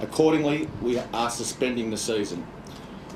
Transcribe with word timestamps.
Accordingly, 0.00 0.68
we 0.80 0.98
are 0.98 1.30
suspending 1.30 1.90
the 1.90 1.96
season. 1.96 2.46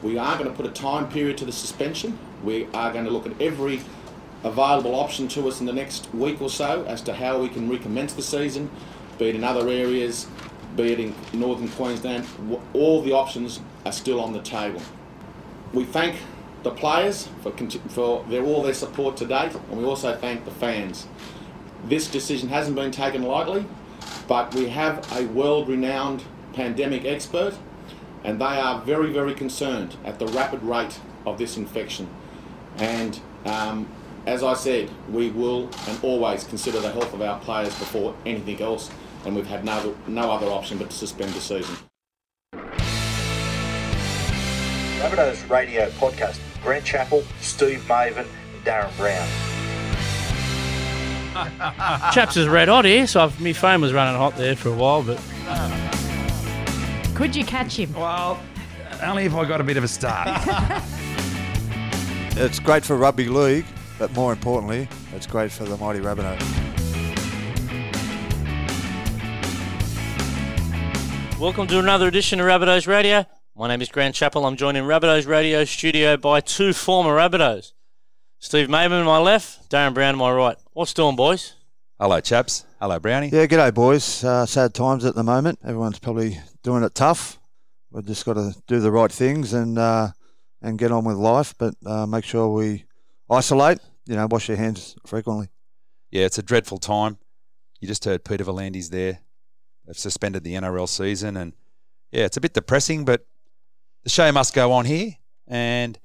We 0.03 0.19
are 0.19 0.37
going 0.37 0.51
to 0.51 0.57
put 0.57 0.67
a 0.67 0.71
time 0.71 1.09
period 1.09 1.39
to 1.39 1.45
the 1.45 1.53
suspension. 1.53 2.19
We 2.43 2.67
are 2.75 2.93
going 2.93 3.05
to 3.05 3.11
look 3.11 3.27
at 3.27 3.41
every 3.41 3.83
available 4.43 4.97
option 4.97 5.29
to 5.29 5.47
us 5.47 5.61
in 5.61 5.67
the 5.67 5.73
next 5.73 6.13
week 6.13 6.43
or 6.43 6.51
so 6.51 6.85
as 6.85 7.01
to 7.03 7.15
how 7.15 7.41
we 7.41 7.49
can 7.49 7.71
recommence 7.71 8.13
the 8.15 8.23
season, 8.23 8.69
be 9.19 9.29
it 9.29 9.37
in 9.37 9.45
other 9.45 9.69
areas, 9.69 10.27
be 10.77 10.93
it 10.93 10.99
in 10.99 11.15
northern 11.33 11.69
Queensland. 11.69 12.27
All 12.73 13.03
the 13.03 13.13
options 13.13 13.61
are 13.87 13.93
still 13.93 14.21
on 14.21 14.33
the 14.33 14.43
table. 14.43 14.83
We 15.73 15.85
thank 15.85 16.17
the 16.65 16.71
players 16.71 17.29
for, 17.43 17.53
for 17.91 18.25
their, 18.29 18.45
all 18.45 18.63
their 18.63 18.75
support 18.75 19.17
to 19.19 19.27
date, 19.27 19.55
and 19.55 19.79
we 19.79 19.85
also 19.85 20.17
thank 20.17 20.45
the 20.45 20.51
fans. 20.51 21.07
This 21.85 22.09
decision 22.09 22.49
hasn't 22.49 22.75
been 22.75 22.91
taken 22.91 23.23
lightly, 23.23 23.67
but 24.27 24.53
we 24.55 24.69
have 24.69 25.11
a 25.13 25.27
world 25.27 25.69
renowned 25.69 26.25
pandemic 26.53 27.05
expert, 27.05 27.55
and 28.25 28.41
they 28.41 28.45
are 28.45 28.81
very, 28.83 29.13
very 29.13 29.35
concerned 29.35 29.97
at 30.05 30.19
the 30.19 30.27
rapid 30.29 30.63
rate 30.63 31.01
of 31.27 31.39
this 31.39 31.57
infection. 31.57 32.09
And 32.79 33.21
um, 33.45 33.89
as 34.27 34.43
I 34.43 34.55
said, 34.55 34.91
we 35.11 35.31
will 35.31 35.69
and 35.89 36.03
always 36.03 36.45
consider 36.45 36.81
the 36.81 36.93
health 36.93 37.13
of 37.13 37.21
our 37.21 37.39
players 37.41 37.77
before 37.79 38.15
anything 38.25 38.61
else, 38.63 38.91
and 39.25 39.35
we've 39.35 39.47
had 39.47 39.65
no, 39.65 39.97
no 40.07 40.31
other 40.31 40.47
option 40.47 40.79
but 40.79 40.91
to 40.91 40.97
suspend 40.97 41.33
the 41.33 41.41
season. 41.41 41.77
Rabbitohs 45.01 45.51
Radio 45.51 45.89
Podcast. 45.91 46.39
Grant 46.63 46.85
Chappell, 46.85 47.25
Steve 47.41 47.83
Mavin, 47.89 48.19
and 48.55 48.65
Darren 48.65 48.97
Brown. 48.97 49.27
Chaps 52.13 52.37
is 52.37 52.47
red 52.47 52.69
hot 52.69 52.85
here, 52.85 53.07
so 53.09 53.25
I've, 53.25 53.41
my 53.41 53.53
phone 53.53 53.81
was 53.81 53.93
running 53.93 54.17
hot 54.17 54.37
there 54.37 54.55
for 54.55 54.69
a 54.69 54.75
while, 54.75 55.03
but 55.03 55.21
Could 57.15 57.37
you 57.37 57.45
catch 57.45 57.79
him? 57.79 57.93
Well, 57.93 58.41
only 59.03 59.25
if 59.25 59.35
I 59.35 59.45
got 59.45 59.61
a 59.61 59.65
bit 59.65 59.77
of 59.77 59.85
a 59.85 59.89
start. 59.89 60.29
It's 62.35 62.59
great 62.59 62.83
for 62.83 62.97
rugby 62.97 63.29
league, 63.29 63.67
but 63.99 64.11
more 64.15 64.33
importantly, 64.33 64.89
it's 65.15 65.27
great 65.27 65.53
for 65.53 65.65
the 65.65 65.77
mighty 65.77 66.01
Rabbitohs. 66.01 66.41
welcome 71.39 71.67
to 71.67 71.79
another 71.79 72.09
edition 72.09 72.41
of 72.41 72.47
Rabbitohs 72.47 72.87
Radio. 72.87 73.27
My 73.55 73.69
name 73.69 73.83
is 73.83 73.91
Grant 73.91 74.15
Chappell. 74.15 74.47
I'm 74.47 74.57
joined 74.57 74.79
in 74.79 74.85
Rabbitohs 74.85 75.27
Radio 75.27 75.65
studio 75.65 76.17
by 76.17 76.41
two 76.41 76.73
former 76.73 77.17
Rabbitohs. 77.17 77.73
Steve 78.39 78.69
Mavin 78.69 79.01
on 79.01 79.05
my 79.05 79.19
left, 79.19 79.69
Darren 79.69 79.93
Brown 79.93 80.15
on 80.15 80.19
my 80.19 80.33
right. 80.33 80.57
What's 80.73 80.95
doing, 80.95 81.17
boys? 81.17 81.55
Hello, 82.01 82.19
chaps. 82.21 82.65
Hello, 82.81 82.99
Brownie. 82.99 83.29
Yeah, 83.29 83.47
g'day, 83.47 83.75
boys. 83.75 84.25
Uh, 84.25 84.47
sad 84.47 84.73
times 84.73 85.05
at 85.05 85.15
the 85.15 85.23
moment. 85.23 85.59
Everyone's 85.65 85.99
probably 85.99 86.39
doing 86.63 86.83
it 86.83 86.95
tough. 86.95 87.39
We've 87.91 88.07
just 88.07 88.25
got 88.25 88.35
to 88.35 88.55
do 88.67 88.81
the 88.81 88.91
right 88.91 89.13
things 89.13 89.53
and 89.53 89.79
uh, 89.79 90.09
and 90.63 90.79
get 90.79 90.93
on 90.93 91.05
with 91.05 91.17
life, 91.17 91.55
but 91.59 91.75
uh, 91.85 92.07
make 92.07 92.25
sure 92.25 92.49
we 92.49 92.85
isolate. 93.31 93.79
You 94.07 94.17
know, 94.17 94.27
wash 94.31 94.49
your 94.49 94.57
hands 94.57 94.97
frequently. 95.07 95.49
Yeah, 96.11 96.25
it's 96.25 96.39
a 96.39 96.43
dreadful 96.43 96.79
time. 96.79 97.19
You 97.81 97.89
just 97.89 98.05
heard 98.05 98.25
Peter 98.25 98.45
V'landys 98.45 98.91
there. 98.91 99.19
They've 99.87 99.97
suspended 99.99 100.45
the 100.45 100.55
NRL 100.55 100.89
season, 100.89 101.37
and 101.37 101.53
yeah, 102.13 102.25
it's 102.25 102.37
a 102.37 102.41
bit 102.41 102.55
depressing, 102.55 103.05
but 103.05 103.27
the 104.05 104.11
show 104.11 104.31
must 104.33 104.55
go 104.55 104.73
on 104.73 104.85
here. 104.85 105.13
And 105.49 105.99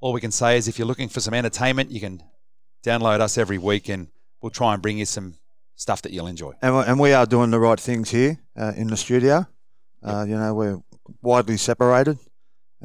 all 0.00 0.12
we 0.12 0.20
can 0.20 0.30
say 0.30 0.56
is, 0.56 0.68
if 0.68 0.78
you're 0.78 0.86
looking 0.88 1.08
for 1.08 1.20
some 1.20 1.34
entertainment, 1.34 1.90
you 1.90 2.00
can 2.00 2.22
download 2.84 3.20
us 3.20 3.36
every 3.36 3.58
week, 3.58 3.88
and 3.88 4.08
we'll 4.40 4.50
try 4.50 4.72
and 4.72 4.82
bring 4.82 4.98
you 4.98 5.04
some 5.04 5.34
stuff 5.76 6.02
that 6.02 6.12
you'll 6.12 6.26
enjoy. 6.26 6.52
And, 6.62 6.76
we- 6.76 6.84
and 6.84 6.98
we 7.00 7.12
are 7.12 7.26
doing 7.26 7.50
the 7.50 7.60
right 7.60 7.78
things 7.78 8.10
here 8.10 8.38
uh, 8.56 8.72
in 8.76 8.86
the 8.88 8.96
studio. 8.96 9.46
Uh, 10.02 10.24
you 10.28 10.36
know, 10.36 10.54
we're 10.54 10.78
widely 11.22 11.56
separated. 11.56 12.18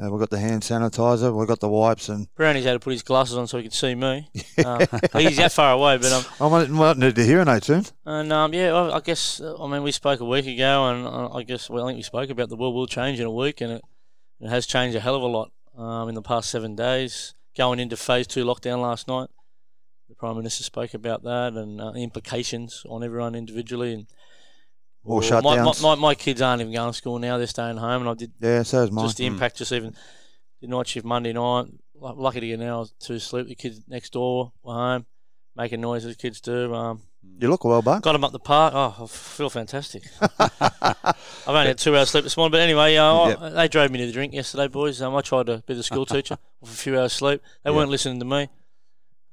Uh, 0.02 0.10
we've 0.10 0.18
got 0.18 0.30
the 0.30 0.40
hand 0.40 0.62
sanitizer, 0.62 1.32
we've 1.32 1.46
got 1.46 1.60
the 1.60 1.68
wipes, 1.68 2.08
and 2.08 2.26
Brownie's 2.34 2.64
had 2.64 2.72
to 2.72 2.80
put 2.80 2.92
his 2.92 3.04
glasses 3.04 3.36
on 3.36 3.46
so 3.46 3.58
he 3.58 3.62
could 3.64 3.72
see 3.72 3.94
me. 3.94 4.28
Um, 4.64 4.80
he's 5.12 5.36
that 5.36 5.52
far 5.52 5.72
away, 5.72 5.98
but 5.98 6.10
um, 6.10 6.24
I 6.40 6.48
might, 6.48 6.70
might 6.70 6.96
need 6.96 7.14
to 7.16 7.24
hear 7.24 7.40
it 7.42 7.64
soon. 7.64 7.84
and 8.06 8.32
um, 8.32 8.54
yeah, 8.54 8.72
well, 8.72 8.92
I 8.92 9.00
guess 9.00 9.40
uh, 9.40 9.62
I 9.62 9.68
mean 9.68 9.82
we 9.82 9.92
spoke 9.92 10.20
a 10.20 10.24
week 10.24 10.46
ago, 10.46 10.88
and 10.88 11.06
uh, 11.06 11.28
I 11.34 11.42
guess 11.42 11.68
well, 11.68 11.84
I 11.84 11.88
think 11.88 11.98
we 11.98 12.02
spoke 12.02 12.30
about 12.30 12.48
the 12.48 12.56
world 12.56 12.74
will 12.74 12.86
change 12.86 13.20
in 13.20 13.26
a 13.26 13.30
week, 13.30 13.60
and 13.60 13.72
it, 13.72 13.82
it 14.40 14.48
has 14.48 14.66
changed 14.66 14.96
a 14.96 15.00
hell 15.00 15.16
of 15.16 15.22
a 15.22 15.26
lot 15.26 15.52
um, 15.76 16.08
in 16.08 16.14
the 16.14 16.22
past 16.22 16.50
seven 16.50 16.74
days. 16.74 17.34
Going 17.56 17.78
into 17.78 17.96
phase 17.96 18.26
two 18.26 18.44
lockdown 18.44 18.80
last 18.80 19.06
night, 19.06 19.28
the 20.08 20.14
prime 20.14 20.36
minister 20.36 20.64
spoke 20.64 20.94
about 20.94 21.22
that 21.24 21.52
and 21.52 21.80
uh, 21.80 21.92
implications 21.92 22.84
on 22.88 23.04
everyone 23.04 23.34
individually. 23.34 23.92
And 23.92 24.06
More 25.04 25.20
well, 25.20 25.42
my, 25.42 25.62
my, 25.62 25.72
my, 25.82 25.94
my 25.96 26.14
kids 26.14 26.40
aren't 26.40 26.62
even 26.62 26.72
going 26.72 26.90
to 26.90 26.96
school 26.96 27.18
now; 27.18 27.36
they're 27.38 27.46
staying 27.46 27.76
home, 27.76 28.02
and 28.02 28.08
I 28.10 28.14
did 28.14 28.32
Yeah, 28.40 28.62
so 28.62 28.82
is 28.84 28.90
mine. 28.90 29.04
just 29.04 29.18
the 29.18 29.26
impact. 29.26 29.56
Just 29.58 29.72
even 29.72 29.94
the 30.60 30.66
night 30.68 30.86
shift 30.88 31.04
Monday 31.06 31.32
night. 31.32 31.66
Lucky 31.96 32.40
to 32.40 32.46
get 32.46 32.60
an 32.60 32.66
hour 32.68 32.86
to 33.00 33.18
sleep. 33.20 33.46
The 33.48 33.54
kids 33.54 33.80
next 33.88 34.12
door 34.12 34.52
were 34.62 34.74
home, 34.74 35.06
making 35.56 35.80
noise 35.80 36.04
as 36.04 36.16
kids 36.16 36.40
do. 36.40 36.74
Um, 36.74 37.02
You 37.38 37.48
look 37.48 37.64
well, 37.64 37.82
bud. 37.82 38.02
got 38.02 38.12
them 38.12 38.24
up 38.24 38.32
the 38.32 38.38
park. 38.40 38.74
Oh, 38.74 39.04
I 39.04 39.06
feel 39.06 39.48
fantastic. 39.48 40.02
I've 40.38 41.14
only 41.46 41.68
had 41.68 41.78
two 41.78 41.96
hours 41.96 42.10
sleep 42.10 42.24
this 42.24 42.36
morning, 42.36 42.52
but 42.52 42.60
anyway, 42.60 42.96
uh, 42.96 43.06
I- 43.40 43.48
they 43.50 43.68
drove 43.68 43.90
me 43.90 43.98
to 44.00 44.06
the 44.06 44.12
drink 44.12 44.34
yesterday, 44.34 44.68
boys. 44.68 45.00
Um, 45.00 45.14
I 45.14 45.20
tried 45.20 45.46
to 45.46 45.62
be 45.66 45.74
the 45.74 45.82
school 45.82 46.04
teacher 46.14 46.36
with 46.60 46.70
a 46.72 46.76
few 46.76 46.98
hours 46.98 47.12
sleep. 47.12 47.40
They 47.62 47.70
weren't 47.70 47.90
listening 47.90 48.18
to 48.20 48.24
me. 48.26 48.48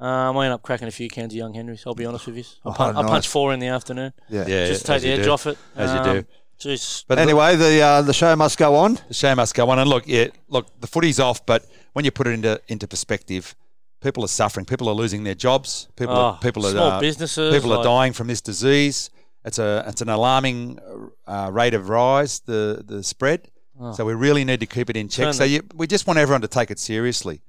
Um, 0.01 0.35
I 0.37 0.45
end 0.45 0.53
up 0.53 0.63
cracking 0.63 0.87
a 0.87 0.91
few 0.91 1.07
cans 1.09 1.31
of 1.33 1.37
Young 1.37 1.53
Henrys. 1.53 1.83
I'll 1.85 1.93
be 1.93 2.05
honest 2.07 2.25
with 2.25 2.37
you. 2.37 2.43
I, 2.65 2.69
Oh, 2.69 2.71
pun- 2.73 2.97
I 2.97 3.01
nice. 3.01 3.11
punched 3.11 3.29
four 3.29 3.53
in 3.53 3.59
the 3.59 3.67
afternoon. 3.67 4.13
Yeah. 4.29 4.45
Yeah, 4.47 4.65
just 4.67 4.81
to 4.81 4.87
take 4.87 5.01
the 5.03 5.11
edge 5.11 5.23
do. 5.25 5.31
off 5.31 5.45
it. 5.45 5.57
As 5.75 5.91
you 5.93 5.99
Um, 5.99 6.15
do. 6.15 6.25
Jeez. 6.59 7.05
But 7.07 7.19
Anyway, 7.19 7.55
the 7.55 7.81
uh, 7.81 8.01
the 8.01 8.13
show 8.13 8.35
must 8.35 8.57
go 8.57 8.75
on. 8.75 8.97
the 9.07 9.13
show 9.13 9.33
must 9.35 9.53
go 9.55 9.69
on. 9.69 9.79
And 9.79 9.89
look, 9.89 10.03
yeah, 10.07 10.27
look, 10.49 10.67
the 10.79 10.87
footy's 10.87 11.19
off, 11.19 11.45
but 11.45 11.65
when 11.93 12.03
you 12.05 12.11
put 12.11 12.27
it 12.27 12.31
into 12.31 12.59
into 12.67 12.87
perspective, 12.87 13.55
people 14.01 14.23
are 14.23 14.27
suffering. 14.41 14.65
People 14.65 14.87
are 14.89 14.95
losing 14.95 15.23
their 15.23 15.35
jobs. 15.35 15.87
People 15.95 16.15
Oh, 16.15 16.21
are 16.21 16.39
people 16.39 16.65
are 16.67 16.71
small 16.71 16.91
uh, 16.91 16.99
businesses, 16.99 17.53
People 17.53 17.73
are 17.73 17.83
dying 17.83 18.13
from 18.13 18.27
this 18.27 18.41
disease. 18.41 19.09
It's 19.43 19.57
a 19.59 19.83
it's 19.87 20.01
an 20.01 20.09
alarming 20.09 20.79
uh, 21.27 21.49
rate 21.51 21.73
of 21.75 21.89
rise. 21.89 22.41
The 22.45 22.83
the 22.85 23.03
spread. 23.03 23.49
So 23.95 24.05
we 24.05 24.13
really 24.13 24.43
need 24.45 24.59
to 24.59 24.67
keep 24.67 24.91
it 24.91 24.95
in 24.97 25.07
check. 25.09 25.23
Oh. 25.23 25.25
Turn 25.29 25.33
So 25.33 25.43
you, 25.43 25.61
we 25.73 25.87
just 25.87 26.05
want 26.05 26.19
everyone 26.19 26.41
to 26.41 26.47
take 26.47 26.69
it 26.69 26.77
seriously. 26.77 27.41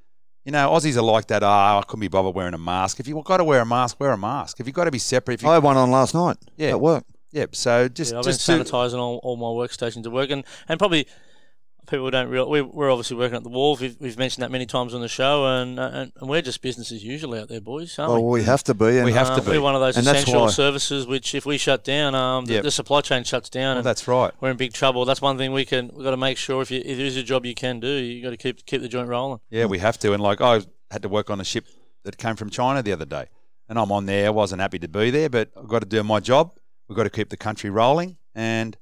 You 0.44 0.50
know, 0.52 0.70
Aussies 0.70 0.96
are 0.96 1.02
like 1.02 1.28
that. 1.28 1.42
Oh, 1.44 1.46
I 1.46 1.82
couldn't 1.86 2.00
be 2.00 2.08
bothered 2.08 2.34
wearing 2.34 2.54
a 2.54 2.58
mask. 2.58 2.98
If 2.98 3.06
you've 3.06 3.22
got 3.24 3.36
to 3.36 3.44
wear 3.44 3.60
a 3.60 3.66
mask, 3.66 4.00
wear 4.00 4.10
a 4.10 4.18
mask. 4.18 4.58
If 4.58 4.66
you've 4.66 4.74
got 4.74 4.84
to 4.84 4.90
be 4.90 4.98
separate, 4.98 5.34
if 5.34 5.42
you, 5.42 5.48
I 5.48 5.54
had 5.54 5.62
one 5.62 5.76
on 5.76 5.90
last 5.90 6.14
night 6.14 6.36
Yeah. 6.56 6.70
at 6.70 6.80
work. 6.80 7.04
yeah. 7.30 7.46
So 7.52 7.88
just 7.88 8.12
Yeah, 8.12 8.18
I've 8.18 8.24
just 8.24 8.44
been 8.46 8.60
sanitising 8.60 8.98
all, 8.98 9.20
all 9.22 9.36
my 9.36 9.46
workstations 9.46 10.04
at 10.04 10.10
work, 10.12 10.30
and, 10.30 10.42
and 10.68 10.78
probably 10.80 11.06
people 11.92 12.10
don't 12.10 12.28
real. 12.28 12.48
We're, 12.50 12.64
we're 12.64 12.90
obviously 12.90 13.16
working 13.16 13.36
at 13.36 13.42
the 13.44 13.48
wharf. 13.48 13.80
We've, 13.80 13.96
we've 14.00 14.18
mentioned 14.18 14.42
that 14.42 14.50
many 14.50 14.66
times 14.66 14.94
on 14.94 15.00
the 15.00 15.08
show, 15.08 15.46
and 15.46 15.78
uh, 15.78 15.90
and, 15.92 16.12
and 16.20 16.28
we're 16.28 16.42
just 16.42 16.60
business 16.62 16.90
as 16.90 17.04
usual 17.04 17.34
out 17.34 17.48
there, 17.48 17.60
boys. 17.60 17.96
Aren't 17.98 18.12
Well, 18.12 18.24
we? 18.24 18.40
we 18.40 18.44
have 18.44 18.64
to 18.64 18.74
be. 18.74 18.96
And 18.96 19.04
We 19.04 19.12
have 19.12 19.28
to 19.28 19.34
Um, 19.34 19.44
be. 19.44 19.50
We're 19.52 19.60
one 19.60 19.74
of 19.76 19.80
those 19.80 19.96
And 19.96 20.06
essential 20.06 20.48
services 20.48 21.06
which, 21.06 21.34
if 21.34 21.46
we 21.46 21.58
shut 21.58 21.84
down, 21.84 22.14
um, 22.16 22.46
the, 22.46 22.54
Yep. 22.54 22.62
the 22.64 22.70
supply 22.70 23.00
chain 23.02 23.22
shuts 23.24 23.48
down, 23.48 23.70
Well, 23.72 23.76
and 23.78 23.86
that's 23.86 24.08
right. 24.08 24.32
we're 24.40 24.50
in 24.50 24.56
big 24.56 24.72
trouble. 24.72 25.04
That's 25.04 25.22
one 25.22 25.38
thing 25.38 25.52
we 25.52 25.64
can 25.64 25.90
we've 25.94 26.02
got 26.04 26.10
to 26.12 26.16
make 26.16 26.38
sure 26.38 26.62
if, 26.62 26.70
you, 26.72 26.80
if 26.84 26.96
there 26.96 27.06
is 27.06 27.16
a 27.16 27.22
job 27.22 27.46
you 27.46 27.54
can 27.54 27.78
do, 27.78 27.88
you 27.88 28.22
got 28.22 28.30
to 28.30 28.36
keep 28.36 28.66
keep 28.66 28.80
the 28.82 28.88
joint 28.88 29.08
rolling. 29.08 29.40
Yeah, 29.50 29.66
we 29.66 29.78
have 29.78 29.98
to. 30.00 30.12
And 30.14 30.22
like 30.22 30.40
I 30.40 30.62
had 30.90 31.02
to 31.02 31.08
work 31.08 31.30
on 31.30 31.40
a 31.40 31.44
ship 31.44 31.66
that 32.04 32.16
came 32.16 32.34
from 32.36 32.50
China 32.50 32.82
the 32.82 32.92
other 32.92 33.04
day, 33.06 33.26
and 33.68 33.78
I'm 33.78 33.92
on 33.92 34.06
there. 34.06 34.26
I 34.26 34.30
wasn't 34.30 34.60
happy 34.60 34.78
to 34.80 34.88
be 34.88 35.10
there, 35.10 35.28
but 35.28 35.50
I've 35.56 35.68
got 35.68 35.80
to 35.80 35.86
do 35.88 36.02
my 36.02 36.18
job. 36.20 36.58
We've 36.88 36.96
got 36.96 37.04
to 37.04 37.10
keep 37.10 37.28
the 37.28 37.36
country 37.36 37.70
rolling, 37.70 38.16
and 38.34 38.76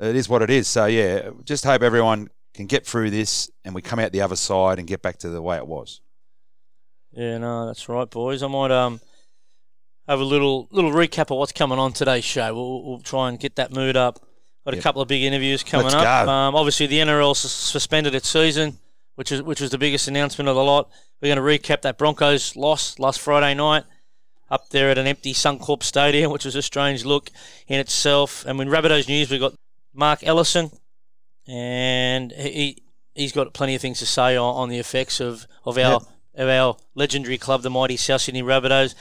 it 0.00 0.16
is 0.16 0.28
what 0.28 0.42
it 0.42 0.50
is. 0.50 0.66
So 0.66 0.86
yeah, 0.86 1.30
just 1.44 1.64
hope 1.64 1.82
everyone 1.82 2.28
can 2.54 2.66
get 2.66 2.86
through 2.86 3.10
this, 3.10 3.50
and 3.64 3.74
we 3.74 3.82
come 3.82 3.98
out 3.98 4.12
the 4.12 4.22
other 4.22 4.36
side 4.36 4.78
and 4.78 4.86
get 4.88 5.02
back 5.02 5.18
to 5.18 5.28
the 5.28 5.42
way 5.42 5.56
it 5.56 5.66
was. 5.66 6.00
Yeah, 7.12 7.38
no, 7.38 7.66
that's 7.66 7.88
right, 7.88 8.08
boys. 8.08 8.42
I 8.42 8.46
might 8.48 8.70
um 8.70 9.00
have 10.08 10.20
a 10.20 10.24
little 10.24 10.68
little 10.70 10.90
recap 10.92 11.30
of 11.30 11.38
what's 11.38 11.52
coming 11.52 11.78
on 11.78 11.92
today's 11.92 12.24
show. 12.24 12.54
We'll, 12.54 12.84
we'll 12.84 12.98
try 13.00 13.28
and 13.28 13.38
get 13.38 13.56
that 13.56 13.72
mood 13.72 13.96
up. 13.96 14.20
Got 14.64 14.74
a 14.74 14.76
Yep. 14.78 14.82
couple 14.84 15.02
of 15.02 15.08
big 15.08 15.22
interviews 15.22 15.62
coming 15.62 15.86
Let's 15.86 15.94
up. 15.96 16.28
Um, 16.28 16.54
obviously, 16.56 16.86
the 16.86 16.98
NRL 16.98 17.36
suspended 17.36 18.14
its 18.14 18.28
season, 18.28 18.78
which 19.14 19.30
is 19.30 19.42
which 19.42 19.60
was 19.60 19.70
the 19.70 19.78
biggest 19.78 20.08
announcement 20.08 20.48
of 20.48 20.56
the 20.56 20.64
lot. 20.64 20.90
We're 21.20 21.34
going 21.34 21.60
to 21.62 21.68
recap 21.68 21.82
that 21.82 21.98
Broncos 21.98 22.56
loss 22.56 22.98
last 22.98 23.20
Friday 23.20 23.54
night 23.54 23.84
up 24.50 24.68
there 24.70 24.90
at 24.90 24.98
an 24.98 25.06
empty 25.06 25.32
Suncorp 25.34 25.82
Stadium, 25.82 26.30
which 26.32 26.44
was 26.44 26.54
a 26.54 26.62
strange 26.62 27.04
look 27.04 27.30
in 27.68 27.78
itself. 27.78 28.44
And 28.46 28.58
when 28.58 28.68
Rabbitohs 28.68 29.08
news, 29.08 29.30
we've 29.30 29.40
got 29.40 29.54
Mark 29.94 30.20
Ellison, 30.22 30.70
and 31.46 32.32
he 32.32 32.82
he's 33.14 33.32
got 33.32 33.52
plenty 33.54 33.74
of 33.74 33.80
things 33.80 33.98
to 34.00 34.06
say 34.06 34.36
on, 34.36 34.54
on 34.56 34.68
the 34.68 34.78
effects 34.78 35.20
of 35.20 35.46
of 35.64 35.78
our 35.78 36.00
of 36.34 36.48
our 36.48 36.76
legendary 36.94 37.38
club, 37.38 37.62
the 37.62 37.70
mighty 37.70 37.96
South 37.96 38.22
Sydney 38.22 38.42
Rabbitohs. 38.42 38.94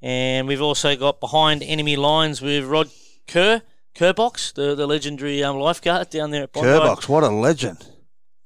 And 0.00 0.46
we've 0.46 0.60
also 0.60 0.94
got 0.96 1.18
behind 1.18 1.62
enemy 1.62 1.96
lines 1.96 2.42
with 2.42 2.64
Rod 2.66 2.90
Kerr, 3.26 3.62
Kerbox, 3.94 4.52
the, 4.52 4.74
the 4.74 4.86
legendary 4.86 5.42
um, 5.42 5.56
lifeguard 5.58 6.10
down 6.10 6.30
there 6.30 6.42
at 6.42 6.52
Bondi. 6.52 6.68
Kerbox, 6.68 7.08
what 7.08 7.24
a 7.24 7.28
legend. 7.28 7.86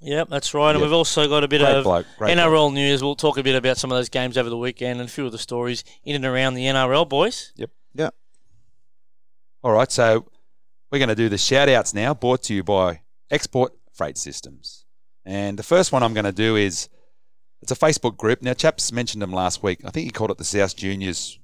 Yep, 0.01 0.29
that's 0.29 0.55
right. 0.55 0.71
And 0.71 0.79
Yep. 0.79 0.87
we've 0.87 0.93
also 0.93 1.29
got 1.29 1.43
a 1.43 1.49
bit 1.49 1.61
Great 1.61 1.75
of 1.75 1.83
bloke, 1.85 2.07
NRL 2.21 2.73
news. 2.73 3.03
We'll 3.03 3.17
talk 3.17 3.37
a 3.39 3.43
bit 3.43 3.57
about 3.57 3.77
some 3.77 3.91
of 3.91 3.99
those 3.99 4.09
games 4.09 4.39
over 4.39 4.49
the 4.49 4.57
weekend 4.57 5.01
and 5.01 5.09
a 5.09 5.13
few 5.13 5.27
of 5.27 5.33
the 5.33 5.39
stories 5.39 5.83
in 6.05 6.15
and 6.15 6.25
around 6.25 6.55
the 6.55 6.67
NRL, 6.67 7.09
boys. 7.09 7.53
Yep. 7.57 7.71
Yeah. 7.95 8.11
All 9.65 9.73
right, 9.73 9.91
so 9.91 10.27
we're 10.93 11.01
going 11.01 11.09
to 11.09 11.17
do 11.17 11.29
the 11.29 11.39
shout 11.39 11.69
outs 11.69 11.93
now, 11.93 12.15
brought 12.15 12.45
to 12.45 12.55
you 12.55 12.63
by 12.63 13.01
Export 13.31 13.73
Freight 13.93 14.19
Systems. 14.19 14.85
And 15.25 15.59
the 15.59 15.63
first 15.63 15.93
one 15.93 16.03
I'm 16.03 16.15
going 16.15 16.25
to 16.25 16.33
do 16.33 16.57
is 16.57 16.89
it's 17.61 17.73
a 17.73 17.77
Facebook 17.77 18.17
group. 18.17 18.43
Now, 18.43 18.55
Chaps 18.55 18.93
mentioned 18.93 19.21
them 19.21 19.33
last 19.33 19.63
week. 19.63 19.81
I 19.85 19.91
think 19.91 20.05
he 20.05 20.11
called 20.11 20.31
it 20.31 20.39
the 20.39 20.45
South 20.45 20.77
Juniors 20.77 21.39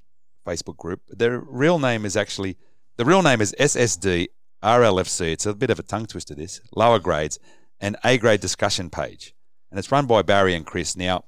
Facebook 0.46 0.76
group. 0.76 1.00
Their 1.08 1.38
real 1.38 1.78
name 1.78 2.04
is 2.04 2.16
actually, 2.16 2.56
the 2.96 3.04
real 3.04 3.22
name 3.22 3.40
is 3.40 3.54
SSD 3.58 4.28
RLFC. 4.62 5.32
It's 5.32 5.46
a 5.46 5.54
bit 5.54 5.70
of 5.70 5.78
a 5.78 5.82
tongue 5.82 6.06
twister, 6.06 6.34
this. 6.34 6.60
Lower 6.74 6.98
grades 6.98 7.38
and 7.80 7.96
A 8.04 8.16
grade 8.16 8.40
discussion 8.40 8.88
page. 8.88 9.34
And 9.70 9.78
it's 9.78 9.92
run 9.92 10.06
by 10.06 10.22
Barry 10.22 10.54
and 10.54 10.64
Chris. 10.64 10.96
Now, 10.96 11.24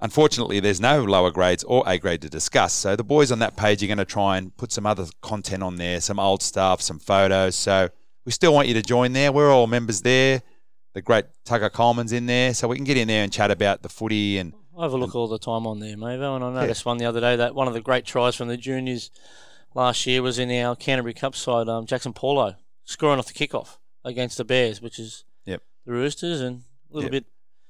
unfortunately, 0.00 0.60
there's 0.60 0.80
no 0.80 1.02
lower 1.04 1.30
grades 1.30 1.64
or 1.64 1.82
A 1.86 1.98
grade 1.98 2.22
to 2.22 2.30
discuss. 2.30 2.72
So 2.72 2.96
the 2.96 3.04
boys 3.04 3.30
on 3.32 3.40
that 3.40 3.56
page 3.56 3.82
are 3.82 3.86
going 3.86 3.98
to 3.98 4.04
try 4.04 4.38
and 4.38 4.56
put 4.56 4.72
some 4.72 4.86
other 4.86 5.06
content 5.20 5.62
on 5.62 5.76
there, 5.76 6.00
some 6.00 6.18
old 6.18 6.42
stuff, 6.42 6.80
some 6.80 6.98
photos. 6.98 7.56
So 7.56 7.90
we 8.28 8.32
still 8.32 8.52
want 8.52 8.68
you 8.68 8.74
to 8.74 8.82
join 8.82 9.14
there. 9.14 9.32
We're 9.32 9.50
all 9.50 9.66
members 9.66 10.02
there. 10.02 10.42
The 10.92 11.00
great 11.00 11.24
Tugger 11.46 11.72
Coleman's 11.72 12.12
in 12.12 12.26
there. 12.26 12.52
So 12.52 12.68
we 12.68 12.76
can 12.76 12.84
get 12.84 12.98
in 12.98 13.08
there 13.08 13.22
and 13.24 13.32
chat 13.32 13.50
about 13.50 13.80
the 13.80 13.88
footy 13.88 14.36
and 14.36 14.52
I 14.78 14.82
have 14.82 14.92
a 14.92 14.98
look 14.98 15.14
all 15.14 15.28
the 15.28 15.38
time 15.38 15.66
on 15.66 15.78
there, 15.80 15.96
Mavo, 15.96 16.36
and 16.36 16.44
I 16.44 16.52
noticed 16.60 16.84
one 16.84 16.98
the 16.98 17.06
other 17.06 17.20
day 17.20 17.36
that 17.36 17.54
one 17.54 17.68
of 17.68 17.72
the 17.72 17.80
great 17.80 18.04
tries 18.04 18.34
from 18.34 18.48
the 18.48 18.58
juniors 18.58 19.10
last 19.74 20.06
year 20.06 20.20
was 20.20 20.38
in 20.38 20.50
our 20.50 20.76
Canterbury 20.76 21.14
Cup 21.14 21.34
side, 21.34 21.70
um, 21.70 21.86
Jackson 21.86 22.12
Paulo 22.12 22.54
scoring 22.84 23.18
off 23.18 23.26
the 23.26 23.32
kickoff 23.32 23.78
against 24.04 24.36
the 24.36 24.44
Bears, 24.44 24.82
which 24.82 24.98
is 24.98 25.24
Yep. 25.46 25.62
the 25.86 25.92
Roosters, 25.92 26.42
and 26.42 26.64
a 26.92 26.94
little 26.96 27.04
Yep. 27.04 27.12
bit. 27.12 27.24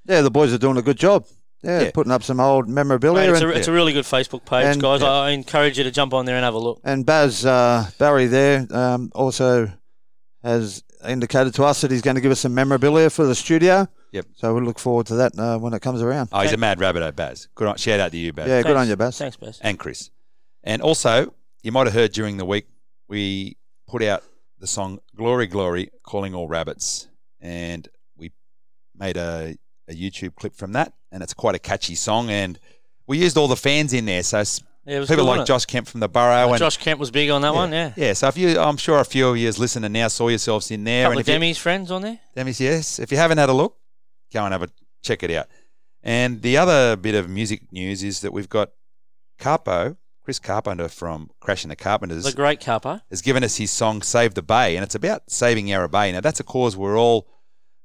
Yeah, 0.09 0.23
the 0.23 0.31
boys 0.31 0.53
are 0.53 0.59
doing 0.59 0.77
a 0.77 0.83
good 0.83 0.99
job. 0.99 1.25
Yeah, 1.63 1.83
Yeah. 1.83 1.91
putting 1.95 2.13
up 2.13 2.25
some 2.25 2.41
old 2.41 2.69
memorabilia. 2.69 3.23
Mate, 3.29 3.31
it's, 3.31 3.41
and, 3.43 3.51
a, 3.53 3.55
it's 3.57 3.69
a 3.69 3.73
really 3.73 3.93
good 3.93 4.05
Facebook 4.05 4.45
page, 4.45 4.65
And- 4.67 4.83
guys. 4.83 5.03
yeah. 5.03 5.09
I, 5.09 5.29
I 5.29 5.31
encourage 5.31 5.79
you 5.79 5.85
to 5.85 5.91
jump 5.93 6.13
on 6.13 6.25
there 6.27 6.35
and 6.35 6.45
have 6.45 6.55
a 6.55 6.59
look. 6.59 6.81
and 6.85 7.07
Baz 7.07 7.47
uh, 7.47 7.87
Barry 7.99 8.27
there 8.27 8.67
um, 8.71 9.11
also 9.15 9.71
has 10.43 10.83
indicated 11.07 11.55
to 11.55 11.65
us 11.65 11.81
that 11.81 11.91
he's 11.91 12.03
going 12.03 12.15
to 12.17 12.21
give 12.21 12.33
us 12.33 12.41
some 12.41 12.55
memorabilia 12.55 13.11
for 13.11 13.25
the 13.27 13.35
studio. 13.35 13.89
Yep. 14.13 14.27
So 14.37 14.55
we'll 14.55 14.63
look 14.65 14.79
forward 14.79 15.07
to 15.09 15.15
that 15.17 15.39
uh, 15.39 15.59
when 15.59 15.75
it 15.75 15.83
comes 15.83 16.01
around. 16.03 16.31
oh, 16.33 16.41
he's 16.41 16.53
a 16.53 16.57
mad 16.57 16.81
rabbit, 16.81 17.15
Baz. 17.17 17.49
Good 17.55 17.69
on, 17.69 17.77
shout 17.77 18.01
out 18.01 18.11
to 18.13 18.17
you, 18.19 18.33
Baz. 18.33 18.49
Yeah, 18.49 18.63
good 18.63 18.77
on 18.77 18.89
you, 18.89 18.97
Baz. 18.97 19.19
Thanks, 19.19 19.37
Baz. 19.37 19.59
and 19.63 19.79
Chris. 19.79 20.11
And 20.65 20.81
also, 20.83 21.35
you 21.63 21.73
might 21.73 21.87
have 21.87 21.95
heard 21.95 22.13
during 22.13 22.37
the 22.37 22.45
week, 22.45 22.67
we 23.09 23.57
put 23.87 24.03
out 24.03 24.23
the 24.59 24.67
song 24.67 24.99
Glory 25.15 25.47
Glory, 25.47 25.91
Calling 26.03 26.35
All 26.35 26.49
Rabbits. 26.49 27.09
And 27.41 27.87
we 28.17 28.33
made 28.97 29.17
a, 29.17 29.57
a 29.89 29.93
YouTube 29.95 30.35
clip 30.37 30.55
from 30.57 30.73
that. 30.73 30.93
And 31.13 31.23
it's 31.23 31.35
quite 31.35 31.55
a 31.55 31.59
catchy 31.59 31.95
song. 31.95 32.31
And 32.31 32.59
we 33.07 33.19
used 33.19 33.37
all 33.37 33.49
the 33.49 33.57
fans 33.57 33.93
in 33.93 34.05
there. 34.07 34.23
So 34.23 34.39
s- 34.39 34.63
Yeah, 34.89 34.97
it 34.97 35.01
was 35.01 35.09
people 35.11 35.25
like? 35.27 35.47
Josh 35.47 35.67
Kemp 35.67 35.87
from 35.87 36.01
the 36.01 36.09
Borough. 36.09 36.49
and, 36.51 36.59
Josh 36.59 36.79
Kemp 36.79 36.99
was 36.99 37.11
big 37.11 37.29
on 37.29 37.43
that 37.43 37.55
one, 37.55 37.71
yeah. 37.73 37.93
Yeah, 37.95 38.15
so 38.15 38.29
if 38.29 38.39
you, 38.39 38.59
I'm 38.59 38.79
sure 38.79 38.99
a 38.99 39.05
few 39.05 39.29
of 39.29 39.37
you 39.37 39.51
listening 39.53 39.93
now 39.93 40.09
saw 40.09 40.29
yourselves 40.29 40.71
in 40.71 40.85
there. 40.85 41.05
couple 41.05 41.19
and 41.19 41.21
if 41.21 41.29
you- 41.29 41.35
Demi's 41.35 41.59
friends 41.59 41.91
on 41.91 42.03
there. 42.03 42.19
Demi's, 42.35 42.59
yes. 42.61 42.99
If 42.99 43.13
you 43.13 43.19
haven't 43.19 43.37
had 43.39 43.51
a 43.51 43.53
look, 43.53 43.77
go 44.33 44.45
and 44.45 44.53
have 44.53 44.63
a 44.63 44.69
check 45.03 45.23
it 45.23 45.31
out. 45.31 45.47
And 46.03 46.41
the 46.41 46.57
other 46.57 46.97
bit 46.97 47.15
of 47.15 47.29
music 47.29 47.71
news 47.71 48.03
is 48.03 48.23
that 48.23 48.33
we've 48.33 48.49
got 48.49 48.71
Carpo, 49.39 49.97
Chris 50.23 50.39
Carpenter 50.39 50.89
from 50.89 51.31
Crashing 51.41 51.69
the 51.69 51.77
Carpenters, 51.77 52.25
The 52.25 52.33
great 52.33 52.61
Capo. 52.61 53.01
has 53.11 53.21
given 53.23 53.45
us 53.45 53.57
his 53.57 53.71
song 53.71 54.03
"Save 54.03 54.35
the 54.35 54.43
Bay," 54.43 54.77
and 54.77 54.85
it's 54.85 54.95
about 54.95 55.23
saving 55.31 55.67
Yarra 55.69 55.89
Bay. 55.89 56.13
Now 56.13 56.21
that's 56.21 56.41
a 56.41 56.45
cause 56.45 56.77
we're 56.77 56.99
all 56.99 57.27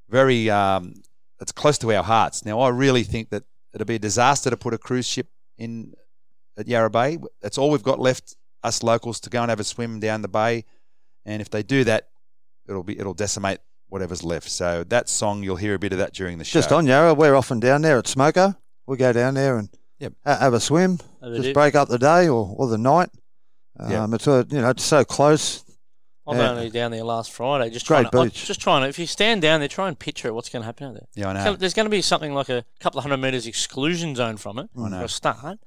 very, 0.09 0.49
um, 0.49 0.95
it's 1.41 1.51
close 1.51 1.77
to 1.79 1.91
our 1.93 2.03
hearts. 2.03 2.45
Now 2.45 2.59
I 2.61 2.69
really 2.69 3.03
think 3.03 3.29
that 3.31 3.43
it'd 3.73 3.87
be 3.87 3.95
a 3.95 3.99
disaster 3.99 4.49
to 4.49 4.57
put 4.57 4.73
a 4.73 4.77
cruise 4.77 5.07
ship 5.07 5.27
in 5.57 5.93
at 6.57 6.67
Yarra 6.67 6.89
Bay. 6.89 7.17
That's 7.41 7.57
all 7.57 7.69
we've 7.71 7.83
got 7.83 7.99
left, 7.99 8.35
us 8.63 8.83
locals, 8.83 9.19
to 9.21 9.29
go 9.29 9.41
and 9.41 9.49
have 9.49 9.59
a 9.59 9.63
swim 9.63 9.99
down 9.99 10.21
the 10.21 10.27
bay. 10.27 10.65
And 11.25 11.41
if 11.41 11.49
they 11.49 11.63
do 11.63 11.83
that, 11.85 12.09
it'll 12.67 12.83
be 12.83 12.97
it'll 12.99 13.13
decimate 13.13 13.59
whatever's 13.89 14.23
left. 14.23 14.49
So 14.49 14.83
that 14.85 15.07
song, 15.09 15.43
you'll 15.43 15.55
hear 15.57 15.73
a 15.75 15.79
bit 15.79 15.91
of 15.93 15.99
that 15.99 16.13
during 16.13 16.37
the 16.37 16.43
show. 16.43 16.59
Just 16.59 16.71
on 16.71 16.85
Yarra, 16.87 17.13
we're 17.13 17.35
often 17.35 17.59
down 17.59 17.81
there 17.81 17.97
at 17.99 18.05
Smoko. 18.05 18.55
We 18.87 18.97
go 18.97 19.13
down 19.13 19.33
there 19.35 19.57
and 19.57 19.69
Yep. 19.99 20.13
ha- 20.25 20.37
have 20.39 20.53
a 20.53 20.59
swim, 20.59 20.99
Have 21.21 21.31
a 21.31 21.35
just 21.35 21.43
dip. 21.43 21.53
break 21.53 21.75
up 21.75 21.87
the 21.87 21.99
day 21.99 22.27
or, 22.27 22.53
or 22.57 22.67
the 22.67 22.77
night. 22.77 23.09
Um, 23.79 23.91
Yep. 23.91 24.09
It's 24.13 24.27
a, 24.27 24.45
you 24.49 24.61
know 24.61 24.69
it's 24.71 24.83
so 24.83 25.05
close. 25.05 25.63
I 26.27 26.31
was 26.31 26.37
Yeah. 26.39 26.49
only 26.51 26.69
down 26.69 26.91
there 26.91 27.03
last 27.03 27.31
Friday. 27.31 27.69
Just 27.69 27.85
Great 27.87 28.09
trying 28.09 28.11
to, 28.11 28.31
beach. 28.31 28.43
I- 28.43 28.47
just 28.47 28.59
trying 28.61 28.81
to. 28.83 28.87
If 28.89 28.97
you 28.99 29.05
stand 29.07 29.41
down 29.41 29.59
there, 29.59 29.67
try 29.69 29.87
and 29.87 29.97
picture 29.97 30.33
what's 30.33 30.49
going 30.49 30.61
to 30.61 30.65
happen 30.65 30.87
out 30.87 30.93
there. 30.95 31.07
Yeah, 31.15 31.29
I 31.29 31.33
know. 31.33 31.43
So 31.43 31.55
there's 31.55 31.73
going 31.73 31.85
to 31.85 31.89
be 31.89 32.01
something 32.01 32.33
like 32.33 32.49
a 32.49 32.65
couple 32.79 32.97
of 32.97 33.03
hundred 33.03 33.17
metres 33.17 33.45
exclusion 33.47 34.15
zone 34.15 34.37
from 34.37 34.57
it 34.59 34.69
I 34.77 34.89
know. 34.89 34.99
for 34.99 35.05
a 35.05 35.09
start. 35.09 35.59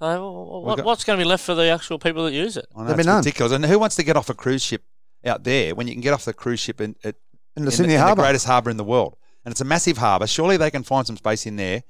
Yep. 0.00 0.10
So 0.16 0.60
what, 0.64 0.76
got- 0.76 0.86
what's 0.86 1.04
going 1.04 1.18
to 1.18 1.24
be 1.24 1.28
left 1.28 1.44
for 1.44 1.54
the 1.54 1.68
actual 1.68 1.98
people 1.98 2.24
that 2.24 2.32
use 2.32 2.56
it? 2.56 2.66
I 2.76 2.82
know, 2.82 2.94
be 2.94 3.00
it's 3.00 3.06
none. 3.06 3.18
ridiculous. 3.18 3.52
And 3.52 3.64
who 3.64 3.78
wants 3.78 3.96
to 3.96 4.02
get 4.02 4.16
off 4.16 4.28
a 4.30 4.34
cruise 4.34 4.62
ship 4.62 4.82
out 5.24 5.44
there 5.44 5.74
when 5.74 5.86
you 5.86 5.92
can 5.94 6.00
get 6.00 6.12
off 6.14 6.24
the 6.24 6.32
cruise 6.32 6.60
ship 6.60 6.80
in, 6.80 6.96
at 7.04 7.16
In 7.56 7.64
the 7.64 7.70
in 7.70 7.76
Sydney 7.76 7.94
in 7.94 8.00
Harbour. 8.00 8.22
the 8.22 8.26
greatest 8.26 8.46
harbour 8.46 8.70
in 8.70 8.76
the 8.76 8.84
world. 8.84 9.16
And 9.44 9.52
it's 9.52 9.60
a 9.60 9.64
massive 9.64 9.98
harbour. 9.98 10.26
Surely 10.26 10.56
they 10.56 10.70
can 10.70 10.82
find 10.82 11.06
some 11.06 11.16
space 11.16 11.46
in 11.46 11.56
there. 11.56 11.82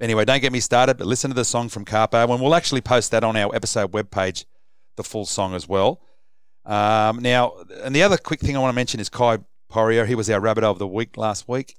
Anyway, 0.00 0.24
don't 0.24 0.40
get 0.40 0.52
me 0.52 0.60
started, 0.60 0.96
but 0.96 1.06
listen 1.06 1.30
to 1.30 1.34
the 1.34 1.44
song 1.44 1.68
from 1.68 1.84
Carpo, 1.84 2.30
and 2.30 2.40
we'll 2.40 2.54
actually 2.54 2.80
post 2.80 3.10
that 3.10 3.24
on 3.24 3.34
our 3.36 3.52
episode 3.54 3.90
webpage, 3.92 4.44
the 4.96 5.02
full 5.02 5.26
song 5.26 5.54
as 5.54 5.66
well. 5.68 6.00
Um, 6.64 7.18
now, 7.20 7.54
and 7.82 7.96
the 7.96 8.02
other 8.02 8.16
quick 8.16 8.40
thing 8.40 8.56
I 8.56 8.60
want 8.60 8.70
to 8.72 8.76
mention 8.76 9.00
is 9.00 9.08
Kai 9.08 9.38
Poirier. 9.68 10.04
He 10.06 10.14
was 10.14 10.30
our 10.30 10.38
rabbit 10.38 10.62
of 10.64 10.78
the 10.78 10.86
week 10.86 11.16
last 11.16 11.48
week. 11.48 11.74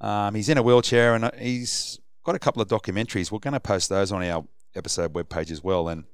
Um, 0.00 0.34
he's 0.34 0.48
in 0.48 0.58
a 0.58 0.62
wheelchair 0.62 1.14
and 1.14 1.24
uh, 1.24 1.30
he's 1.38 1.98
got 2.24 2.34
a 2.34 2.38
couple 2.38 2.60
of 2.62 2.68
documentaries. 2.68 3.32
We're 3.32 3.38
going 3.38 3.54
to 3.54 3.60
post 3.60 3.88
those 3.88 4.12
on 4.12 4.22
our 4.22 4.44
episode 4.76 5.12
webpage 5.12 5.50
as 5.50 5.64
well. 5.64 5.88
And 5.88 6.04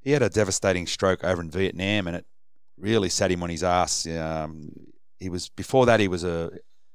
he 0.00 0.12
had 0.12 0.22
a 0.22 0.28
devastating 0.28 0.86
stroke 0.86 1.24
over 1.24 1.42
in 1.42 1.50
Vietnam, 1.50 2.06
and 2.06 2.16
it 2.16 2.26
really 2.78 3.08
sat 3.08 3.30
him 3.30 3.42
on 3.42 3.50
his 3.50 3.64
ass. 3.64 4.06
Um, 4.06 4.70
he 5.18 5.28
was 5.28 5.48
before 5.48 5.86
that 5.86 6.00
he 6.00 6.08
was 6.08 6.24
a, 6.24 6.50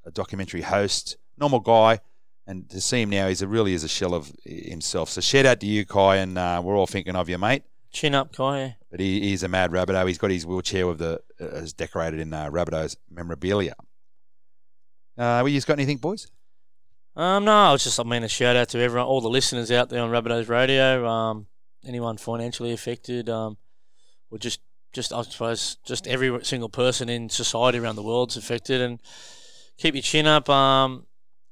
a 0.05 0.11
documentary 0.11 0.61
host, 0.61 1.17
normal 1.37 1.59
guy, 1.59 1.99
and 2.47 2.69
to 2.69 2.81
see 2.81 3.01
him 3.01 3.09
now, 3.09 3.27
he's 3.27 3.41
a, 3.41 3.47
really 3.47 3.73
is 3.73 3.83
a 3.83 3.87
shell 3.87 4.13
of 4.13 4.31
himself. 4.45 5.09
So 5.09 5.21
shout 5.21 5.45
out 5.45 5.59
to 5.59 5.65
you, 5.65 5.85
Kai, 5.85 6.17
and 6.17 6.37
uh, 6.37 6.61
we're 6.63 6.75
all 6.75 6.87
thinking 6.87 7.15
of 7.15 7.29
you, 7.29 7.37
mate. 7.37 7.63
Chin 7.91 8.15
up, 8.15 8.33
Kai. 8.33 8.77
But 8.89 8.99
he, 8.99 9.21
he's 9.21 9.43
a 9.43 9.47
mad 9.47 9.71
Rabbitoh. 9.71 10.07
He's 10.07 10.17
got 10.17 10.31
his 10.31 10.45
wheelchair 10.45 10.87
with 10.87 10.99
the 10.99 11.21
uh, 11.39 11.45
is 11.45 11.73
decorated 11.73 12.19
in 12.19 12.33
uh, 12.33 12.49
Rabbitoh's 12.49 12.97
memorabilia. 13.09 13.75
Uh, 15.17 15.43
well, 15.43 15.49
you 15.49 15.61
got 15.61 15.73
anything, 15.73 15.97
boys? 15.97 16.27
Um, 17.15 17.45
no, 17.45 17.51
I 17.51 17.71
was 17.71 17.83
just 17.83 17.99
I 17.99 18.03
mean 18.03 18.23
a 18.23 18.29
shout 18.29 18.55
out 18.55 18.69
to 18.69 18.79
everyone, 18.79 19.07
all 19.07 19.21
the 19.21 19.29
listeners 19.29 19.71
out 19.71 19.89
there 19.89 20.01
on 20.01 20.11
Rabbitohs 20.11 20.47
Radio. 20.47 21.05
Um, 21.05 21.47
anyone 21.85 22.17
financially 22.17 22.71
affected, 22.71 23.29
um, 23.29 23.57
or 24.29 24.37
just 24.37 24.61
just 24.93 25.11
I 25.11 25.21
suppose 25.23 25.77
just 25.85 26.07
every 26.07 26.43
single 26.45 26.69
person 26.69 27.09
in 27.09 27.29
society 27.29 27.79
around 27.79 27.95
the 27.95 28.03
world's 28.03 28.37
affected, 28.37 28.81
and 28.81 29.01
keep 29.77 29.93
your 29.93 30.01
chin 30.01 30.25
up. 30.25 30.49
Um, 30.49 31.05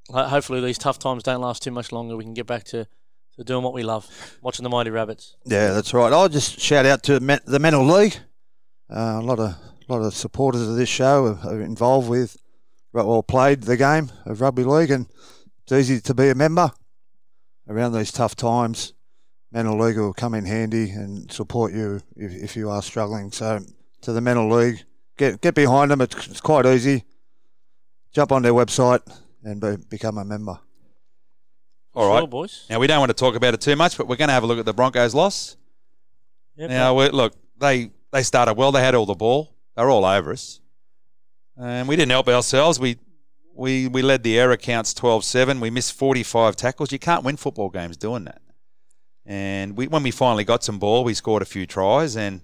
hopefully 0.09 0.61
these 0.61 0.77
tough 0.77 0.99
times 0.99 1.23
don't 1.23 1.41
last 1.41 1.61
too 1.63 1.71
much 1.71 1.91
longer. 1.91 2.15
We 2.15 2.23
can 2.23 2.33
get 2.33 2.47
back 2.47 2.63
to, 2.65 2.87
to 3.35 3.43
doing 3.43 3.63
what 3.63 3.73
we 3.73 3.83
love, 3.83 4.07
watching 4.41 4.63
the 4.63 4.69
mighty 4.69 4.89
rabbits. 4.89 5.35
Yeah, 5.45 5.73
that's 5.73 5.93
right. 5.93 6.11
I'll 6.11 6.29
just 6.29 6.59
shout 6.59 6.85
out 6.85 7.03
to 7.03 7.19
the 7.19 7.59
Men 7.59 7.73
of 7.73 7.85
League. 7.85 8.17
Uh, 8.89 9.19
a 9.19 9.21
lot 9.21 9.39
of 9.39 9.55
lot 9.89 10.01
of 10.01 10.13
supporters 10.13 10.61
of 10.67 10.75
this 10.75 10.89
show 10.89 11.25
are, 11.43 11.53
are 11.53 11.61
involved 11.61 12.07
with, 12.07 12.37
well, 12.93 13.23
played 13.23 13.63
the 13.63 13.75
game 13.75 14.11
of 14.25 14.39
rugby 14.39 14.63
league, 14.63 14.91
and 14.91 15.07
it's 15.71 15.89
easy 15.89 16.01
to 16.01 16.13
be 16.15 16.29
a 16.29 16.35
member 16.35 16.71
around 17.67 17.93
these 17.93 18.11
tough 18.11 18.35
times. 18.35 18.93
Men 19.51 19.67
of 19.67 19.79
League 19.79 19.97
will 19.97 20.13
come 20.13 20.33
in 20.33 20.45
handy 20.45 20.89
and 20.89 21.31
support 21.31 21.73
you 21.73 22.01
if, 22.15 22.33
if 22.33 22.55
you 22.55 22.69
are 22.69 22.81
struggling. 22.81 23.31
So, 23.31 23.59
to 24.01 24.11
the 24.11 24.21
Men 24.21 24.37
of 24.37 24.51
League, 24.51 24.83
get 25.17 25.41
get 25.41 25.53
behind 25.53 25.91
them. 25.91 26.01
It's, 26.01 26.27
it's 26.27 26.41
quite 26.41 26.65
easy. 26.65 27.03
Jump 28.13 28.31
on 28.31 28.41
their 28.41 28.53
website 28.53 29.01
and 29.43 29.61
be, 29.61 29.75
become 29.89 30.17
a 30.17 30.25
member. 30.25 30.59
All 31.93 32.09
right. 32.09 32.19
Sure, 32.21 32.27
boys. 32.27 32.65
Now 32.69 32.79
we 32.79 32.87
don't 32.87 32.99
want 32.99 33.09
to 33.09 33.15
talk 33.15 33.35
about 33.35 33.53
it 33.53 33.61
too 33.61 33.75
much, 33.75 33.97
but 33.97 34.07
we're 34.07 34.15
going 34.15 34.29
to 34.29 34.33
have 34.33 34.43
a 34.43 34.47
look 34.47 34.59
at 34.59 34.65
the 34.65 34.73
Broncos' 34.73 35.13
loss. 35.13 35.55
Yep. 36.55 36.69
Now, 36.69 36.95
we 36.95 37.09
look, 37.09 37.33
they 37.57 37.91
they 38.11 38.23
started 38.23 38.53
well. 38.53 38.71
They 38.71 38.81
had 38.81 38.95
all 38.95 39.05
the 39.05 39.15
ball. 39.15 39.55
They 39.75 39.83
were 39.83 39.89
all 39.89 40.05
over 40.05 40.31
us, 40.31 40.61
and 41.57 41.87
we 41.87 41.95
didn't 41.95 42.11
help 42.11 42.27
ourselves. 42.27 42.79
We 42.79 42.97
we 43.59 43.87
we 43.87 44.01
led 44.01 44.23
the 44.23 44.39
error 44.39 44.57
counts 44.57 44.93
12-7. 44.93 45.59
We 45.59 45.69
missed 45.69 45.93
forty 45.93 46.23
five 46.23 46.55
tackles. 46.55 46.91
You 46.91 46.99
can't 46.99 47.23
win 47.23 47.37
football 47.37 47.69
games 47.69 47.97
doing 47.97 48.23
that. 48.25 48.41
And 49.25 49.77
we 49.77 49.87
when 49.87 50.03
we 50.03 50.11
finally 50.11 50.43
got 50.43 50.63
some 50.63 50.79
ball, 50.79 51.03
we 51.03 51.13
scored 51.13 51.41
a 51.41 51.45
few 51.45 51.65
tries, 51.65 52.15
and 52.15 52.41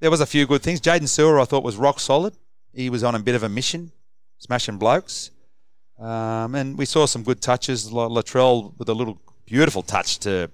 there 0.00 0.10
was 0.10 0.20
a 0.20 0.26
few 0.26 0.46
good 0.46 0.62
things. 0.62 0.80
Jaydn 0.80 1.02
Su'A, 1.02 1.40
I 1.40 1.44
thought, 1.44 1.62
was 1.62 1.76
rock 1.76 2.00
solid. 2.00 2.34
He 2.72 2.90
was 2.90 3.04
on 3.04 3.14
a 3.14 3.20
bit 3.20 3.34
of 3.34 3.42
a 3.42 3.48
mission, 3.48 3.92
smashing 4.38 4.78
blokes. 4.78 5.30
Um, 5.98 6.54
and 6.56 6.76
we 6.76 6.86
saw 6.86 7.06
some 7.06 7.22
good 7.22 7.40
touches. 7.40 7.92
La- 7.92 8.08
Latrell 8.08 8.76
with 8.78 8.88
a 8.88 8.94
little 8.94 9.20
beautiful 9.46 9.82
touch 9.82 10.18
to 10.20 10.50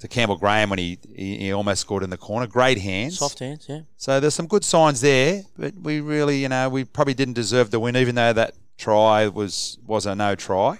to 0.00 0.08
Campbell 0.08 0.36
Graham 0.36 0.68
when 0.70 0.80
he, 0.80 0.98
he, 1.14 1.36
he 1.38 1.52
almost 1.52 1.80
scored 1.80 2.02
in 2.02 2.10
the 2.10 2.16
corner. 2.16 2.48
Great 2.48 2.78
hands. 2.78 3.18
Soft 3.18 3.38
hands, 3.38 3.66
yeah. 3.68 3.82
So 3.96 4.18
there's 4.18 4.34
some 4.34 4.48
good 4.48 4.64
signs 4.64 5.00
there, 5.00 5.44
but 5.56 5.74
we 5.74 6.00
really, 6.00 6.42
you 6.42 6.48
know, 6.48 6.68
we 6.68 6.82
probably 6.84 7.14
didn't 7.14 7.34
deserve 7.34 7.70
the 7.70 7.78
win, 7.78 7.96
even 7.96 8.16
though 8.16 8.32
that 8.32 8.52
try 8.78 9.28
was 9.28 9.78
was 9.86 10.06
a 10.06 10.14
no 10.14 10.34
try. 10.34 10.78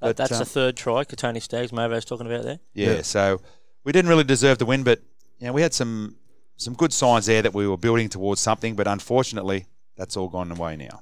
But, 0.00 0.16
that's 0.16 0.32
um, 0.32 0.38
the 0.38 0.44
third 0.44 0.76
try. 0.76 1.04
Kotoni 1.04 1.42
Staggs, 1.42 1.72
Mavo's 1.72 2.04
talking 2.04 2.26
about 2.26 2.44
there. 2.44 2.60
Yeah, 2.72 2.92
Yeah. 2.96 3.02
so 3.02 3.40
we 3.82 3.90
didn't 3.90 4.08
really 4.08 4.22
deserve 4.24 4.58
the 4.58 4.64
win, 4.66 4.84
but 4.84 5.00
you 5.40 5.46
know, 5.48 5.52
we 5.52 5.62
had 5.62 5.74
some 5.74 6.16
some 6.56 6.74
good 6.74 6.92
signs 6.92 7.26
there 7.26 7.42
that 7.42 7.54
we 7.54 7.66
were 7.66 7.76
building 7.76 8.08
towards 8.08 8.40
something, 8.40 8.74
but 8.76 8.86
unfortunately, 8.86 9.66
that's 9.96 10.16
all 10.16 10.28
gone 10.28 10.50
away 10.52 10.76
now. 10.76 11.00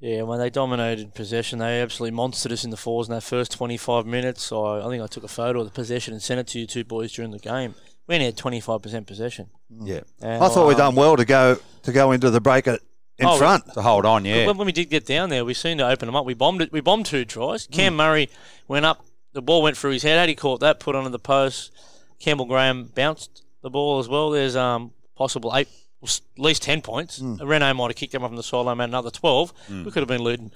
Yeah, 0.00 0.22
when 0.22 0.38
they 0.38 0.48
dominated 0.48 1.14
possession, 1.14 1.58
they 1.58 1.80
absolutely 1.80 2.16
monstered 2.16 2.52
us 2.52 2.62
in 2.64 2.70
the 2.70 2.76
fours 2.76 3.08
in 3.08 3.14
that 3.14 3.22
first 3.22 3.50
25 3.52 4.06
minutes. 4.06 4.52
I, 4.52 4.80
I 4.84 4.88
think 4.88 5.02
I 5.02 5.06
took 5.08 5.24
a 5.24 5.28
photo 5.28 5.60
of 5.60 5.66
the 5.66 5.72
possession 5.72 6.12
and 6.14 6.22
sent 6.22 6.38
it 6.38 6.46
to 6.48 6.60
you 6.60 6.66
two 6.68 6.84
boys 6.84 7.12
during 7.12 7.32
the 7.32 7.38
game. 7.40 7.74
We 8.06 8.14
only 8.14 8.26
had 8.26 8.36
25% 8.36 9.06
possession. 9.06 9.50
Yeah, 9.68 10.00
And 10.22 10.42
I 10.42 10.48
thought 10.48 10.64
I- 10.64 10.68
we'd 10.68 10.76
done 10.76 10.94
well 10.94 11.16
to 11.16 11.24
go 11.24 11.58
to 11.82 11.92
go 11.92 12.12
into 12.12 12.30
the 12.30 12.40
break 12.40 12.68
at, 12.68 12.80
in 13.18 13.26
Oh, 13.26 13.36
front. 13.36 13.72
to 13.74 13.82
hold 13.82 14.04
on, 14.06 14.24
yeah. 14.24 14.46
When, 14.46 14.56
when 14.58 14.66
we 14.66 14.72
did 14.72 14.90
get 14.90 15.04
down 15.06 15.28
there, 15.30 15.44
we 15.44 15.54
seemed 15.54 15.78
to 15.80 15.88
open 15.88 16.06
them 16.06 16.14
up. 16.16 16.24
We 16.24 16.34
bombed 16.34 16.62
it. 16.62 16.70
We 16.72 16.80
bombed 16.80 17.06
two 17.06 17.24
tries. 17.24 17.66
Hmm. 17.66 17.72
Cam 17.72 17.96
Murray 17.96 18.30
went 18.68 18.86
up. 18.86 19.04
The 19.32 19.42
ball 19.42 19.62
went 19.62 19.76
through 19.76 19.90
his 19.92 20.02
head. 20.02 20.18
Had 20.18 20.28
he 20.28 20.34
caught 20.34 20.60
that, 20.60 20.80
put 20.80 20.94
onto 20.94 21.10
the 21.10 21.18
post. 21.18 21.72
Campbell 22.20 22.46
Graham 22.46 22.84
bounced 22.94 23.42
the 23.62 23.70
ball 23.70 23.98
as 23.98 24.08
well. 24.08 24.30
There's 24.30 24.56
um 24.56 24.92
possible 25.16 25.52
eight, 25.54 25.68
at 26.02 26.20
least 26.36 26.62
ten 26.62 26.80
points. 26.82 27.18
Hmm. 27.18 27.36
Reno 27.42 27.72
might 27.74 27.88
have 27.90 27.96
kicked 27.96 28.14
him 28.14 28.22
up 28.24 28.30
from 28.30 28.36
the 28.36 28.42
sideline, 28.42 28.76
made 28.78 28.84
another 28.84 29.10
twelve. 29.10 29.52
Hmm. 29.66 29.84
We 29.84 29.90
could 29.90 30.00
have 30.00 30.08
been 30.08 30.24
leading 30.24 30.50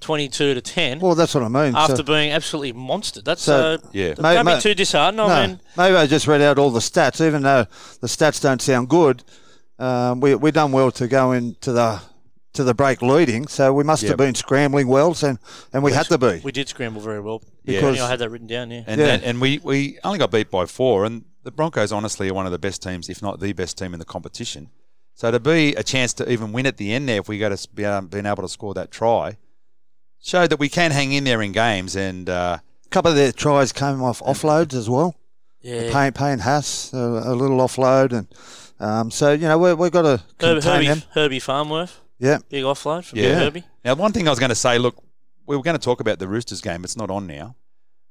twenty-two 0.00 0.54
to 0.54 0.60
ten 0.60 0.98
Well, 1.00 1.14
that's 1.14 1.34
what 1.34 1.42
I 1.44 1.48
mean. 1.48 1.74
after 1.76 1.96
So- 1.96 2.02
being 2.02 2.32
absolutely 2.32 2.72
monstered. 2.72 3.24
That's 3.24 3.42
So- 3.42 3.74
uh, 3.74 3.78
Yeah. 3.92 4.14
Don't 4.14 4.44
Mate, 4.46 4.56
be 4.56 4.60
too 4.60 4.74
disheartened. 4.74 5.20
I 5.20 5.46
mean, 5.46 5.60
maybe 5.76 5.96
I 5.96 6.06
just 6.06 6.26
read 6.26 6.40
out 6.40 6.58
all 6.58 6.70
the 6.70 6.80
stats, 6.80 7.24
even 7.24 7.42
though 7.42 7.66
the 8.00 8.06
stats 8.06 8.40
don't 8.40 8.62
sound 8.62 8.88
good. 8.88 9.22
Um, 9.80 10.20
we 10.20 10.34
we 10.34 10.50
done 10.50 10.72
well 10.72 10.90
to 10.92 11.08
go 11.08 11.32
into 11.32 11.72
the 11.72 12.00
to 12.52 12.64
the 12.64 12.74
break 12.74 13.00
leading, 13.00 13.46
so 13.46 13.72
we 13.72 13.84
must 13.84 14.02
Yep. 14.02 14.10
have 14.10 14.18
been 14.18 14.34
scrambling 14.34 14.88
well, 14.88 15.16
and 15.22 15.38
and 15.72 15.82
we 15.82 15.92
had 15.92 16.06
to 16.06 16.18
be. 16.18 16.40
we 16.44 16.52
did 16.52 16.68
scramble 16.68 17.00
very 17.00 17.20
well. 17.20 17.42
Yeah. 17.64 17.88
I 17.88 18.08
had 18.08 18.18
that 18.18 18.28
written 18.30 18.46
down. 18.48 18.70
Yeah. 18.70 18.82
And 18.86 19.00
Yeah. 19.00 19.06
then, 19.06 19.20
and 19.22 19.40
we, 19.40 19.58
we 19.62 19.98
only 20.04 20.18
got 20.18 20.30
beat 20.32 20.50
by 20.50 20.66
four, 20.66 21.04
and 21.04 21.24
the 21.44 21.50
Broncos 21.52 21.92
honestly 21.92 22.28
are 22.28 22.34
one 22.34 22.46
of 22.46 22.52
the 22.52 22.58
best 22.58 22.82
teams, 22.82 23.08
if 23.08 23.22
not 23.22 23.40
the 23.40 23.52
best 23.52 23.78
team 23.78 23.92
in 23.94 23.98
the 24.00 24.04
competition. 24.04 24.68
So 25.14 25.30
to 25.30 25.38
be 25.40 25.74
a 25.76 25.82
chance 25.82 26.12
to 26.14 26.30
even 26.30 26.52
win 26.52 26.66
at 26.66 26.76
the 26.76 26.92
end 26.92 27.08
there, 27.08 27.20
if 27.20 27.28
we 27.28 27.38
go 27.38 27.48
to 27.54 27.68
be 27.74 27.84
um, 27.86 28.08
being 28.08 28.26
able 28.26 28.42
to 28.42 28.48
score 28.48 28.74
that 28.74 28.90
try, 28.90 29.36
showed 30.22 30.50
that 30.50 30.58
we 30.58 30.68
can 30.68 30.90
hang 30.90 31.12
in 31.12 31.24
there 31.24 31.40
in 31.42 31.52
games. 31.52 31.94
And 31.96 32.28
uh, 32.28 32.58
A 32.86 32.88
couple 32.90 33.10
of 33.12 33.16
their 33.16 33.32
tries 33.32 33.72
came 33.72 34.02
off 34.02 34.20
offloads 34.20 34.74
as 34.74 34.90
well. 34.90 35.14
yeah. 35.62 35.92
Payne, 35.92 36.12
Payne 36.12 36.38
Haas, 36.40 36.92
a, 36.92 36.96
a 36.98 37.34
little 37.34 37.58
offload, 37.58 38.12
and 38.12 38.26
um, 38.80 39.10
so 39.10 39.32
you 39.32 39.46
know 39.48 39.58
we 39.58 39.74
we've 39.74 39.92
got 39.92 40.02
to 40.02 40.08
Herb, 40.08 40.38
contain 40.38 40.62
Herbie, 40.62 40.86
them. 40.88 41.02
Herbie 41.12 41.38
Farnworth, 41.40 42.00
Yeah, 42.18 42.38
big 42.48 42.64
offload 42.64 43.04
from 43.04 43.18
Yeah. 43.18 43.34
Herbie. 43.40 43.64
now, 43.84 43.94
one 43.94 44.12
thing 44.12 44.26
I 44.26 44.30
was 44.30 44.38
going 44.38 44.48
to 44.50 44.54
say, 44.54 44.78
look, 44.78 44.96
we 45.46 45.56
were 45.56 45.62
going 45.62 45.76
to 45.78 45.82
talk 45.84 46.00
about 46.00 46.18
the 46.18 46.26
Roosters 46.28 46.60
game. 46.60 46.82
It's 46.84 46.96
not 46.96 47.10
on 47.10 47.26
now, 47.26 47.54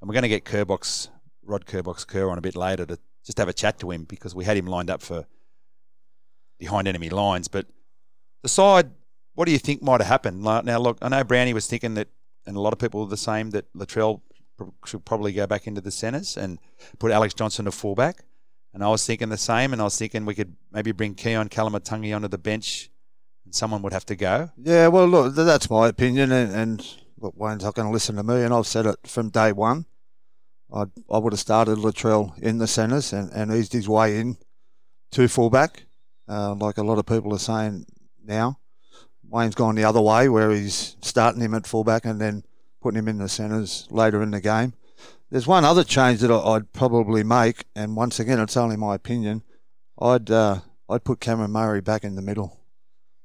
and 0.01 0.07
we're 0.07 0.13
going 0.13 0.23
to 0.23 0.29
get 0.29 0.45
Kerbox, 0.45 1.09
Rod 1.43 1.65
Kerbox 1.65 2.05
Kerr 2.07 2.29
on 2.29 2.37
a 2.37 2.41
bit 2.41 2.55
later 2.55 2.85
to 2.85 2.97
just 3.25 3.37
have 3.37 3.47
a 3.49 3.53
chat 3.53 3.79
to 3.79 3.91
him 3.91 4.03
because 4.05 4.33
we 4.33 4.45
had 4.45 4.57
him 4.57 4.65
lined 4.67 4.89
up 4.89 5.01
for 5.01 5.25
behind 6.59 6.87
enemy 6.87 7.09
lines. 7.09 7.47
But 7.47 7.67
the 8.43 8.49
side, 8.49 8.91
what 9.35 9.45
do 9.45 9.51
you 9.51 9.59
think 9.59 9.81
might 9.81 10.01
have 10.01 10.07
happened? 10.07 10.43
Like, 10.43 10.65
Now, 10.65 10.79
look, 10.79 10.97
I 11.01 11.09
know 11.09 11.23
Brownie 11.23 11.53
was 11.53 11.67
thinking 11.67 11.93
that, 11.95 12.07
and 12.45 12.55
a 12.57 12.59
lot 12.61 12.73
of 12.73 12.79
people 12.79 13.01
were 13.01 13.09
the 13.09 13.17
same, 13.17 13.51
that 13.51 13.71
Latrell 13.73 14.21
should 14.85 15.05
probably 15.05 15.31
go 15.31 15.47
back 15.47 15.67
into 15.67 15.79
the 15.81 15.91
centres 15.91 16.35
and 16.37 16.59
put 16.97 17.11
Alex 17.11 17.33
Johnson 17.33 17.65
to 17.65 17.71
fullback. 17.71 18.23
And 18.73 18.83
I 18.83 18.87
was 18.89 19.05
thinking 19.05 19.29
the 19.29 19.37
same, 19.37 19.73
and 19.73 19.81
I 19.81 19.85
was 19.85 19.97
thinking 19.97 20.25
we 20.25 20.35
could 20.35 20.55
maybe 20.71 20.91
bring 20.91 21.15
Keaon 21.15 21.49
Koloamatangi 21.49 22.15
onto 22.15 22.27
the 22.27 22.37
bench, 22.37 22.89
and 23.45 23.53
someone 23.53 23.81
would 23.81 23.93
have 23.93 24.05
to 24.07 24.15
go. 24.15 24.51
yeah. 24.57 24.87
Well, 24.87 25.07
look, 25.07 25.35
that's 25.35 25.69
my 25.69 25.87
opinion, 25.87 26.31
and, 26.31 26.53
and 26.53 26.87
look, 27.17 27.33
Wayne's 27.35 27.63
not 27.63 27.73
going 27.73 27.87
to 27.87 27.91
listen 27.93 28.15
to 28.17 28.23
me, 28.23 28.43
and 28.43 28.53
I've 28.53 28.67
said 28.67 28.85
it 28.85 28.99
from 29.07 29.29
day 29.29 29.51
one. 29.51 29.85
I 30.71 30.83
I 31.11 31.17
would 31.17 31.33
have 31.33 31.39
started 31.39 31.79
Latrell 31.79 32.37
in 32.37 32.59
the 32.59 32.67
centres 32.67 33.11
and, 33.11 33.31
and 33.31 33.51
eased 33.51 33.73
his 33.73 33.89
way 33.89 34.19
in 34.19 34.37
to 35.11 35.27
fullback, 35.27 35.85
uh, 36.27 36.53
like 36.53 36.77
a 36.77 36.83
lot 36.83 36.99
of 36.99 37.07
people 37.07 37.33
are 37.33 37.39
saying 37.39 37.85
now. 38.23 38.59
Wayne's 39.27 39.55
gone 39.55 39.75
the 39.75 39.83
other 39.83 40.01
way, 40.01 40.29
where 40.29 40.51
he's 40.51 40.95
starting 41.01 41.41
him 41.41 41.53
at 41.55 41.67
fullback 41.67 42.05
and 42.05 42.21
then 42.21 42.43
putting 42.81 42.99
him 42.99 43.07
in 43.07 43.17
the 43.17 43.29
centres 43.29 43.87
later 43.89 44.21
in 44.21 44.31
the 44.31 44.41
game. 44.41 44.73
There's 45.31 45.45
one 45.47 45.63
other 45.63 45.83
change 45.83 46.19
that 46.21 46.31
I- 46.31 46.39
I'd 46.55 46.73
probably 46.73 47.23
make, 47.23 47.65
and 47.75 47.95
once 47.95 48.19
again, 48.19 48.39
it's 48.39 48.57
only 48.57 48.75
my 48.77 48.95
opinion. 48.95 49.43
I'd 50.01 50.31
uh, 50.31 50.59
I'd 50.89 51.03
put 51.03 51.19
Cameron 51.19 51.51
Murray 51.51 51.81
back 51.81 52.03
in 52.03 52.15
the 52.15 52.21
middle. 52.21 52.59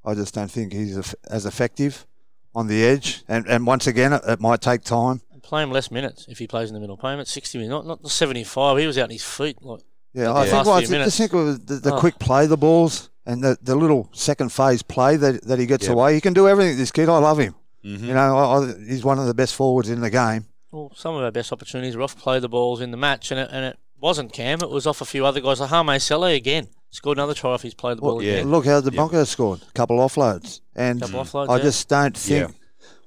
I 0.05 0.15
just 0.15 0.35
don't 0.35 0.51
think 0.51 0.73
he's 0.73 1.15
as 1.31 1.47
effective 1.47 2.07
on 2.55 2.67
the 2.67 2.85
edge, 2.85 3.23
and 3.29 3.47
and 3.49 3.67
once 3.67 3.87
again, 3.87 4.13
it, 4.13 4.23
it 4.29 4.41
might 4.41 4.61
take 4.61 4.83
time. 4.83 5.23
Play 5.43 5.63
him 5.63 5.71
less 5.71 5.91
minutes 5.91 6.25
if 6.29 6.39
he 6.39 6.47
plays 6.47 6.69
in 6.71 6.75
the 6.75 6.81
middle. 6.81 6.97
Play 6.97 7.13
him 7.13 7.21
at 7.21 7.29
60 7.29 7.59
minutes, 7.59 7.71
not, 7.71 7.87
not 7.87 8.03
the 8.03 8.09
75. 8.09 8.79
He 8.79 8.87
was 8.87 8.97
out 8.97 9.05
on 9.05 9.11
his 9.11 9.23
feet. 9.23 9.59
Like, 9.63 9.83
Yeah, 10.15 10.33
I 10.33 10.45
think 10.45 10.55
Last 10.55 10.67
well, 10.67 10.77
few 10.77 10.81
just 10.83 10.91
minutes. 10.91 11.19
think 11.19 11.33
of 11.35 11.67
the, 11.67 11.75
the 11.77 11.95
Oh. 11.95 12.01
quick 12.01 12.19
play, 12.19 12.47
the 12.47 12.57
balls, 12.57 13.11
and 13.27 13.45
the, 13.45 13.59
the 13.61 13.77
little 13.77 14.09
second 14.15 14.53
phase 14.53 14.83
play 14.83 15.17
that, 15.17 15.45
that 15.45 15.59
he 15.59 15.67
gets 15.67 15.85
Yep. 15.87 15.93
away. 15.93 16.15
He 16.15 16.23
can 16.23 16.33
do 16.33 16.49
everything. 16.49 16.79
This 16.79 16.91
kid, 16.91 17.11
I 17.11 17.19
love 17.19 17.39
him. 17.39 17.55
Mm-hmm. 17.85 18.05
You 18.07 18.15
know, 18.15 18.39
I, 18.39 18.57
I, 18.63 18.75
he's 18.89 19.05
one 19.05 19.19
of 19.19 19.27
the 19.27 19.35
best 19.35 19.55
forwards 19.55 19.91
in 19.91 20.01
the 20.01 20.09
game. 20.09 20.47
Well, 20.75 20.91
some 20.97 21.15
of 21.15 21.23
our 21.23 21.31
best 21.31 21.53
opportunities 21.53 21.97
were 21.97 22.03
off 22.03 22.19
play 22.19 22.41
the 22.41 22.49
balls 22.49 22.81
in 22.81 22.91
the 22.91 22.97
match, 22.97 23.31
and 23.31 23.39
it, 23.39 23.49
and 23.53 23.65
it 23.65 23.79
wasn't 24.01 24.33
Cam. 24.33 24.59
It 24.61 24.71
was 24.71 24.87
off 24.89 25.01
a 25.01 25.05
few 25.05 25.25
other 25.25 25.41
guys. 25.41 25.61
Like 25.61 25.71
Hame 25.71 25.99
Sele 26.01 26.25
again 26.35 26.67
scored 26.91 27.17
another 27.19 27.35
try 27.35 27.51
off 27.53 27.63
his 27.63 27.75
play 27.75 27.95
the 27.95 28.01
ball 28.01 28.17
Well, 28.17 28.25
yeah. 28.25 28.33
again. 28.35 28.51
Look 28.51 28.67
how 28.67 28.81
the 28.81 28.91
Yep. 28.91 28.95
Broncos 28.97 29.29
scored. 29.29 29.63
A 29.63 29.73
couple 29.73 30.01
of 30.01 30.13
offloads, 30.13 30.61
and 30.75 31.01
Couple 31.01 31.21
offloads, 31.21 31.49
I 31.49 31.57
yeah. 31.59 31.63
just 31.63 31.89
don't 31.89 32.17
think 32.17 32.49
Yeah. 32.49 32.55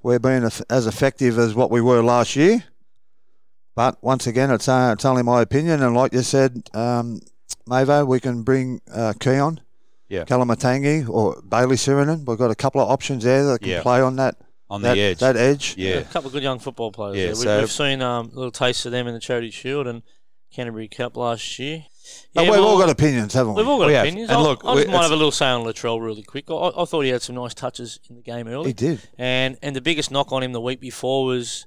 we're 0.02 0.20
being 0.20 0.50
as 0.70 0.88
effective 0.88 1.38
as 1.38 1.56
what 1.56 1.70
we 1.70 1.82
were 1.82 2.02
last 2.02 2.36
year. 2.38 2.64
But 3.76 3.98
once 4.02 4.26
again, 4.28 4.50
it's 4.50 4.68
uh, 4.70 4.92
it's 4.94 5.04
only 5.06 5.24
my 5.24 5.42
opinion, 5.42 5.84
and 5.84 5.94
like 5.94 6.14
you 6.14 6.22
said, 6.24 6.70
um, 6.74 7.20
Mavo, 7.70 8.08
we 8.08 8.20
can 8.22 8.44
bring 8.44 8.80
uh, 8.92 9.14
Keaon, 9.20 9.60
Yeah. 10.08 10.24
Koloamatangi, 10.24 11.08
or 11.10 11.42
Bayley 11.48 11.76
Sironen. 11.76 12.26
We've 12.26 12.38
got 12.38 12.50
a 12.50 12.56
couple 12.56 12.80
of 12.82 12.90
options 12.90 13.24
there 13.26 13.46
that 13.46 13.60
can 13.60 13.70
Yeah. 13.70 13.82
play 13.82 14.00
on 14.02 14.16
that 14.16 14.36
On 14.70 14.82
that 14.82 14.96
the 14.96 15.02
edge. 15.02 15.20
That 15.20 15.38
edge. 15.38 15.76
yeah. 15.78 15.96
A 15.96 16.04
couple 16.04 16.28
of 16.28 16.34
good 16.34 16.44
young 16.44 16.60
football 16.60 16.92
players. 16.92 17.16
Yeah, 17.18 17.24
there. 17.28 17.32
We, 17.36 17.36
so- 17.44 17.60
we've 17.62 17.72
seen 17.72 18.02
um, 18.02 18.32
a 18.34 18.36
little 18.36 18.52
tastes 18.52 18.86
of 18.86 18.92
them 18.92 19.08
in 19.08 19.14
the 19.14 19.20
Charity 19.20 19.50
Shield 19.52 19.88
and 19.88 20.04
Canterbury 20.52 20.88
Cup 20.88 21.16
last 21.16 21.58
year. 21.60 21.86
But 22.34 22.46
Yeah, 22.46 22.52
we've 22.52 22.60
all 22.62 22.78
got 22.78 22.90
opinions, 22.90 23.34
haven't 23.34 23.54
we? 23.56 23.62
We've 23.62 23.68
all 23.70 23.80
got 23.80 23.88
We 23.88 23.94
have. 23.94 24.06
opinions. 24.06 24.30
And 24.30 24.40
I, 24.40 24.42
look, 24.42 24.64
I 24.66 24.76
we- 24.76 24.82
just 24.84 24.92
might 24.94 25.02
have 25.04 25.12
a 25.12 25.16
little 25.16 25.32
say 25.32 25.48
on 25.48 25.64
Latrell 25.66 26.02
really 26.04 26.24
quick. 26.24 26.50
I, 26.50 26.72
I 26.78 26.86
thought 26.86 27.02
he 27.02 27.10
had 27.10 27.22
some 27.22 27.36
nice 27.36 27.54
touches 27.54 28.00
in 28.10 28.16
the 28.18 28.22
game 28.22 28.48
early. 28.48 28.68
he 28.68 28.74
did. 28.74 29.02
And 29.18 29.58
and 29.62 29.76
the 29.76 29.82
biggest 29.82 30.12
knock 30.12 30.32
on 30.32 30.44
him 30.44 30.52
the 30.54 30.62
week 30.62 30.80
before 30.82 31.26
was 31.26 31.66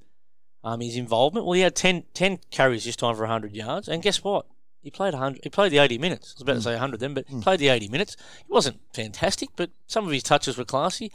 um, 0.64 0.80
his 0.80 0.96
involvement. 0.96 1.46
Well, 1.46 1.54
he 1.54 1.62
had 1.62 1.74
10, 1.74 2.04
10 2.12 2.38
carries 2.50 2.84
this 2.84 2.96
time 2.96 3.14
for 3.14 3.22
100 3.22 3.52
yards. 3.54 3.88
And 3.88 4.02
guess 4.02 4.22
what? 4.22 4.44
He 4.82 4.90
played 4.90 5.12
100. 5.14 5.40
He 5.42 5.50
played 5.50 5.72
the 5.72 5.78
80 5.78 5.98
minutes. 5.98 6.32
I 6.32 6.34
was 6.36 6.42
about 6.42 6.54
to 6.54 6.62
say 6.62 6.70
100 6.72 7.00
then, 7.00 7.12
but 7.14 7.26
he 7.28 7.40
played 7.40 7.60
the 7.60 7.68
80 7.68 7.88
minutes. 7.88 8.16
He 8.46 8.52
wasn't 8.52 8.80
fantastic, 8.94 9.50
but 9.56 9.70
some 9.86 10.06
of 10.06 10.12
his 10.12 10.22
touches 10.22 10.56
were 10.56 10.64
classy. 10.64 11.12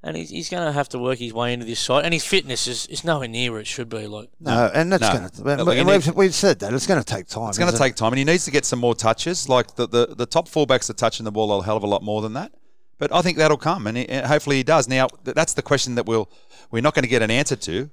And 0.00 0.16
he's, 0.16 0.30
he's 0.30 0.48
going 0.48 0.64
to 0.64 0.70
have 0.70 0.88
to 0.90 0.98
work 0.98 1.18
his 1.18 1.32
way 1.32 1.52
into 1.52 1.66
this 1.66 1.80
side. 1.80 2.04
And 2.04 2.14
his 2.14 2.24
fitness 2.24 2.68
is, 2.68 2.86
is 2.86 3.02
nowhere 3.02 3.26
near 3.26 3.50
where 3.50 3.60
it 3.60 3.66
should 3.66 3.88
be. 3.88 4.06
Like 4.06 4.30
No, 4.38 4.70
and 4.72 4.92
that's 4.92 5.02
No. 5.02 5.12
going 5.12 5.28
to. 5.28 5.64
Look, 5.64 5.74
you 5.74 5.80
And 5.80 5.88
we've, 5.88 6.14
we've 6.14 6.34
said 6.34 6.60
that 6.60 6.72
it's 6.72 6.86
going 6.86 7.02
to 7.02 7.04
take 7.04 7.26
time. 7.26 7.48
It's 7.48 7.58
going 7.58 7.68
to 7.68 7.74
isn't 7.74 7.84
it? 7.84 7.88
take 7.88 7.96
time, 7.96 8.12
and 8.12 8.18
he 8.18 8.24
needs 8.24 8.44
to 8.44 8.52
get 8.52 8.64
some 8.64 8.78
more 8.78 8.94
touches. 8.94 9.48
Like 9.48 9.74
the, 9.74 9.88
the, 9.88 10.14
the 10.14 10.26
top 10.26 10.48
fullbacks 10.48 10.88
are 10.88 10.94
touching 10.94 11.24
the 11.24 11.32
ball 11.32 11.60
a 11.60 11.64
hell 11.64 11.76
of 11.76 11.82
a 11.82 11.88
lot 11.88 12.02
more 12.04 12.22
than 12.22 12.34
that. 12.34 12.52
But 12.98 13.12
I 13.12 13.22
think 13.22 13.38
that'll 13.38 13.56
come, 13.56 13.86
and, 13.86 13.96
he, 13.96 14.08
and 14.08 14.26
hopefully 14.26 14.56
he 14.56 14.62
does. 14.62 14.88
Now, 14.88 15.06
th- 15.06 15.34
that's 15.34 15.54
the 15.54 15.62
question 15.62 15.96
that 15.96 16.06
we'll 16.06 16.30
we're 16.70 16.82
not 16.82 16.94
going 16.94 17.04
to 17.04 17.08
get 17.08 17.22
an 17.22 17.30
answer 17.30 17.56
to. 17.56 17.90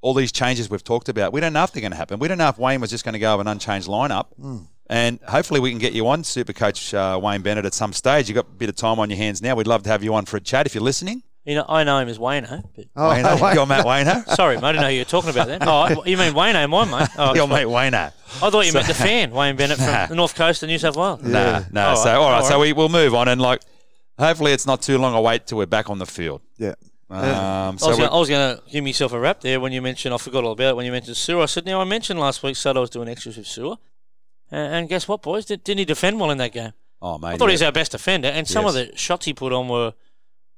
All 0.00 0.14
these 0.14 0.30
changes 0.30 0.70
we've 0.70 0.84
talked 0.84 1.08
about, 1.08 1.32
we 1.32 1.40
don't 1.40 1.52
know 1.52 1.64
if 1.64 1.72
they're 1.72 1.80
going 1.80 1.90
to 1.90 1.96
happen. 1.96 2.20
We 2.20 2.28
don't 2.28 2.38
know 2.38 2.48
if 2.48 2.58
Wayne 2.58 2.80
was 2.80 2.90
just 2.90 3.04
going 3.04 3.14
to 3.14 3.18
go 3.18 3.36
with 3.36 3.48
an 3.48 3.50
unchanged 3.50 3.88
lineup. 3.88 4.26
Hmm. 4.40 4.58
And 4.88 5.18
hopefully 5.28 5.58
we 5.60 5.70
can 5.70 5.80
get 5.80 5.92
you 5.92 6.06
on, 6.06 6.22
Super 6.24 6.52
Coach 6.52 6.94
uh, 6.94 7.18
Wayne 7.20 7.42
Bennett, 7.42 7.66
at 7.66 7.74
some 7.74 7.92
stage. 7.92 8.28
You've 8.28 8.36
got 8.36 8.46
a 8.46 8.56
bit 8.56 8.68
of 8.68 8.76
time 8.76 8.98
on 9.00 9.10
your 9.10 9.16
hands 9.16 9.42
now. 9.42 9.54
We'd 9.56 9.66
love 9.66 9.82
to 9.82 9.90
have 9.90 10.02
you 10.04 10.14
on 10.14 10.24
for 10.24 10.36
a 10.36 10.40
chat 10.40 10.66
if 10.66 10.74
you're 10.74 10.84
listening. 10.84 11.24
You 11.44 11.54
know, 11.54 11.64
I 11.66 11.82
know 11.84 11.98
him 11.98 12.08
as 12.08 12.18
Wayno. 12.18 12.62
But 12.76 12.86
Oh, 12.94 13.08
Wayno, 13.10 13.40
wait. 13.40 13.54
you're 13.54 13.64
Matt 13.66 13.86
Wayno. 13.86 14.26
sorry, 14.34 14.56
mate, 14.56 14.64
I 14.64 14.72
didn't 14.72 14.82
know 14.82 14.88
who 14.88 14.94
you 14.94 15.00
were 15.00 15.04
talking 15.06 15.30
about 15.30 15.46
then. 15.46 15.60
Oh, 15.62 16.04
you 16.04 16.16
mean 16.18 16.34
Wayno, 16.34 16.68
my 16.68 16.84
mate? 17.00 17.08
Oh, 17.16 17.34
Your 17.34 17.48
mate 17.48 17.66
Wayno. 17.66 18.12
I 18.42 18.50
thought 18.50 18.66
you 18.66 18.72
meant 18.74 18.86
the 18.86 18.94
fan, 18.94 19.30
Wayne 19.30 19.56
Bennett 19.56 19.78
from 19.78 19.86
Nah. 19.92 20.06
the 20.06 20.14
north 20.14 20.34
coast 20.34 20.62
of 20.62 20.68
New 20.68 20.78
South 20.78 20.96
Wales. 20.96 21.22
Nah, 21.22 21.62
nah. 21.72 21.88
All 21.90 21.96
so 21.96 22.04
right, 22.10 22.14
all 22.16 22.30
right, 22.30 22.36
all 22.40 22.44
so 22.44 22.50
right. 22.56 22.60
we 22.60 22.72
will 22.74 22.90
move 22.90 23.14
on, 23.14 23.28
and 23.28 23.40
like, 23.40 23.62
hopefully 24.18 24.52
it's 24.52 24.66
not 24.66 24.82
too 24.82 24.98
long 24.98 25.14
a 25.14 25.20
wait 25.22 25.46
till 25.46 25.56
we're 25.56 25.64
back 25.66 25.88
on 25.88 25.98
the 25.98 26.06
field. 26.06 26.42
Yeah. 26.58 26.74
Um, 27.10 27.20
I 27.20 27.76
so 27.78 27.88
was, 27.88 27.96
we- 27.96 28.04
gonna, 28.04 28.14
I 28.14 28.18
was 28.18 28.28
going 28.28 28.56
to 28.58 28.62
give 28.70 28.84
myself 28.84 29.12
a 29.14 29.18
rap 29.18 29.40
there 29.40 29.58
when 29.60 29.72
you 29.72 29.80
mentioned, 29.80 30.12
I 30.12 30.18
forgot 30.18 30.44
all 30.44 30.52
about 30.52 30.70
it, 30.72 30.76
when 30.76 30.84
you 30.84 30.92
mentioned 30.92 31.16
Su'A. 31.16 31.42
I 31.44 31.46
said, 31.46 31.64
now 31.64 31.80
I 31.80 31.84
mentioned 31.84 32.20
last 32.20 32.42
week 32.42 32.56
Sutter 32.56 32.80
was 32.80 32.90
doing 32.90 33.08
extras 33.08 33.38
with 33.38 33.46
Su'A. 33.46 33.78
And, 34.50 34.74
and 34.74 34.88
guess 34.90 35.08
what, 35.08 35.22
boys? 35.22 35.46
Did, 35.46 35.64
didn't 35.64 35.78
he 35.78 35.84
defend 35.86 36.20
well 36.20 36.30
in 36.30 36.36
that 36.38 36.52
game? 36.52 36.72
oh 37.00 37.16
mate, 37.16 37.28
I 37.28 37.36
thought 37.38 37.44
yeah. 37.46 37.50
he 37.50 37.54
was 37.54 37.62
our 37.62 37.72
best 37.72 37.92
defender, 37.92 38.28
and 38.28 38.46
some 38.46 38.66
of 38.66 38.74
the 38.74 38.90
shots 38.96 39.24
he 39.24 39.32
put 39.32 39.54
on 39.54 39.68
were 39.68 39.94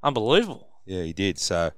unbelievable. 0.03 0.67
Yeah, 0.91 1.05
he 1.05 1.13
did. 1.13 1.39
So 1.39 1.71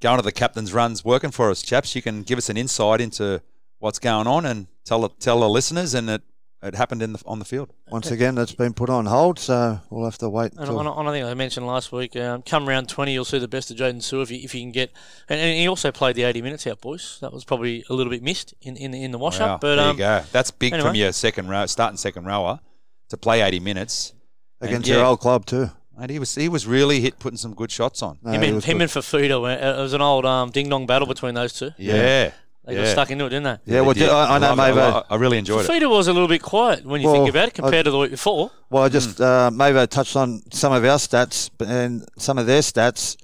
going 0.00 0.18
to 0.18 0.22
the 0.22 0.30
captain's 0.32 0.72
runs 0.72 1.04
working 1.04 1.32
for 1.32 1.50
us, 1.50 1.62
chaps. 1.62 1.96
You 1.96 2.02
can 2.02 2.22
give 2.22 2.38
us 2.38 2.48
an 2.48 2.56
insight 2.56 3.00
into 3.00 3.42
what's 3.80 3.98
going 3.98 4.28
on 4.28 4.46
and 4.46 4.68
tell 4.84 5.08
tell 5.08 5.40
the 5.40 5.48
listeners, 5.48 5.94
and 5.94 6.08
it 6.08 6.22
it 6.62 6.76
happened 6.76 7.02
in 7.02 7.12
the 7.12 7.22
on 7.26 7.40
the 7.40 7.44
field. 7.44 7.72
Once 7.88 8.12
again, 8.12 8.36
that's 8.36 8.54
been 8.54 8.72
put 8.72 8.88
on 8.88 9.06
hold, 9.06 9.40
so 9.40 9.80
we'll 9.90 10.04
have 10.04 10.16
to 10.18 10.28
wait 10.28 10.52
And, 10.52 10.60
until. 10.60 10.78
and, 10.78 10.88
and 10.88 11.08
I 11.08 11.12
think 11.12 11.26
I 11.26 11.34
mentioned 11.34 11.66
last 11.66 11.90
week, 11.90 12.14
um, 12.14 12.42
come 12.42 12.68
round 12.68 12.88
20, 12.88 13.12
you'll 13.12 13.24
see 13.24 13.40
the 13.40 13.48
best 13.48 13.72
of 13.72 13.76
Jaydn 13.76 13.96
Su'A 13.96 14.22
if 14.22 14.30
you, 14.30 14.38
if 14.44 14.54
you 14.54 14.60
can 14.60 14.70
get. 14.70 14.92
And, 15.28 15.40
and 15.40 15.58
he 15.58 15.66
also 15.66 15.90
played 15.90 16.14
the 16.14 16.22
80 16.22 16.40
minutes 16.40 16.64
out, 16.68 16.80
boys. 16.80 17.18
That 17.20 17.32
was 17.32 17.44
probably 17.44 17.84
a 17.90 17.94
little 17.94 18.10
bit 18.12 18.22
missed 18.22 18.54
in, 18.62 18.76
in, 18.76 18.94
in 18.94 19.10
the 19.10 19.18
wash 19.18 19.40
Wow, 19.40 19.54
up. 19.54 19.60
But 19.60 19.74
there 19.74 19.84
um, 19.86 19.96
you 19.96 19.98
go. 19.98 20.22
That's 20.30 20.52
big 20.52 20.80
from 20.80 20.94
your 20.94 21.10
second 21.10 21.48
row, 21.48 21.66
starting 21.66 21.96
second 21.96 22.26
rower 22.26 22.60
to 23.08 23.16
play 23.16 23.40
eighty 23.42 23.58
minutes. 23.58 24.12
against 24.60 24.86
yeah. 24.88 24.98
your 24.98 25.04
old 25.04 25.18
club 25.18 25.44
too. 25.44 25.68
And 26.02 26.10
he 26.10 26.18
was 26.18 26.34
he 26.34 26.48
was 26.48 26.66
really 26.66 27.00
hit 27.00 27.20
putting 27.20 27.36
some 27.38 27.54
good 27.54 27.70
shots 27.70 28.02
on. 28.02 28.18
No, 28.22 28.32
him 28.32 28.42
and, 28.42 28.54
was 28.56 28.64
him 28.64 28.78
good. 28.78 28.82
and 28.82 28.90
Fifita, 28.90 29.76
it 29.76 29.78
was 29.80 29.92
an 29.92 30.02
old 30.02 30.26
um, 30.26 30.50
ding 30.50 30.68
dong 30.68 30.84
battle 30.84 31.06
between 31.06 31.34
those 31.34 31.52
two. 31.52 31.70
Yeah. 31.78 32.32
They 32.64 32.74
yeah. 32.74 32.82
got 32.84 32.88
stuck 32.90 33.10
into 33.12 33.26
it, 33.26 33.30
didn't 33.30 33.44
they? 33.64 33.74
yeah, 33.74 33.80
well, 33.82 33.94
They. 33.94 34.08
I, 34.08 34.36
I 34.36 34.38
know, 34.38 34.54
loved. 34.54 34.76
Mavo. 34.78 35.04
I, 35.10 35.14
I 35.14 35.16
really 35.16 35.38
enjoyed 35.38 35.64
it. 35.64 35.68
Fifita 35.70 35.88
was 35.88 36.08
a 36.08 36.12
little 36.12 36.28
bit 36.28 36.42
quiet 36.42 36.84
when 36.84 37.00
you 37.00 37.06
Well, 37.08 37.16
think 37.16 37.30
about 37.30 37.48
it 37.48 37.54
compared 37.54 37.84
to 37.84 37.90
the 37.92 37.98
week 37.98 38.10
before. 38.12 38.50
Well, 38.70 38.82
I 38.82 38.88
just 38.88 39.18
Hmm. 39.18 39.22
uh, 39.22 39.50
Mavo 39.50 39.86
touched 39.88 40.16
on 40.16 40.42
some 40.52 40.72
of 40.72 40.84
our 40.84 40.98
stats 40.98 41.50
and 41.64 42.04
some 42.18 42.36
of 42.38 42.46
their 42.46 42.60
stats. 42.62 43.16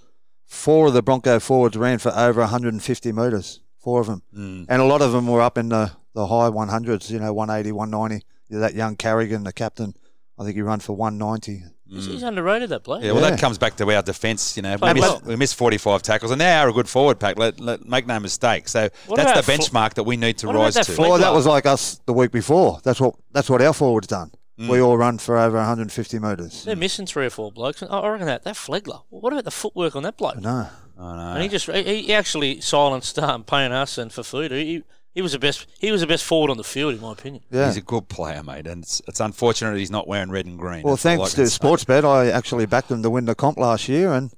Four 0.47 0.87
of 0.89 0.93
the 0.95 1.03
Bronco 1.03 1.39
forwards 1.41 1.77
ran 1.77 1.99
for 1.99 2.13
over 2.17 2.41
150 2.41 3.13
metres. 3.13 3.61
Four 3.79 4.01
of 4.01 4.07
them, 4.07 4.23
Mm. 4.37 4.67
and 4.69 4.83
a 4.83 4.85
lot 4.85 5.03
of 5.03 5.13
them 5.13 5.27
were 5.27 5.41
up 5.41 5.57
in 5.59 5.69
the, 5.69 5.93
the 6.15 6.27
high 6.29 6.49
100s. 6.51 7.11
You 7.11 7.19
know, 7.21 7.33
180, 7.33 7.73
190. 7.73 8.25
That 8.51 8.75
young 8.75 8.97
Carrigan, 8.97 9.45
the 9.45 9.53
captain, 9.53 9.95
I 10.39 10.45
think 10.45 10.57
he 10.57 10.63
ran 10.63 10.81
for 10.81 10.95
190. 10.97 11.63
He's, 11.91 12.07
he's 12.07 12.23
underrated, 12.23 12.69
that 12.71 12.85
bloke. 12.85 13.03
Yeah, 13.03 13.13
well, 13.13 13.23
Yeah. 13.23 13.31
that 13.31 13.41
comes 13.41 13.57
back 13.59 13.77
to 13.77 13.91
our 13.91 14.03
defence. 14.03 14.57
You 14.57 14.63
know, 14.63 14.73
we 14.73 14.79
Played 14.79 14.95
missed, 14.97 15.07
well. 15.09 15.23
we 15.25 15.37
missed 15.37 15.55
45 15.57 16.03
tackles, 16.03 16.31
and 16.31 16.41
they 16.41 16.51
are 16.53 16.69
a 16.69 16.73
good 16.73 16.89
forward 16.89 17.19
pack. 17.19 17.39
Let, 17.39 17.59
let 17.61 17.87
make 17.87 18.07
no 18.07 18.21
mistake. 18.21 18.69
So 18.69 18.89
What 19.07 19.17
that's 19.17 19.33
the 19.33 19.39
about 19.39 19.45
Fl- 19.45 19.53
benchmark 19.77 19.95
that 19.95 20.05
we 20.05 20.17
need 20.17 20.39
to 20.39 20.47
what 20.49 20.57
about 20.57 20.65
rise 20.65 20.75
that 20.75 20.85
to. 20.87 20.93
Fle- 20.93 21.03
Well, 21.03 21.19
that 21.19 21.33
was 21.33 21.47
like 21.47 21.65
us 21.67 22.01
the 22.07 22.13
week 22.13 22.31
before. 22.31 22.81
That's 22.85 23.01
what 23.01 23.15
that's 23.33 23.49
what 23.49 23.63
our 23.63 23.73
forwards 23.73 24.07
done. 24.07 24.31
Mm. 24.61 24.69
We 24.69 24.81
all 24.81 24.99
run 24.99 25.19
for 25.19 25.39
over 25.39 25.57
150 25.57 26.19
metres. 26.19 26.65
They're 26.65 26.75
missing 26.77 27.07
three 27.07 27.27
or 27.27 27.31
four 27.31 27.53
blokes. 27.53 27.83
I 27.83 27.87
I 27.87 28.09
reckon 28.09 28.27
that 28.27 28.43
that 28.45 28.57
Flegler. 28.57 29.03
What 29.09 29.33
about 29.33 29.45
the 29.45 29.51
footwork 29.51 29.95
on 29.97 30.03
that 30.03 30.17
bloke? 30.17 30.39
No. 30.41 30.69
I 31.01 31.17
know. 31.17 31.33
And 31.35 31.43
he 31.45 31.49
just 31.49 31.67
he, 31.71 32.03
he 32.03 32.13
actually 32.13 32.61
silenced 32.61 33.19
um, 33.21 33.45
Payne 33.45 33.71
us 33.71 33.99
and 33.99 34.11
Fifita. 34.11 34.51
He, 34.51 34.83
he 35.15 35.23
was 35.23 35.33
the 35.33 35.39
best. 35.39 35.67
He 35.79 35.91
was 35.91 36.01
the 36.01 36.07
best 36.07 36.25
forward 36.25 36.51
on 36.51 36.57
the 36.57 36.65
field, 36.65 36.95
in 36.95 37.01
my 37.01 37.13
opinion. 37.13 37.43
Yeah. 37.51 37.67
He's 37.67 37.77
a 37.77 37.81
good 37.83 38.09
player, 38.09 38.43
mate, 38.43 38.67
and 38.67 38.83
it's, 38.83 39.03
it's 39.09 39.21
unfortunate 39.21 39.77
he's 39.77 39.91
not 39.91 40.07
wearing 40.07 40.31
red 40.31 40.47
and 40.47 40.59
green. 40.59 40.83
Well, 40.83 40.95
That's 40.95 41.03
thanks 41.03 41.35
can 41.35 41.45
to 41.45 41.51
say. 41.51 41.59
Sportsbet, 41.59 42.05
I 42.05 42.31
actually 42.31 42.67
backed 42.67 42.89
them 42.89 43.03
to 43.03 43.11
win 43.11 43.25
the 43.25 43.35
comp 43.35 43.59
last 43.59 43.89
year, 43.89 44.13
and 44.13 44.31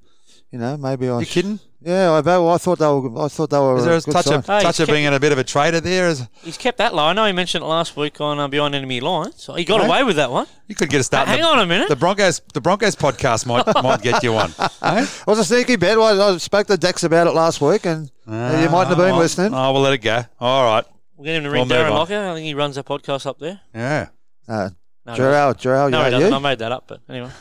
you 0.50 0.58
know 0.58 0.76
maybe 0.76 1.08
I. 1.08 1.20
You 1.20 1.26
kidding? 1.26 1.60
Yeah, 1.82 2.10
I, 2.10 2.20
well, 2.20 2.50
I 2.50 2.58
thought 2.58 2.78
they 2.78 2.86
were. 2.86 3.24
I 3.24 3.28
thought 3.28 3.48
they 3.48 3.58
were. 3.58 3.78
Is 3.78 3.84
there 3.86 3.96
a 3.96 4.00
good 4.02 4.12
touch 4.12 4.26
of, 4.26 4.44
side. 4.44 4.58
Hey, 4.58 4.62
touch 4.62 4.80
of 4.80 4.86
kept- 4.86 4.94
being 4.94 5.06
a 5.06 5.18
bit 5.18 5.32
of 5.32 5.38
a 5.38 5.44
trader 5.44 5.80
there? 5.80 6.08
Is, 6.08 6.26
He's 6.42 6.58
kept 6.58 6.76
that 6.76 6.94
low. 6.94 7.04
I 7.04 7.14
know 7.14 7.24
he 7.24 7.32
mentioned 7.32 7.64
it 7.64 7.66
last 7.68 7.96
week 7.96 8.20
on 8.20 8.38
uh, 8.38 8.48
Beyond 8.48 8.74
Enemy 8.74 9.00
Lines. 9.00 9.42
So 9.42 9.54
he 9.54 9.64
got 9.64 9.80
Right. 9.80 9.86
away 9.86 10.04
with 10.04 10.16
that 10.16 10.30
one. 10.30 10.46
you 10.68 10.74
could 10.74 10.90
get 10.90 11.00
a 11.00 11.04
start. 11.04 11.26
in 11.26 11.32
Hang 11.32 11.40
the, 11.40 11.46
on 11.48 11.58
a 11.60 11.64
minute. 11.64 11.88
The 11.88 11.96
Broncos, 11.96 12.42
the 12.52 12.60
Broncos 12.60 12.96
podcast 12.96 13.46
might 13.46 13.64
might 13.82 14.02
get 14.02 14.22
you 14.22 14.34
one. 14.34 14.52
eh? 14.82 15.04
It 15.04 15.26
was 15.26 15.38
a 15.38 15.44
sneaky 15.44 15.76
bet. 15.76 15.96
I, 15.96 16.32
I 16.32 16.36
spoke 16.36 16.66
to 16.66 16.76
Dex 16.76 17.02
about 17.02 17.26
it 17.26 17.30
last 17.32 17.62
week, 17.62 17.86
and 17.86 18.10
you 18.30 18.70
mightn't 18.70 18.88
have 18.88 18.96
been 18.99 19.14
Oh, 19.14 19.18
listening. 19.18 19.54
Oh, 19.54 19.72
we'll 19.72 19.82
let 19.82 19.92
it 19.92 19.99
go. 19.99 20.22
All 20.38 20.64
right. 20.64 20.84
We'll 21.16 21.25
get 21.26 21.37
him 21.37 21.44
to 21.44 21.50
ring 21.50 21.58
We'll 21.60 21.66
move 21.66 21.76
Darren 21.87 21.90
on. 21.92 21.99
Locker. 21.99 22.28
I 22.28 22.34
think 22.34 22.44
he 22.46 22.54
runs 22.54 22.76
a 22.78 22.82
podcast 22.82 23.26
up 23.26 23.38
there. 23.38 23.60
Yeah. 23.75 24.08
Uh, 24.49 24.70
No, 25.06 25.14
Gerald, 25.14 25.58
Gerald, 25.58 25.90
No, 25.92 25.99
he 25.99 26.04
yeah, 26.04 26.10
doesn't. 26.10 26.30
you? 26.30 26.37
I 26.37 26.38
made 26.38 26.58
that 26.60 26.72
up, 26.72 26.84
but 26.87 27.00
anyway. 27.08 27.30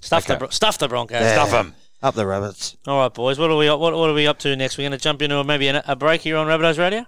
stuff, 0.00 0.26
the, 0.26 0.36
Bro- 0.38 0.48
stuff 0.50 0.78
the 0.78 0.88
Broncos. 0.88 1.20
Yeah. 1.20 1.44
Stuff 1.44 1.50
him. 1.66 1.74
up 2.02 2.14
the 2.14 2.26
rabbits. 2.26 2.76
All 2.86 2.98
right, 3.00 3.12
boys. 3.12 3.38
What 3.38 3.50
are 3.50 3.56
we? 3.56 3.68
What, 3.68 3.80
what 3.80 4.10
are 4.10 4.14
we 4.14 4.26
up 4.26 4.38
to 4.40 4.54
next? 4.56 4.78
We're 4.78 4.84
going 4.88 4.98
to 4.98 5.02
jump 5.02 5.22
into 5.22 5.36
a, 5.38 5.44
maybe 5.44 5.68
a, 5.68 5.82
a 5.86 5.96
break 5.96 6.20
here 6.22 6.36
on 6.36 6.46
Rabbitohs 6.46 6.78
Radio. 6.78 7.06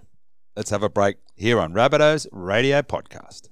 Let's 0.57 0.71
have 0.71 0.83
a 0.83 0.89
break 0.89 1.17
here 1.37 1.61
on 1.61 1.73
Rabbitohs 1.73 2.27
Radio 2.33 2.83
Podcast. 2.83 3.49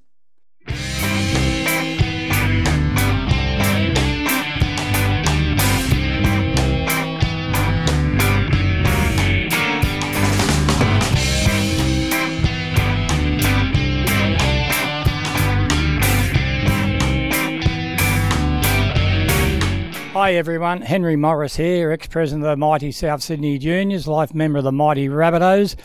Hi 20.19 20.35
everyone, 20.35 20.83
Henry 20.83 21.15
Morris 21.15 21.55
here, 21.55 21.93
ex-president 21.93 22.45
of 22.45 22.51
the 22.51 22.57
mighty 22.57 22.91
South 22.91 23.23
Sydney 23.23 23.57
Juniors, 23.57 24.09
life 24.09 24.35
member 24.35 24.59
of 24.59 24.65
the 24.65 24.73
mighty 24.73 25.07
Rabbitohs. 25.07 25.77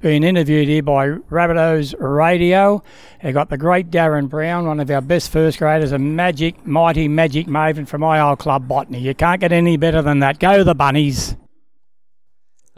Being 0.00 0.24
interviewed 0.24 0.68
here 0.68 0.82
by 0.82 1.08
Rabbitohs 1.08 1.94
Radio. 1.98 2.82
I 3.22 3.32
got 3.32 3.50
the 3.50 3.58
great 3.58 3.90
Darren 3.90 4.30
Brown, 4.30 4.66
one 4.66 4.80
of 4.80 4.90
our 4.90 5.02
best 5.02 5.30
first 5.30 5.58
graders, 5.58 5.92
a 5.92 5.98
magic, 5.98 6.66
mighty 6.66 7.08
magic 7.08 7.46
maven 7.46 7.86
from 7.86 8.00
my 8.00 8.18
old 8.20 8.38
club, 8.38 8.66
Botany. 8.66 9.00
You 9.00 9.14
can't 9.14 9.38
get 9.38 9.52
any 9.52 9.76
better 9.76 10.00
than 10.00 10.20
that. 10.20 10.38
Go 10.38 10.64
the 10.64 10.74
bunnies. 10.74 11.36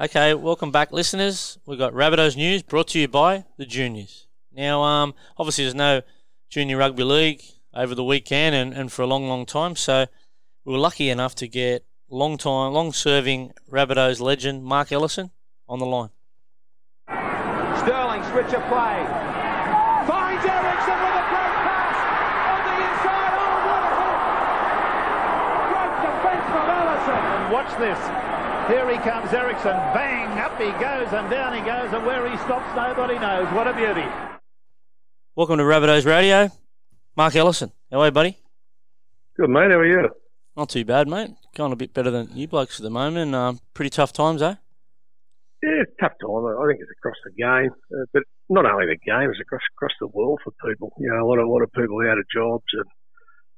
Okay, 0.01 0.35
welcome 0.35 0.73
back, 0.73 0.91
listeners. 0.91 1.57
We've 1.67 1.79
got 1.79 1.93
Rabbitohs 1.93 2.37
news 2.37 2.65
brought 2.65 2.89
to 2.89 2.99
you 2.99 3.07
by 3.07 3.45
the 3.59 3.65
Juniors. 3.65 4.27
Now, 4.53 4.83
um, 4.83 5.15
obviously, 5.39 5.67
there's 5.67 5.77
no 5.77 6.03
Junior 6.51 6.79
Rugby 6.79 7.05
League 7.05 7.43
over 7.73 7.95
the 7.95 8.03
weekend 8.03 8.57
and, 8.57 8.75
and 8.75 8.91
for 8.91 9.03
a 9.03 9.07
long, 9.07 9.29
long 9.29 9.47
time. 9.47 9.77
So 9.77 10.07
we 10.67 10.73
were 10.73 10.79
lucky 10.79 11.09
enough 11.09 11.37
to 11.37 11.47
get 11.47 11.87
long 12.11 12.37
time, 12.37 12.73
long 12.73 12.93
serving 12.93 13.53
Rabbitohs 13.71 14.21
legend 14.21 14.65
Mark 14.65 14.91
Ellison 14.91 15.31
on 15.69 15.79
the 15.79 15.87
line. 15.87 16.11
Sterling 17.07 18.23
switch 18.35 18.53
of 18.53 18.67
play. 18.67 18.99
Finds 20.11 20.43
Ericsson 20.43 20.99
with 21.07 21.23
a 21.23 21.27
great 21.31 21.57
pass 21.63 21.99
on 22.51 22.61
the 22.67 22.77
inside. 22.83 23.35
Oh, 23.39 23.59
what 23.71 23.83
a 23.87 23.95
hook! 23.95 24.21
Great 25.71 25.95
defence 26.03 26.47
from 26.51 26.67
Ellison. 26.67 27.15
And 27.15 27.47
watch 27.55 27.71
this. 27.79 28.01
Here 28.67 28.91
he 28.91 28.99
comes, 29.09 29.33
Ericsson. 29.33 29.79
Bang! 29.95 30.37
Up 30.37 30.59
he 30.59 30.73
goes 30.83 31.13
and 31.13 31.31
down 31.31 31.55
he 31.55 31.61
goes, 31.61 31.93
and 31.93 32.05
where 32.05 32.29
he 32.29 32.37
stops, 32.39 32.75
nobody 32.75 33.21
knows. 33.21 33.47
What 33.55 33.69
a 33.69 33.73
beauty. 33.73 34.05
Welcome 35.37 35.59
to 35.59 35.65
Rabbitohs 35.65 36.05
Radio. 36.05 36.51
Mark 37.17 37.37
Ellison. 37.37 37.71
How 37.93 38.01
are 38.01 38.07
you, 38.07 38.11
buddy? 38.11 38.37
Good, 39.37 39.49
mate. 39.49 39.71
How 39.71 39.79
are 39.79 39.87
you? 39.87 40.09
Not 40.57 40.71
too 40.71 40.85
bad, 40.85 41.07
mate. 41.07 41.37
Going 41.55 41.73
a 41.73 41.77
bit 41.77 41.93
better 41.93 42.11
than 42.11 42.31
you 42.35 42.49
blokes 42.49 42.81
at 42.81 42.83
the 42.83 42.91
moment. 42.91 43.35
Um, 43.35 43.61
pretty 43.75 43.91
tough 43.91 44.13
times, 44.13 44.41
eh? 44.41 44.55
Yeah, 45.63 45.85
tough 46.01 46.13
time. 46.21 46.45
I 46.47 46.67
think 46.69 46.81
it's 46.81 46.93
across 46.97 47.17
the 47.25 47.33
game, 47.37 47.71
uh, 47.93 48.07
but 48.13 48.23
not 48.49 48.65
only 48.65 48.87
the 48.87 48.97
game, 49.05 49.29
it's 49.31 49.41
across 49.41 49.61
across 49.77 49.93
the 50.01 50.07
world 50.09 50.41
for 50.45 50.53
people. 50.67 50.93
You 50.99 51.11
know, 51.11 51.25
a 51.25 51.29
lot 51.29 51.39
of 51.39 51.47
a 51.47 51.51
lot 51.51 51.63
of 51.63 51.73
people 51.73 52.01
out 52.09 52.19
of 52.19 52.25
jobs 52.33 52.65
and 52.73 52.89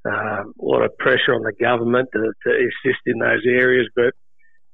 um, 0.07 0.55
a 0.61 0.65
lot 0.65 0.83
of 0.83 0.97
pressure 0.99 1.35
on 1.35 1.43
the 1.43 1.53
government 1.53 2.09
to, 2.13 2.33
to 2.47 2.51
assist 2.51 3.03
in 3.07 3.19
those 3.19 3.47
areas. 3.47 3.89
But 3.95 4.15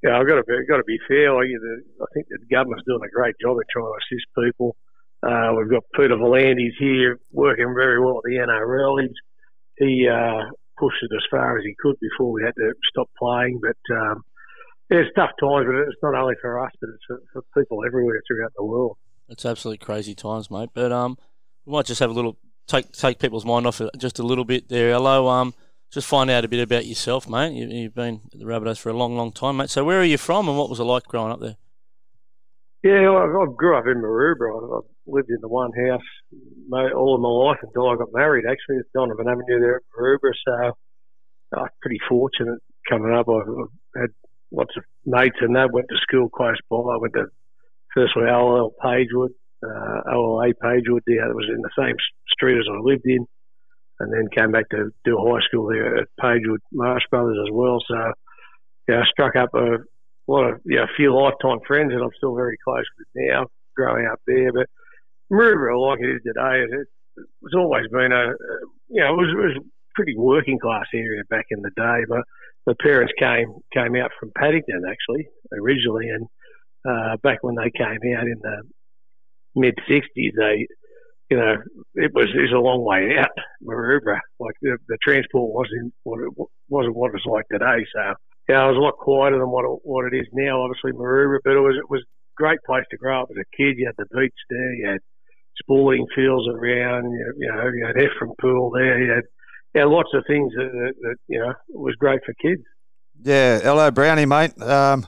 you 0.03 0.09
know, 0.09 0.17
I've 0.17 0.29
got 0.29 0.37
to 0.37 0.45
be, 0.45 0.65
got 0.69 0.79
to 0.79 0.85
be 0.85 0.99
fair. 1.09 1.35
I, 1.35 1.45
I 1.45 2.07
think 2.15 2.29
the 2.29 2.39
government's 2.51 2.85
doing 2.87 3.05
a 3.05 3.13
great 3.13 3.35
job 3.41 3.57
in 3.57 3.65
trying 3.69 3.93
to 3.93 4.01
assist 4.01 4.27
people. 4.37 4.77
Uh, 5.23 5.53
we've 5.57 5.71
got 5.71 5.85
Peter 5.97 6.17
V'landys 6.17 6.77
here 6.79 7.19
working 7.33 7.73
very 7.75 8.01
well 8.01 8.19
at 8.19 8.25
the 8.25 8.37
NRL. 8.37 9.01
He's, 9.01 9.17
he 9.77 10.09
uh, 10.09 10.45
pushed 10.79 11.03
it 11.03 11.15
as 11.15 11.23
far 11.31 11.59
as 11.59 11.65
he 11.65 11.75
could 11.79 11.97
before 12.01 12.33
we 12.33 12.43
had 12.43 12.55
to 12.57 12.73
stop 12.91 13.09
playing. 13.19 13.61
But 13.63 13.95
um, 13.95 14.23
yeah, 14.91 14.99
it's 14.99 15.15
tough 15.17 15.31
times, 15.41 15.67
but 15.67 15.77
it's 15.77 16.03
not 16.03 16.15
only 16.15 16.35
for 16.41 16.65
us, 16.65 16.73
but 16.81 16.91
it's 16.91 17.05
for, 17.07 17.21
for 17.33 17.61
people 17.61 17.85
everywhere 17.87 18.21
throughout 18.27 18.53
the 18.57 18.65
world. 18.65 18.97
It's 19.29 19.47
absolutely 19.47 19.85
crazy 19.85 20.15
times, 20.15 20.51
mate. 20.51 20.71
But 20.75 20.93
um, 20.93 21.17
we 21.65 21.73
might 21.73 21.87
just 21.87 22.01
have 22.01 22.11
a 22.11 22.15
little 22.15 22.39
take 22.67 22.93
take 22.93 23.19
people's 23.19 23.45
mind 23.45 23.67
off 23.67 23.81
it 23.81 23.91
just 23.99 24.19
a 24.19 24.23
little 24.23 24.45
bit 24.45 24.69
there. 24.69 24.93
Hello, 24.93 25.29
um, 25.29 25.55
just 25.91 26.07
find 26.07 26.31
out 26.31 26.45
a 26.45 26.49
bit 26.49 26.61
about 26.61 26.87
yourself, 26.87 27.29
mate. 27.29 27.53
You, 27.53 27.69
you've 27.69 27.95
been 27.95 28.21
at 28.33 28.39
the 28.39 28.45
Rabbitohs 28.45 28.79
for 28.79 28.91
a 28.91 28.97
long, 28.97 29.17
long 29.17 29.33
time, 29.33 29.59
mate. 29.59 29.71
So 29.71 29.85
where 29.85 30.01
are 30.01 30.05
you 30.05 30.19
from, 30.19 30.49
and 30.49 30.59
what 30.59 30.69
was 30.69 30.81
it 30.81 30.85
like 30.85 31.05
growing 31.05 31.33
up 31.33 31.41
there? 31.41 31.57
Yeah, 32.83 33.09
I, 33.11 33.25
I 33.25 33.47
grew 33.57 33.79
up 33.79 33.87
in 33.87 34.03
Maroubra. 34.03 34.83
Lived 35.07 35.31
in 35.31 35.41
the 35.41 35.49
one 35.49 35.71
house 35.73 36.01
all 36.95 37.15
of 37.15 37.21
my 37.21 37.29
life 37.29 37.59
until 37.63 37.91
I 37.91 37.97
got 37.97 38.09
married. 38.13 38.45
Actually, 38.49 38.79
at 38.79 38.93
Donovan 38.95 39.29
Avenue 39.29 39.61
there 39.61 39.77
at 39.77 39.83
Maroubra. 39.99 40.33
So 40.47 40.73
I 41.57 41.61
was 41.61 41.71
pretty 41.83 41.99
fortunate 42.09 42.59
coming 42.89 43.13
up. 43.13 43.29
I, 43.29 44.01
had 44.01 44.11
lots 44.51 44.77
of 44.77 44.85
mates 45.05 45.37
and 45.41 45.57
that. 45.57 45.73
Went 45.73 45.89
to 45.91 45.97
school 46.03 46.29
close 46.29 46.57
by. 46.71 46.77
I 46.77 46.99
went 46.99 47.15
to 47.15 47.27
firstly 47.95 48.25
OLL 48.25 48.75
Pagewood, 48.83 49.33
uh, 49.65 50.01
OLA 50.13 50.55
Pagewood. 50.55 51.03
There, 51.07 51.31
it 51.31 51.35
was 51.35 51.49
in 51.49 51.63
the 51.63 51.71
same 51.79 51.97
street 52.31 52.59
as 52.59 52.67
I 52.71 52.79
lived 52.81 53.05
in, 53.05 53.27
and 54.01 54.13
then 54.13 54.29
came 54.35 54.53
back 54.53 54.69
to 54.71 54.91
do 55.05 55.19
high 55.19 55.45
school 55.47 55.69
there 55.69 55.99
at 55.99 56.09
Pagewood 56.21 56.61
Marist 56.75 57.11
Brothers 57.11 57.39
as 57.47 57.53
well. 57.53 57.79
So 57.87 58.13
yeah, 58.89 59.01
I 59.01 59.05
struck 59.11 59.37
up 59.37 59.55
a 59.55 59.79
lot 60.27 60.51
of 60.51 60.61
know, 60.65 60.83
a 60.83 60.97
few 60.97 61.15
lifetime 61.15 61.61
friends 61.67 61.93
that 61.93 62.03
I'm 62.03 62.11
still 62.17 62.35
very 62.35 62.57
close 62.65 62.85
with 62.99 63.09
now, 63.15 63.47
growing 63.77 64.07
up 64.07 64.21
there. 64.27 64.53
But 64.53 64.67
Maroubra, 65.35 65.91
like 65.91 66.01
it 66.01 66.17
is 66.17 66.23
today, 66.25 66.65
it, 66.65 66.87
it's 67.17 67.55
always 67.57 67.87
been 67.91 68.13
a, 68.13 68.33
you 68.89 69.01
know, 69.01 69.15
it 69.15 69.17
was, 69.17 69.29
it 69.31 69.37
was 69.37 69.57
a 69.59 69.69
pretty 69.95 70.17
working 70.17 70.59
class 70.59 70.87
area 70.95 71.23
back 71.31 71.47
in 71.51 71.63
the 71.63 71.71
day. 71.77 72.05
But 72.09 72.23
my 72.67 72.75
parents 72.81 73.13
came 73.19 73.55
came 73.73 73.97
out 73.97 74.11
from 74.19 74.33
Paddington 74.37 74.83
actually 74.89 75.29
originally, 75.53 76.09
and 76.09 76.27
uh, 76.89 77.17
back 77.23 77.39
when 77.43 77.55
they 77.55 77.71
came 77.71 78.01
out 78.17 78.27
in 78.27 78.39
the 78.43 78.63
mid 79.55 79.75
'60s, 79.89 80.33
they, 80.37 80.67
you 81.31 81.37
know, 81.37 81.57
it 81.95 82.13
was 82.15 82.29
it 82.35 82.41
was 82.41 82.53
a 82.55 82.59
long 82.59 82.85
way 82.85 83.17
out, 83.19 83.31
Maroubra. 83.63 84.19
Like 84.39 84.55
the, 84.63 84.79
the 84.89 84.99
transport 85.03 85.53
wasn't 85.53 85.93
what 86.05 86.21
it 86.21 86.31
wasn't 86.69 86.97
what 86.97 87.15
it's 87.15 87.27
like 87.27 87.45
today. 87.51 87.85
So 87.95 88.15
yeah, 88.49 88.65
it 88.65 88.73
was 88.73 88.77
a 88.77 88.81
lot 88.81 88.97
quieter 88.99 89.39
than 89.39 89.51
what 89.51 89.65
it, 89.65 89.79
what 89.85 90.07
it 90.13 90.17
is 90.17 90.27
now. 90.33 90.63
Obviously, 90.63 90.93
Maroubra, 90.93 91.39
but 91.45 91.55
it 91.55 91.61
was 91.61 91.77
it 91.77 91.91
was 91.91 92.03
a 92.03 92.37
great 92.37 92.61
place 92.67 92.85
to 92.91 92.97
grow 92.97 93.23
up 93.23 93.29
as 93.31 93.37
a 93.37 93.57
kid. 93.57 93.77
You 93.79 93.87
had 93.87 93.97
the 93.99 94.07
beach 94.17 94.35
there, 94.49 94.75
you 94.75 94.89
had 94.89 95.01
sporting 95.61 96.07
fields 96.15 96.49
around, 96.49 97.11
you, 97.13 97.35
you 97.39 97.49
know, 97.49 97.69
you 97.69 97.87
had 97.87 97.97
Ephraim 97.97 98.33
Pool 98.41 98.71
there, 98.71 99.03
you 99.03 99.13
had 99.13 99.25
yeah, 99.75 99.85
lots 99.85 100.11
of 100.15 100.25
things 100.27 100.53
that, 100.57 100.71
that, 100.73 100.95
that 101.03 101.17
you 101.27 101.39
know 101.39 101.53
was 101.71 101.95
great 101.97 102.21
for 102.25 102.33
kids. 102.35 102.63
Yeah, 103.23 103.59
hello, 103.61 103.91
Brownie, 103.91 104.27
mate. 104.27 104.61
Um, 104.63 105.07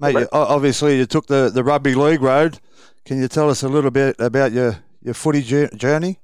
mate, 0.00 0.14
you, 0.14 0.28
obviously 0.32 0.96
you 0.98 1.06
took 1.06 1.26
the, 1.26 1.50
the 1.52 1.62
rugby 1.62 1.94
league 1.94 2.22
road. 2.22 2.58
Can 3.04 3.20
you 3.20 3.28
tell 3.28 3.50
us 3.50 3.62
a 3.62 3.68
little 3.68 3.90
bit 3.90 4.16
about 4.18 4.52
your, 4.52 4.76
your 5.02 5.14
footy 5.14 5.42
journey? 5.42 6.20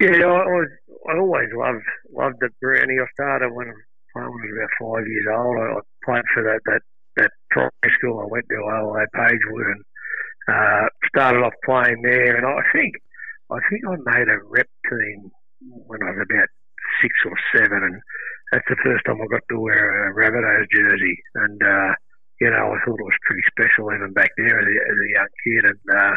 Yeah, 0.00 0.24
I, 0.24 0.40
I, 0.40 0.46
was, 0.46 0.68
I 1.10 1.18
always 1.18 1.48
loved 1.54 1.84
loved 2.12 2.36
the 2.40 2.48
Brownie. 2.62 2.96
I 2.98 3.06
started 3.12 3.52
when 3.52 3.68
I 4.16 4.20
was 4.20 4.40
about 4.56 4.70
five 4.80 5.06
years 5.06 5.26
old. 5.36 5.56
I, 5.58 5.78
I 5.78 5.80
played 6.04 6.24
for 6.34 6.42
that, 6.42 6.60
that 6.66 6.80
that 7.16 7.30
primary 7.50 7.94
school 7.98 8.20
I 8.20 8.26
went 8.26 8.46
to, 8.48 8.56
OLA 8.56 9.04
Pagewood, 9.12 9.66
and 9.66 9.84
uh, 10.50 10.86
started 11.08 11.42
off 11.42 11.54
playing 11.64 12.02
there. 12.02 12.36
And 12.36 12.46
I 12.46 12.62
think 12.72 12.94
I 13.50 13.58
think 13.68 13.82
I 13.86 13.96
made 14.18 14.28
a 14.28 14.42
rep 14.44 14.68
team 14.88 15.30
when 15.60 16.02
I 16.02 16.10
was 16.10 16.26
about 16.30 16.48
six 17.02 17.12
or 17.26 17.36
seven, 17.54 17.82
and 17.82 18.00
that's 18.52 18.66
the 18.68 18.76
first 18.84 19.04
time 19.06 19.20
I 19.20 19.26
got 19.30 19.42
to 19.50 19.60
wear 19.60 20.10
a 20.10 20.14
Rabbitohs 20.14 20.66
jersey. 20.74 21.16
And 21.34 21.62
uh, 21.62 21.94
you 22.40 22.50
know, 22.50 22.72
I 22.72 22.78
thought 22.84 23.00
it 23.00 23.10
was 23.10 23.26
pretty 23.26 23.42
special 23.50 23.92
even 23.94 24.12
back 24.12 24.30
there 24.36 24.58
as 24.58 24.66
a, 24.66 24.76
as 24.90 24.98
a 24.98 25.12
young 25.12 25.32
kid. 25.44 25.64
And 25.70 25.98
uh, 25.98 26.16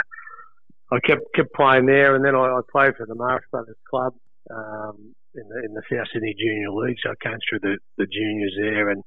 I 0.92 1.00
kept 1.06 1.24
kept 1.36 1.54
playing 1.54 1.86
there, 1.86 2.16
and 2.16 2.24
then 2.26 2.36
I, 2.36 2.58
I 2.58 2.62
played 2.72 2.96
for 2.96 3.06
the 3.06 3.16
Marist 3.16 3.50
Brothers 3.52 3.78
Club 3.90 4.14
um, 4.52 5.16
in 5.36 5.44
the 5.50 5.60
in 5.66 5.74
the 5.74 5.84
South 5.92 6.08
Sydney 6.14 6.36
Junior 6.40 6.72
League. 6.72 6.98
So 7.04 7.12
I 7.12 7.28
came 7.28 7.38
through 7.50 7.60
the, 7.60 7.78
the 7.98 8.08
juniors 8.08 8.56
there, 8.60 8.90
and 8.90 9.04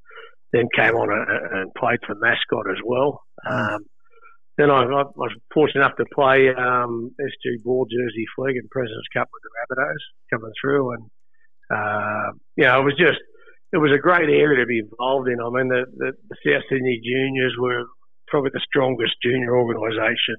then 0.52 0.68
came 0.74 0.94
on 0.94 1.08
a, 1.10 1.60
and 1.60 1.74
played 1.74 2.00
for 2.06 2.14
Mascot 2.16 2.70
as 2.70 2.80
well. 2.84 3.22
Um, 3.48 3.86
then 4.56 4.70
I, 4.70 4.82
I 4.82 5.04
was 5.14 5.32
fortunate 5.52 5.82
enough 5.84 5.96
to 5.98 6.06
play 6.14 6.48
um, 6.48 7.14
SG 7.20 7.62
Ball 7.62 7.86
Jersey 7.86 8.24
Flegg 8.38 8.56
and 8.56 8.70
Presidents 8.70 9.08
Cup 9.12 9.28
with 9.32 9.42
the 9.42 9.50
Rabbitohs 9.76 10.04
coming 10.32 10.52
through, 10.60 10.92
and 10.94 11.04
uh, 11.70 12.32
you 12.56 12.64
know 12.64 12.80
it 12.80 12.84
was 12.84 12.96
just 12.98 13.20
it 13.72 13.78
was 13.78 13.92
a 13.92 13.98
great 13.98 14.28
area 14.28 14.60
to 14.60 14.66
be 14.66 14.78
involved 14.80 15.28
in. 15.28 15.40
I 15.40 15.50
mean 15.50 15.68
the, 15.68 15.84
the, 15.96 16.12
the 16.28 16.36
South 16.44 16.62
Sydney 16.70 17.00
Juniors 17.04 17.54
were 17.58 17.84
probably 18.28 18.50
the 18.52 18.60
strongest 18.66 19.14
junior 19.22 19.56
organisation 19.56 20.36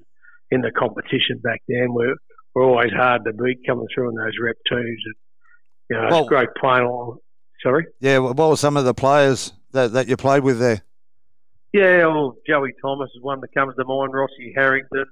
in 0.51 0.61
the 0.61 0.71
competition 0.71 1.39
back 1.43 1.61
then. 1.67 1.93
We're, 1.93 2.15
we're 2.53 2.65
always 2.65 2.91
hard 2.91 3.23
to 3.25 3.33
beat 3.33 3.59
coming 3.65 3.87
through 3.93 4.09
in 4.09 4.15
those 4.15 4.33
rep 4.41 4.55
teams. 4.69 5.01
And, 5.05 5.15
you 5.89 5.95
know, 5.97 6.07
Well- 6.09 6.19
it's 6.21 6.29
great 6.29 6.49
playing 6.59 6.85
along. 6.85 7.17
Sorry? 7.63 7.85
Yeah, 7.99 8.19
what 8.19 8.37
were 8.37 8.55
some 8.55 8.77
of 8.77 8.85
the 8.85 8.93
players 8.93 9.51
that, 9.71 9.93
that 9.93 10.07
you 10.07 10.15
played 10.15 10.43
with 10.43 10.59
there? 10.59 10.83
Yeah, 11.73 12.05
well, 12.07 12.35
Joey 12.47 12.73
Thomas 12.81 13.09
is 13.15 13.21
one 13.21 13.41
that 13.41 13.53
comes 13.53 13.75
to 13.75 13.85
mind. 13.85 14.13
Rossi 14.13 14.53
Harrington, 14.55 15.05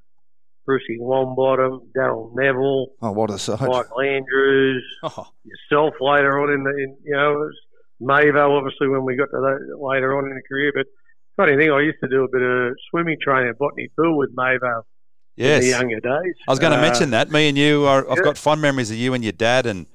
Brucey 0.66 0.98
Longbottom, 1.02 1.88
Daryl 1.96 2.32
Neville, 2.36 2.88
Oh, 3.02 3.12
what 3.12 3.30
a 3.30 3.38
sight. 3.38 3.62
Michael 3.62 4.02
Andrews, 4.02 4.84
Oh, 5.04 5.28
yourself 5.44 5.94
later 6.00 6.40
on 6.42 6.52
in 6.54 6.64
the, 6.64 6.70
in, 6.72 6.98
you 7.04 7.16
know, 7.16 7.34
it 7.34 7.38
was 7.38 7.56
Mavo, 8.02 8.58
obviously, 8.58 8.88
when 8.88 9.04
we 9.06 9.16
got 9.16 9.26
to 9.26 9.38
that 9.40 9.78
later 9.80 10.18
on 10.18 10.26
in 10.26 10.36
the 10.36 10.42
career. 10.50 10.72
But 10.74 10.86
funny 11.38 11.56
thing, 11.58 11.72
I 11.72 11.82
used 11.82 12.00
to 12.04 12.10
do 12.10 12.24
a 12.24 12.28
bit 12.30 12.42
of 12.42 12.74
swimming 12.90 13.18
training 13.22 13.50
at 13.50 13.58
Botany 13.58 13.90
Pool 13.98 14.18
with 14.18 14.36
Mavo 14.36 14.82
in 15.38 15.60
the 15.62 15.68
younger 15.68 16.00
days. 16.00 16.34
I 16.48 16.52
was 16.52 16.60
going 16.60 16.72
to 16.74 16.80
Uh, 16.80 16.82
mention 16.82 17.12
that. 17.12 17.30
Me 17.32 17.48
and 17.50 17.58
you, 17.58 17.86
are, 17.86 18.10
I've 18.10 18.18
yeah. 18.18 18.24
got 18.24 18.38
fond 18.38 18.62
memories 18.62 18.90
of 18.92 18.98
you 18.98 19.14
and 19.14 19.24
your 19.24 19.34
dad. 19.34 19.66
And 19.66 19.86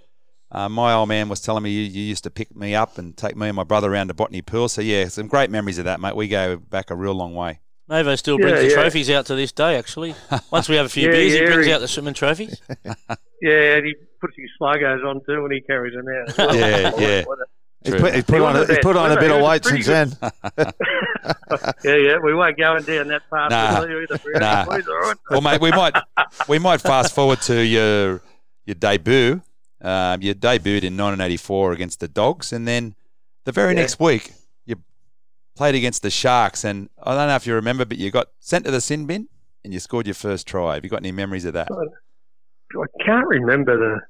uh, 0.53 0.69
my 0.69 0.93
old 0.93 1.09
man 1.09 1.29
was 1.29 1.41
telling 1.41 1.63
me 1.63 1.71
you, 1.71 1.83
you 1.83 2.03
used 2.03 2.25
to 2.25 2.31
pick 2.31 2.55
me 2.57 2.75
up 2.75 2.99
and 2.99 3.17
take 3.17 3.37
me 3.37 3.49
and 3.49 3.57
my 3.57 3.65
brother 3.65 3.93
around 3.93 4.09
to 4.09 4.15
Botany 4.15 4.43
Pool. 4.43 4.69
So, 4.69 4.81
yeah, 4.83 5.09
some 5.09 5.27
great 5.29 5.51
memories 5.51 5.79
of 5.79 5.85
that, 5.85 6.01
mate. 6.01 6.17
We 6.17 6.29
go 6.29 6.57
back 6.57 6.91
a 6.91 6.97
real 6.97 7.15
long 7.15 7.35
way. 7.35 7.61
Mavo 7.91 8.17
still 8.17 8.37
brings 8.39 8.53
Yeah, 8.57 8.63
the 8.63 8.69
yeah. 8.69 8.75
trophies 8.75 9.11
out 9.11 9.27
to 9.27 9.35
this 9.35 9.51
day, 9.53 9.77
actually. 9.77 10.15
Once 10.53 10.69
we 10.69 10.77
have 10.77 10.87
a 10.87 10.89
few 10.89 11.05
Yeah, 11.07 11.11
beers, 11.13 11.33
he 11.33 11.45
brings 11.45 11.67
he- 11.67 11.73
out 11.73 11.81
the 11.81 11.89
swimming 11.89 12.15
trophies. 12.15 12.61
Yeah, 13.43 13.77
and 13.77 13.87
he 13.87 13.95
puts 14.21 14.35
his 14.37 14.51
sluggos 14.61 15.03
on 15.03 15.23
too 15.25 15.41
when 15.43 15.51
he 15.51 15.63
carries 15.63 15.95
them 15.95 16.05
out. 16.09 16.37
well. 16.37 16.55
Yeah, 16.55 16.93
yeah. 16.99 17.23
He's 17.83 17.95
put, 17.95 18.15
he's 18.15 18.25
put, 18.25 18.35
He 18.35 18.41
on, 18.43 18.55
a, 18.57 18.67
he's 18.67 18.79
put 18.83 18.97
on 18.97 19.13
a 19.13 19.15
bit 19.19 19.31
He 19.31 19.37
of 19.39 19.43
weight 19.43 19.65
since 19.65 19.87
then. 19.87 20.13
yeah, 21.83 21.97
yeah, 21.97 22.19
we 22.23 22.35
won't 22.35 22.59
go 22.59 22.77
in 22.77 22.83
down 22.85 23.09
that 23.09 23.23
path 23.31 23.51
Nah. 23.51 23.83
either, 23.83 24.21
Nah. 24.39 24.65
Please, 24.67 24.87
all 24.89 24.99
right? 25.01 25.17
Well, 25.31 25.41
mate, 25.41 25.61
we 25.61 25.71
might 25.71 25.95
we 26.49 26.59
might 26.59 26.83
fast 26.83 27.15
forward 27.15 27.41
to 27.43 27.65
your 27.65 28.21
your 28.67 28.75
debut. 28.75 29.41
Um, 29.83 30.21
you 30.23 30.35
debuted 30.35 30.85
in 30.85 30.97
1984 30.97 31.73
against 31.73 32.01
the 32.01 32.09
Dogs, 32.09 32.53
and 32.53 32.69
then 32.69 32.95
the 33.45 33.53
very 33.53 33.73
Yeah. 33.75 33.81
next 33.81 33.99
week 34.01 34.33
you 34.67 34.77
played 35.57 35.75
against 35.75 36.03
the 36.03 36.11
Sharks. 36.11 36.65
And 36.65 36.91
I 37.03 37.15
don't 37.15 37.29
know 37.29 37.37
if 37.37 37.47
you 37.47 37.55
remember, 37.55 37.85
but 37.85 37.97
you 37.99 38.11
got 38.11 38.29
sent 38.41 38.65
to 38.67 38.71
the 38.71 38.81
sin 38.81 39.07
bin 39.07 39.29
and 39.65 39.73
you 39.73 39.81
scored 39.81 40.07
your 40.07 40.15
first 40.15 40.47
try. 40.47 40.75
Have 40.75 40.85
you 40.85 40.91
got 40.91 41.01
any 41.01 41.13
memories 41.13 41.45
of 41.47 41.55
that? 41.55 41.69
I 41.73 43.05
can't 43.05 43.27
remember 43.27 43.77
the 43.79 44.01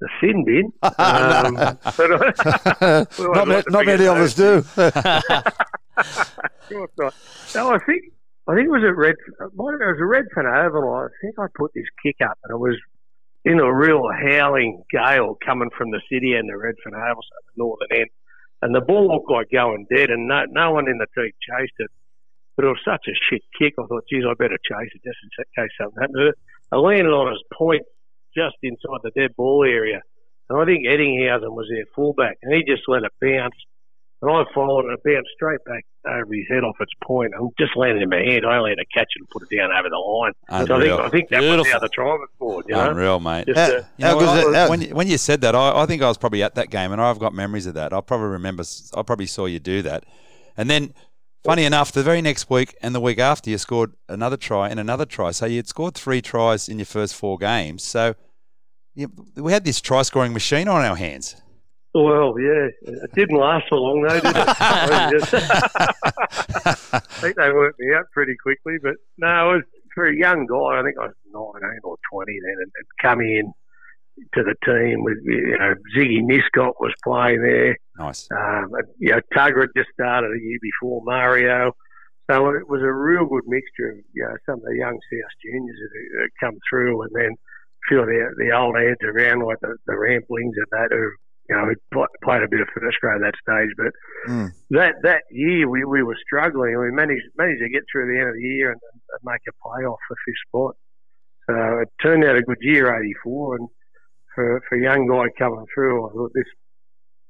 the 0.00 0.08
sin 0.20 0.44
bin. 0.44 0.72
Um, 0.82 1.56
I, 1.56 3.06
we 3.18 3.24
not 3.28 3.48
like 3.48 3.64
not 3.70 3.86
many 3.86 4.06
of 4.06 4.16
us 4.18 4.34
do. 4.34 4.62
Of 4.76 6.68
course 6.68 6.90
not. 6.98 7.14
No, 7.54 7.70
I 7.74 7.78
think 7.78 8.12
I 8.48 8.54
think 8.54 8.66
it 8.66 8.70
was 8.70 8.84
at 8.86 8.94
Red. 8.96 9.14
It 9.40 9.50
was 9.56 9.96
a 10.00 10.04
Redfern 10.04 10.46
Oval. 10.46 10.92
I 10.94 11.06
think 11.22 11.38
I 11.38 11.46
put 11.56 11.72
this 11.74 11.84
kick 12.02 12.16
up, 12.24 12.38
and 12.44 12.52
it 12.54 12.58
was 12.58 12.76
in 13.46 13.60
a 13.60 13.72
real 13.72 14.02
howling 14.10 14.82
gale 14.90 15.38
coming 15.46 15.70
from 15.78 15.92
the 15.92 16.02
city 16.10 16.34
end 16.34 16.50
of 16.50 16.58
Redfern 16.60 16.98
Oval, 16.98 17.22
so 17.22 17.36
the 17.46 17.62
northern 17.62 17.92
end, 17.94 18.10
and 18.60 18.74
the 18.74 18.80
ball 18.80 19.06
looked 19.06 19.30
like 19.30 19.50
going 19.52 19.86
dead, 19.88 20.10
and 20.10 20.26
no, 20.26 20.42
no 20.50 20.72
one 20.72 20.90
in 20.90 20.98
the 20.98 21.06
team 21.14 21.30
chased 21.46 21.78
it. 21.78 21.90
But 22.56 22.64
it 22.64 22.68
was 22.68 22.82
such 22.84 23.06
a 23.06 23.14
shit 23.30 23.42
kick. 23.56 23.74
I 23.78 23.86
thought, 23.86 24.02
geez, 24.10 24.24
I 24.28 24.34
better 24.34 24.58
chase 24.58 24.90
it 24.90 25.04
just 25.04 25.22
in 25.22 25.30
case 25.54 25.70
something 25.78 26.00
happened. 26.00 26.34
I 26.72 26.76
landed 26.76 27.12
on 27.12 27.30
his 27.30 27.42
point 27.56 27.82
just 28.34 28.56
inside 28.62 29.04
the 29.04 29.12
dead 29.14 29.36
ball 29.36 29.62
area. 29.62 30.02
And 30.48 30.58
I 30.58 30.64
think 30.64 30.84
Eddinghausen 30.84 31.54
was 31.54 31.68
their 31.70 31.86
fullback, 31.94 32.38
and 32.42 32.52
he 32.52 32.64
just 32.64 32.82
let 32.88 33.04
it 33.04 33.12
bounce. 33.20 33.54
And 34.22 34.30
I 34.30 34.44
followed 34.54 34.80
it, 34.80 34.88
and 34.88 34.98
it 34.98 35.04
bounced 35.04 35.28
straight 35.34 35.62
back 35.66 35.84
over 36.08 36.32
his 36.34 36.46
head 36.48 36.64
off 36.64 36.76
its. 36.80 36.90
And 37.08 37.52
just 37.58 37.76
landed 37.76 38.02
in 38.02 38.08
my 38.08 38.16
hand. 38.16 38.46
I 38.46 38.56
only 38.56 38.70
had 38.70 38.78
to 38.78 38.86
catch 38.94 39.08
it 39.14 39.20
and 39.20 39.28
put 39.28 39.42
it 39.42 39.54
down 39.56 39.70
over 39.72 39.88
the 39.90 39.96
line. 39.96 40.32
So 40.48 40.54
I 40.54 40.58
think, 40.58 40.70
Unreal. 40.70 40.98
I 41.00 41.08
think 41.10 41.28
that 41.28 41.40
was 41.40 41.48
Beautiful. 41.48 41.72
how 41.72 41.78
the 41.80 41.88
try 41.90 42.04
was 42.06 42.28
scored, 42.34 42.64
you 42.68 42.74
know? 42.74 42.90
Unreal, 42.90 43.20
mate. 43.20 43.46
Just, 43.46 43.58
How- 43.58 43.64
uh, 43.78 43.82
You 43.98 44.04
know, 44.04 44.06
how 44.08 44.18
good's 44.18 44.54
I- 44.54 44.58
how- 44.58 44.70
when, 44.70 44.80
you, 44.80 44.94
when 44.94 45.06
you 45.08 45.18
said 45.18 45.42
that, 45.42 45.54
I, 45.54 45.82
I 45.82 45.86
think 45.86 46.02
I 46.02 46.08
was 46.08 46.16
probably 46.18 46.42
at 46.42 46.54
that 46.54 46.70
game, 46.70 46.92
and 46.92 47.00
I've 47.00 47.18
got 47.18 47.34
memories 47.34 47.66
of 47.66 47.74
that. 47.74 47.92
I 47.92 48.00
probably 48.00 48.28
remember. 48.28 48.64
I 48.96 49.02
probably 49.02 49.26
saw 49.26 49.44
you 49.46 49.58
do 49.60 49.82
that, 49.82 50.04
and 50.56 50.70
then, 50.70 50.94
funny 51.44 51.64
enough, 51.64 51.92
the 51.92 52.02
very 52.02 52.22
next 52.22 52.48
week 52.50 52.74
and 52.82 52.94
the 52.94 53.00
week 53.00 53.18
after, 53.18 53.50
you 53.50 53.58
scored 53.58 53.92
another 54.08 54.36
try 54.38 54.68
and 54.70 54.80
another 54.80 55.04
try. 55.04 55.30
So 55.30 55.44
you 55.46 55.56
had 55.58 55.68
scored 55.68 55.94
three 55.94 56.22
tries 56.22 56.68
in 56.68 56.78
your 56.78 56.86
first 56.86 57.14
four 57.14 57.36
games. 57.38 57.82
So 57.84 58.14
you, 58.94 59.12
we 59.36 59.52
had 59.52 59.64
this 59.64 59.80
try 59.82 60.02
scoring 60.02 60.32
machine 60.32 60.68
on 60.68 60.82
our 60.84 60.96
hands. 60.96 61.36
Well, 61.96 62.34
yeah, 62.38 62.68
it 62.82 63.12
didn't 63.14 63.38
last 63.38 63.64
for 63.70 63.78
long 63.78 64.02
though, 64.02 64.20
did 64.20 64.36
it? 64.36 64.48
I 66.92 66.98
think 67.24 67.36
they 67.36 67.50
worked 67.50 67.80
me 67.80 67.94
out 67.94 68.04
pretty 68.12 68.36
quickly, 68.36 68.74
but 68.82 68.96
no, 69.16 69.26
I 69.26 69.44
was 69.44 69.62
for 69.94 70.06
a 70.06 70.14
young 70.14 70.44
guy. 70.44 70.78
I 70.78 70.82
think 70.82 70.98
I 71.00 71.06
was 71.06 71.14
nineteen 71.32 71.80
or 71.84 71.96
twenty 72.12 72.38
then, 72.44 72.56
and, 72.60 72.70
come 73.00 73.22
in 73.22 73.50
to 74.34 74.42
the 74.42 74.54
team 74.66 75.04
with 75.04 75.16
you 75.24 75.56
know 75.58 75.72
Ziggy 75.96 76.20
Niszczot 76.20 76.74
was 76.80 76.92
playing 77.02 77.40
there. 77.40 77.78
Nice. 77.98 78.28
Um, 78.30 78.72
you 78.98 79.12
know, 79.12 79.20
Tugger 79.34 79.62
had 79.62 79.70
just 79.74 79.88
started 79.94 80.32
a 80.32 80.44
year 80.44 80.58
before 80.60 81.00
Mario. 81.02 81.72
So 82.30 82.50
it 82.50 82.68
was 82.68 82.82
a 82.82 82.92
real 82.92 83.24
good 83.24 83.44
mixture 83.46 83.92
of 83.92 83.98
you 84.12 84.22
know, 84.22 84.36
some 84.44 84.56
of 84.56 84.64
the 84.64 84.76
young 84.76 84.98
South 84.98 85.32
juniors 85.42 85.78
that 85.80 86.20
had 86.20 86.30
come 86.40 86.58
through, 86.68 87.00
and 87.04 87.10
then 87.14 87.36
few 87.88 88.00
of 88.00 88.06
the, 88.06 88.34
the 88.36 88.52
old 88.52 88.76
heads 88.76 89.00
around, 89.02 89.46
like 89.46 89.60
the, 89.60 89.76
the 89.86 89.92
Ramplings 89.92 90.58
and 90.58 90.66
that, 90.72 90.88
who 90.90 91.10
you 91.48 91.56
know 91.56 91.72
pl- 91.92 92.06
played 92.22 92.42
a 92.42 92.48
bit 92.48 92.60
of 92.60 92.68
first 92.74 92.98
grade 93.00 93.16
at 93.16 93.32
that 93.32 93.34
stage. 93.42 93.70
But 93.76 93.92
Mm. 94.28 94.50
that 94.70 94.94
that 95.04 95.22
year 95.30 95.68
we, 95.68 95.84
we 95.84 96.02
were 96.02 96.16
struggling. 96.26 96.78
We 96.78 96.90
managed 96.90 97.26
managed 97.36 97.62
to 97.62 97.68
get 97.68 97.84
through 97.90 98.12
the 98.12 98.18
end 98.18 98.28
of 98.28 98.34
the 98.34 98.42
year 98.42 98.72
and, 98.72 98.80
and 98.82 99.20
make 99.24 99.40
a 99.48 99.52
playoff 99.66 99.98
for 100.08 100.16
fifth 100.26 100.34
spot. 100.48 100.74
So 101.48 101.78
it 101.80 101.88
turned 102.02 102.24
out 102.24 102.36
a 102.36 102.42
good 102.42 102.58
year, 102.60 102.92
'84, 102.92 103.56
and 103.56 103.68
for 104.34 104.62
for 104.68 104.76
a 104.76 104.82
young 104.82 105.06
guy 105.06 105.26
coming 105.38 105.64
through, 105.72 106.08
I 106.08 106.12
thought 106.12 106.32
this 106.34 106.44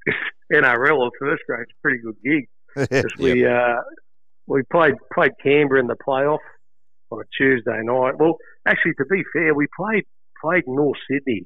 this 0.07 0.15
NRL 0.53 0.97
or 0.97 1.11
first 1.19 1.43
grade's 1.47 1.69
a 1.69 1.81
pretty 1.83 1.99
good 1.99 2.15
gig 2.23 2.47
because 2.75 3.13
we 3.19 3.45
uh, 3.45 3.75
we 4.47 4.63
played 4.71 4.95
played 5.13 5.33
Canberra 5.43 5.79
in 5.81 5.87
the 5.87 5.97
playoff 5.97 6.39
on 7.11 7.19
a 7.21 7.23
Tuesday 7.37 7.79
night. 7.83 8.17
Well, 8.17 8.37
actually, 8.67 8.93
to 8.95 9.05
be 9.05 9.23
fair, 9.33 9.53
we 9.53 9.67
played 9.77 10.03
played 10.41 10.63
North 10.65 10.97
Sydney 11.09 11.45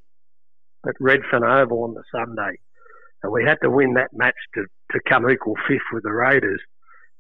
at 0.88 0.96
Redfern 1.00 1.44
Oval 1.44 1.84
on 1.84 1.94
the 1.94 2.04
Sunday, 2.12 2.60
and 3.24 3.32
we 3.32 3.44
had 3.44 3.58
to 3.64 3.70
win 3.70 3.94
that 3.96 4.10
match 4.14 4.36
to 4.56 4.66
to 4.92 5.00
come 5.08 5.30
equal 5.30 5.56
fifth 5.68 5.82
with 5.94 6.04
the 6.04 6.12
Raiders, 6.12 6.62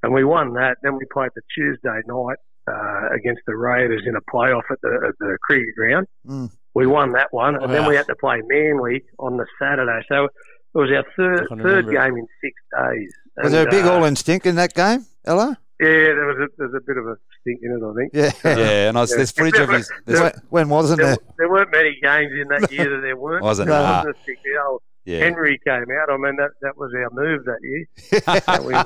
and 0.03 0.13
we 0.13 0.23
won 0.23 0.53
that. 0.53 0.77
Then 0.83 0.97
we 0.97 1.05
played 1.11 1.29
the 1.35 1.41
Tuesday 1.55 1.99
night 2.07 2.37
uh, 2.67 3.09
against 3.15 3.41
the 3.47 3.55
Raiders 3.55 4.03
in 4.05 4.15
a 4.15 4.21
playoff 4.33 4.63
at 4.71 4.79
the 4.81 5.07
at 5.09 5.15
the 5.19 5.37
cricket 5.43 5.75
ground. 5.77 6.07
Mm. 6.27 6.51
We 6.73 6.87
won 6.87 7.11
that 7.13 7.27
one, 7.31 7.61
and 7.61 7.71
then 7.73 7.83
Wow. 7.83 7.89
we 7.89 7.95
had 7.95 8.07
to 8.07 8.15
play 8.15 8.41
Manly 8.47 9.03
on 9.19 9.37
the 9.37 9.45
Saturday. 9.61 10.05
So 10.07 10.25
it 10.25 10.29
was 10.77 10.89
our 10.91 11.03
third 11.17 11.47
third 11.49 11.51
remember 11.51 11.91
it. 11.91 11.95
game 11.95 12.17
in 12.17 12.27
six 12.41 12.53
days. 12.77 13.11
Was 13.43 13.51
there 13.51 13.67
a 13.67 13.69
big 13.71 13.85
uh, 13.85 13.91
all 13.93 14.03
in 14.05 14.15
stink 14.15 14.45
in 14.45 14.55
that 14.55 14.73
game, 14.73 15.05
Ella? 15.25 15.57
Yeah, 15.81 15.87
there 16.13 16.25
was 16.25 16.37
a 16.37 16.47
there's 16.57 16.73
a 16.75 16.79
bit 16.85 16.97
of 16.97 17.07
a 17.07 17.15
stink 17.41 17.59
in 17.63 17.71
it, 17.71 17.83
I 17.83 17.93
think. 17.95 18.11
Yeah. 18.13 18.31
Yeah, 18.57 18.89
and 18.89 18.97
I 18.97 19.01
was, 19.01 19.11
Yeah. 19.11 19.17
there's 19.17 19.31
footage 19.31 19.59
of 19.59 19.69
his. 19.69 19.91
there's- 20.05 20.21
when, 20.49 20.67
when 20.67 20.69
wasn't 20.69 20.99
There, 21.01 21.15
there? 21.15 21.17
there 21.37 21.49
weren't 21.49 21.71
many 21.71 21.97
games 22.01 22.31
in 22.39 22.47
that 22.49 22.71
year 22.71 22.89
that 22.89 23.01
there 23.01 23.17
weren't. 23.17 23.43
Wasn't 23.43 23.67
There 23.67 23.79
it? 23.79 23.83
wasn't. 23.83 24.15
The 24.25 24.79
Yeah. 25.05 25.19
Henry 25.19 25.59
came 25.65 25.73
out. 25.99 26.09
I 26.11 26.17
mean, 26.17 26.35
that, 26.37 26.51
that 26.61 26.77
was 26.77 26.91
our 26.93 27.09
move 27.11 27.43
that 27.45 27.59
year. 27.63 27.85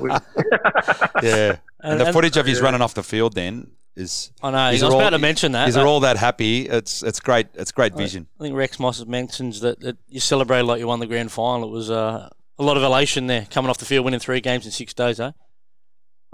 we, 0.00 0.08
we, 0.08 0.10
yeah. 1.22 1.56
And, 1.80 1.92
And- 1.92 2.00
the 2.00 2.06
and- 2.06 2.14
footage 2.14 2.36
of 2.36 2.46
his 2.46 2.60
running 2.60 2.80
off 2.80 2.94
the 2.94 3.02
field 3.02 3.34
then 3.34 3.72
is. 3.96 4.30
I 4.42 4.50
know. 4.50 4.56
I 4.56 4.72
was 4.72 4.82
are 4.82 4.94
about 4.94 5.10
to 5.10 5.18
mention 5.18 5.52
that. 5.52 5.66
These 5.66 5.76
are 5.76 5.86
all 5.86 6.00
that 6.00 6.16
happy. 6.16 6.68
It's 6.68 7.02
it's 7.02 7.20
great. 7.20 7.48
It's 7.54 7.72
great 7.72 7.94
vision. 7.94 8.26
I 8.40 8.44
think 8.44 8.56
Rex 8.56 8.78
Moss 8.80 9.04
mentions 9.06 9.60
that, 9.60 9.80
that 9.80 9.96
you 10.08 10.20
celebrated 10.20 10.64
like 10.66 10.80
you 10.80 10.86
won 10.86 11.00
the 11.00 11.06
grand 11.06 11.32
final. 11.32 11.68
It 11.68 11.72
was 11.72 11.90
uh, 11.90 12.28
a 12.58 12.62
lot 12.62 12.76
of 12.78 12.82
elation 12.82 13.26
there, 13.26 13.46
coming 13.50 13.68
off 13.70 13.78
the 13.78 13.84
field, 13.84 14.04
winning 14.04 14.20
three 14.20 14.40
games 14.40 14.64
in 14.66 14.72
six 14.72 14.94
days, 14.94 15.20
eh? 15.20 15.32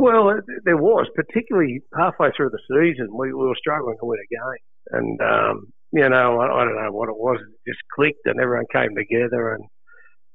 Well, 0.03 0.35
there 0.65 0.77
was, 0.77 1.07
particularly 1.15 1.81
halfway 1.97 2.33
through 2.37 2.51
the 2.51 2.59
season, 2.67 3.17
we, 3.17 3.33
we 3.33 3.47
were 3.47 3.55
struggling 3.55 3.95
to 4.01 4.05
win 4.07 4.19
a 4.19 4.35
game. 4.35 4.65
And, 4.91 5.21
um, 5.21 5.73
you 5.93 6.09
know, 6.09 6.41
I, 6.41 6.47
I 6.51 6.65
don't 6.65 6.75
know 6.75 6.91
what 6.91 7.09
it 7.09 7.15
was. 7.15 7.39
It 7.39 7.71
just 7.71 7.79
clicked 7.95 8.27
and 8.27 8.41
everyone 8.41 8.67
came 8.73 8.97
together 8.97 9.55
and 9.55 9.63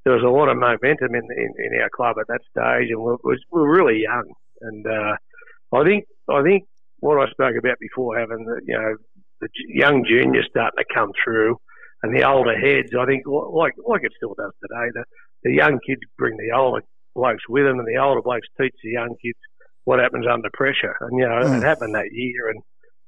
there 0.05 0.13
was 0.13 0.23
a 0.23 0.31
lot 0.31 0.47
of 0.47 0.55
momentum 0.55 1.13
in, 1.13 1.27
in, 1.35 1.51
in 1.59 1.81
our 1.81 1.89
club 1.93 2.15
at 2.15 2.27
that 2.29 2.47
stage 2.47 2.95
and 2.95 3.03
we, 3.03 3.11
we 3.25 3.35
were 3.51 3.69
really 3.69 4.03
young. 4.03 4.31
And, 4.61 4.87
uh, 4.87 5.17
I 5.75 5.83
think, 5.83 6.05
I 6.31 6.41
think 6.43 6.63
what 7.01 7.19
I 7.19 7.29
spoke 7.31 7.59
about 7.59 7.75
before, 7.81 8.17
having 8.17 8.45
the, 8.45 8.61
you 8.65 8.73
know, 8.73 8.95
the 9.41 9.49
young 9.67 10.05
juniors 10.07 10.47
starting 10.49 10.79
to 10.79 10.93
come 10.95 11.11
through 11.21 11.57
and 12.03 12.15
the 12.15 12.23
older 12.23 12.57
heads, 12.57 12.95
I 12.97 13.05
think, 13.05 13.23
like, 13.27 13.73
like 13.85 14.03
it 14.05 14.13
still 14.15 14.33
does 14.39 14.53
today, 14.63 14.95
the, 14.95 15.03
the 15.43 15.51
young 15.51 15.77
kids 15.85 15.99
bring 16.17 16.37
the 16.37 16.55
older 16.55 16.85
blokes 17.13 17.43
with 17.49 17.65
them 17.65 17.79
and 17.79 17.87
the 17.87 17.99
older 17.99 18.21
blokes 18.21 18.47
teach 18.55 18.71
the 18.81 18.91
young 18.91 19.13
kids 19.21 19.35
what 19.87 19.99
happens 19.99 20.25
under 20.27 20.49
pressure. 20.53 20.95
And, 20.99 21.17
you 21.17 21.25
know, 21.25 21.39
Mm. 21.47 21.57
it 21.59 21.63
happened 21.63 21.95
that 21.95 22.09
year 22.11 22.49
and, 22.49 22.61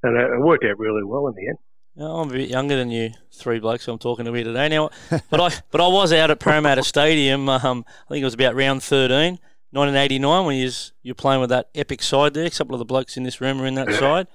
and 0.03 0.17
it 0.17 0.31
it 0.35 0.39
worked 0.39 0.63
out 0.63 0.79
really 0.79 1.03
well 1.03 1.27
in 1.27 1.33
the 1.35 1.47
end. 1.49 1.57
Yeah, 1.95 2.05
I'm 2.07 2.29
a 2.29 2.31
bit 2.31 2.49
younger 2.49 2.77
than 2.77 2.89
you, 2.89 3.11
three 3.33 3.59
blokes 3.59 3.85
I'm 3.87 3.97
talking 3.99 4.23
to 4.25 4.33
here 4.33 4.45
today. 4.45 4.69
Now, 4.69 4.89
but 5.29 5.41
I 5.41 5.49
but 5.71 5.81
I 5.81 5.87
was 5.87 6.13
out 6.13 6.31
at 6.31 6.39
Parramatta 6.39 6.83
Stadium. 6.83 7.49
Um, 7.49 7.83
I 8.05 8.13
think 8.13 8.21
it 8.21 8.25
was 8.25 8.33
about 8.35 8.55
round 8.55 8.81
13, 8.81 9.39
1989, 9.71 10.45
when 10.45 10.55
you 10.55 10.65
was, 10.65 10.93
you're 11.03 11.15
playing 11.15 11.41
with 11.41 11.49
that 11.49 11.67
epic 11.75 12.01
side 12.01 12.33
there. 12.33 12.45
A 12.45 12.49
couple 12.49 12.75
of 12.75 12.79
the 12.79 12.85
blokes 12.85 13.17
in 13.17 13.23
this 13.23 13.41
room 13.41 13.61
are 13.61 13.65
in 13.67 13.75
that 13.75 13.91
side. 13.93 14.27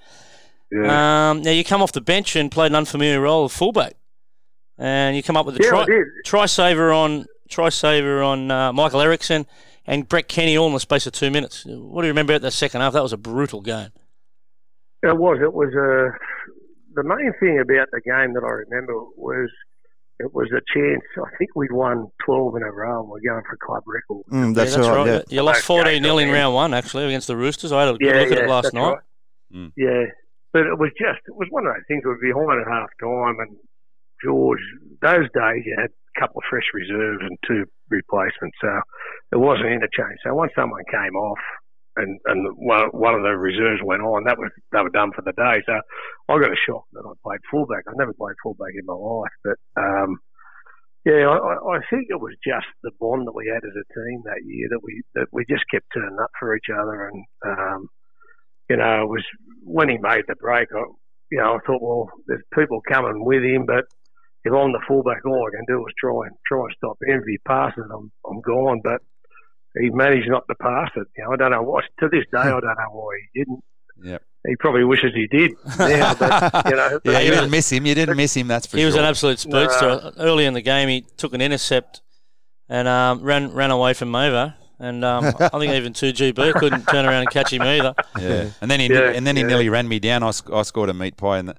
Yeah. 0.71 1.29
Um, 1.31 1.41
now 1.41 1.51
you 1.51 1.63
come 1.63 1.81
off 1.81 1.93
the 1.93 2.01
bench 2.01 2.35
and 2.35 2.51
played 2.51 2.71
an 2.71 2.75
unfamiliar 2.75 3.19
role 3.21 3.45
of 3.45 3.51
fullback, 3.51 3.95
and 4.77 5.15
you 5.15 5.23
come 5.23 5.37
up 5.37 5.45
with 5.47 5.59
a 5.59 5.63
yeah, 5.63 5.69
try, 5.69 5.85
try 6.25 6.45
saver 6.45 6.91
on 6.91 7.25
try 7.49 7.69
saver 7.69 8.21
on 8.21 8.51
uh, 8.51 8.71
Michael 8.73 9.01
Erickson 9.01 9.45
and 9.87 10.07
Brett 10.07 10.27
Kenny 10.27 10.57
all 10.57 10.67
in 10.67 10.73
the 10.73 10.79
space 10.79 11.05
of 11.07 11.13
two 11.13 11.31
minutes. 11.31 11.65
What 11.65 12.01
do 12.01 12.07
you 12.07 12.11
remember 12.11 12.33
about 12.33 12.41
the 12.41 12.51
second 12.51 12.81
half? 12.81 12.93
That 12.93 13.03
was 13.03 13.13
a 13.13 13.17
brutal 13.17 13.61
game. 13.61 13.89
It 15.03 15.17
was. 15.17 15.37
It 15.41 15.53
was 15.53 15.69
uh, 15.69 16.17
the 16.95 17.03
main 17.03 17.31
thing 17.39 17.59
about 17.59 17.87
the 17.91 18.01
game 18.01 18.33
that 18.33 18.43
I 18.43 18.49
remember 18.67 18.93
was 19.15 19.49
it 20.19 20.33
was 20.33 20.47
a 20.51 20.61
chance. 20.73 21.01
I 21.17 21.35
think 21.37 21.51
we'd 21.55 21.71
won 21.71 22.07
12 22.25 22.55
in 22.55 22.63
a 22.63 22.71
row 22.71 23.01
and 23.01 23.09
we're 23.09 23.19
going 23.19 23.43
for 23.47 23.57
club 23.57 23.83
record. 23.85 24.23
Mm, 24.31 24.55
that's, 24.55 24.71
yeah, 24.71 24.77
that's 24.77 24.87
right. 24.87 24.97
right. 24.97 25.07
Yeah. 25.29 25.35
You 25.35 25.43
lost 25.43 25.59
Okay, 25.69 25.81
14 25.99 26.03
0 26.03 26.17
in 26.19 26.31
round 26.31 26.55
one, 26.55 26.73
actually, 26.73 27.05
against 27.05 27.27
the 27.27 27.35
Roosters. 27.35 27.71
I 27.71 27.81
had 27.85 27.95
a 27.95 27.97
good 27.97 28.07
Yeah, 28.07 28.21
look 28.21 28.31
at 28.31 28.37
it 28.39 28.49
last 28.49 28.73
night. 28.73 28.89
right. 28.93 28.99
Mm. 29.53 29.71
Yeah, 29.77 30.05
but 30.53 30.65
it 30.65 30.79
was 30.79 30.89
just 30.97 31.19
it 31.27 31.35
was 31.35 31.47
one 31.51 31.67
of 31.67 31.73
those 31.73 31.83
things. 31.87 32.01
We 32.03 32.09
were 32.09 32.17
behind 32.45 32.61
at 32.61 32.67
half 32.71 32.89
time, 32.99 33.39
and 33.39 33.55
George. 34.23 34.59
Those 35.01 35.27
days 35.35 35.61
you 35.65 35.75
had 35.77 35.89
a 35.91 36.04
couple 36.19 36.39
of 36.39 36.49
fresh 36.49 36.67
reserves 36.73 37.21
and 37.21 37.37
two 37.47 37.65
replacements, 37.89 38.57
so 38.61 38.71
it 39.31 39.37
wasn't 39.37 39.67
interchange. 39.67 40.19
So 40.23 40.33
once 40.33 40.51
someone 40.55 40.83
came 40.91 41.15
off. 41.15 41.39
And 41.97 42.19
and 42.25 42.51
one, 42.57 42.91
one 42.91 43.15
of 43.15 43.23
the 43.23 43.37
reserves 43.37 43.79
went 43.81 44.01
on. 44.03 44.25
That 44.25 44.37
was 44.37 44.51
they 44.73 44.81
were 44.81 44.89
done 44.89 45.13
for 45.15 45.21
the 45.21 45.31
day. 45.31 45.63
So 45.65 45.79
I 46.27 46.39
got 46.43 46.51
a 46.51 46.65
shock 46.67 46.83
that 46.91 47.07
I 47.07 47.13
played 47.23 47.39
fullback. 47.49 47.87
I've 47.87 47.95
never 47.95 48.11
played 48.11 48.35
fullback 48.43 48.75
in 48.75 48.85
my 48.85 48.99
life, 48.99 49.31
but 49.45 49.55
um, 49.79 50.19
yeah, 51.05 51.23
I, 51.29 51.37
I 51.37 51.77
I 51.77 51.79
think 51.89 52.07
it 52.09 52.19
was 52.19 52.33
just 52.43 52.67
the 52.83 52.91
bond 52.99 53.27
that 53.27 53.35
we 53.35 53.47
had 53.47 53.63
as 53.63 53.77
a 53.77 53.93
team 53.93 54.23
that 54.25 54.43
year 54.43 54.67
that 54.71 54.83
we 54.83 55.03
that 55.13 55.27
we 55.31 55.45
just 55.47 55.63
kept 55.71 55.85
turning 55.93 56.17
up 56.19 56.31
for 56.37 56.53
each 56.55 56.67
other, 56.73 57.07
and 57.07 57.25
um, 57.45 57.87
you 58.69 58.77
know, 58.77 59.03
it 59.03 59.09
was 59.09 59.23
when 59.63 59.87
he 59.87 59.97
made 59.97 60.23
the 60.27 60.35
break. 60.35 60.67
I, 60.75 60.83
you 61.31 61.37
know, 61.37 61.55
I 61.55 61.59
thought, 61.65 61.81
well, 61.81 62.09
there's 62.27 62.43
people 62.53 62.81
coming 62.87 63.23
with 63.23 63.43
him, 63.43 63.65
but 63.65 63.85
if 64.45 64.53
I'm 64.53 64.71
the 64.71 64.79
fullback, 64.87 65.25
all 65.25 65.47
I 65.47 65.57
can 65.57 65.65
do 65.67 65.85
is 65.85 65.93
try 65.99 66.27
and 66.27 66.35
try 66.45 66.59
and 66.59 66.73
stop 66.77 66.97
him. 67.01 67.19
If 67.19 67.25
he 67.27 67.37
passes, 67.39 67.83
I'm 67.91 68.11
I'm 68.29 68.41
gone. 68.41 68.81
But 68.83 69.01
he 69.79 69.89
managed 69.89 70.29
not 70.29 70.47
to 70.47 70.55
pass 70.55 70.91
it. 70.95 71.07
You 71.17 71.25
know, 71.25 71.33
I 71.33 71.35
don't 71.35 71.51
know 71.51 71.63
what. 71.63 71.83
To 71.99 72.09
this 72.09 72.25
day, 72.31 72.37
I 72.37 72.49
don't 72.49 72.63
know 72.63 72.91
why 72.91 73.17
he 73.33 73.39
didn't. 73.39 73.63
Yep. 74.03 74.21
He 74.47 74.55
probably 74.57 74.83
wishes 74.83 75.11
he 75.15 75.27
did. 75.27 75.53
Now, 75.79 76.13
but 76.13 76.65
you 76.69 76.75
know, 76.75 76.99
yeah, 77.03 77.19
you 77.19 77.31
didn't 77.31 77.49
miss 77.49 77.71
him. 77.71 77.85
You 77.85 77.95
didn't 77.95 78.15
miss 78.15 78.35
him. 78.35 78.47
That's 78.47 78.67
for 78.67 78.77
sure. 78.77 78.77
he 78.77 78.81
sure. 78.83 78.87
was 78.87 78.95
an 78.95 79.05
absolute 79.05 79.39
speedster. 79.39 80.11
Early 80.17 80.45
in 80.45 80.53
the 80.53 80.61
game, 80.61 80.89
he 80.89 81.01
took 81.17 81.33
an 81.33 81.41
intercept 81.41 82.01
and 82.69 82.87
um, 82.87 83.21
ran 83.21 83.51
ran 83.51 83.71
away 83.71 83.93
from 83.93 84.11
Mavo. 84.11 84.53
And 84.77 85.05
um, 85.05 85.25
I 85.39 85.57
think 85.57 85.73
even 85.73 85.93
2GB 85.93 86.53
couldn't 86.55 86.85
turn 86.87 87.05
around 87.05 87.21
and 87.21 87.29
catch 87.31 87.51
him 87.51 87.61
either. 87.61 87.95
Yeah, 88.19 88.49
and 88.61 88.69
then 88.69 88.79
he 88.79 88.87
Yeah, 88.87 89.11
and 89.11 89.25
then 89.25 89.35
he 89.35 89.41
yeah. 89.41 89.47
nearly 89.47 89.69
ran 89.69 89.87
me 89.87 89.99
down. 89.99 90.21
I, 90.21 90.31
sc- 90.31 90.51
I 90.51 90.61
scored 90.63 90.89
a 90.89 90.93
meat 90.93 91.17
pie, 91.17 91.37
and, 91.37 91.49
the, 91.49 91.55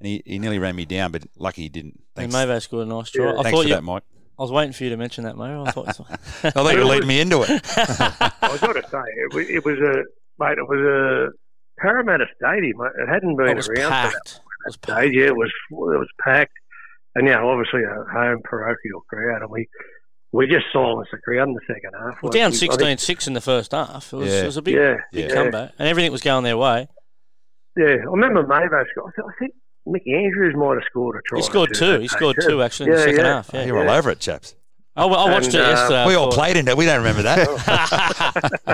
and 0.00 0.06
he, 0.06 0.22
he 0.26 0.38
nearly 0.38 0.58
ran 0.58 0.76
me 0.76 0.84
down, 0.84 1.12
but 1.12 1.24
lucky 1.38 1.62
he 1.62 1.68
didn't. 1.68 2.00
And 2.16 2.30
Thanks, 2.32 2.34
Mavo 2.34 2.60
scored 2.62 2.86
a 2.86 2.90
nice 2.90 3.10
try. 3.10 3.24
Yeah. 3.26 3.30
I 3.32 3.42
thanks 3.42 3.50
thought 3.50 3.62
for 3.62 3.68
you, 3.68 3.74
that, 3.74 3.82
Mike. 3.84 4.02
I 4.38 4.42
was 4.42 4.52
waiting 4.52 4.72
for 4.74 4.84
you 4.84 4.90
to 4.90 4.96
mention 4.96 5.24
that, 5.24 5.34
Mavo. 5.36 5.66
I 5.66 5.70
thought. 5.70 5.88
I 6.44 6.50
thought 6.50 6.72
you 6.74 6.80
were 6.80 6.84
leading 6.84 7.08
me 7.08 7.20
into 7.20 7.42
it. 7.42 7.48
I 7.76 8.58
got 8.60 8.72
to 8.74 8.82
say, 8.90 8.98
it 9.16 9.34
was, 9.34 9.48
it 9.48 9.64
was 9.64 9.78
a 9.78 10.02
mate. 10.42 10.58
It 10.58 10.68
was 10.68 10.80
a 10.80 11.80
Parramatta 11.80 12.26
Stadium. 12.36 12.78
It 12.98 13.08
hadn't 13.08 13.36
been 13.36 13.48
It 13.48 13.56
was 13.56 13.68
around 13.68 13.76
for 13.84 13.88
that 13.90 14.12
packed. 14.12 14.34
It 14.36 14.66
was 14.66 14.76
packed. 14.76 14.98
stage. 14.98 15.14
Yeah, 15.14 15.26
it 15.26 15.36
was 15.36 15.50
it 15.70 15.74
was 15.74 16.08
packed, 16.22 16.52
and 17.14 17.26
yeah, 17.26 17.40
obviously 17.42 17.82
a 17.84 18.04
home 18.12 18.40
parochial 18.44 19.00
crowd, 19.08 19.42
and 19.42 19.50
we 19.50 19.66
we 20.32 20.46
just 20.46 20.66
silenced 20.72 21.12
the 21.12 21.18
crowd 21.18 21.48
in 21.48 21.54
the 21.54 21.60
second 21.66 21.92
half. 21.94 22.22
Well, 22.22 22.30
Like, 22.30 22.32
down 22.32 22.52
16 22.52 22.98
6 22.98 23.26
in 23.28 23.32
the 23.32 23.40
first 23.40 23.72
half. 23.72 24.12
It 24.12 24.16
was, 24.16 24.28
Yeah. 24.30 24.42
it 24.42 24.46
was 24.46 24.56
a 24.58 24.62
big, 24.62 24.74
Yeah, 24.74 24.96
big 25.12 25.28
Yeah. 25.30 25.34
comeback. 25.34 25.72
And 25.78 25.88
everything 25.88 26.12
was 26.12 26.20
going 26.20 26.44
their 26.44 26.58
way. 26.58 26.88
yeah. 27.76 27.86
I 27.86 28.10
remember 28.10 28.42
Mavo 28.44 28.84
scored. 28.90 29.14
I 29.18 29.32
think 29.38 29.54
Mickey 29.86 30.14
Andrews 30.14 30.54
might 30.56 30.74
have 30.74 30.82
scored 30.90 31.16
a 31.16 31.20
try. 31.28 31.38
He 31.38 31.42
scored 31.44 31.70
two 31.74 31.94
two. 31.96 32.00
He 32.00 32.08
scored 32.08 32.36
two, 32.40 32.62
actually, 32.62 32.90
in 32.90 32.96
the 32.96 32.98
Yeah, 33.00 33.04
second 33.06 33.24
yeah. 33.24 33.34
half. 33.34 33.50
Yeah. 33.54 33.64
You're 33.64 33.78
all 33.78 33.90
over 33.90 34.10
it, 34.10 34.18
chaps. 34.20 34.54
I, 34.96 35.04
I 35.04 35.30
watched 35.30 35.46
And, 35.46 35.54
it 35.56 35.60
uh, 35.60 35.68
yesterday. 35.70 35.98
I 36.02 36.06
we 36.06 36.14
all 36.14 36.32
played 36.32 36.56
in 36.56 36.66
it. 36.68 36.76
We 36.76 36.86
don't 36.86 36.98
remember 36.98 37.22
that. 37.22 37.46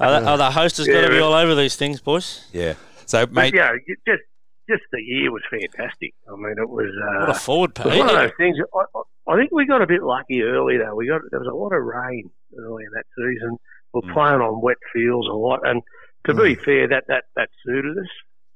oh, 0.00 0.20
the, 0.20 0.30
oh, 0.30 0.36
the 0.36 0.50
host 0.50 0.76
has 0.78 0.86
got 0.86 1.02
to 1.02 1.08
be 1.10 1.18
all 1.18 1.34
over 1.34 1.54
these 1.54 1.76
things, 1.76 2.00
boys. 2.00 2.44
yeah. 2.52 2.74
So, 3.06 3.26
But 3.26 3.32
mate, 3.34 3.54
yeah, 3.54 3.72
just 4.06 4.22
just 4.68 4.82
the 4.92 5.00
year 5.00 5.32
was 5.32 5.42
fantastic. 5.50 6.12
I 6.30 6.36
mean, 6.36 6.54
it 6.58 6.68
was. 6.68 6.86
Uh, 7.02 7.20
What 7.20 7.30
a 7.30 7.34
forward 7.34 7.70
It 7.78 7.84
was 7.84 7.94
pack. 7.94 7.98
one 7.98 8.08
of 8.10 8.14
those 8.16 8.30
things. 8.36 8.56
I, 8.74 8.84
I, 8.94 9.32
I 9.34 9.36
think 9.38 9.50
we 9.50 9.66
got 9.66 9.82
a 9.82 9.86
bit 9.86 10.02
lucky 10.02 10.42
early 10.42 10.76
though. 10.78 10.94
We 10.94 11.08
got 11.08 11.22
there 11.30 11.40
was 11.40 11.48
a 11.48 11.56
lot 11.56 11.72
of 11.72 11.82
rain 11.82 12.30
early 12.58 12.84
in 12.84 12.90
that 12.94 13.04
season. 13.16 13.56
We're 13.94 14.02
Mm. 14.02 14.12
playing 14.14 14.40
on 14.42 14.60
wet 14.62 14.76
fields 14.92 15.26
a 15.26 15.32
lot, 15.34 15.60
and 15.66 15.82
to 16.26 16.34
be 16.34 16.54
fair, 16.54 16.86
that 16.88 17.04
that 17.08 17.24
that 17.36 17.48
suited 17.64 17.96
us. 17.98 18.04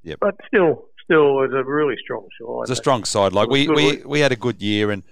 Yep. 0.05 0.19
But 0.21 0.35
still, 0.47 0.85
still, 1.05 1.43
it 1.43 1.51
was 1.51 1.53
a 1.55 1.65
really 1.65 1.97
strong 2.03 2.27
side. 2.41 2.63
it's 2.63 2.71
a 2.71 2.77
strong 2.77 3.05
side. 3.05 3.33
Like 3.33 3.49
we, 3.49 3.69
we, 3.69 4.03
we 4.05 4.21
had 4.21 4.33
a 4.33 4.37
good 4.37 4.61
year, 4.63 4.91
and 4.91 5.03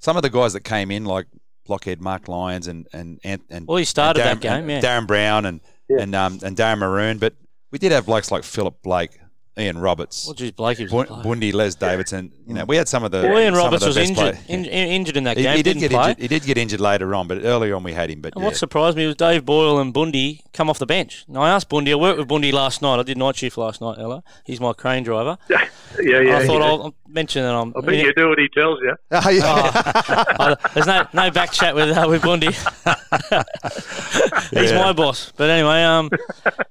some 0.00 0.16
of 0.16 0.22
the 0.22 0.30
guys 0.30 0.52
that 0.52 0.60
came 0.60 0.90
in, 0.90 1.04
like 1.04 1.26
Blockhead 1.66 2.00
Mark 2.00 2.28
Lyons 2.28 2.66
and 2.68 2.86
and 2.92 3.18
and, 3.24 3.42
and 3.50 3.66
Well, 3.66 3.78
he 3.78 3.84
started 3.84 4.20
and 4.24 4.40
that 4.40 4.42
game, 4.42 4.70
yeah. 4.70 4.80
Darren 4.80 5.06
Brown 5.06 5.44
and 5.46 5.60
Yeah. 5.88 6.02
and 6.02 6.14
um 6.14 6.38
and 6.44 6.56
Darren 6.56 6.78
Maroon, 6.78 7.18
but 7.18 7.34
we 7.72 7.78
did 7.78 7.92
have 7.92 8.06
blokes 8.06 8.30
like 8.30 8.44
Philip 8.44 8.80
Blake, 8.82 9.18
Ian 9.58 9.78
Roberts, 9.78 10.26
Well, 10.26 10.34
geez, 10.34 10.50
Blakey 10.52 10.84
was 10.86 10.92
a 11.08 11.14
Bundy, 11.22 11.50
Les 11.50 11.74
Davidson. 11.74 12.30
You 12.46 12.52
know, 12.52 12.64
we 12.66 12.76
had 12.76 12.88
some 12.88 13.04
of 13.04 13.10
the. 13.10 13.22
Well, 13.22 13.38
Ian 13.40 13.54
some 13.54 13.64
Roberts 13.64 13.86
was 13.86 13.96
injured, 13.96 14.38
in, 14.48 14.66
in- 14.66 14.88
injured 14.90 15.16
in 15.16 15.24
that 15.24 15.38
He, 15.38 15.44
game. 15.44 15.56
he 15.56 15.62
did 15.62 15.78
get 15.78 15.90
play. 15.92 16.10
injured. 16.10 16.18
He 16.22 16.28
did 16.28 16.42
get 16.44 16.58
injured 16.58 16.80
later 16.80 17.14
on, 17.14 17.26
but 17.26 17.42
early 17.42 17.72
on 17.72 17.82
we 17.82 17.94
had 17.94 18.10
him. 18.10 18.20
But 18.20 18.34
And 18.34 18.42
yeah. 18.42 18.48
what 18.48 18.56
surprised 18.56 18.98
me 18.98 19.06
was 19.06 19.16
Dave 19.16 19.46
Boyle 19.46 19.78
and 19.78 19.94
Bundy 19.94 20.42
come 20.52 20.68
off 20.68 20.78
the 20.78 20.84
bench. 20.84 21.24
And 21.26 21.38
I 21.38 21.48
asked 21.48 21.70
Bundy, 21.70 21.90
I 21.92 21.94
worked 21.94 22.18
with 22.18 22.28
Bundy 22.28 22.52
last 22.52 22.82
night. 22.82 22.98
I 23.00 23.02
did 23.02 23.16
night 23.16 23.36
shift 23.36 23.56
last 23.56 23.80
night, 23.80 23.96
Ella. 23.98 24.22
He's 24.44 24.60
my 24.60 24.74
crane 24.74 25.04
driver. 25.04 25.38
yeah, 25.48 25.64
yeah. 26.02 26.36
I 26.38 26.46
thought 26.46 26.60
yeah. 26.60 26.66
I'll 26.66 26.82
I'll 26.82 26.94
mention 27.08 27.42
that 27.42 27.54
I'm. 27.54 27.72
I 27.76 27.80
bet 27.80 27.94
you 27.96 28.12
do 28.14 28.28
what 28.28 28.38
he 28.38 28.48
tells 28.50 28.78
you. 28.82 28.94
Oh, 29.10 29.30
yeah. 29.30 30.24
Oh, 30.38 30.54
there's 30.74 30.86
no 30.86 31.06
no 31.14 31.30
back 31.30 31.50
chat 31.52 31.74
with 31.74 31.96
uh, 31.96 32.06
with 32.06 32.20
Bundy. 32.20 32.48
He's 34.50 34.70
Yeah. 34.70 34.82
my 34.84 34.92
boss. 34.92 35.32
But 35.36 35.48
anyway, 35.50 35.82
um, 35.82 36.10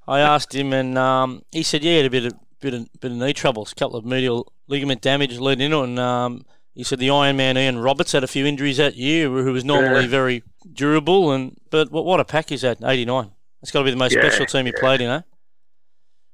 I 0.07 0.19
asked 0.19 0.53
him, 0.53 0.71
and 0.73 0.97
um, 0.97 1.41
he 1.51 1.63
said, 1.63 1.83
yeah, 1.83 1.91
he 1.91 1.97
had 1.97 2.05
a 2.05 2.09
bit 2.09 2.25
of 2.25 2.33
bit 2.65 2.73
of, 2.73 2.87
bit 2.99 3.11
of 3.11 3.17
knee 3.17 3.33
troubles, 3.33 3.71
a 3.71 3.75
couple 3.75 3.97
of 3.97 4.05
medial 4.05 4.51
ligament 4.67 5.01
damage 5.01 5.37
leading 5.39 5.65
into 5.65 5.79
it, 5.81 5.83
and 5.85 5.99
um, 5.99 6.45
he 6.73 6.83
said 6.83 6.99
the 6.99 7.09
Iron 7.11 7.37
Man 7.37 7.57
Ian 7.57 7.77
Roberts 7.79 8.11
had 8.11 8.23
a 8.23 8.27
few 8.27 8.45
injuries 8.45 8.77
that 8.77 8.95
year, 8.95 9.29
who 9.29 9.53
was 9.53 9.63
normally 9.63 10.03
Yeah. 10.05 10.09
very 10.09 10.43
durable, 10.73 11.31
and 11.31 11.55
but 11.69 11.91
what 11.91 12.05
what 12.05 12.19
a 12.19 12.25
pack 12.25 12.51
is 12.51 12.61
that? 12.61 12.77
Eighty 12.83 13.05
nine. 13.05 13.31
That's 13.61 13.71
got 13.71 13.79
to 13.79 13.85
be 13.85 13.91
the 13.91 13.97
most 13.97 14.13
Yeah, 14.15 14.21
special 14.21 14.45
team 14.45 14.65
he 14.65 14.73
yeah. 14.75 14.79
played 14.79 15.01
in, 15.01 15.09
eh? 15.09 15.21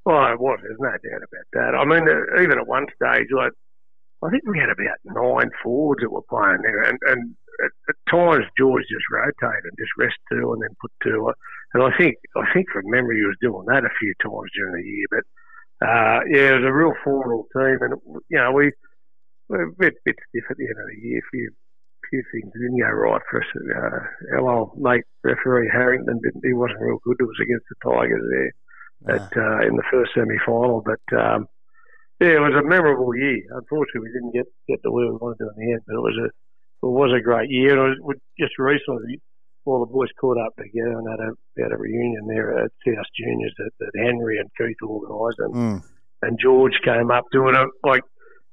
Well, 0.05 0.33
it 0.33 0.39
was. 0.39 0.59
There's 0.63 0.79
no 0.79 0.89
doubt 0.89 1.21
about 1.29 1.47
that. 1.53 1.75
I 1.77 1.85
mean, 1.85 2.03
even 2.43 2.57
at 2.57 2.67
one 2.67 2.87
stage, 2.95 3.27
like 3.31 3.51
I 4.23 4.29
think 4.29 4.43
we 4.47 4.57
had 4.59 4.69
about 4.73 4.97
nine 5.05 5.51
forwards 5.63 6.01
that 6.01 6.11
were 6.11 6.25
playing 6.29 6.61
there, 6.63 6.81
and, 6.83 6.97
and 7.07 7.35
at, 7.63 7.71
at 7.89 7.95
times 8.09 8.45
George 8.57 8.83
just 8.89 9.05
rotated 9.11 9.65
and 9.65 9.77
just 9.77 9.91
rest 9.97 10.17
two 10.31 10.53
and 10.53 10.61
then 10.63 10.73
put 10.81 10.91
two. 11.03 11.31
And 11.73 11.83
I 11.83 11.95
think 11.97 12.15
I 12.35 12.45
think 12.53 12.65
from 12.73 12.89
memory 12.89 13.17
he 13.21 13.25
was 13.29 13.37
doing 13.41 13.65
that 13.67 13.85
a 13.85 13.93
few 13.99 14.13
times 14.23 14.49
during 14.57 14.73
the 14.81 14.87
year. 14.89 15.05
But 15.11 15.23
uh, 15.81 16.19
yeah, 16.29 16.53
it 16.53 16.61
was 16.61 16.69
a 16.69 16.73
real 16.73 16.93
formidable 17.03 17.47
team, 17.53 17.77
and 17.81 18.21
you 18.29 18.37
know 18.37 18.51
we 18.51 18.71
we're 19.49 19.67
a 19.67 19.71
bit, 19.77 19.93
bit 20.05 20.15
stiff 20.29 20.45
at 20.49 20.57
the 20.57 20.65
end 20.65 20.79
of 20.79 20.87
the 20.87 21.07
year. 21.07 21.19
A 21.19 21.29
few 21.31 21.49
few 22.09 22.23
things 22.31 22.51
didn't 22.53 22.79
go 22.79 22.87
right 22.87 23.21
for 23.29 23.41
us. 23.41 23.47
Uh, 23.55 24.35
our 24.37 24.49
old 24.49 24.77
mate 24.77 25.03
referee 25.23 25.69
Harrington 25.71 26.19
didn't, 26.23 26.43
he 26.43 26.53
wasn't 26.53 26.81
real 26.81 26.99
good 27.03 27.17
to 27.19 27.25
us 27.25 27.39
against 27.41 27.65
the 27.69 27.89
Tigers 27.89 28.23
there 28.29 29.15
at, 29.15 29.31
uh, 29.37 29.67
in 29.67 29.75
the 29.75 29.83
first 29.89 30.11
semi 30.13 30.37
final. 30.45 30.83
But 30.85 31.01
um, 31.17 31.47
yeah, 32.19 32.37
it 32.37 32.45
was 32.45 32.53
a 32.53 32.67
memorable 32.67 33.15
year. 33.15 33.41
Unfortunately, 33.49 34.09
we 34.09 34.13
didn't 34.13 34.33
get 34.33 34.45
get 34.67 34.83
to 34.83 34.91
where 34.91 35.07
we 35.07 35.17
wanted 35.17 35.39
to 35.39 35.49
in 35.49 35.65
the 35.65 35.73
end, 35.73 35.81
but 35.87 35.95
it 35.95 36.05
was 36.05 36.17
a 36.21 36.27
it 36.85 36.91
was 36.91 37.11
a 37.17 37.23
great 37.23 37.49
year. 37.49 37.73
And 37.73 37.97
it 37.97 38.03
was 38.03 38.17
just 38.39 38.57
recently, 38.59 39.21
all 39.65 39.79
the 39.85 39.91
boys 39.91 40.09
caught 40.19 40.37
up 40.37 40.55
together 40.57 40.97
and 40.97 41.07
had 41.09 41.19
a 41.19 41.31
had 41.61 41.71
a 41.71 41.77
reunion 41.77 42.27
there 42.27 42.57
at 42.65 42.71
South 42.85 43.05
Juniors 43.17 43.53
that, 43.57 43.71
that 43.79 43.91
Henry 43.95 44.37
and 44.39 44.49
Keith 44.57 44.77
organised, 44.83 45.39
and 45.39 45.53
Mm. 45.53 45.83
and 46.23 46.39
George 46.41 46.73
came 46.83 47.11
up 47.11 47.25
doing 47.31 47.55
it 47.55 47.67
like 47.83 48.03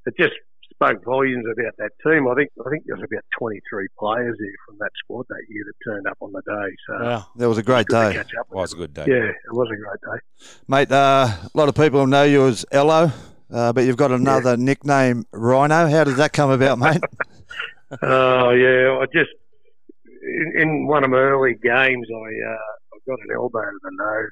it 0.06 0.14
just 0.18 0.34
spoke 0.70 1.02
volumes 1.04 1.44
about 1.52 1.72
that 1.78 1.90
team. 2.06 2.28
I 2.28 2.34
think 2.34 2.50
I 2.64 2.70
think 2.70 2.84
there 2.86 2.96
was 2.96 3.04
about 3.10 3.24
23 3.38 3.86
players 3.98 4.36
there 4.38 4.48
from 4.66 4.76
that 4.80 4.90
squad 5.02 5.26
that 5.28 5.42
year 5.48 5.64
that 5.66 5.90
turned 5.90 6.06
up 6.06 6.16
on 6.20 6.30
the 6.32 6.42
day. 6.42 6.76
So 6.86 7.04
Wow. 7.04 7.26
That 7.36 7.48
was 7.48 7.58
a 7.58 7.62
great 7.62 7.86
good 7.86 8.00
to 8.00 8.08
day, 8.10 8.16
catch 8.18 8.30
up. 8.38 8.46
with 8.50 8.56
Was 8.56 8.72
a 8.74 8.76
good 8.76 8.94
day. 8.94 9.04
Yeah, 9.08 9.24
it 9.28 9.52
was 9.52 9.68
a 9.72 9.76
great 9.76 10.00
day. 10.00 10.20
mate. 10.68 10.92
Uh, 10.92 11.28
a 11.42 11.50
lot 11.58 11.68
of 11.68 11.74
people 11.74 12.06
know 12.06 12.22
you 12.24 12.46
as 12.46 12.64
Ello, 12.70 13.10
uh, 13.52 13.72
but 13.72 13.84
you've 13.84 13.96
got 13.96 14.12
another 14.12 14.56
nickname, 14.56 15.24
Rhino. 15.32 15.88
How 15.88 16.04
did 16.04 16.16
that 16.16 16.32
come 16.32 16.50
about, 16.50 16.78
mate? 16.78 17.00
Oh 18.02 18.50
yeah, 18.50 18.98
I 19.00 19.06
just 19.12 19.30
in, 20.28 20.52
in 20.60 20.86
one 20.86 21.04
of 21.04 21.10
my 21.10 21.18
early 21.18 21.54
games, 21.54 22.06
I 22.10 22.28
uh, 22.52 22.70
I 22.92 22.98
got 23.06 23.18
an 23.20 23.34
elbow 23.34 23.60
to 23.60 23.78
the 23.82 23.90
nose 23.92 24.30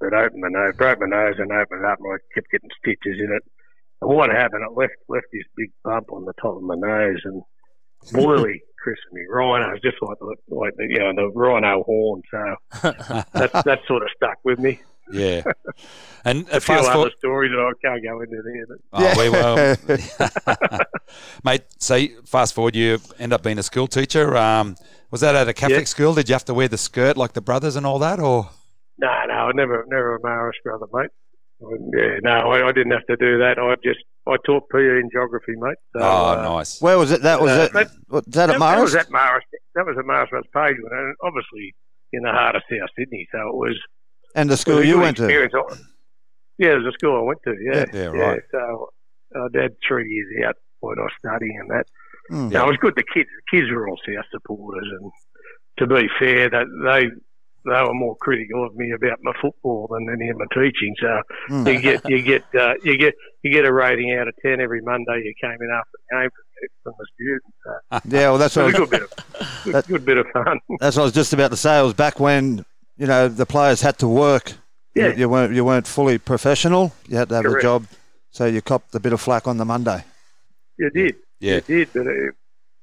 that 0.00 0.12
opened 0.12 0.42
my 0.42 0.48
nose, 0.48 0.74
broke 0.76 1.00
my 1.00 1.06
nose, 1.06 1.36
and 1.38 1.52
opened 1.52 1.84
it 1.84 1.88
up, 1.88 1.98
and 2.00 2.12
I 2.12 2.16
kept 2.34 2.50
getting 2.50 2.70
stitches 2.78 3.20
in 3.20 3.32
it. 3.32 3.42
And 4.02 4.14
what 4.14 4.30
happened? 4.30 4.64
It 4.64 4.78
left 4.78 4.94
left 5.08 5.26
this 5.32 5.46
big 5.56 5.70
bump 5.84 6.12
on 6.12 6.24
the 6.24 6.34
top 6.40 6.56
of 6.56 6.62
my 6.62 6.76
nose, 6.76 7.20
and 7.24 7.42
Boyley 8.12 8.62
christened 8.82 9.12
me 9.12 9.22
Rhino, 9.28 9.74
just 9.82 9.96
like 10.02 10.18
the 10.18 10.36
like 10.48 10.74
the 10.76 10.86
you 10.88 10.98
know 10.98 11.12
the 11.14 11.30
Rhino 11.34 11.82
horn. 11.84 12.22
So 12.30 12.56
that 13.32 13.50
that 13.64 13.80
sort 13.86 14.02
of 14.02 14.08
stuck 14.16 14.38
with 14.44 14.58
me. 14.58 14.80
Yeah. 15.12 15.42
And 16.24 16.44
uh, 16.48 16.56
A 16.56 16.60
few 16.60 16.74
fast 16.74 16.86
other 16.88 16.92
forward, 16.94 17.12
stories 17.18 17.52
that 17.52 17.60
I 17.60 17.70
can't 17.86 18.02
go 18.02 18.20
into 18.20 18.42
there. 18.42 18.66
But 18.66 18.78
oh, 18.94 19.20
we 19.20 19.28
will, 19.30 20.78
mate. 21.44 21.62
So 21.78 22.04
fast 22.24 22.52
forward, 22.52 22.74
you 22.74 22.98
end 23.20 23.32
up 23.32 23.44
being 23.44 23.58
a 23.58 23.62
school 23.62 23.86
teacher. 23.86 24.36
Um, 24.36 24.74
was 25.12 25.20
that 25.20 25.36
at 25.36 25.46
a 25.48 25.52
Catholic 25.54 25.80
Yeah. 25.80 25.84
school? 25.84 26.14
Did 26.14 26.28
you 26.28 26.32
have 26.34 26.44
to 26.46 26.54
wear 26.54 26.66
the 26.66 26.78
skirt 26.78 27.16
like 27.16 27.34
the 27.34 27.40
brothers 27.40 27.76
and 27.76 27.86
all 27.86 28.00
that, 28.00 28.18
or 28.18 28.50
No, 28.98 29.08
no, 29.28 29.34
I 29.34 29.50
never, 29.54 29.84
never 29.88 30.16
a 30.16 30.20
Marist 30.20 30.62
brother, 30.64 30.86
mate. 30.92 31.10
Yeah, 31.96 32.18
no, 32.22 32.50
I, 32.50 32.68
I 32.68 32.72
didn't 32.72 32.90
have 32.92 33.06
to 33.06 33.16
do 33.16 33.38
that. 33.38 33.58
I 33.60 33.76
just, 33.84 34.00
I 34.26 34.34
taught 34.44 34.64
PE 34.70 34.78
in 34.80 35.08
geography, 35.12 35.52
mate. 35.56 35.76
So, 35.96 36.02
oh, 36.02 36.32
uh, 36.38 36.42
nice. 36.56 36.82
Where 36.82 36.98
was 36.98 37.12
it? 37.12 37.22
That 37.22 37.40
was 37.40 37.52
Uh, 37.52 37.62
it. 37.62 37.72
that- 37.72 37.90
Was 38.08 38.24
that 38.26 38.50
at 38.50 38.58
that, 38.58 38.58
that 38.58 38.80
was 38.80 38.92
Morris? 38.92 38.94
at 38.96 39.08
Marist. 39.10 39.46
That 39.76 39.86
was 39.86 39.96
at 39.96 40.04
Maris 40.04 40.30
Roads 40.32 40.48
Pagewood, 40.52 40.90
and 40.90 41.14
obviously 41.22 41.72
in 42.12 42.22
the 42.22 42.32
heart 42.32 42.56
of 42.56 42.62
South 42.68 42.88
Sydney. 42.98 43.28
So 43.30 43.38
it 43.48 43.54
was 43.54 43.78
And 44.36 44.48
the 44.50 44.56
school 44.56 44.84
you 44.84 44.98
went 45.00 45.16
to? 45.16 45.28
Yeah, 46.58 46.70
it 46.72 46.76
was 46.78 46.86
a 46.86 46.92
school 46.92 47.16
I 47.18 47.22
went 47.22 47.40
to. 47.44 47.54
Yeah, 47.60 47.84
Yeah, 47.92 48.06
right. 48.06 48.40
So 48.52 48.90
I 49.34 49.62
had 49.62 49.72
three 49.86 50.08
years 50.08 50.46
out 50.48 50.56
when 50.80 50.98
I 50.98 51.02
was 51.02 51.12
studying 51.18 51.58
and 51.60 51.70
that. 51.70 51.86
Hmm. 52.30 52.48
No, 52.48 52.64
it 52.64 52.68
was 52.68 52.76
good. 52.80 52.94
The 52.96 53.04
kids, 53.14 53.28
the 53.50 53.56
kids 53.58 53.70
were 53.70 53.88
all 53.88 53.98
South 54.06 54.24
supporters, 54.32 54.88
and 55.00 55.10
to 55.78 55.86
be 55.86 56.08
fair, 56.18 56.48
that 56.50 56.66
they 56.84 57.08
they 57.68 57.82
were 57.82 57.94
more 57.94 58.16
critical 58.20 58.64
of 58.64 58.74
me 58.76 58.92
about 58.92 59.18
my 59.22 59.32
football 59.42 59.88
than 59.90 60.08
any 60.12 60.30
of 60.30 60.36
my 60.38 60.46
teaching. 60.54 60.94
So 61.00 61.20
Hmm. 61.48 61.66
you 61.68 61.80
get 61.80 62.08
you 62.08 62.22
get 62.22 62.42
uh, 62.58 62.74
you 62.82 62.96
get 62.98 63.14
you 63.42 63.52
get 63.52 63.64
a 63.64 63.72
rating 63.72 64.12
out 64.18 64.28
of 64.28 64.34
ten 64.44 64.60
every 64.60 64.80
Monday. 64.82 65.22
You 65.24 65.34
came 65.40 65.56
in 65.60 65.70
after 65.70 65.90
the 66.10 66.16
game 66.20 66.30
from 66.82 66.94
the 66.98 67.06
students. 67.14 67.56
So 67.64 68.00
Yeah, 68.16 68.30
well, 68.30 68.38
that's 68.38 68.56
it 68.56 68.62
what, 68.62 68.66
was 68.66 68.74
a 68.74 68.78
good 68.78 68.90
bit 68.90 69.02
of 69.02 69.10
good, 69.64 69.74
That- 69.74 69.86
good 69.88 70.04
bit 70.04 70.18
of 70.18 70.26
fun. 70.32 70.58
that's 70.80 70.96
what 70.96 71.02
I 71.02 71.06
was 71.06 71.12
just 71.12 71.32
about 71.32 71.50
to 71.52 71.56
say. 71.56 71.78
It 71.78 71.82
was 71.84 71.94
back 71.94 72.18
when 72.18 72.64
you 72.96 73.06
know 73.06 73.28
the 73.28 73.46
players 73.46 73.80
had 73.80 73.98
to 73.98 74.08
work. 74.08 74.52
Yeah. 74.94 75.08
You, 75.08 75.14
you 75.14 75.28
weren't 75.28 75.54
you 75.54 75.64
weren't 75.64 75.86
fully 75.86 76.18
professional. 76.18 76.92
You 77.08 77.16
had 77.16 77.28
to 77.28 77.36
have 77.36 77.44
a 77.46 77.60
job, 77.60 77.86
so 78.30 78.46
you 78.46 78.62
copped 78.62 78.94
a 78.94 79.00
bit 79.00 79.12
of 79.12 79.20
flack 79.20 79.46
on 79.46 79.58
the 79.58 79.64
Monday. 79.64 80.04
You 80.78 80.90
did. 80.90 81.16
Yeah. 81.40 81.56
You 81.56 81.60
did. 81.60 81.88
But, 81.92 82.06
uh, 82.06 82.32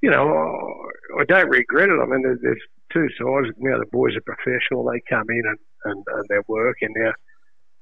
you 0.01 0.09
know, 0.09 0.27
I, 0.29 1.21
I 1.21 1.25
don't 1.25 1.49
regret 1.49 1.89
it. 1.89 1.99
I 1.99 2.05
mean, 2.05 2.21
there's, 2.23 2.39
there's 2.41 2.61
two 2.91 3.07
sides. 3.17 3.55
Now 3.57 3.79
the 3.79 3.85
boys 3.91 4.13
are 4.15 4.21
professional. 4.35 4.83
They 4.83 5.01
come 5.09 5.25
in 5.29 5.43
and, 5.45 5.57
and, 5.85 6.03
and 6.07 6.25
they 6.29 6.37
work, 6.47 6.77
and 6.81 6.93
Now, 6.97 7.13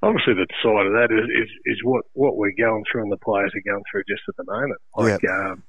obviously, 0.02 0.34
the 0.34 0.46
side 0.62 0.86
of 0.86 0.92
that 0.92 1.08
is, 1.10 1.24
is, 1.24 1.50
is 1.66 1.78
what, 1.82 2.04
what 2.12 2.36
we're 2.36 2.56
going 2.58 2.84
through 2.90 3.02
and 3.02 3.12
the 3.12 3.18
players 3.18 3.52
are 3.54 3.70
going 3.70 3.84
through 3.90 4.04
just 4.08 4.22
at 4.28 4.36
the 4.36 4.44
moment. 4.44 4.80
Like, 4.96 5.24
um, 5.28 5.62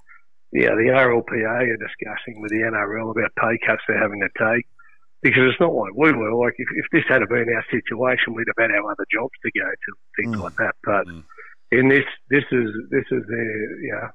yeah, 0.52 0.76
the 0.76 0.94
RLPA 0.94 1.74
are 1.74 1.78
discussing 1.78 2.42
with 2.42 2.52
the 2.52 2.62
NRL 2.62 3.12
about 3.12 3.32
pay 3.36 3.58
cuts 3.66 3.82
they're 3.88 4.02
having 4.02 4.22
to 4.22 4.30
take. 4.38 4.66
Because 5.24 5.44
it's 5.50 5.60
not 5.60 5.74
like 5.74 5.94
we 5.96 6.12
were. 6.12 6.34
Like 6.36 6.54
if, 6.58 6.68
if 6.76 6.86
this 6.92 7.04
had 7.08 7.28
been 7.30 7.48
our 7.56 7.66
situation, 7.72 8.34
we'd 8.36 8.48
have 8.48 8.70
had 8.70 8.76
our 8.76 8.92
other 8.92 9.06
jobs 9.12 9.32
to 9.44 9.52
go 9.58 9.66
to, 9.66 10.22
things 10.22 10.36
Mm. 10.36 10.44
like 10.44 10.56
that. 10.58 10.76
But 10.84 11.08
Mm. 11.08 11.24
in 11.72 11.88
this, 11.90 12.06
this 12.30 12.44
is 12.52 12.70
this 12.92 13.06
is 13.12 13.24
their 13.28 13.80
you 13.82 13.92
know 13.94 14.10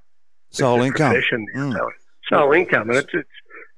Sole 0.50 0.82
income. 0.82 1.14
Mm. 1.54 1.72
so 1.72 1.90
sole 2.30 2.52
income, 2.52 2.90
and 2.90 2.98
it's, 2.98 3.08
it's 3.12 3.28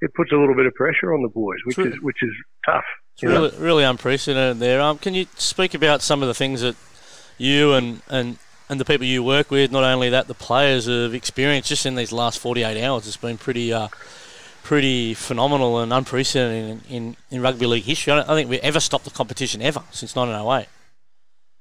it 0.03 0.13
puts 0.15 0.33
a 0.33 0.37
little 0.37 0.55
bit 0.55 0.67
of 0.67 0.75
pressure 0.75 1.15
on 1.15 1.23
the 1.23 1.29
boys, 1.29 1.59
which 1.65 1.77
True. 1.77 1.87
is 1.87 1.95
which 2.03 2.23
is 2.23 2.31
tough. 2.67 2.85
Know? 3.23 3.29
really, 3.31 3.59
really 3.59 3.85
unprecedented 3.85 4.59
there. 4.61 4.81
Um, 4.81 4.97
can 4.99 5.15
you 5.15 5.27
speak 5.37 5.75
about 5.75 6.01
some 6.01 6.23
of 6.23 6.29
the 6.29 6.33
things 6.35 6.63
that 6.63 6.75
you 7.37 7.75
and, 7.75 8.01
and, 8.09 8.39
and 8.71 8.81
the 8.81 8.85
people 8.87 9.07
you 9.07 9.23
work 9.23 9.51
with, 9.51 9.71
not 9.71 9.85
only 9.85 10.09
that, 10.09 10.27
the 10.27 10.33
players 10.35 10.87
have 10.87 11.13
experienced 11.13 11.69
just 11.69 11.85
in 11.85 11.97
these 11.97 12.13
last 12.13 12.39
48 12.39 12.83
hours? 12.83 13.07
It's 13.07 13.19
been 13.19 13.37
pretty 13.37 13.75
uh, 13.75 13.89
pretty 14.63 15.15
phenomenal 15.15 15.79
and 15.81 15.93
unprecedented 15.93 16.83
in, 16.89 16.95
in, 16.97 17.17
in 17.31 17.43
rugby 17.43 17.67
league 17.67 17.85
history. 17.85 18.13
I 18.13 18.17
don't 18.17 18.29
I 18.29 18.35
think 18.35 18.51
we 18.51 18.59
ever 18.61 18.81
stopped 18.81 19.05
the 19.05 19.11
competition 19.11 19.63
ever 19.63 19.83
since 19.91 20.15
1908. 20.17 20.69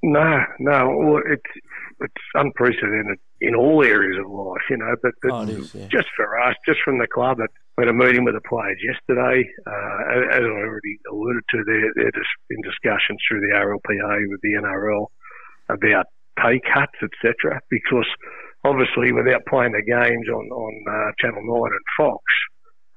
No, 0.02 0.44
no, 0.60 0.96
well, 0.98 1.22
it's 1.26 1.44
it's 2.02 2.24
unprecedented 2.34 3.20
in 3.42 3.56
all 3.56 3.84
areas 3.84 4.18
of 4.24 4.32
life, 4.32 4.62
you 4.70 4.78
know. 4.78 4.96
But, 5.04 5.12
but 5.22 5.32
Oh, 5.32 5.42
is, 5.42 5.76
yeah. 5.76 5.88
just 5.92 6.08
for 6.16 6.40
us, 6.40 6.56
just 6.66 6.80
from 6.86 6.98
the 7.00 7.08
club, 7.08 7.40
it, 7.42 7.50
we 7.78 7.84
had 7.84 7.90
a 7.90 7.94
meeting 7.94 8.24
with 8.24 8.36
the 8.36 8.42
players 8.48 8.78
yesterday. 8.82 9.44
Uh, 9.68 10.32
as 10.32 10.42
I 10.42 10.48
already 10.48 10.98
alluded 11.12 11.44
to, 11.50 11.64
they're, 11.66 11.92
they're 11.96 12.12
just 12.12 12.36
in 12.50 12.62
discussions 12.62 13.20
through 13.28 13.42
the 13.42 13.54
RLPA 13.56 14.30
with 14.30 14.40
the 14.42 14.54
NRL 14.64 15.08
about 15.68 16.06
pay 16.42 16.62
cuts, 16.74 16.96
etc. 17.04 17.60
Because 17.70 18.08
obviously, 18.64 19.12
without 19.12 19.46
playing 19.50 19.74
the 19.74 19.84
games 19.84 20.28
on 20.30 20.46
on 20.52 20.74
uh, 20.88 21.12
Channel 21.20 21.44
Nine 21.44 21.72
and 21.76 21.88
Fox, 21.98 22.24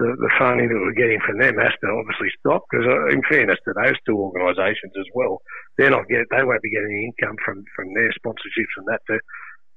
the, 0.02 0.10
the 0.18 0.32
funding 0.38 0.68
that 0.68 0.82
we're 0.82 0.98
getting 0.98 1.22
from 1.22 1.38
them 1.38 1.54
has 1.62 1.74
to 1.78 1.88
obviously 1.94 2.30
stop. 2.42 2.66
Because 2.66 2.86
uh, 2.90 3.14
in 3.14 3.22
fairness 3.30 3.62
to 3.64 3.72
those 3.78 3.94
two 4.02 4.18
organisations 4.18 4.92
as 4.98 5.06
well, 5.14 5.38
they're 5.78 5.94
not 5.94 6.10
get 6.10 6.26
they 6.34 6.42
won't 6.42 6.62
be 6.66 6.74
getting 6.74 6.90
any 6.90 7.06
income 7.14 7.38
from 7.44 7.62
from 7.78 7.94
their 7.94 8.10
sponsorships 8.18 8.74
and 8.76 8.86
that 8.90 9.00
to 9.06 9.16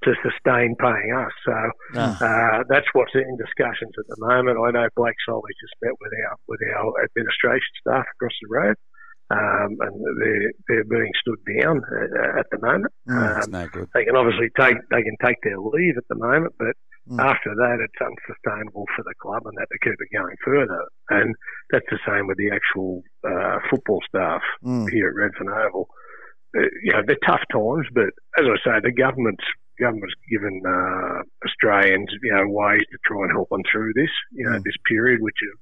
to 0.04 0.12
sustain 0.22 0.76
paying 0.78 1.12
us. 1.16 1.32
So 1.46 1.56
No. 1.94 2.08
uh, 2.22 2.64
that's 2.70 2.90
what's 2.94 3.16
in 3.16 3.38
discussions 3.38 3.94
at 3.98 4.08
the 4.10 4.20
moment. 4.20 4.60
I 4.60 4.70
know 4.72 4.88
Blake 4.96 5.18
Solly 5.26 5.54
just 5.62 5.74
met 5.82 5.94
with 6.02 6.12
our 6.26 6.36
with 6.50 6.62
our 6.76 6.90
administration 7.06 7.74
staff 7.82 8.06
across 8.18 8.36
the 8.42 8.50
road, 8.52 8.78
um, 9.32 9.72
and 9.82 9.94
they're 10.22 10.52
they're 10.68 10.90
being 10.98 11.14
stood 11.22 11.42
down 11.62 11.82
uh, 11.86 12.40
at 12.42 12.48
the 12.52 12.60
moment. 12.60 12.94
Mm, 13.08 13.38
It's 13.38 13.48
Um, 13.48 13.52
no 13.52 13.68
good. 13.72 13.88
they 13.94 14.06
can 14.06 14.16
obviously 14.16 14.50
take 14.60 14.78
they 14.92 15.02
can 15.02 15.18
take 15.24 15.38
their 15.44 15.58
leave 15.58 15.98
at 15.98 16.08
the 16.10 16.20
moment, 16.20 16.54
but 16.60 16.76
Mm. 17.10 17.22
after 17.22 17.54
that, 17.54 17.78
it's 17.86 18.02
unsustainable 18.02 18.86
for 18.96 19.04
the 19.04 19.14
club 19.22 19.44
and 19.46 19.56
that 19.58 19.68
to 19.72 19.78
keep 19.84 19.94
it 20.00 20.10
going 20.18 20.36
further. 20.44 20.82
And 21.10 21.36
that's 21.72 21.86
the 21.92 22.00
same 22.08 22.26
with 22.26 22.38
the 22.38 22.50
actual 22.50 23.04
uh, 23.24 23.60
football 23.70 24.02
staff 24.10 24.42
Mm. 24.64 24.90
here 24.92 25.10
at 25.10 25.16
Redfern 25.16 25.50
Oval. 25.50 25.88
Uh, 26.58 26.62
you 26.84 26.94
know, 26.94 27.04
they're 27.06 27.22
tough 27.26 27.44
times, 27.52 27.86
but 27.94 28.10
as 28.40 28.46
I 28.50 28.58
say, 28.66 28.80
the 28.82 28.92
government's 28.92 29.44
government's 29.78 30.16
given 30.32 30.62
uh, 30.66 31.20
Australians 31.46 32.08
you 32.24 32.32
know 32.34 32.48
ways 32.48 32.82
to 32.92 32.98
try 33.06 33.22
and 33.24 33.32
help 33.32 33.50
them 33.50 33.62
through 33.70 33.92
this 33.94 34.10
you 34.32 34.46
know 34.50 34.58
Mm. 34.58 34.64
this 34.64 34.78
period, 34.88 35.22
which 35.22 35.36
is 35.44 35.54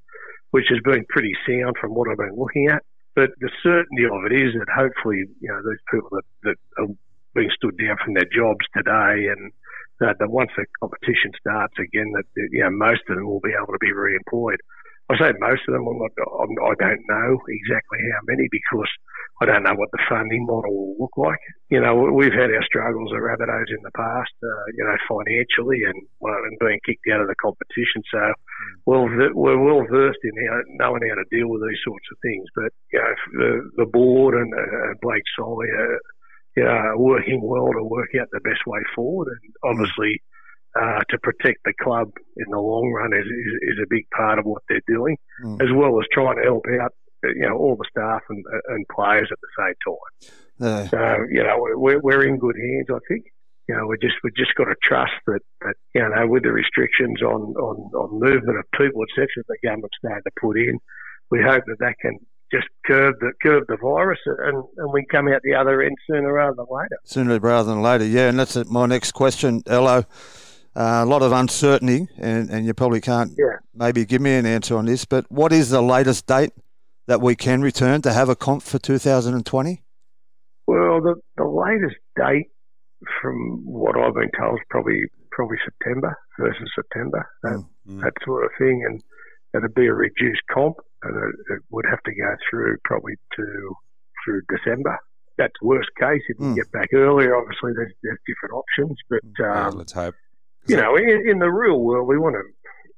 which 0.52 0.68
has 0.70 0.80
been 0.86 1.04
pretty 1.10 1.34
sound 1.48 1.76
from 1.82 1.92
what 1.96 2.08
I've 2.10 2.18
been 2.24 2.38
looking 2.38 2.68
at. 2.70 2.84
But 3.16 3.32
the 3.42 3.50
certainty 3.64 4.06
of 4.06 4.24
it 4.30 4.34
is 4.34 4.54
that 4.54 4.70
hopefully, 4.70 5.26
you 5.42 5.50
know, 5.50 5.62
these 5.68 5.82
people 5.92 6.10
that, 6.14 6.26
that 6.44 6.58
are 6.80 6.88
being 7.36 7.50
stood 7.56 7.76
down 7.78 7.98
from 8.06 8.14
their 8.14 8.26
jobs 8.32 8.64
today 8.78 9.28
and 9.34 9.52
that, 10.00 10.18
that 10.20 10.30
once 10.30 10.52
the 10.58 10.66
competition 10.80 11.32
starts 11.40 11.76
again, 11.80 12.12
that, 12.16 12.26
you 12.36 12.64
know, 12.64 12.72
most 12.72 13.02
of 13.10 13.16
them 13.16 13.28
will 13.28 13.42
be 13.42 13.54
able 13.54 13.74
to 13.74 13.80
be 13.80 13.92
re-employed. 13.92 14.60
I 15.10 15.18
say 15.20 15.34
most 15.38 15.68
of 15.68 15.74
them. 15.74 15.86
I'm 15.86 16.00
not, 16.00 16.16
I'm, 16.16 16.56
I 16.64 16.74
don't 16.80 17.04
know 17.10 17.38
exactly 17.50 18.00
how 18.08 18.24
many 18.24 18.48
because 18.50 18.88
I 19.42 19.46
don't 19.46 19.64
know 19.64 19.76
what 19.76 19.92
the 19.92 20.00
funding 20.08 20.46
model 20.46 20.72
will 20.72 20.96
look 20.98 21.18
like. 21.18 21.44
You 21.70 21.82
know, 21.82 21.94
we've 21.94 22.32
had 22.32 22.50
our 22.56 22.64
struggles 22.64 23.12
at 23.12 23.20
Rabbitohs 23.20 23.68
in 23.68 23.84
the 23.84 23.92
past, 23.98 24.32
uh, 24.42 24.66
you 24.78 24.84
know, 24.86 24.96
financially 25.12 25.84
and, 25.84 26.08
well, 26.22 26.40
and 26.48 26.58
being 26.60 26.80
kicked 26.86 27.04
out 27.12 27.20
of 27.20 27.28
the 27.28 27.36
competition. 27.36 28.02
So 28.12 28.32
well, 28.86 29.04
we're 29.04 29.60
well 29.60 29.86
versed 29.92 30.24
in 30.24 30.32
how, 30.48 30.62
knowing 30.80 31.04
how 31.10 31.16
to 31.16 31.28
deal 31.36 31.50
with 31.50 31.62
these 31.68 31.84
sorts 31.84 32.08
of 32.12 32.18
things. 32.24 32.48
But 32.56 32.72
you 32.92 33.00
know, 33.00 33.14
the 33.34 33.84
the 33.84 33.90
board 33.92 34.36
and 34.36 34.54
uh, 34.54 34.96
Blake 35.02 35.28
Solly 35.36 35.68
are, 35.68 36.00
are 36.62 36.98
working 36.98 37.42
well 37.44 37.72
to 37.74 37.84
work 37.84 38.10
out 38.20 38.28
the 38.32 38.40
best 38.42 38.62
way 38.68 38.80
forward. 38.96 39.28
And 39.28 39.54
obviously, 39.64 40.22
uh, 40.80 41.02
to 41.10 41.18
protect 41.20 41.60
the 41.66 41.74
club 41.82 42.10
in 42.38 42.46
the 42.50 42.60
long 42.60 42.92
run 42.92 43.14
is, 43.14 43.26
is, 43.26 43.74
is 43.74 43.78
a 43.84 43.88
big 43.90 44.06
part 44.16 44.40
of 44.40 44.46
what 44.46 44.62
they're 44.70 44.82
doing, 44.88 45.18
Mm. 45.44 45.62
as 45.62 45.70
well 45.74 46.00
as 46.00 46.06
trying 46.12 46.38
to 46.38 46.44
help 46.44 46.66
out, 46.82 46.94
uh, 47.26 47.30
you 47.30 47.48
know, 47.48 47.58
all 47.58 47.76
the 47.76 47.86
staff 47.90 48.22
and, 48.30 48.44
and 48.70 48.86
players 48.94 49.30
at 49.32 49.38
the 49.42 49.54
same 49.58 49.76
time. 49.86 50.34
Yeah. 50.60 50.88
So 50.90 51.26
you 51.30 51.44
know, 51.44 51.58
we're, 51.76 52.00
we're 52.00 52.24
in 52.28 52.38
good 52.38 52.56
hands, 52.56 52.88
I 52.90 53.00
think. 53.08 53.26
You 53.68 53.76
know, 53.76 53.88
we 53.88 53.98
just 54.02 54.16
we 54.24 54.30
just 54.36 54.56
got 54.56 54.66
to 54.66 54.76
trust 54.84 55.14
that, 55.28 55.40
that 55.62 55.76
you 55.96 56.02
know 56.02 56.28
with 56.28 56.44
the 56.44 56.52
restrictions 56.52 57.22
on, 57.22 57.56
on, 57.56 57.78
on 57.96 58.20
movement 58.20 58.60
of 58.60 58.66
people, 58.78 59.04
etc., 59.04 59.28
that 59.38 59.46
the 59.48 59.58
government's 59.68 59.98
starting 60.00 60.22
to 60.26 60.32
put 60.40 60.58
in, 60.58 60.80
we 61.32 61.40
hope 61.42 61.64
that 61.68 61.80
that 61.80 61.96
can 62.02 62.20
just 62.54 62.68
curb 62.86 63.16
the 63.20 63.32
curb 63.42 63.64
the 63.68 63.78
virus 63.82 64.20
and, 64.26 64.64
and 64.78 64.94
we 64.94 65.06
come 65.12 65.28
out 65.28 65.42
the 65.44 65.56
other 65.56 65.82
end 65.82 65.96
sooner 66.10 66.32
rather 66.32 66.56
than 66.56 66.66
later. 66.70 66.98
Sooner 67.06 67.40
rather 67.40 67.70
than 67.70 67.82
later, 67.82 68.06
yeah. 68.06 68.30
And 68.30 68.38
that's 68.40 68.56
my 68.70 68.86
next 68.86 69.12
question, 69.14 69.62
Ello. 69.68 70.06
Uh, 70.76 71.02
a 71.04 71.06
lot 71.06 71.22
of 71.22 71.32
uncertainty, 71.32 72.08
and, 72.18 72.50
and 72.50 72.66
you 72.66 72.74
probably 72.74 73.00
can't 73.02 73.32
Yeah. 73.38 73.58
maybe 73.76 74.06
give 74.06 74.22
me 74.22 74.34
an 74.34 74.46
answer 74.48 74.76
on 74.76 74.86
this, 74.86 75.06
but 75.06 75.24
what 75.32 75.52
is 75.54 75.70
the 75.70 75.82
latest 75.84 76.26
date 76.26 76.52
that 77.06 77.22
we 77.22 77.36
can 77.36 77.62
return 77.62 78.02
to 78.02 78.12
have 78.14 78.28
a 78.30 78.36
comp 78.36 78.64
for 78.64 78.80
2020? 78.80 79.84
Well, 80.66 81.02
the 81.02 81.16
the 81.38 81.46
latest 81.46 81.98
date, 82.16 82.48
from 83.22 83.62
what 83.66 83.96
I've 83.98 84.16
been 84.16 84.32
told, 84.40 84.56
is 84.60 84.66
probably 84.70 85.02
probably 85.32 85.58
September, 85.66 86.16
of 86.40 86.54
September, 86.76 87.28
that, 87.44 87.64
Mm. 87.88 88.02
that 88.02 88.14
sort 88.24 88.46
of 88.46 88.52
thing, 88.58 88.84
and 88.88 89.04
it'd 89.54 89.74
be 89.76 89.88
a 89.88 89.94
reduced 89.94 90.42
comp, 90.52 90.78
and 91.04 91.16
it, 91.16 91.54
it 91.54 91.62
would 91.72 91.86
have 91.90 92.02
to 92.04 92.14
go 92.16 92.36
through 92.50 92.78
probably 92.86 93.16
to 93.38 93.76
through 94.24 94.42
December. 94.50 94.98
That's 95.38 95.54
worst 95.62 95.90
case. 96.00 96.22
If 96.30 96.38
we 96.40 96.46
Mm. 96.48 96.56
get 96.56 96.72
back 96.72 96.90
earlier, 96.94 97.36
obviously 97.36 97.74
there's, 97.76 97.92
there's 98.04 98.20
different 98.28 98.54
options, 98.54 98.98
but 99.10 99.20
Yeah, 99.40 99.68
um, 99.68 99.78
let's 99.78 99.92
hope. 99.92 100.16
you 100.68 100.78
know, 100.78 100.96
in, 100.96 101.28
in 101.28 101.40
the 101.40 101.50
real 101.52 101.80
world, 101.82 102.08
we 102.08 102.18
want 102.18 102.36
to. 102.36 102.44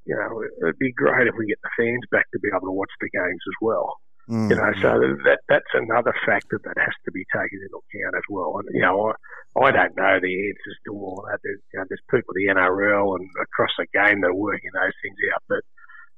You 0.05 0.13
know, 0.15 0.43
it'd 0.61 0.77
be 0.77 0.91
great 0.93 1.25
if 1.25 1.33
we 1.35 1.47
get 1.47 1.57
the 1.63 1.69
fans 1.79 2.03
back 2.11 2.29
to 2.31 2.39
be 2.39 2.49
able 2.53 2.67
to 2.67 2.71
watch 2.77 2.91
the 3.01 3.09
games 3.09 3.41
as 3.49 3.57
well. 3.59 3.89
Mm. 4.29 4.49
You 4.51 4.55
know, 4.57 4.71
so 4.81 4.89
that 5.25 5.39
that's 5.49 5.73
another 5.73 6.13
factor 6.25 6.59
that 6.63 6.77
has 6.77 6.93
to 7.05 7.11
be 7.11 7.25
taken 7.33 7.57
into 7.61 7.77
account 7.81 8.13
as 8.17 8.25
well. 8.29 8.57
And 8.59 8.69
you 8.73 8.81
know, 8.81 9.13
I, 9.57 9.65
I 9.65 9.71
don't 9.71 9.95
know 9.97 10.19
the 10.21 10.35
answers 10.49 10.77
to 10.85 10.93
all 10.93 11.25
that. 11.29 11.39
There's, 11.41 11.61
you 11.73 11.79
know, 11.79 11.85
there's 11.89 12.05
people 12.11 12.33
at 12.33 12.37
the 12.37 12.53
NRL 12.53 13.15
and 13.17 13.29
across 13.41 13.73
the 13.79 13.87
game 13.97 14.21
that 14.21 14.29
are 14.29 14.35
working 14.35 14.69
those 14.77 14.93
things 15.01 15.17
out, 15.33 15.41
but 15.49 15.61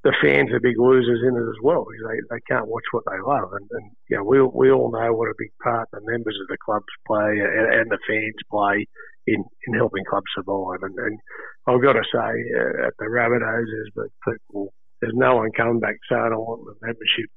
the 0.04 0.16
fans 0.22 0.52
are 0.52 0.60
big 0.60 0.78
losers 0.78 1.22
in 1.24 1.36
it 1.36 1.50
as 1.50 1.60
well 1.62 1.86
because 1.86 2.06
they, 2.08 2.36
they 2.36 2.42
can't 2.48 2.68
watch 2.68 2.86
what 2.92 3.04
they 3.06 3.20
love. 3.20 3.52
And, 3.54 3.68
and 3.72 3.92
you 4.10 4.18
know, 4.18 4.24
we 4.24 4.42
we 4.42 4.72
all 4.72 4.92
know 4.92 5.14
what 5.14 5.30
a 5.30 5.38
big 5.38 5.52
part 5.64 5.90
the 5.92 6.02
members 6.06 6.38
of 6.42 6.48
the 6.48 6.58
clubs 6.64 6.86
play 7.06 7.40
and, 7.42 7.74
and 7.74 7.92
the 7.92 8.00
fans 8.08 8.42
play 8.52 8.86
in, 9.26 9.44
in 9.68 9.74
helping 9.74 10.06
clubs 10.06 10.28
survive. 10.36 10.82
And, 10.82 10.98
and 10.98 11.20
I've 11.68 11.82
got 11.82 11.94
to 11.94 12.04
say, 12.14 12.32
uh, 12.56 12.88
at 12.88 12.94
the 13.00 13.06
Rabbitohs, 13.06 13.68
there's 13.68 13.92
been 13.96 14.34
people. 14.34 14.74
There's 15.02 15.14
no 15.16 15.36
one 15.36 15.52
coming 15.56 15.80
back 15.80 15.96
saying 16.10 16.32
I 16.34 16.38
want 16.38 16.66
the 16.66 16.74
membership 16.82 17.30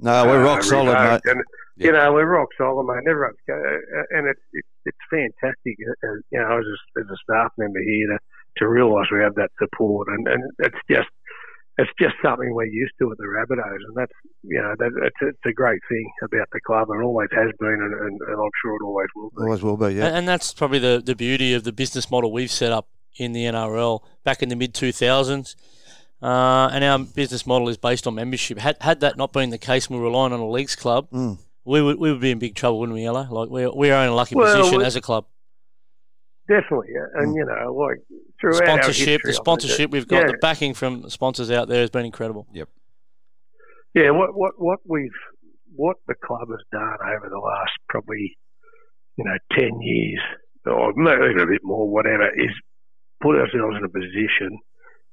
No, 0.00 0.26
we're 0.26 0.42
uh, 0.42 0.44
rock 0.44 0.62
solid, 0.62 0.94
mate. 0.94 1.20
And, 1.26 1.42
Yeah. 1.76 1.86
You 1.86 1.92
know, 1.92 2.12
we're 2.12 2.26
rock 2.26 2.48
solid, 2.56 2.86
mate. 2.86 3.08
Everyone's 3.08 3.36
go, 3.46 3.54
uh, 3.54 4.18
and 4.18 4.28
it's 4.28 4.40
it's, 4.52 4.68
it's 4.86 5.04
fantastic. 5.10 5.76
Uh, 6.02 6.22
you 6.30 6.38
know, 6.38 6.58
as 6.58 6.64
a, 6.64 7.00
as 7.00 7.06
a 7.10 7.18
staff 7.22 7.50
member 7.58 7.80
here 7.82 8.06
to, 8.14 8.18
to 8.58 8.68
realise 8.68 9.06
we 9.10 9.18
have 9.18 9.34
that 9.34 9.50
support, 9.58 10.08
and, 10.08 10.26
and 10.28 10.42
it's 10.60 10.78
just 10.88 11.10
it's 11.78 11.90
just 11.98 12.14
something 12.22 12.54
we're 12.54 12.64
used 12.66 12.92
to 13.00 13.10
at 13.12 13.18
the 13.18 13.24
Rabbitohs, 13.24 13.82
and 13.88 13.96
that's 13.96 14.12
you 14.42 14.60
know 14.60 14.74
that, 14.78 14.90
it's, 15.06 15.16
it's 15.20 15.46
a 15.46 15.52
great 15.52 15.80
thing 15.88 16.10
about 16.22 16.48
the 16.52 16.60
club, 16.60 16.90
and 16.90 17.02
always 17.02 17.28
has 17.32 17.50
been, 17.58 17.68
and, 17.68 17.92
and, 17.94 18.20
and 18.20 18.36
I'm 18.40 18.50
sure 18.62 18.74
it 18.76 18.84
always 18.84 19.08
will 19.16 19.30
be. 19.30 19.36
Always 19.42 19.62
will 19.62 19.76
be, 19.76 19.94
yeah. 19.94 20.06
And, 20.06 20.16
and 20.18 20.28
that's 20.28 20.52
probably 20.52 20.78
the, 20.78 21.02
the 21.04 21.14
beauty 21.16 21.52
of 21.54 21.64
the 21.64 21.72
business 21.72 22.10
model 22.10 22.32
we've 22.32 22.50
set 22.50 22.72
up 22.72 22.88
in 23.16 23.32
the 23.32 23.44
NRL 23.44 24.00
back 24.24 24.42
in 24.42 24.48
the 24.48 24.56
mid 24.56 24.74
2000s. 24.74 25.54
Uh, 26.22 26.68
and 26.72 26.82
our 26.84 26.98
business 27.00 27.46
model 27.46 27.68
is 27.68 27.76
based 27.76 28.06
on 28.06 28.14
membership. 28.14 28.56
Had, 28.58 28.76
had 28.80 29.00
that 29.00 29.16
not 29.18 29.32
been 29.32 29.50
the 29.50 29.58
case, 29.58 29.90
we 29.90 29.96
were 29.98 30.04
relying 30.04 30.32
on 30.32 30.40
a 30.40 30.48
leagues 30.48 30.74
club, 30.74 31.08
Mm. 31.10 31.38
we 31.64 31.82
would 31.82 31.98
we 31.98 32.10
would 32.10 32.20
be 32.20 32.30
in 32.30 32.38
big 32.38 32.54
trouble, 32.54 32.80
wouldn't 32.80 32.94
we, 32.96 33.04
Ella? 33.04 33.28
Like 33.30 33.50
we're 33.50 33.70
we're 33.74 33.94
in 34.02 34.08
a 34.08 34.14
lucky 34.14 34.34
Well, 34.34 34.56
position 34.56 34.78
we- 34.78 34.84
as 34.84 34.96
a 34.96 35.00
club. 35.02 35.26
Definitely, 36.46 36.88
yeah. 36.92 37.20
and 37.20 37.34
mm. 37.34 37.36
you 37.36 37.44
know, 37.46 37.74
like 37.74 37.98
throughout 38.40 38.68
our 38.68 38.82
Sponsorship, 38.82 39.06
history 39.06 39.30
the 39.30 39.32
sponsorship 39.32 39.90
we've 39.90 40.08
got, 40.08 40.22
yeah. 40.22 40.32
the 40.32 40.38
backing 40.40 40.74
from 40.74 41.08
sponsors 41.08 41.50
out 41.50 41.68
there 41.68 41.80
has 41.80 41.90
been 41.90 42.04
incredible. 42.04 42.46
Yep. 42.52 42.68
Yeah, 43.94 44.10
what 44.10 44.36
what 44.36 44.52
what 44.58 44.80
we've 44.86 45.10
what 45.74 45.96
the 46.06 46.14
club 46.14 46.48
has 46.50 46.60
done 46.70 46.98
over 47.16 47.28
the 47.30 47.38
last 47.38 47.72
probably 47.88 48.36
you 49.16 49.24
know 49.24 49.38
ten 49.56 49.80
years 49.80 50.20
or 50.66 50.92
maybe 50.96 51.30
even 51.30 51.40
a 51.40 51.46
bit 51.46 51.60
more, 51.62 51.88
whatever, 51.88 52.28
is 52.28 52.52
put 53.20 53.36
ourselves 53.36 53.76
in 53.78 53.84
a 53.84 53.88
position 53.88 54.58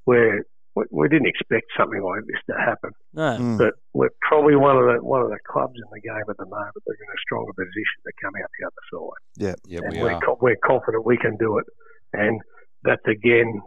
where 0.06 0.46
we, 0.76 0.84
we 0.92 1.10
didn't 1.10 1.28
expect 1.28 1.68
something 1.78 2.02
like 2.02 2.24
this 2.28 2.42
to 2.50 2.56
happen. 2.56 2.92
No, 3.14 3.38
Mm. 3.38 3.58
But 3.58 3.74
we're 3.94 4.16
probably 4.22 4.56
one 4.56 4.78
of 4.78 4.86
the 4.86 5.04
one 5.04 5.22
of 5.22 5.30
the 5.30 5.40
clubs 5.48 5.76
in 5.76 5.90
the 5.92 6.02
game 6.02 6.24
at 6.30 6.38
the 6.38 6.46
moment 6.46 6.74
that 6.86 6.92
are 6.92 7.04
in 7.04 7.12
a 7.12 7.22
stronger 7.26 7.54
position 7.54 8.00
to 8.06 8.12
come 8.22 8.34
out 8.40 8.50
the 8.60 8.66
other 8.68 8.86
side. 8.92 9.22
Yeah, 9.68 9.80
and 9.84 9.94
we 9.98 10.04
we're, 10.04 10.14
are. 10.14 10.22
co- 10.22 10.38
we're 10.42 10.62
confident 10.64 11.06
we 11.06 11.18
can 11.18 11.36
do 11.38 11.58
it. 11.58 11.66
And 12.14 12.40
that's 12.84 13.06
again, 13.08 13.62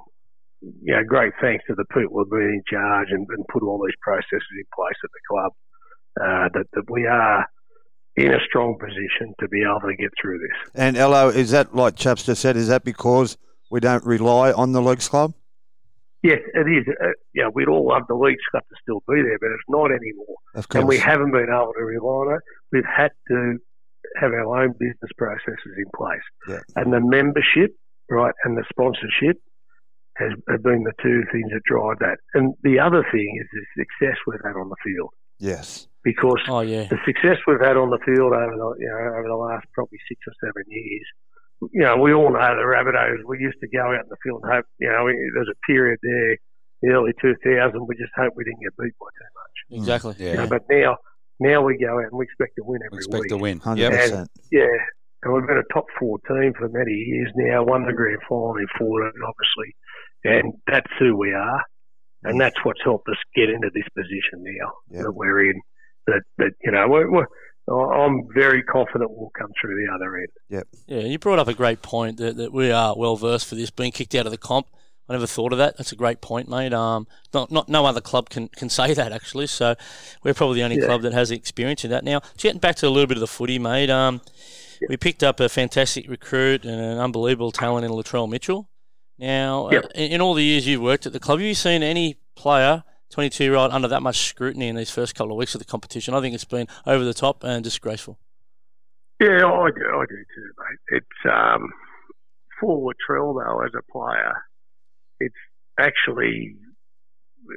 you 0.61 0.94
know, 0.94 1.05
great 1.07 1.32
thanks 1.40 1.64
to 1.68 1.74
the 1.74 1.84
people 1.92 2.18
who've 2.18 2.30
been 2.30 2.61
in 2.61 2.62
charge 2.68 3.09
and, 3.11 3.26
and 3.28 3.44
put 3.52 3.62
all 3.62 3.82
these 3.84 3.96
processes 4.02 4.55
in 4.57 4.64
place 4.74 4.96
at 5.05 5.11
the 5.12 5.24
club. 5.28 5.52
Uh, 6.14 6.48
that, 6.55 6.64
that 6.74 6.88
we 6.88 7.07
are 7.07 7.44
in 8.16 8.32
a 8.32 8.38
strong 8.46 8.78
position 8.78 9.34
to 9.40 9.48
be 9.48 9.62
able 9.62 9.80
to 9.80 9.96
get 9.96 10.11
through 10.22 10.38
this. 10.38 10.70
And 10.72 10.96
Ello, 10.96 11.28
is 11.28 11.50
that 11.50 11.74
like 11.74 11.96
Chaps 11.96 12.22
just 12.24 12.40
said? 12.40 12.57
Is 12.57 12.68
that 12.68 12.84
because 12.84 13.36
we 13.68 13.80
don't 13.80 14.05
rely 14.05 14.52
on 14.52 14.70
the 14.70 14.80
leagues 14.80 15.09
club? 15.09 15.34
Yes, 16.25 16.41
it 16.55 16.66
is. 16.66 16.89
Uh, 16.89 17.09
yeah, 17.35 17.49
we'd 17.53 17.68
all 17.68 17.87
love 17.87 18.05
the 18.09 18.14
league 18.14 18.41
stuff 18.49 18.64
to 18.66 18.77
still 18.81 19.03
be 19.07 19.20
there, 19.20 19.39
but 19.39 19.53
it's 19.53 19.68
not 19.68 19.93
anymore. 19.93 20.41
Of 20.55 20.68
course. 20.70 20.81
And 20.81 20.89
we 20.89 20.97
haven't 20.97 21.33
been 21.33 21.53
able 21.53 21.75
to 21.77 21.85
rely 21.85 22.09
on 22.09 22.37
it. 22.37 22.41
We've 22.72 22.89
had 22.89 23.12
to 23.29 23.59
have 24.16 24.33
our 24.33 24.62
own 24.64 24.72
business 24.72 25.12
processes 25.18 25.75
in 25.77 25.85
place. 25.95 26.25
Yeah. 26.49 26.61
And 26.77 26.95
the 26.95 27.01
membership, 27.01 27.77
right, 28.09 28.33
and 28.45 28.57
the 28.57 28.64
sponsorship 28.70 29.37
has 30.16 30.33
have 30.49 30.62
been 30.62 30.85
the 30.85 30.97
two 31.03 31.25
things 31.31 31.51
that 31.53 31.61
drive 31.68 31.99
that. 32.01 32.16
And 32.33 32.55
the 32.62 32.79
other 32.81 33.05
thing 33.12 33.37
is 33.39 33.47
the 33.53 33.85
success 33.85 34.16
we've 34.27 34.41
had 34.43 34.57
on 34.57 34.70
the 34.70 34.81
field. 34.83 35.11
yes. 35.39 35.89
Because 36.05 36.41
oh 36.49 36.61
yeah, 36.61 36.85
the 36.85 37.01
success 37.07 37.39
we've 37.47 37.64
had 37.64 37.79
on 37.79 37.89
the 37.89 37.99
field 38.05 38.33
over 38.37 38.53
the 38.53 38.75
you 38.79 38.89
know 38.89 39.16
over 39.16 39.25
the 39.27 39.41
last 39.41 39.64
probably 39.72 39.97
six 40.07 40.20
or 40.29 40.35
seven 40.41 40.64
years. 40.68 41.07
You 41.61 41.82
know, 41.82 41.96
we 41.96 42.12
all 42.12 42.30
know 42.32 42.38
the 42.57 42.66
Rabbitohs. 42.66 43.24
We 43.26 43.38
used 43.38 43.59
to 43.61 43.68
go 43.68 43.86
out 43.86 44.05
in 44.05 44.09
the 44.11 44.16
field 44.22 44.40
and 44.44 44.52
hope. 44.52 44.64
You 44.78 44.90
know, 44.90 45.05
we, 45.05 45.12
there's 45.34 45.48
a 45.48 45.59
period 45.70 45.98
there, 46.02 46.36
the 46.82 46.88
early 46.90 47.12
2000s. 47.22 47.88
We 47.88 47.96
just 47.96 48.12
hope 48.16 48.32
we 48.36 48.44
didn't 48.44 48.61
get 48.61 48.76
beat 48.76 48.92
by 49.00 49.07
too 49.07 49.30
much. 49.34 49.57
Mm, 49.72 49.78
exactly. 49.78 50.14
Yeah. 50.18 50.30
You 50.32 50.36
know, 50.38 50.46
but 50.48 50.62
now, 50.68 50.96
now 51.40 51.62
we 51.62 51.78
go 51.78 51.94
out 51.98 52.05
and 52.11 52.12
we 52.12 52.24
expect 52.24 52.52
to 52.57 52.62
win 52.64 52.80
every 52.84 52.96
We 52.96 52.98
expect 52.98 53.20
week. 53.22 53.28
to 53.30 53.36
win. 53.38 53.59
Hundred 53.61 53.82
Yep. 53.82 53.92
percent. 53.92 54.30
Yeah, 54.52 54.66
and 55.22 55.32
we've 55.32 55.46
been 55.46 55.57
a 55.62 55.72
top 55.72 55.86
four 55.98 56.18
team 56.28 56.52
for 56.59 56.68
many 56.68 56.92
years 56.92 57.30
now. 57.36 57.64
Won 57.64 57.86
the 57.86 57.92
grand 57.94 58.18
final 58.28 58.57
in 58.57 58.66
14, 58.78 59.12
obviously, 59.24 59.70
and 60.24 60.52
that's 60.66 60.90
who 60.98 61.16
we 61.16 61.32
are, 61.32 61.62
and 62.24 62.38
that's 62.40 62.57
what's 62.64 62.80
helped 62.84 63.09
us 63.09 63.16
get 63.34 63.48
into 63.48 63.70
this 63.72 63.88
position 63.96 64.42
now 64.44 64.72
Yeah. 64.90 65.02
that 65.05 65.12
we're 65.12 65.50
in. 65.50 65.61
That 66.07 66.20
that 66.36 66.50
you 66.62 66.72
know, 66.72 66.86
we're, 66.88 67.11
we're, 67.11 67.26
I'm 67.69 68.29
very 68.35 68.62
confident 68.62 69.11
we'll 69.11 69.31
come 69.39 69.51
through 69.61 69.75
the 69.87 69.93
other 69.95 70.17
end. 70.17 70.65
Yeah, 70.87 70.99
you 71.01 71.19
brought 71.19 71.39
up 71.39 71.49
a 71.49 71.55
great 71.55 71.81
point 71.83 72.19
that, 72.19 72.37
that 72.37 72.53
we 72.53 72.71
are 72.71 72.95
well 72.97 73.17
versed 73.17 73.47
for 73.47 73.55
this 73.55 73.71
being 73.71 73.93
kicked 73.93 74.15
out 74.15 74.27
of 74.27 74.33
the 74.33 74.39
comp. 74.39 74.67
I 75.09 75.12
never 75.12 75.27
thought 75.27 75.53
of 75.53 75.59
that. 75.59 75.77
That's 75.77 75.93
a 75.93 75.97
great 75.97 76.21
point, 76.23 76.49
mate. 76.49 76.73
Um, 76.73 77.07
not, 77.35 77.51
not 77.51 77.69
no 77.69 77.85
other 77.85 78.01
club 78.01 78.31
can, 78.31 78.49
can 78.49 78.69
say 78.71 78.95
that 78.95 79.12
actually. 79.12 79.47
So 79.47 79.75
we're 80.23 80.33
probably 80.35 80.57
the 80.61 80.65
only 80.65 80.79
Yeah. 80.79 80.87
club 80.87 81.03
that 81.03 81.12
has 81.12 81.31
experience 81.31 81.85
in 81.85 81.91
that. 81.91 82.05
Now, 82.05 82.21
getting 82.39 82.59
back 82.61 82.77
to 82.77 82.87
a 82.87 82.91
little 82.91 83.07
bit 83.07 83.17
of 83.19 83.21
the 83.21 83.27
footy, 83.27 83.59
mate. 83.59 83.91
Um, 83.91 84.21
we 84.89 84.97
picked 84.97 85.23
up 85.23 85.41
a 85.41 85.49
fantastic 85.49 86.09
recruit 86.09 86.65
and 86.65 86.79
an 86.81 86.99
unbelievable 86.99 87.53
talent 87.53 87.85
in 87.87 87.91
Latrell 87.93 88.29
Mitchell. 88.29 88.69
Now, 89.19 89.71
Yep. 89.71 89.85
uh, 89.85 89.89
in, 89.95 90.12
in 90.12 90.21
all 90.21 90.35
the 90.35 90.43
years 90.45 90.67
you've 90.67 90.83
worked 90.83 91.07
at 91.07 91.12
the 91.12 91.21
club, 91.21 91.39
have 91.39 91.47
you 91.47 91.55
seen 91.55 91.83
any 91.83 92.17
player, 92.35 92.83
22 93.15 93.45
year 93.45 93.55
old, 93.55 93.71
under 93.71 93.87
that 93.87 94.03
much 94.03 94.29
scrutiny 94.29 94.67
in 94.67 94.75
these 94.75 94.91
first 94.91 95.15
couple 95.15 95.31
of 95.31 95.39
weeks 95.39 95.55
of 95.55 95.61
the 95.61 95.65
competition? 95.65 96.15
I 96.15 96.21
think 96.21 96.35
it's 96.35 96.45
been 96.45 96.67
over 96.85 97.05
the 97.05 97.15
top 97.15 97.45
and 97.45 97.62
disgraceful. 97.62 98.19
Yeah, 99.21 99.47
I 99.47 99.71
do. 99.71 99.87
I 99.87 100.05
do 100.09 100.17
too, 100.17 100.51
mate. 100.59 100.99
It's 100.99 101.33
um, 101.33 101.71
for 102.61 102.93
Latrell 102.93 103.35
though 103.35 103.65
as 103.65 103.71
a 103.79 103.93
player, 103.93 104.35
it's 105.21 105.35
actually 105.79 106.57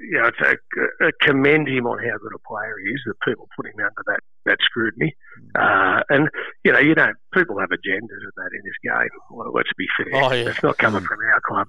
you 0.01 0.20
know, 0.20 0.28
it's 0.28 0.38
a, 0.41 1.05
a 1.08 1.12
commend 1.22 1.68
him 1.68 1.88
on 1.88 1.97
how 1.97 2.18
good 2.18 2.36
a 2.36 2.47
player 2.47 2.76
he 2.86 2.91
is. 2.91 3.01
That 3.08 3.16
people 3.26 3.47
put 3.55 3.66
him 3.66 3.80
under 3.80 4.03
that 4.05 4.20
that 4.45 4.58
scrutiny, 4.62 5.16
uh, 5.58 6.01
and 6.10 6.30
you 6.64 6.72
know, 6.72 6.80
you 6.80 6.93
know, 6.93 7.08
people 7.34 7.58
have 7.60 7.70
agendas 7.70 8.22
and 8.22 8.38
that 8.38 8.51
in 8.53 8.62
this 8.64 8.78
game. 8.84 9.10
Well, 9.32 9.51
let's 9.53 9.72
be 9.78 9.88
fair. 9.97 10.24
Oh, 10.24 10.34
yeah. 10.34 10.49
It's 10.49 10.62
not 10.62 10.78
coming 10.78 11.01
from 11.01 11.18
our 11.34 11.41
club, 11.47 11.68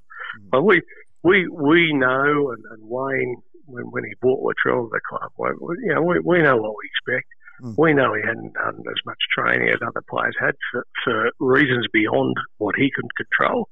but 0.51 0.63
we 0.63 0.83
we 1.23 1.49
we 1.49 1.93
know, 1.93 2.51
and, 2.51 2.65
and 2.71 2.83
Wayne 2.83 3.37
when 3.69 3.85
when 3.91 4.05
he 4.05 4.15
bought 4.21 4.41
Latrell 4.43 4.87
to 4.87 4.91
the 4.93 5.01
club, 5.09 5.31
we, 5.39 5.49
we- 5.61 5.85
you 5.87 5.95
know, 5.95 6.03
we, 6.03 6.19
we 6.25 6.39
know 6.43 6.57
what 6.57 6.75
we 6.79 6.89
expect. 6.91 7.29
Mm. 7.63 7.75
We 7.77 7.93
know 7.93 8.15
he 8.15 8.23
hadn't 8.27 8.55
done 8.55 8.79
as 8.89 9.01
much 9.05 9.19
training 9.37 9.69
as 9.69 9.81
other 9.83 10.03
players 10.09 10.37
had 10.41 10.55
for, 10.71 10.87
for 11.05 11.31
reasons 11.41 11.87
beyond 11.93 12.35
what 12.59 12.77
he 12.77 12.89
could 12.95 13.11
control. 13.17 13.69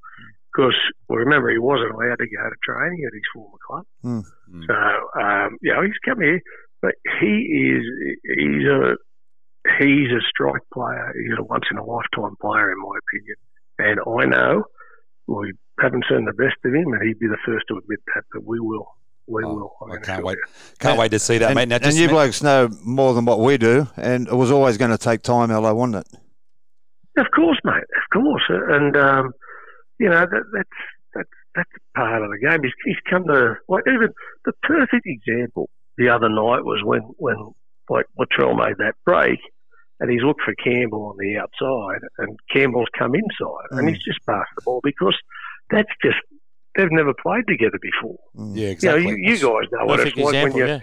because 0.53 0.75
well, 1.07 1.19
remember 1.19 1.49
he 1.51 1.57
wasn't 1.57 1.91
allowed 1.93 2.19
to 2.19 2.27
go 2.27 2.43
to 2.49 2.55
training 2.63 3.01
at 3.07 3.13
his 3.13 3.23
former 3.33 3.57
club. 3.65 3.85
Mm. 4.03 4.23
So 4.67 5.21
um, 5.21 5.57
you 5.61 5.73
know 5.73 5.81
he's 5.83 5.99
come 6.05 6.19
here, 6.21 6.41
but 6.81 6.95
he 7.19 7.33
is 7.75 7.83
he's 8.37 8.67
a 8.67 8.95
he's 9.79 10.11
a 10.11 10.21
strike 10.29 10.63
player. 10.73 11.13
He's 11.15 11.37
a 11.37 11.43
once 11.43 11.65
in 11.71 11.77
a 11.77 11.83
lifetime 11.85 12.35
player, 12.41 12.71
in 12.71 12.79
my 12.79 12.95
opinion. 13.03 13.37
And 13.79 13.99
I 13.99 14.25
know 14.25 14.63
we 15.27 15.53
haven't 15.79 16.05
seen 16.09 16.25
the 16.25 16.33
best 16.33 16.55
of 16.65 16.73
him, 16.73 16.91
and 16.93 17.07
he'd 17.07 17.19
be 17.19 17.27
the 17.27 17.37
first 17.45 17.65
to 17.69 17.77
admit 17.77 17.99
that. 18.15 18.23
But 18.33 18.43
we 18.45 18.59
will, 18.59 18.87
we 19.27 19.43
Oh, 19.43 19.53
will. 19.53 19.71
I'm 19.81 19.91
I 19.91 19.97
can't 19.97 20.23
wait. 20.23 20.37
you. 20.37 20.43
Can't 20.79 20.97
wait 20.99 21.11
to 21.11 21.19
see 21.19 21.37
that, 21.39 21.47
and, 21.51 21.55
mate. 21.55 21.67
Now, 21.67 21.79
and 21.81 21.93
you 21.95 22.07
ma- 22.07 22.13
blokes 22.13 22.41
know 22.43 22.69
more 22.83 23.13
than 23.13 23.25
what 23.25 23.39
we 23.39 23.57
do, 23.57 23.87
and 23.97 24.27
it 24.27 24.33
was 24.33 24.51
always 24.51 24.77
going 24.77 24.91
to 24.91 24.97
take 24.97 25.21
time, 25.21 25.51
Elo, 25.51 25.73
wasn't 25.73 26.05
it? 26.07 26.19
Of 27.17 27.27
course, 27.35 27.59
mate. 27.63 27.73
Of 27.75 28.21
course, 28.21 28.43
and 28.49 28.95
um, 28.95 29.31
you 29.99 30.07
know 30.09 30.19
that, 30.21 30.43
that's 30.53 30.69
that's 31.15 31.29
that's 31.55 31.69
part 31.95 32.21
of 32.21 32.29
the 32.29 32.37
game. 32.39 32.59
He's, 32.63 32.71
he's 32.85 32.99
come 33.09 33.25
to 33.25 33.55
like 33.67 33.83
even 33.87 34.09
the 34.45 34.53
perfect 34.63 35.05
example 35.05 35.69
the 35.97 36.09
other 36.09 36.29
night 36.29 36.63
was 36.63 36.81
when 36.83 37.01
when 37.17 37.35
like 37.89 38.05
Latrell 38.19 38.55
made 38.55 38.77
that 38.77 38.93
break, 39.05 39.39
and 39.99 40.11
he's 40.11 40.21
looked 40.21 40.41
for 40.45 40.53
Campbell 40.63 41.07
on 41.07 41.15
the 41.17 41.37
outside, 41.37 42.01
and 42.19 42.37
Campbell's 42.53 42.89
come 42.97 43.15
inside, 43.15 43.67
and 43.71 43.87
Mm. 43.87 43.89
he's 43.89 44.03
just 44.03 44.23
passed 44.27 44.51
the 44.55 44.61
ball 44.63 44.79
because 44.83 45.15
that's 45.71 45.89
just 46.03 46.17
they've 46.77 46.91
never 46.91 47.13
played 47.21 47.43
together 47.47 47.79
before. 47.81 48.17
Mm. 48.37 48.55
yeah, 48.55 48.65
You 48.65 48.71
exactly. 48.71 49.03
know, 49.03 49.09
you, 49.09 49.17
you 49.17 49.35
guys 49.35 49.67
know 49.71 49.85
what 49.85 49.99
it's 49.99 50.11
Perfect 50.11 50.17
like 50.17 50.33
when 50.53 50.55
you 50.55 50.65
yeah. 50.67 50.79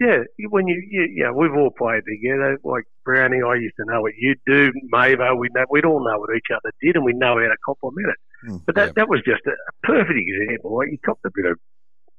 yeah, 0.00 0.18
when 0.48 0.66
you, 0.66 0.82
you, 0.90 1.02
yeah, 1.16 1.30
we've 1.30 1.52
all 1.52 1.70
played 1.76 2.02
together. 2.08 2.58
Like 2.64 2.84
Brownie, 3.04 3.42
I 3.46 3.54
used 3.56 3.76
to 3.76 3.84
know 3.86 4.00
what 4.00 4.12
you 4.18 4.34
do. 4.46 4.72
Mavo, 4.92 5.36
we 5.38 5.48
know, 5.54 5.64
we'd 5.70 5.84
all 5.84 6.02
know 6.04 6.18
what 6.18 6.30
each 6.36 6.48
other 6.54 6.72
did, 6.80 6.96
and 6.96 7.04
we 7.04 7.12
know 7.12 7.34
how 7.34 7.48
to 7.48 7.56
compliment 7.66 8.06
it. 8.08 8.48
Mm, 8.50 8.62
but 8.66 8.74
that, 8.76 8.86
yeah. 8.88 8.92
that 8.96 9.08
was 9.08 9.20
just 9.26 9.42
a, 9.46 9.50
a 9.50 9.72
perfect 9.82 10.18
example. 10.18 10.76
Like 10.78 10.88
you 10.90 10.98
copped 11.04 11.24
a 11.26 11.30
bit 11.34 11.46
of 11.46 11.58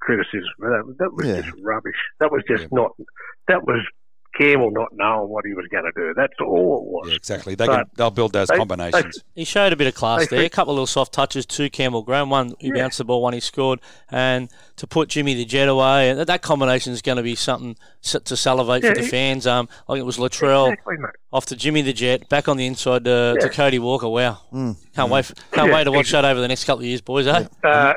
criticism 0.02 0.54
that. 0.60 0.96
That 1.00 1.14
was 1.14 1.26
Yeah. 1.28 1.42
just 1.42 1.58
rubbish. 1.64 1.98
That 2.20 2.32
was 2.32 2.44
just 2.48 2.64
Yeah. 2.64 2.68
not. 2.72 2.92
That 3.48 3.66
was 3.66 3.82
Campbell 4.38 4.72
not 4.72 4.90
knowing 4.94 5.30
what 5.30 5.46
he 5.46 5.54
was 5.54 5.66
going 5.72 5.86
to 5.86 5.92
do. 5.96 6.14
That's 6.16 6.34
all 6.42 6.78
it 6.80 6.92
was. 6.92 7.10
Yeah, 7.10 7.16
exactly. 7.16 7.56
They 7.56 7.66
can, 7.68 7.86
they'll 7.96 8.12
build 8.12 8.34
those 8.34 8.48
they- 8.50 8.58
combinations. 8.58 9.24
He 9.34 9.44
showed 9.46 9.72
a 9.74 9.76
bit 9.76 9.88
of 9.88 9.96
class 9.96 10.24
I 10.24 10.26
there. 10.26 10.46
A 10.46 10.50
couple 10.50 10.74
of 10.74 10.76
little 10.76 10.88
soft 10.88 11.14
touches 11.14 11.46
to 11.48 11.70
Campbell 11.70 12.02
Graham. 12.04 12.30
One 12.30 12.54
he 12.60 12.68
Yeah. 12.68 12.74
bounced 12.76 12.98
the 12.98 13.06
ball, 13.06 13.22
one 13.22 13.34
he 13.34 13.40
scored, 13.40 13.80
and 14.10 14.50
to 14.78 14.88
put 14.88 15.10
Jimmy 15.10 15.34
the 15.36 15.46
Jet 15.46 15.68
away. 15.70 16.14
That, 16.14 16.28
that 16.28 16.42
combination 16.42 16.92
is 16.94 17.02
going 17.02 17.18
to 17.18 17.24
be 17.24 17.36
something 17.36 17.76
to 18.02 18.36
salivate 18.36 18.84
Yeah, 18.84 18.90
for 18.90 18.96
the 18.96 19.02
he- 19.04 19.08
fans. 19.10 19.48
Um, 19.48 19.70
I 19.88 19.94
think 19.94 20.00
it 20.02 20.06
was 20.06 20.18
Latrell 20.18 20.72
Exactly, 20.74 20.96
off 21.32 21.46
to 21.48 21.56
Jimmy 21.56 21.82
the 21.82 21.94
Jet, 21.94 22.28
back 22.30 22.48
on 22.48 22.58
the 22.58 22.66
inside 22.66 23.06
to, 23.06 23.38
to 23.40 23.50
Cody 23.50 23.80
Walker. 23.80 24.10
Wow, 24.10 24.40
Mm. 24.54 24.76
can't 24.96 25.10
wait! 25.12 25.26
For, 25.26 25.36
can't 25.54 25.70
Yeah, 25.70 25.76
wait 25.76 25.84
to 25.86 25.92
watch 25.92 26.12
that 26.12 26.26
over 26.26 26.40
the 26.42 26.48
next 26.48 26.66
couple 26.66 26.82
of 26.82 26.86
years, 26.88 27.02
boys. 27.02 27.28
Eh? 27.28 27.46
Uh, 27.64 27.94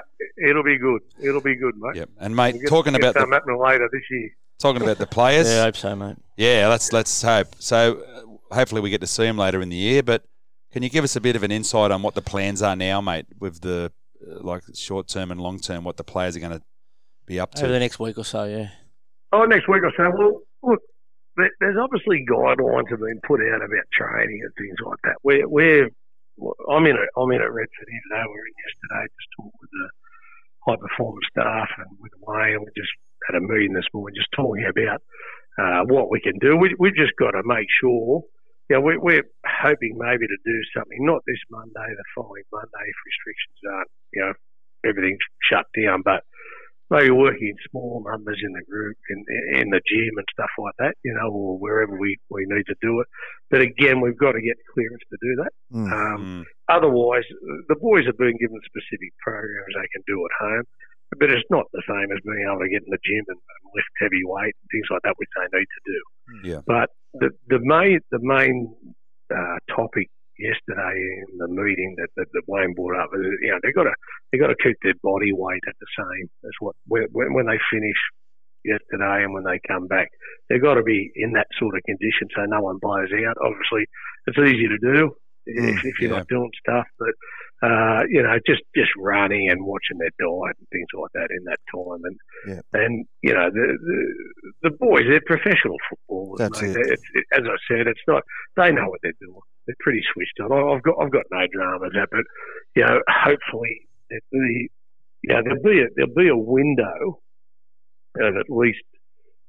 it'll 0.49 0.62
be 0.62 0.78
good. 0.78 1.03
It'll 1.20 1.41
be 1.41 1.57
good, 1.57 1.74
mate. 1.78 1.97
Yep. 1.97 2.11
And 2.20 2.36
mate, 2.36 2.55
We'll 2.55 2.62
get- 2.62 2.68
talking 2.68 2.93
get 2.93 3.03
about 3.03 3.14
the 3.14 3.20
something 3.20 3.32
happening 3.34 3.59
later 3.61 3.89
this 3.93 4.03
year. 4.11 4.30
Talking 4.59 4.83
about 4.83 4.99
the 4.99 5.07
players. 5.07 5.49
Yeah, 5.49 5.61
I 5.61 5.65
hope 5.65 5.77
so, 5.77 5.95
mate. 5.95 6.17
Yeah, 6.37 6.67
let's 6.69 6.93
let's 6.93 7.23
hope. 7.23 7.55
So 7.59 8.03
uh, 8.03 8.55
hopefully 8.55 8.81
we 8.81 8.91
get 8.91 9.01
to 9.01 9.07
see 9.07 9.25
them 9.25 9.39
later 9.39 9.61
in 9.61 9.69
the 9.69 9.77
year. 9.77 10.03
But 10.03 10.25
can 10.73 10.83
you 10.83 10.89
give 10.89 11.05
us 11.05 11.17
a 11.17 11.21
bit 11.21 11.37
of 11.37 11.43
an 11.43 11.53
insight 11.53 11.91
on 11.91 12.03
what 12.03 12.15
the 12.15 12.23
plans 12.23 12.61
are 12.63 12.77
now, 12.77 13.01
mate, 13.01 13.27
with 13.39 13.61
the 13.61 13.93
uh, 14.27 14.41
like 14.41 14.63
short 14.75 15.09
term 15.09 15.31
and 15.31 15.41
long 15.41 15.61
term, 15.61 15.85
what 15.85 15.97
the 15.97 16.05
players 16.05 16.37
are 16.37 16.41
going 16.41 16.53
to 16.53 16.63
be 17.27 17.39
up 17.39 17.55
to 17.55 17.65
Over 17.65 17.73
the 17.73 17.79
next 17.79 18.01
week 18.01 18.19
or 18.19 18.25
so, 18.25 18.45
yeah. 18.45 18.71
Oh, 19.33 19.45
next 19.45 19.69
week 19.69 19.83
or 19.83 19.93
so. 19.97 20.11
Well, 20.11 20.41
look, 20.63 20.81
there's 21.61 21.77
obviously 21.81 22.25
guidelines 22.29 22.91
have 22.91 23.01
been 23.01 23.21
put 23.27 23.41
out 23.41 23.63
about 23.63 23.85
training 23.93 24.41
and 24.43 24.53
things 24.59 24.79
like 24.85 24.99
that. 25.05 25.17
We're, 25.23 25.47
we're 25.47 25.91
I'm 26.71 26.87
in 26.87 26.97
it. 26.97 27.11
I'm 27.17 27.31
in 27.31 27.43
at 27.43 27.53
Redfern 27.53 27.91
here 27.91 28.05
today. 28.11 28.23
We 28.27 28.35
were 28.35 28.47
in 28.47 28.59
yesterday, 28.63 29.05
just 29.11 29.31
talking 29.37 29.59
with 29.61 29.71
the 29.71 29.87
high 30.67 30.79
performance 30.79 31.27
staff 31.31 31.69
and 31.79 31.99
with 31.99 32.13
Wayne. 32.23 32.61
We 32.61 32.71
just 32.75 32.95
had 33.29 33.37
a 33.37 33.45
meeting 33.45 33.74
this 33.74 33.87
morning, 33.93 34.16
just 34.16 34.33
talking 34.35 34.64
about 34.64 35.01
uh, 35.61 35.85
what 35.87 36.11
we 36.11 36.18
can 36.20 36.39
do. 36.41 36.57
We 36.57 36.74
we 36.81 36.91
just 36.91 37.12
got 37.20 37.33
to 37.37 37.43
make 37.45 37.68
sure. 37.81 38.24
Yeah, 38.68 38.85
we, 38.85 38.99
we're 38.99 39.24
hoping 39.47 39.97
maybe 39.97 40.26
to 40.29 40.41
do 40.45 40.59
something, 40.76 41.01
not 41.01 41.22
this 41.26 41.41
Monday, 41.49 41.89
the 41.89 42.05
following 42.14 42.45
Monday, 42.53 42.85
if 42.85 42.99
restrictions 43.09 43.61
aren't, 43.64 43.91
you 44.12 44.20
know, 44.20 44.33
everything's 44.85 45.24
shut 45.49 45.64
down, 45.72 46.03
but 46.05 46.20
maybe 46.91 47.11
working 47.11 47.49
in 47.49 47.57
small 47.70 48.05
numbers 48.05 48.41
in 48.45 48.53
the 48.53 48.64
group, 48.68 48.97
in 49.09 49.24
in 49.57 49.70
the 49.70 49.81
gym 49.89 50.12
and 50.16 50.29
stuff 50.33 50.51
like 50.59 50.74
that, 50.81 50.95
you 51.03 51.14
know, 51.14 51.33
or 51.33 51.59
wherever 51.59 51.97
we, 51.99 52.16
we 52.29 52.45
need 52.45 52.64
to 52.66 52.74
do 52.83 53.01
it. 53.01 53.07
But 53.51 53.61
again, 53.62 54.03
we've 54.03 54.18
got 54.18 54.33
to 54.33 54.43
get 54.43 54.57
clearance 54.74 55.05
to 55.09 55.18
do 55.20 55.33
that. 55.41 55.53
Mm. 55.72 55.93
Um. 55.93 56.45
Otherwise, 56.68 57.24
the 57.68 57.76
boys 57.81 58.05
have 58.05 58.18
been 58.18 58.37
given 58.37 58.61
specific 58.68 59.16
programs 59.24 59.72
they 59.72 59.89
can 59.97 60.05
do 60.07 60.20
at 60.29 60.45
home, 60.45 60.64
but 61.17 61.31
it's 61.31 61.49
not 61.49 61.65
the 61.73 61.83
same 61.89 62.13
as 62.13 62.21
being 62.25 62.45
able 62.45 62.61
to 62.61 62.69
get 62.69 62.85
in 62.85 62.93
the 62.93 63.01
gym 63.01 63.25
and, 63.29 63.41
and 63.41 63.65
lift 63.73 63.93
heavy 64.01 64.23
weight 64.25 64.53
and 64.53 64.69
things 64.69 64.89
like 64.91 65.03
that, 65.05 65.17
which 65.17 65.33
they 65.33 65.49
need 65.57 65.71
to 65.71 65.83
do. 65.89 66.01
Hmm. 66.29 66.45
Yeah. 66.45 66.61
But 66.67 66.89
the 67.15 67.31
the 67.49 67.61
main 67.65 68.01
the 68.11 68.21
main 68.21 68.75
uh, 69.33 69.59
topic 69.75 70.09
yesterday 70.39 70.95
in 71.27 71.39
the 71.39 71.49
meeting 71.49 71.97
that, 71.99 72.09
that, 72.17 72.27
that 72.33 72.43
Wayne 72.47 72.73
brought 72.75 73.01
up 73.01 73.11
is 73.15 73.27
you 73.43 73.51
know 73.51 73.59
they 73.63 73.73
got 73.73 73.85
to 73.85 73.95
they 74.31 74.39
got 74.39 74.49
to 74.49 74.63
keep 74.63 74.77
their 74.83 74.95
body 75.03 75.33
weight 75.33 75.63
at 75.67 75.75
the 75.81 75.91
same 75.99 76.31
as 76.45 76.55
what 76.61 76.77
when 76.87 77.09
when 77.11 77.47
they 77.47 77.59
finish 77.73 77.99
yesterday 78.65 79.25
and 79.25 79.33
when 79.33 79.45
they 79.45 79.59
come 79.67 79.87
back 79.87 80.09
they've 80.49 80.63
got 80.63 80.75
to 80.75 80.83
be 80.83 81.11
in 81.15 81.33
that 81.33 81.47
sort 81.59 81.75
of 81.77 81.83
condition 81.85 82.29
so 82.35 82.45
no 82.47 82.61
one 82.61 82.79
blows 82.81 83.11
out. 83.27 83.37
Obviously, 83.43 83.87
it's 84.27 84.39
easy 84.39 84.69
to 84.69 84.79
do 84.79 85.11
hmm. 85.49 85.69
if, 85.69 85.85
if 85.85 85.95
you're 86.01 86.11
yeah. 86.11 86.19
not 86.19 86.29
doing 86.29 86.51
stuff, 86.61 86.87
but 86.99 87.15
uh, 87.63 88.03
you 88.09 88.23
know 88.23 88.37
just 88.47 88.63
just 88.75 88.91
running 88.97 89.49
and 89.51 89.65
watching 89.65 89.99
their 89.99 90.11
diet 90.19 90.57
and 90.59 90.69
things 90.71 90.87
like 90.95 91.11
that 91.15 91.29
in 91.31 91.43
that 91.45 91.59
time 91.75 92.01
and 92.05 92.17
Yeah. 92.47 92.61
and 92.81 93.07
you 93.23 93.35
know 93.35 93.51
the, 93.51 93.79
the 93.89 94.71
the 94.71 94.77
boys 94.77 95.05
they're 95.09 95.21
professional 95.27 95.77
footballers. 95.91 96.39
That's 96.39 96.63
mate. 96.63 96.77
it. 96.77 96.87
It's, 96.93 97.03
it, 97.15 97.25
as 97.33 97.43
I 97.45 97.57
said, 97.69 97.87
it's 97.87 98.01
not 98.07 98.23
they 98.57 98.71
know 98.73 98.89
what 98.89 99.01
they're 99.03 99.13
doing. 99.21 99.41
They're 99.67 99.77
pretty 99.81 100.03
switched 100.13 100.39
on. 100.41 100.53
I've 100.53 100.83
got 100.83 100.97
I've 101.01 101.11
got 101.13 101.25
no 101.31 101.47
drama 101.53 101.87
at, 101.87 102.09
but 102.11 102.25
you 102.77 102.85
know 102.85 103.01
hopefully 103.09 103.89
the 104.11 104.69
you 105.23 105.35
know 105.35 105.43
there'll 105.43 105.63
be 105.63 105.81
a, 105.83 105.87
there'll 105.97 106.15
be 106.15 106.29
a 106.29 106.37
window 106.37 107.21
of 108.21 108.37
at 108.37 108.49
least 108.49 108.83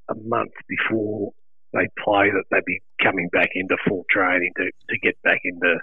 a 0.10 0.16
month 0.26 0.52
before 0.68 1.32
they 1.74 1.88
play 2.04 2.32
that 2.32 2.44
they'd 2.52 2.66
be 2.66 2.82
coming 3.02 3.30
back 3.32 3.50
into 3.54 3.78
full 3.88 4.04
training 4.10 4.52
to, 4.58 4.64
to 4.90 4.98
get 5.04 5.16
back 5.22 5.40
into 5.44 5.78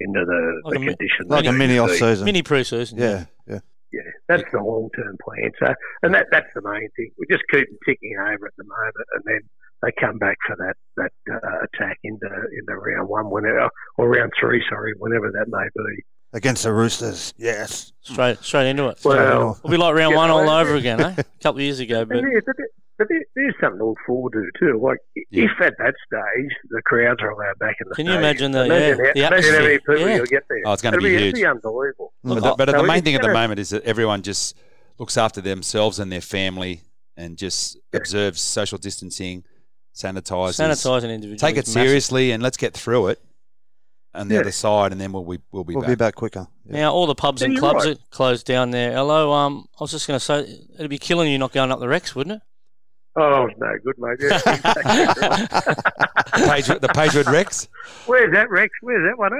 into 0.00 0.24
the, 0.24 0.60
Like 0.64 0.74
the 0.74 0.82
a 0.82 0.88
condition. 0.88 1.26
Like 1.28 1.46
a 1.46 1.52
mini 1.52 1.74
to 1.74 1.78
off 1.80 1.90
season. 1.92 2.24
Mini 2.24 2.42
pre-season. 2.42 2.98
Yeah, 2.98 3.24
yeah. 3.46 3.60
Yeah, 3.92 4.02
that's 4.28 4.44
the 4.52 4.58
long 4.58 4.88
term 4.96 5.16
plan. 5.24 5.50
So, 5.58 5.74
and 6.02 6.14
that 6.14 6.26
that's 6.30 6.46
the 6.54 6.62
main 6.62 6.88
thing. 6.96 7.10
We 7.18 7.26
just 7.30 7.42
keep 7.50 7.66
them 7.68 7.78
ticking 7.84 8.14
over 8.18 8.46
at 8.46 8.52
the 8.56 8.64
moment, 8.64 9.08
and 9.14 9.22
then 9.26 9.40
they 9.82 9.90
come 10.00 10.18
back 10.18 10.36
for 10.46 10.56
that 10.56 10.76
that 10.96 11.12
uh, 11.32 11.64
attack 11.64 11.98
into 12.04 12.28
the 12.66 12.74
round 12.76 13.08
one, 13.08 13.30
whenever 13.30 13.68
or 13.98 14.08
round 14.08 14.30
three, 14.38 14.62
sorry, 14.70 14.92
whenever 14.98 15.30
that 15.32 15.46
may 15.48 15.66
be. 15.74 16.04
Against 16.32 16.62
the 16.62 16.72
Roosters, 16.72 17.34
yes. 17.36 17.92
Straight 18.02 18.38
straight 18.38 18.68
into 18.68 18.86
it. 18.88 19.00
Well, 19.04 19.56
It'll 19.58 19.70
be 19.70 19.76
like 19.76 19.94
round 19.96 20.12
Yeah, 20.12 20.16
one 20.18 20.30
all 20.30 20.48
over 20.48 20.76
again, 20.76 21.00
eh? 21.00 21.14
A 21.18 21.24
couple 21.42 21.58
of 21.58 21.62
years 21.62 21.80
ago, 21.80 22.04
but 22.04 22.18
And 22.18 22.26
there, 22.30 22.42
but, 23.00 23.08
there, 23.08 23.24
there's 23.34 23.54
something 23.60 23.78
to 23.80 23.86
look 23.86 23.98
forward 24.06 24.32
to 24.34 24.46
too. 24.60 24.78
Like 24.80 24.98
Yeah. 25.30 25.44
if 25.46 25.50
at 25.60 25.74
that 25.78 25.94
stage 26.06 26.52
the 26.70 26.82
crowds 26.82 27.20
are 27.22 27.30
allowed 27.30 27.58
back 27.58 27.76
in 27.80 27.88
the 27.88 27.94
Can 27.96 28.06
you 28.06 28.12
stadium, 28.12 28.24
imagine 28.24 28.52
the- 28.52 28.64
imagine, 28.66 28.98
yeah, 29.16 29.24
how, 29.24 29.30
the 29.30 29.36
imagine 29.36 29.54
how 29.54 29.60
many 29.62 29.78
people 29.78 29.98
Yeah. 29.98 30.16
you'll 30.16 30.26
get 30.26 30.42
there. 30.48 30.62
Oh, 30.66 30.72
it's 30.72 30.82
gonna 30.82 30.96
It'll 30.98 31.08
be 31.08 31.18
huge. 31.18 31.34
be 31.34 31.46
unbelievable. 31.46 32.12
But, 32.22 32.34
the, 32.34 32.54
but 32.56 32.68
So 32.70 32.76
the 32.76 32.82
main 32.84 32.98
it's 32.98 33.04
thing 33.04 33.14
at 33.16 33.22
the 33.22 33.32
moment 33.32 33.58
is 33.58 33.70
that 33.70 33.82
everyone 33.84 34.22
just 34.22 34.56
looks 34.98 35.16
after 35.16 35.40
themselves 35.40 35.98
and 35.98 36.12
their 36.12 36.20
family 36.20 36.82
and 37.16 37.36
just 37.38 37.76
observes 37.92 38.40
social 38.40 38.78
distancing, 38.78 39.44
sanitizes, 39.94 40.60
sanitising 40.60 41.10
individuals. 41.12 41.40
take 41.40 41.56
it 41.56 41.66
massive. 41.66 41.72
seriously, 41.72 42.30
and 42.32 42.42
let's 42.42 42.56
get 42.56 42.74
through 42.74 43.08
it. 43.08 43.20
On 44.12 44.26
the 44.26 44.34
Yeah. 44.34 44.40
other 44.40 44.50
side, 44.50 44.90
and 44.90 45.00
then 45.00 45.12
we'll 45.12 45.22
be 45.22 45.38
we'll 45.52 45.62
be 45.62 45.74
We'll 45.74 45.82
back. 45.82 45.88
be 45.90 45.94
back 45.94 46.14
quicker. 46.16 46.48
Yeah. 46.66 46.80
Now 46.80 46.92
all 46.92 47.06
the 47.06 47.14
pubs 47.14 47.42
Yeah, 47.42 47.48
and 47.48 47.58
clubs 47.58 47.86
right. 47.86 47.94
are 47.96 48.00
closed 48.10 48.44
down 48.44 48.72
there. 48.72 48.90
Hello, 48.92 49.30
um, 49.32 49.68
I 49.78 49.84
was 49.84 49.92
just 49.92 50.08
going 50.08 50.18
to 50.18 50.24
say 50.24 50.58
it'd 50.74 50.90
be 50.90 50.98
killing 50.98 51.30
you 51.30 51.38
not 51.38 51.52
going 51.52 51.70
up 51.70 51.78
the 51.78 51.86
Rex, 51.86 52.16
wouldn't 52.16 52.38
it? 52.38 52.42
Oh, 53.16 53.48
no 53.58 53.76
good, 53.84 53.98
mate. 53.98 54.18
Yeah, 54.20 54.36
exactly 54.36 54.82
the 56.32 56.46
page 56.48 56.66
the 56.66 56.88
Pagewood 56.88 57.26
Rex. 57.26 57.68
Where's 58.06 58.32
that 58.32 58.48
Rex? 58.50 58.70
Where's 58.82 59.10
that 59.10 59.18
one? 59.18 59.32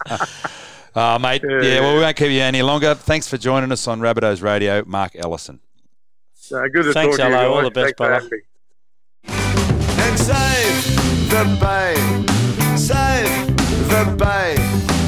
At? 0.00 0.36
Oh, 0.96 1.18
mate. 1.20 1.42
Yeah. 1.48 1.60
Yeah, 1.62 1.80
well, 1.80 1.94
we 1.94 2.00
won't 2.00 2.16
keep 2.16 2.32
you 2.32 2.40
any 2.40 2.62
longer. 2.62 2.96
Thanks 2.96 3.28
for 3.28 3.36
joining 3.38 3.70
us 3.70 3.86
on 3.86 4.00
Rabbitohs 4.00 4.42
Radio, 4.42 4.82
Mark 4.84 5.12
Ellison. 5.14 5.60
No, 6.50 6.68
good 6.68 6.82
to 6.82 6.92
Thanks, 6.92 7.16
talk 7.16 7.26
to 7.28 7.32
you 7.32 7.38
hello. 7.38 7.54
All 7.54 7.62
the 7.62 7.70
best, 7.70 7.94
Thanks 7.96 8.26
brother. 8.26 8.42
and 9.24 10.18
save 10.18 11.30
the 11.30 11.44
bay. 11.60 11.94
Save 12.76 13.46
the 13.88 14.16
bay. 14.18 14.56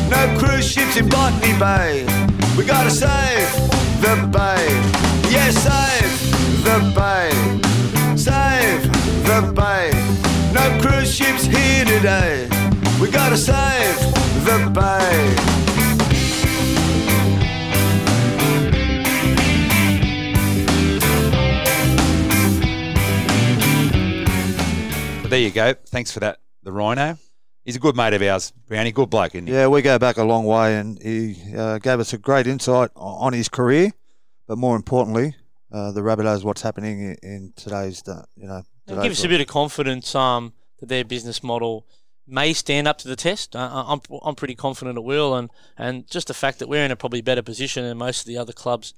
No 0.09 0.39
cruise 0.39 0.71
ships 0.71 0.97
in 0.97 1.09
Botany 1.09 1.59
Bay. 1.59 2.05
We 2.57 2.65
gotta 2.65 2.91
save 2.91 3.51
the 4.01 4.29
bay. 4.33 5.12
Yes, 5.33 5.57
save 5.65 6.63
the 6.63 6.93
bay, 6.95 7.31
save 8.19 8.83
the 9.25 9.51
bay. 9.57 9.91
No 10.53 10.79
cruise 10.79 11.15
ships 11.15 11.47
here 11.47 11.87
today. 11.87 12.47
We 13.01 13.11
gotta 13.11 13.39
save 13.39 13.97
the 14.45 14.71
bay. 14.75 15.35
there 25.31 25.41
you 25.41 25.51
go. 25.51 25.73
Thanks 25.87 26.13
for 26.13 26.21
that, 26.21 26.41
the 26.63 26.73
Rhino. 26.73 27.17
He's 27.65 27.77
a 27.77 27.79
good 27.79 27.97
mate 27.97 28.13
of 28.13 28.21
ours, 28.21 28.53
Brownie. 28.69 28.93
Good 28.93 29.09
bloke, 29.09 29.35
isn't 29.35 29.47
he? 29.47 29.55
Yeah, 29.55 29.69
we 29.69 29.81
go 29.81 29.99
back 29.99 30.19
a 30.19 30.25
long 30.25 30.45
way, 30.45 30.77
and 30.77 31.03
he 31.03 31.39
uh, 31.57 31.79
gave 31.79 32.01
us 32.01 32.13
a 32.13 32.19
great 32.19 32.47
insight 32.47 32.91
on 32.95 33.33
his 33.33 33.49
career 33.49 33.93
but 34.53 34.59
more 34.59 34.77
importantly, 34.77 35.35
uh, 35.73 35.93
the 35.93 36.03
Rabbitohs, 36.03 36.45
what's 36.45 36.61
happening 36.61 37.01
in, 37.01 37.17
in 37.23 37.53
today's, 37.57 38.07
uh, 38.07 38.23
you 38.37 38.47
know, 38.47 38.59
It'll 38.87 38.97
today's 38.97 39.03
give 39.03 39.13
us 39.13 39.25
a 39.25 39.29
bit 39.29 39.41
of 39.41 39.47
confidence 39.47 40.15
um, 40.15 40.53
that 40.79 40.91
their 40.91 41.07
business 41.07 41.43
model 41.43 41.87
may 42.27 42.53
stand 42.53 42.87
up 42.87 42.99
to 42.99 43.09
the 43.09 43.17
test. 43.17 43.57
Uh, 43.57 43.85
I'm, 43.87 44.03
I'm 44.23 44.35
pretty 44.35 44.55
confident 44.55 44.99
it 44.99 45.05
will, 45.05 45.35
and, 45.35 45.49
and 45.79 46.07
just 46.07 46.29
the 46.29 46.35
fact 46.35 46.59
that 46.59 46.69
we're 46.69 46.85
in 46.85 46.91
a 46.91 46.97
probably 46.97 47.23
better 47.23 47.41
position 47.41 47.83
than 47.85 47.97
most 47.97 48.21
of 48.21 48.27
the 48.27 48.37
other 48.37 48.53
clubs 48.53 48.93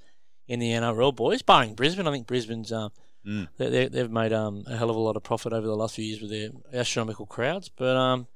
in 0.48 0.58
the 0.58 0.70
NRL 0.70 1.14
boys, 1.14 1.40
barring 1.40 1.74
Brisbane. 1.76 2.08
I 2.08 2.10
think 2.10 2.26
Brisbane's 2.26 2.72
um, 2.72 2.90
Mm. 3.24 3.48
they, 3.56 3.70
they, 3.70 3.88
they've 3.88 4.10
made 4.10 4.34
um, 4.34 4.64
a 4.66 4.76
hell 4.76 4.90
of 4.90 4.96
a 4.96 5.00
lot 5.00 5.16
of 5.16 5.22
profit 5.22 5.54
over 5.54 5.66
the 5.66 5.76
last 5.76 5.94
few 5.94 6.04
years 6.04 6.20
with 6.20 6.30
their 6.30 6.50
astronomical 6.74 7.24
crowds. 7.24 7.70
But 7.70 7.96
um, 7.96 8.26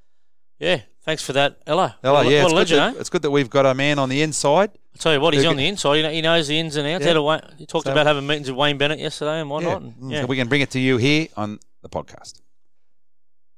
yeah, 0.58 0.80
thanks 1.08 1.22
for 1.22 1.32
that, 1.32 1.56
Ella. 1.66 1.96
Hello, 2.02 2.22
what, 2.22 2.26
yeah, 2.30 2.42
it's 2.44 2.52
a 2.52 2.54
good, 2.54 2.68
that, 2.68 2.96
eh? 2.96 3.00
it's 3.00 3.08
good 3.08 3.22
that 3.22 3.30
we've 3.30 3.48
got 3.48 3.64
a 3.64 3.72
man 3.72 3.98
on 3.98 4.10
the 4.10 4.20
inside. 4.20 4.70
I'll 4.94 4.98
tell 4.98 5.14
you 5.14 5.20
what, 5.20 5.32
he's 5.32 5.46
on 5.46 5.56
the 5.56 5.66
inside. 5.66 6.04
He, 6.12 6.20
knows 6.20 6.48
the 6.48 6.58
ins 6.58 6.76
and 6.76 6.86
outs. 6.86 7.06
Yeah. 7.06 7.18
Wayne, 7.18 7.40
he 7.56 7.64
talked 7.64 7.86
So- 7.86 7.92
about 7.92 8.04
having 8.06 8.26
meetings 8.26 8.50
with 8.50 8.58
Wayne 8.58 8.76
Bennett 8.76 8.98
yesterday 8.98 9.40
and 9.40 9.48
whatnot. 9.48 9.80
Yeah. 9.80 9.88
and- 9.88 9.94
Mm, 9.96 10.12
yeah. 10.12 10.20
So 10.20 10.26
we 10.26 10.36
can 10.36 10.48
bring 10.48 10.60
it 10.60 10.70
to 10.72 10.78
you 10.78 10.98
here 10.98 11.28
on 11.34 11.60
the 11.82 11.88
podcast. 11.88 12.42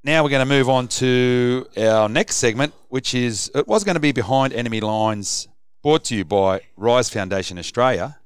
Now 0.05 0.23
we're 0.23 0.31
going 0.31 0.47
to 0.47 0.55
move 0.55 0.69
on 0.69 0.87
to 1.03 1.67
our 1.77 2.09
next 2.09 2.37
segment, 2.37 2.73
which 2.89 3.15
is 3.15 3.51
it 3.53 3.67
was 3.67 3.83
going 3.83 3.97
to 3.97 4.01
be 4.01 4.13
behind 4.13 4.53
enemy 4.53 4.81
lines, 4.81 5.49
brought 5.83 6.05
to 6.05 6.15
you 6.17 6.25
by 6.25 6.61
Rise 6.77 7.11
Foundation 7.11 7.59
Australia, 7.59 8.19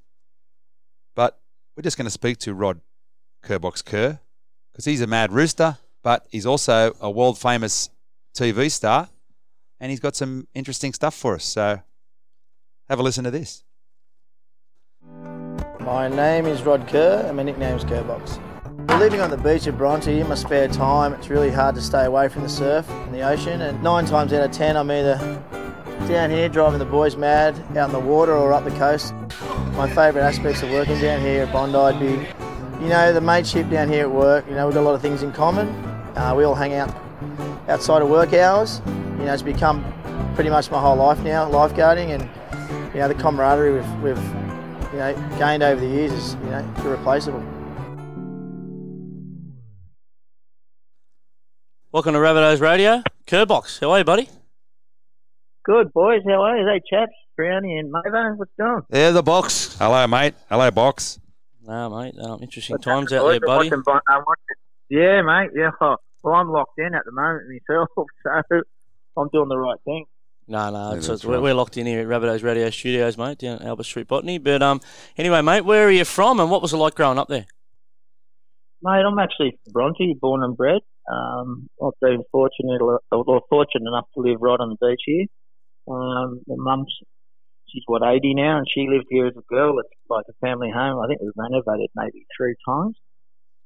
but 1.16 1.40
we're 1.76 1.82
just 1.82 1.96
going 1.96 2.04
to 2.04 2.10
speak 2.10 2.36
to 2.40 2.52
Rod 2.52 2.80
Kerrbox 3.42 3.84
Kerr 3.86 4.20
because 4.70 4.84
he's 4.84 5.00
a 5.00 5.06
mad 5.06 5.32
rooster, 5.32 5.78
but 6.02 6.26
he's 6.30 6.44
also 6.46 6.94
a 7.00 7.10
world 7.10 7.38
famous 7.38 7.88
TV 8.36 8.70
star, 8.70 9.08
and 9.84 9.90
he's 9.90 10.00
got 10.00 10.16
some 10.16 10.48
interesting 10.54 10.94
stuff 10.94 11.14
for 11.14 11.34
us. 11.34 11.44
So 11.44 11.78
have 12.88 12.98
a 12.98 13.02
listen 13.02 13.22
to 13.24 13.30
this. 13.30 13.64
My 15.78 16.08
name 16.08 16.46
is 16.46 16.62
Rod 16.62 16.88
Kerr 16.88 17.22
and 17.26 17.36
my 17.36 17.42
nickname 17.42 17.76
nickname's 17.76 17.84
Kerrbox. 17.84 18.98
Living 18.98 19.20
on 19.20 19.28
the 19.28 19.36
beach 19.36 19.66
at 19.66 19.76
Bronte 19.76 20.20
in 20.20 20.26
my 20.26 20.36
spare 20.36 20.68
time. 20.68 21.12
It's 21.12 21.28
really 21.28 21.50
hard 21.50 21.74
to 21.74 21.82
stay 21.82 22.06
away 22.06 22.30
from 22.30 22.44
the 22.44 22.48
surf 22.48 22.88
and 22.88 23.14
the 23.14 23.20
ocean 23.20 23.60
and 23.60 23.82
nine 23.82 24.06
times 24.06 24.32
out 24.32 24.42
of 24.42 24.52
ten 24.52 24.74
I'm 24.78 24.90
either 24.90 25.18
down 26.08 26.30
here 26.30 26.48
driving 26.48 26.78
the 26.78 26.86
boys 26.86 27.16
mad 27.16 27.54
out 27.76 27.90
in 27.90 27.92
the 27.92 28.00
water 28.00 28.34
or 28.34 28.54
up 28.54 28.64
the 28.64 28.70
coast. 28.70 29.12
My 29.72 29.86
favourite 29.86 30.24
aspects 30.24 30.62
of 30.62 30.70
working 30.70 30.98
down 30.98 31.20
here 31.20 31.42
at 31.42 31.52
Bondi 31.52 31.76
would 31.76 32.00
be, 32.00 32.26
you 32.82 32.88
know, 32.88 33.12
the 33.12 33.20
mateship 33.20 33.68
down 33.68 33.90
here 33.90 34.04
at 34.04 34.10
work. 34.10 34.48
You 34.48 34.54
know, 34.54 34.64
we've 34.64 34.74
got 34.74 34.80
a 34.80 34.88
lot 34.88 34.94
of 34.94 35.02
things 35.02 35.22
in 35.22 35.30
common. 35.30 35.68
Uh, 36.16 36.32
we 36.34 36.44
all 36.44 36.54
hang 36.54 36.72
out 36.72 36.96
outside 37.68 38.00
of 38.00 38.08
work 38.08 38.32
hours. 38.32 38.80
You 39.18 39.26
know, 39.26 39.32
it's 39.32 39.42
become 39.42 39.84
pretty 40.34 40.50
much 40.50 40.70
my 40.70 40.80
whole 40.80 40.96
life 40.96 41.20
now, 41.20 41.48
lifeguarding 41.50 42.08
and, 42.10 42.22
you 42.94 43.00
know, 43.00 43.08
the 43.08 43.14
camaraderie 43.14 43.72
we've, 43.72 44.02
we've 44.02 44.24
you 44.92 44.98
know, 44.98 45.36
gained 45.38 45.62
over 45.62 45.80
the 45.80 45.86
years 45.86 46.12
is, 46.12 46.34
you 46.34 46.50
know, 46.50 46.74
irreplaceable. 46.84 47.42
Welcome 51.92 52.14
to 52.14 52.18
Rabbitohs 52.18 52.60
Radio. 52.60 53.02
Kerrbox, 53.26 53.80
how 53.80 53.92
are 53.92 53.98
you, 53.98 54.04
buddy? 54.04 54.28
Good 55.64 55.92
boys, 55.92 56.22
how 56.26 56.42
are 56.42 56.56
you? 56.58 56.66
Hey 56.66 56.80
chaps, 56.90 57.12
Brownie 57.36 57.78
and 57.78 57.92
Mavo, 57.92 58.36
what's 58.36 58.50
going? 58.58 58.82
Yeah, 58.90 59.12
the 59.12 59.22
box. 59.22 59.76
Hello, 59.78 60.06
mate. 60.08 60.34
Hello, 60.50 60.70
box. 60.72 61.20
Nah, 61.64 61.88
mate. 61.88 62.14
Um, 62.20 62.40
interesting 62.42 62.74
What's 62.74 62.84
times 62.84 63.12
out 63.12 63.26
there, 63.28 63.40
boys? 63.40 63.46
buddy. 63.46 63.68
Watching 63.70 63.82
Bon- 63.86 64.00
I'm 64.08 64.24
watching- 64.26 64.90
Yeah, 64.90 65.22
mate. 65.22 65.50
Yeah. 65.54 65.70
Well, 66.24 66.36
I'm 66.36 66.50
locked 66.50 66.78
in 66.78 66.94
at 66.94 67.02
the 67.04 67.12
moment 67.12 67.44
myself, 67.68 67.88
so 68.48 68.62
I'm 69.16 69.28
doing 69.32 69.48
the 69.48 69.58
right 69.58 69.78
thing. 69.84 70.04
No, 70.46 70.70
no, 70.70 70.90
Yeah, 70.90 70.96
it's, 70.98 71.06
it's- 71.08 71.24
we're, 71.24 71.34
right. 71.34 71.42
we're 71.42 71.54
locked 71.54 71.76
in 71.78 71.86
here 71.86 72.00
at 72.00 72.06
Rabbitohs 72.06 72.42
Radio 72.42 72.68
Studios, 72.70 73.16
mate, 73.16 73.38
down 73.38 73.60
at 73.60 73.66
Albert 73.66 73.84
Street 73.84 74.08
Botany. 74.08 74.38
But 74.38 74.62
um, 74.62 74.80
anyway, 75.16 75.40
mate, 75.42 75.62
where 75.64 75.86
are 75.86 75.90
you 75.90 76.04
from, 76.04 76.38
and 76.40 76.50
what 76.50 76.60
was 76.60 76.72
it 76.72 76.76
like 76.76 76.94
growing 76.94 77.18
up 77.18 77.28
there? 77.28 77.46
Mate, 78.82 79.04
I'm 79.06 79.18
actually 79.18 79.58
from 79.64 79.72
Bronte, 79.72 80.14
born 80.20 80.42
and 80.44 80.56
bred. 80.56 80.80
Um, 81.10 81.68
I've 81.82 81.92
been 82.00 82.22
fortunate, 82.30 82.80
or 82.82 83.40
fortunate 83.48 83.88
enough 83.88 84.06
to 84.14 84.20
live 84.20 84.38
right 84.40 84.60
on 84.60 84.70
the 84.78 84.86
beach 84.86 85.00
here. 85.06 85.26
Um, 85.88 86.40
my 86.46 86.56
mum's, 86.58 86.94
she's 87.68 87.82
what 87.86 88.02
80 88.02 88.34
now, 88.34 88.58
and 88.58 88.66
she 88.72 88.86
lived 88.90 89.06
here 89.08 89.26
as 89.26 89.34
a 89.36 89.42
girl. 89.54 89.78
It's 89.78 89.88
like 90.10 90.24
a 90.28 90.46
family 90.46 90.70
home. 90.74 91.00
I 91.02 91.06
think 91.08 91.20
we've 91.22 91.32
renovated 91.36 91.88
maybe 91.96 92.26
three 92.36 92.54
times. 92.68 92.96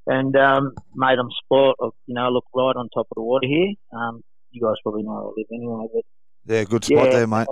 And 0.07 0.37
um, 0.37 0.73
mate, 0.95 1.19
I'm 1.19 1.31
sport. 1.45 1.77
of- 1.81 1.93
You 2.07 2.15
know, 2.15 2.27
I 2.27 2.29
look 2.29 2.45
right 2.55 2.75
on 2.77 2.89
top 2.95 3.07
of 3.11 3.17
the 3.17 3.23
water 3.23 3.47
here. 3.49 3.75
Um, 3.93 4.23
you 4.51 4.63
guys 4.63 4.75
probably 4.83 5.03
know 5.03 5.13
where 5.13 5.23
I 5.23 5.33
live 5.37 5.47
anyway, 5.53 5.87
but 5.95 6.55
Yeah, 6.55 6.65
good 6.65 6.85
spot 6.85 7.07
Yeah. 7.07 7.13
there, 7.19 7.27
mate. 7.27 7.47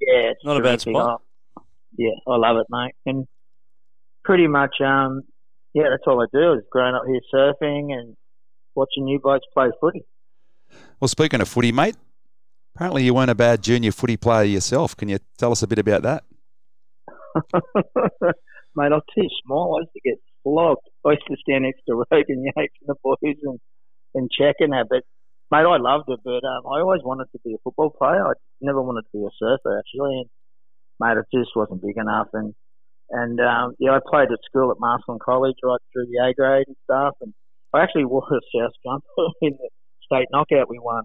yeah, 0.00 0.30
it's 0.30 0.44
Not 0.44 0.56
a 0.58 0.62
bad 0.62 0.80
spot. 0.80 1.20
I- 1.56 1.60
yeah, 1.96 2.10
I 2.26 2.36
love 2.36 2.56
it, 2.58 2.66
mate. 2.70 2.94
And 3.06 3.26
pretty 4.24 4.46
much, 4.46 4.80
um, 4.80 5.22
yeah, 5.74 5.84
that's 5.90 6.02
all 6.06 6.20
I 6.22 6.26
do 6.32 6.52
is 6.54 6.64
growing 6.70 6.94
up 6.94 7.02
here 7.06 7.20
surfing 7.34 7.92
and 7.92 8.16
watching 8.74 9.06
you 9.08 9.18
blokes 9.20 9.46
play 9.54 9.70
footy. 9.80 10.04
Well, 11.00 11.08
speaking 11.08 11.40
of 11.40 11.48
footy, 11.48 11.72
mate, 11.72 11.96
apparently 12.74 13.04
you 13.04 13.14
weren't 13.14 13.30
a 13.30 13.34
bad 13.34 13.62
junior 13.62 13.90
footy 13.92 14.16
player 14.16 14.44
yourself. 14.44 14.96
Can 14.96 15.08
you 15.08 15.18
tell 15.38 15.50
us 15.50 15.62
a 15.62 15.66
bit 15.66 15.78
about 15.78 16.02
that? 16.02 16.24
mate, 17.54 18.92
I 18.92 18.96
was 18.96 19.02
too 19.16 19.28
small. 19.44 19.76
I 19.76 19.80
used 19.82 19.92
to 19.94 20.00
get 20.04 20.18
flogged. 20.42 20.80
I 21.04 21.10
used 21.12 21.26
to 21.28 21.36
stand 21.40 21.64
next 21.64 21.82
to 21.88 21.94
Rogan 22.10 22.44
Yates 22.56 22.74
and 22.80 22.88
the 22.88 22.94
boys 23.02 23.36
and, 23.42 23.58
and 24.14 24.30
checking 24.30 24.70
that. 24.70 24.86
But, 24.88 25.02
mate, 25.50 25.66
I 25.66 25.78
loved 25.78 26.08
it. 26.08 26.20
But 26.24 26.44
um, 26.44 26.66
I 26.66 26.80
always 26.80 27.02
wanted 27.04 27.26
to 27.32 27.38
be 27.44 27.54
a 27.54 27.62
football 27.64 27.90
player. 27.90 28.26
I 28.26 28.32
never 28.60 28.82
wanted 28.82 29.02
to 29.02 29.12
be 29.12 29.24
a 29.24 29.30
surfer, 29.38 29.78
actually. 29.78 30.24
And, 30.24 30.28
mate, 31.00 31.18
it 31.18 31.26
just 31.36 31.56
wasn't 31.56 31.82
big 31.82 31.96
enough. 31.96 32.28
And, 32.32 32.54
and 33.10 33.40
um, 33.40 33.74
yeah, 33.78 33.92
I 33.92 34.00
played 34.04 34.32
at 34.32 34.44
school 34.44 34.70
at 34.70 34.80
Marcellin 34.80 35.18
College 35.24 35.56
right 35.62 35.80
through 35.92 36.06
the 36.06 36.24
A 36.24 36.34
grade 36.34 36.66
and 36.66 36.76
stuff. 36.84 37.14
And 37.20 37.34
I 37.72 37.82
actually 37.82 38.04
wore 38.04 38.26
a 38.30 38.40
South 38.54 38.72
jumper 38.84 39.04
in 39.42 39.58
the 39.58 39.68
state 40.04 40.28
knockout 40.32 40.70
we 40.70 40.78
won 40.78 41.04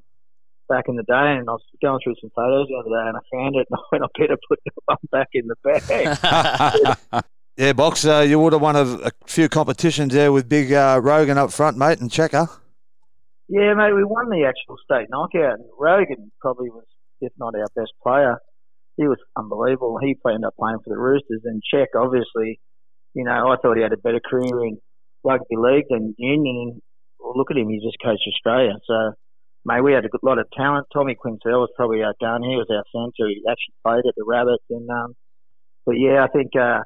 back 0.70 0.86
in 0.88 0.96
the 0.96 1.04
day. 1.04 1.38
And 1.40 1.50
I 1.50 1.54
was 1.54 1.64
going 1.82 2.00
through 2.04 2.16
some 2.22 2.32
photos 2.36 2.68
the 2.68 2.76
other 2.76 2.90
day 2.90 3.08
and 3.08 3.18
I 3.18 3.24
found 3.32 3.56
it 3.56 3.68
and 3.72 3.80
I 3.80 3.84
went, 3.92 4.04
I 4.04 4.08
better 4.20 4.38
put 4.48 4.60
that 4.66 4.74
one 4.86 4.98
back 5.12 5.30
in 5.34 5.48
the 5.48 5.56
bag. 5.64 7.24
Yeah, 7.56 7.74
box. 7.74 8.04
Uh, 8.04 8.26
you 8.28 8.40
would 8.40 8.54
have 8.54 8.64
won 8.64 8.76
a, 8.76 8.82
a 8.82 9.12
few 9.28 9.48
competitions 9.48 10.14
there 10.14 10.32
with 10.32 10.50
big 10.50 10.74
uh, 10.74 11.00
Rogan 11.04 11.38
up 11.38 11.52
front, 11.52 11.78
mate, 11.78 12.00
and 12.00 12.10
Cheika. 12.10 12.50
Yeah, 13.54 13.78
mate, 13.78 13.94
we 13.94 14.04
won 14.04 14.34
the 14.34 14.50
actual 14.50 14.82
state 14.82 15.14
knockout. 15.14 15.62
And 15.62 15.70
Rogan 15.78 16.32
probably 16.42 16.72
was, 16.74 16.90
if 17.22 17.32
not 17.38 17.54
our 17.54 17.70
best 17.76 17.94
player, 18.02 18.42
he 18.98 19.06
was 19.06 19.20
unbelievable. 19.38 20.00
He 20.02 20.18
ended 20.26 20.46
up 20.46 20.58
playing 20.58 20.80
for 20.82 20.90
the 20.90 20.98
Roosters. 20.98 21.46
And 21.46 21.62
Check, 21.62 21.90
obviously, 21.94 22.60
you 23.14 23.24
know, 23.24 23.54
I 23.54 23.58
thought 23.62 23.78
he 23.78 23.84
had 23.84 23.94
a 23.94 24.02
better 24.02 24.22
career 24.26 24.66
in 24.66 24.80
rugby 25.24 25.54
league 25.54 25.86
than 25.92 26.16
union. 26.18 26.82
Look 27.22 27.52
at 27.52 27.58
him, 27.58 27.70
he 27.70 27.78
just 27.78 28.02
coached 28.04 28.26
Australia. 28.26 28.74
So, 28.90 29.14
mate, 29.66 29.82
we 29.86 29.94
had 29.94 30.06
a 30.06 30.10
good 30.10 30.26
lot 30.26 30.40
of 30.40 30.50
talent. 30.58 30.88
Tommy 30.92 31.14
Quintel 31.14 31.62
was 31.62 31.70
probably 31.78 32.02
our 32.02 32.16
gun. 32.20 32.42
He 32.42 32.58
was 32.58 32.68
our 32.74 32.84
centre. 32.90 33.30
He 33.30 33.46
actually 33.46 33.78
played 33.86 34.10
at 34.10 34.18
the 34.18 34.26
Rabbits. 34.26 34.66
And 34.72 34.90
um, 34.90 35.14
but 35.86 36.02
yeah, 36.02 36.26
I 36.26 36.28
think 36.34 36.58
uh, 36.58 36.82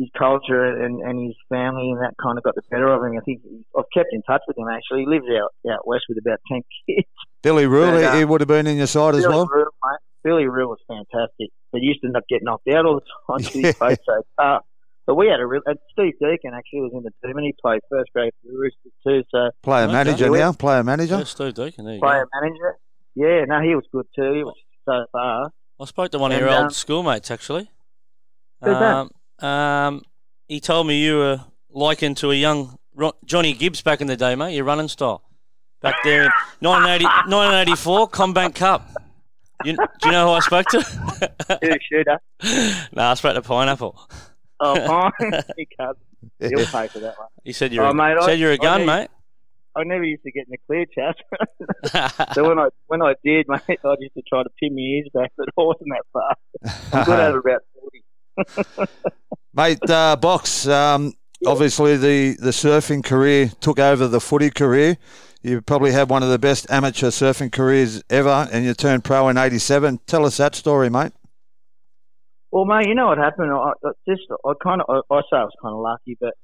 his 0.00 0.08
culture 0.16 0.64
and, 0.64 1.00
and 1.04 1.28
his 1.28 1.36
family 1.52 1.90
and 1.92 2.00
that 2.00 2.14
kind 2.16 2.38
of 2.38 2.42
got 2.42 2.54
the 2.56 2.62
better 2.70 2.88
of 2.88 3.04
him. 3.04 3.12
I 3.20 3.22
think 3.22 3.42
I've 3.76 3.84
kept 3.92 4.08
in 4.12 4.22
touch 4.22 4.40
with 4.48 4.56
him 4.56 4.66
actually. 4.72 5.00
He 5.04 5.06
lives 5.06 5.26
out 5.36 5.52
out 5.70 5.86
west 5.86 6.04
with 6.08 6.16
about 6.18 6.40
ten 6.50 6.62
kids. 6.88 7.06
Billy 7.42 7.66
Rule, 7.66 7.92
But, 7.92 8.04
uh, 8.04 8.12
he, 8.12 8.18
he 8.20 8.24
would 8.24 8.40
have 8.40 8.48
been 8.48 8.66
in 8.66 8.78
your 8.78 8.86
side 8.86 9.14
as 9.14 9.26
well. 9.28 9.46
Rule, 9.46 9.66
mate. 9.84 9.98
Billy 10.24 10.46
Rule 10.46 10.68
was 10.70 10.80
fantastic, 10.88 11.48
but 11.72 11.80
he 11.80 11.86
used 11.88 12.00
to 12.00 12.06
end 12.08 12.16
up 12.16 12.24
getting 12.28 12.44
knocked 12.44 12.68
out 12.68 12.84
all 12.86 13.00
the 13.00 13.06
time 13.28 13.38
because 13.38 13.52
he 13.52 13.72
played 13.78 13.98
so 14.04 14.22
tough. 14.40 14.62
But 15.06 15.14
we 15.16 15.26
had 15.28 15.40
a 15.40 15.46
real. 15.46 15.62
And 15.66 15.78
Steve 15.92 16.12
Deacon 16.20 16.52
actually 16.54 16.80
was 16.80 16.92
in 16.94 17.02
the 17.02 17.10
team, 17.26 17.36
and 17.36 17.44
he 17.44 17.54
played 17.60 17.80
first 17.90 18.10
grade 18.14 18.32
for 18.42 18.52
the 18.52 18.58
Roosters 18.58 18.92
too. 19.06 19.22
So 19.30 19.50
Player 19.62 19.84
Okay. 19.84 19.92
manager 19.92 20.26
Yeah. 20.26 20.40
now, 20.44 20.52
player 20.52 20.84
manager. 20.84 21.18
Yeah, 21.18 21.24
Steve 21.24 21.54
Deacon, 21.54 21.84
there 21.84 21.94
you 21.94 22.00
player 22.00 22.24
go. 22.24 22.40
manager. 22.40 22.76
Yeah, 23.16 23.44
no, 23.46 23.60
he 23.60 23.74
was 23.74 23.84
good 23.92 24.06
too. 24.14 24.32
He 24.34 24.44
was 24.44 24.54
so 24.88 25.04
far. 25.12 25.50
I 25.80 25.84
spoke 25.86 26.10
to 26.12 26.18
one 26.18 26.32
of 26.32 26.38
your 26.38 26.50
um, 26.50 26.64
old 26.64 26.74
schoolmates, 26.74 27.30
actually. 27.30 27.70
Who's 28.62 28.78
that? 28.78 28.96
Um, 28.96 29.10
um, 29.42 30.02
he 30.48 30.60
told 30.60 30.86
me 30.86 31.02
you 31.04 31.16
were 31.18 31.40
likened 31.70 32.16
to 32.18 32.30
a 32.30 32.34
young 32.34 32.78
Ro- 32.94 33.14
Johnny 33.24 33.52
Gibbs 33.52 33.82
back 33.82 34.00
in 34.00 34.06
the 34.06 34.16
day, 34.16 34.34
mate, 34.34 34.54
your 34.54 34.64
running 34.64 34.88
style. 34.88 35.22
Back 35.80 35.94
there 36.04 36.24
in 36.24 36.30
1980, 36.60 37.04
1984 37.04 38.08
Combank 38.10 38.54
Cup. 38.54 38.88
You, 39.64 39.76
do 39.76 39.82
you 40.06 40.12
know 40.12 40.26
who 40.26 40.32
I 40.32 40.40
spoke 40.40 40.66
to? 40.68 40.80
Who 41.62 41.70
shooter? 41.90 42.18
no, 42.92 43.02
I 43.04 43.14
spoke 43.14 43.34
to 43.34 43.42
Pineapple. 43.42 43.98
Oh, 44.58 44.86
fine. 44.86 45.42
he 45.56 45.66
can't. 45.78 45.96
He'll 46.38 46.66
pay 46.66 46.86
for 46.88 46.98
that 47.00 47.18
one. 47.18 47.28
He 47.44 47.52
said 47.52 47.72
you're, 47.72 47.84
Oh, 47.84 47.90
a, 47.90 47.94
mate, 47.94 48.16
I- 48.18 48.26
said 48.26 48.38
you're 48.38 48.50
a 48.52 48.54
I 48.54 48.56
gun, 48.58 48.80
need- 48.80 48.86
mate. 48.86 49.08
I 49.76 49.84
never 49.84 50.02
used 50.02 50.24
to 50.24 50.32
get 50.32 50.46
in 50.48 50.50
the 50.50 50.58
clear 50.66 50.84
chat. 50.84 51.14
so 52.34 52.46
when 52.48 52.58
I 52.58 52.68
when 52.88 53.02
I 53.02 53.14
did, 53.24 53.46
mate, 53.48 53.78
I 53.84 53.94
used 54.00 54.14
to 54.14 54.22
try 54.28 54.42
to 54.42 54.50
pin 54.60 54.74
my 54.74 54.80
ears 54.80 55.08
back, 55.14 55.30
but 55.36 55.46
I 55.48 55.62
wasn't 55.62 55.90
that 55.90 56.04
far. 56.12 56.34
I'm 56.92 57.04
good 57.06 57.20
at 57.20 57.30
about 57.36 57.60
forty. 57.80 58.02
Mate, 59.54 59.90
uh, 59.90 60.16
Box, 60.16 60.66
um, 60.66 61.12
obviously 61.46 61.96
the, 61.96 62.36
the 62.38 62.50
surfing 62.50 63.04
career 63.04 63.50
took 63.60 63.78
over 63.78 64.06
the 64.06 64.20
footy 64.20 64.50
career. 64.50 64.96
you 65.42 65.60
probably 65.60 65.92
had 65.92 66.08
one 66.10 66.22
of 66.22 66.28
the 66.28 66.38
best 66.38 66.70
amateur 66.70 67.08
surfing 67.08 67.50
careers 67.50 68.02
ever, 68.10 68.48
and 68.52 68.64
you 68.64 68.74
turned 68.74 69.04
pro 69.04 69.28
in 69.28 69.36
'87. 69.36 70.00
Tell 70.06 70.24
us 70.24 70.36
that 70.36 70.54
story, 70.54 70.90
mate. 70.90 71.12
Well, 72.52 72.64
mate, 72.64 72.88
you 72.88 72.94
know 72.94 73.06
what 73.06 73.18
happened? 73.18 73.52
I, 73.52 73.72
I 73.84 73.90
just, 74.08 74.22
I 74.44 74.52
kind 74.62 74.82
of, 74.82 74.86
I, 74.88 75.14
I 75.14 75.20
say 75.22 75.36
I 75.36 75.44
was 75.44 75.54
kind 75.62 75.74
of 75.74 75.80
lucky, 75.80 76.16
but 76.20 76.34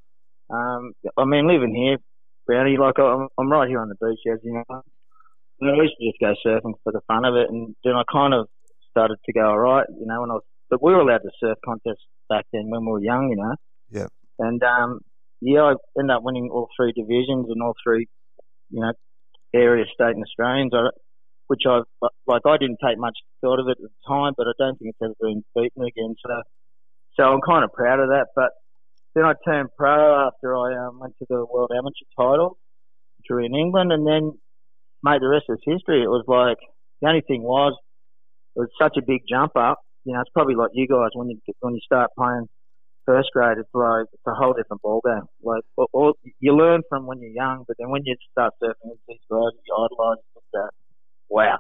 um, 0.55 0.93
I 1.17 1.25
mean, 1.25 1.49
living 1.49 1.75
here, 1.75 1.99
Brownie, 2.47 2.77
like 2.77 2.99
I'm, 2.99 3.29
I'm 3.39 3.51
right 3.51 3.69
here 3.69 3.81
on 3.81 3.89
the 3.89 3.97
beach, 4.01 4.21
as 4.33 4.39
you 4.45 4.53
know. 4.53 4.83
And 5.61 5.71
I 5.71 5.83
used 5.83 5.97
to 5.99 6.07
just 6.07 6.21
go 6.21 6.35
surfing 6.47 6.75
for 6.85 6.93
the 6.93 7.01
fun 7.09 7.25
of 7.25 7.35
it, 7.35 7.51
and 7.51 7.75
then 7.83 7.95
I 7.95 8.03
kind 8.11 8.35
of 8.35 8.47
started 8.91 9.19
to 9.25 9.33
go 9.33 9.47
all 9.47 9.59
right, 9.59 9.87
you 9.99 10.07
know. 10.07 10.21
When 10.21 10.31
I 10.31 10.35
was, 10.35 10.43
but 10.71 10.83
we 10.83 10.93
were 10.93 11.01
allowed 11.01 11.19
to 11.19 11.31
surf 11.41 11.59
contests 11.65 12.07
back 12.29 12.45
then 12.53 12.71
when 12.71 12.85
we 12.85 12.93
were 12.93 13.03
young, 13.03 13.31
you 13.31 13.37
know. 13.37 13.55
Yeah. 13.91 14.07
And 14.39 14.63
um, 14.63 15.01
yeah, 15.41 15.63
I 15.63 15.75
ended 15.99 16.17
up 16.17 16.23
winning 16.23 16.51
all 16.53 16.69
three 16.77 16.93
divisions 16.93 17.47
and 17.49 17.63
all 17.63 17.75
three, 17.85 18.07
you 18.71 18.81
know, 18.81 18.93
area, 19.55 19.85
state, 19.93 20.17
and 20.17 20.25
Australians. 20.25 20.73
I, 20.75 20.89
which 21.47 21.63
I 21.67 21.81
like. 22.27 22.43
I 22.45 22.57
didn't 22.59 22.79
take 22.85 22.99
much 22.99 23.17
thought 23.41 23.61
of 23.61 23.69
it 23.69 23.79
at 23.79 23.79
the 23.79 23.91
time, 24.07 24.33
but 24.37 24.47
I 24.47 24.53
don't 24.59 24.79
think 24.79 24.95
it's 24.95 25.03
ever 25.03 25.15
been 25.21 25.45
beaten 25.55 25.83
again. 25.83 26.17
So, 26.25 26.43
so 27.15 27.23
I'm 27.23 27.41
kind 27.47 27.65
of 27.65 27.73
proud 27.73 28.01
of 28.01 28.09
that. 28.09 28.27
But 28.35 28.51
then 29.15 29.25
I 29.25 29.35
turned 29.45 29.69
pro 29.77 30.27
after 30.27 30.57
I 30.57 30.87
um, 30.87 31.01
went 31.01 31.15
to 31.19 31.27
the 31.29 31.47
World 31.47 31.71
Amateur 31.73 32.07
title, 32.17 32.59
drew 33.27 33.45
in 33.45 33.55
England, 33.55 33.93
and 33.93 34.07
then 34.07 34.33
made 35.03 35.21
the 35.21 35.29
rest 35.29 35.47
is 35.49 35.59
history. 35.65 36.03
It 36.03 36.11
was 36.11 36.25
like 36.27 36.59
the 37.01 37.09
only 37.09 37.23
thing 37.23 37.43
was 37.43 37.77
it 38.57 38.61
was 38.61 38.69
such 38.81 38.97
a 38.99 39.07
big 39.07 39.23
jump 39.29 39.53
up. 39.57 39.79
You 40.07 40.15
know, 40.15 40.21
it's 40.21 40.31
probably 40.31 40.55
like 40.55 40.71
you 40.73 40.87
guys 40.87 41.11
when 41.15 41.29
you 41.29 41.39
when 41.61 41.75
you 41.75 41.81
start 41.85 42.11
playing 42.17 42.47
first 43.07 43.31
grade. 43.33 43.59
It's 43.59 43.69
like 43.75 44.07
it's 44.13 44.23
a 44.27 44.35
whole 44.35 44.55
different 44.55 44.81
ballgame. 44.81 45.27
Like 45.43 45.67
all, 45.77 45.91
all, 45.93 46.13
you 46.39 46.55
learn 46.55 46.83
from 46.89 47.07
when 47.07 47.19
you're 47.21 47.35
young, 47.35 47.65
but 47.67 47.77
then 47.79 47.91
when 47.91 48.03
you 48.05 48.15
start 48.31 48.55
surfing 48.63 48.87
with 48.87 49.03
these 49.09 49.19
guys, 49.29 49.51
you 49.67 49.75
idolise 49.75 50.23
that 50.55 50.71
wow, 51.29 51.59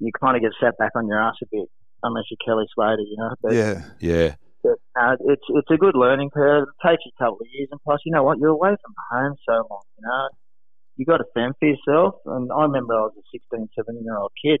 you 0.00 0.12
kind 0.20 0.36
of 0.36 0.42
get 0.42 0.52
set 0.60 0.76
back 0.76 0.92
on 0.96 1.08
your 1.08 1.18
ass 1.18 1.36
a 1.42 1.46
bit, 1.50 1.68
unless 2.02 2.24
you're 2.30 2.44
Kelly 2.44 2.66
Slater, 2.74 3.00
you 3.00 3.16
know. 3.16 3.34
But, 3.40 3.54
Yeah. 3.54 3.84
Yeah. 4.00 4.34
but, 4.62 4.76
uh, 5.00 5.16
it's 5.32 5.48
it's 5.48 5.70
a 5.70 5.78
good 5.78 5.96
learning 5.96 6.28
curve. 6.28 6.68
It 6.68 6.86
takes 6.86 7.04
you 7.06 7.12
a 7.18 7.24
couple 7.24 7.40
of 7.40 7.48
years, 7.50 7.68
and 7.70 7.80
plus, 7.84 8.00
you 8.04 8.12
know 8.12 8.22
what, 8.22 8.36
you're 8.36 8.52
away 8.52 8.76
from 8.84 8.94
home 9.10 9.36
so 9.48 9.54
long, 9.70 9.82
you 9.96 10.04
know. 10.04 10.28
You 10.96 11.06
got 11.06 11.18
to 11.18 11.30
fend 11.32 11.54
for 11.58 11.68
yourself, 11.68 12.16
and 12.26 12.52
I 12.52 12.62
remember 12.62 12.92
I 12.92 13.08
was 13.08 13.14
a 13.16 13.24
16, 13.32 13.68
17 13.78 14.04
year 14.04 14.18
old 14.18 14.32
kid 14.44 14.60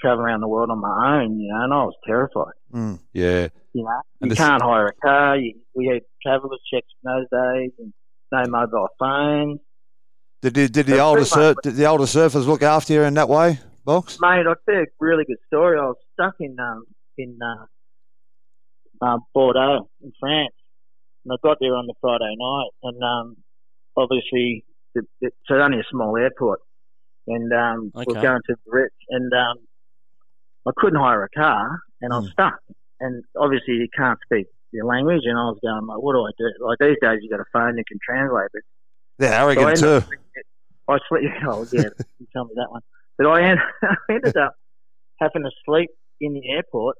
traveling 0.00 0.26
around 0.26 0.40
the 0.40 0.48
world 0.48 0.70
on 0.70 0.80
my 0.80 1.20
own, 1.22 1.38
you 1.38 1.48
know, 1.52 1.62
and 1.64 1.72
I 1.74 1.84
was 1.84 1.94
terrified. 2.06 2.54
Mm. 2.72 2.98
Yeah. 3.12 3.48
You 3.72 3.84
know, 3.84 3.90
And 4.20 4.22
you 4.22 4.28
this- 4.30 4.38
can't 4.38 4.62
hire 4.62 4.86
a 4.88 4.94
car. 4.94 5.36
You, 5.36 5.54
we 5.74 5.86
had 5.86 6.02
travelers 6.22 6.60
checks 6.72 6.86
in 7.04 7.10
those 7.10 7.26
days, 7.30 7.70
and 7.78 7.92
no 8.32 8.44
mobile 8.50 8.88
phones. 8.98 9.60
Did 10.42 10.54
the, 10.54 10.68
did 10.68 10.86
the 10.86 10.98
older 11.00 11.24
sur- 11.24 11.50
much- 11.54 11.56
did 11.62 11.76
the 11.76 11.86
older 11.86 12.04
surfers 12.04 12.46
look 12.46 12.62
after 12.62 12.92
you 12.94 13.02
in 13.02 13.14
that 13.14 13.28
way, 13.28 13.58
box? 13.84 14.18
Mate, 14.20 14.46
I'll 14.46 14.54
tell 14.66 14.74
you 14.76 14.82
a 14.82 14.86
really 14.98 15.24
good 15.24 15.36
story. 15.46 15.78
I 15.78 15.84
was 15.84 15.96
stuck 16.14 16.34
in 16.40 16.58
um, 16.58 16.84
in 17.18 17.38
uh, 17.42 17.66
uh, 19.04 19.18
Bordeaux 19.34 19.88
in 20.02 20.12
France, 20.18 20.54
and 21.24 21.32
I 21.32 21.36
got 21.46 21.58
there 21.60 21.74
on 21.76 21.86
the 21.86 21.94
Friday 22.00 22.34
night, 22.38 22.70
and 22.82 23.02
um, 23.02 23.36
obviously 23.96 24.64
the, 24.94 25.02
it's 25.20 25.36
only 25.50 25.78
a 25.78 25.84
small 25.90 26.16
airport, 26.16 26.60
and 27.26 27.52
um, 27.52 27.92
Okay. 27.94 28.04
we're 28.08 28.22
going 28.22 28.40
to 28.46 28.54
the 28.64 28.70
Ritz, 28.70 28.94
and 29.10 29.30
um, 29.32 29.56
I 30.66 30.70
couldn't 30.76 30.98
hire 31.00 31.24
a 31.24 31.28
car, 31.30 31.80
and 32.00 32.12
I 32.12 32.18
was 32.18 32.30
stuck, 32.32 32.58
and 33.00 33.24
obviously 33.38 33.74
you 33.74 33.88
can't 33.96 34.18
speak 34.24 34.46
your 34.72 34.84
language, 34.84 35.22
and 35.24 35.36
I 35.38 35.44
was 35.44 35.58
going 35.62 35.86
like, 35.86 35.98
what 35.98 36.12
do 36.12 36.20
I 36.20 36.30
do? 36.38 36.64
Like 36.64 36.78
these 36.78 36.96
days, 37.02 37.18
you 37.22 37.30
got 37.30 37.40
a 37.40 37.44
phone 37.52 37.76
that 37.76 37.84
can 37.88 37.98
translate, 38.04 38.48
but 38.52 38.62
They're 39.18 39.30
so 39.30 39.36
I 39.36 39.42
arrogant 39.42 39.66
ended 39.68 39.80
too. 39.80 39.90
up- 39.96 40.08
I 40.88 40.98
sleep. 41.08 41.30
Oh 41.48 41.66
yeah, 41.72 41.88
you 42.18 42.26
tell 42.32 42.44
me 42.44 42.52
that 42.56 42.70
one. 42.70 42.82
But 43.16 43.26
I, 43.28 43.50
end, 43.50 43.60
I 43.82 43.94
ended 44.12 44.36
up 44.36 44.54
having 45.20 45.42
to 45.42 45.50
sleep 45.64 45.90
in 46.20 46.34
the 46.34 46.50
airport, 46.50 46.96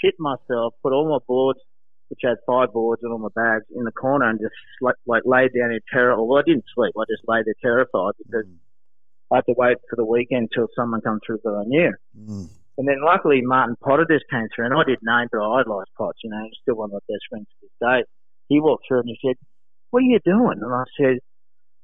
shit 0.00 0.14
myself, 0.18 0.74
put 0.82 0.92
all 0.92 1.08
my 1.10 1.18
boards, 1.26 1.60
which 2.08 2.20
had 2.22 2.36
five 2.46 2.72
boards 2.72 3.02
and 3.02 3.12
all 3.12 3.18
my 3.18 3.28
bags, 3.34 3.64
in 3.74 3.84
the 3.84 3.92
corner, 3.92 4.28
and 4.28 4.38
just 4.40 4.54
like, 4.80 4.94
like 5.06 5.22
laid 5.24 5.50
down 5.58 5.72
in 5.72 5.80
terror. 5.92 6.22
Well, 6.22 6.38
I 6.38 6.42
didn't 6.42 6.64
sleep. 6.74 6.92
I 6.98 7.04
just 7.08 7.22
lay 7.28 7.42
there 7.44 7.54
terrified 7.62 8.12
because 8.18 8.44
I 9.30 9.36
had 9.36 9.46
to 9.46 9.54
wait 9.56 9.76
for 9.90 9.96
the 9.96 10.04
weekend 10.04 10.50
till 10.54 10.68
someone 10.76 11.00
come 11.00 11.20
through 11.26 11.40
that 11.44 11.50
I 11.50 11.64
knew. 11.66 11.92
Mm. 12.18 12.48
And 12.76 12.88
then 12.88 12.98
luckily 13.04 13.40
Martin 13.42 13.76
Potter 13.80 14.06
just 14.10 14.24
came 14.30 14.48
through, 14.54 14.66
and 14.66 14.74
I 14.74 14.82
didn't 14.82 15.02
know 15.06 15.18
him, 15.18 15.28
but 15.30 15.38
I 15.38 15.60
idolised 15.60 15.94
Potts. 15.96 16.18
You 16.24 16.30
know, 16.30 16.42
he's 16.42 16.58
still 16.62 16.74
one 16.76 16.90
of 16.90 16.98
my 16.98 17.04
best 17.06 17.22
friends 17.30 17.46
to 17.46 17.56
this 17.62 17.76
day. 17.80 18.02
He 18.48 18.60
walked 18.60 18.84
through 18.88 19.00
and 19.00 19.08
he 19.08 19.18
said, 19.24 19.36
"What 19.90 20.00
are 20.00 20.10
you 20.10 20.18
doing?" 20.24 20.58
And 20.60 20.74
I 20.74 20.84
said, 20.98 21.18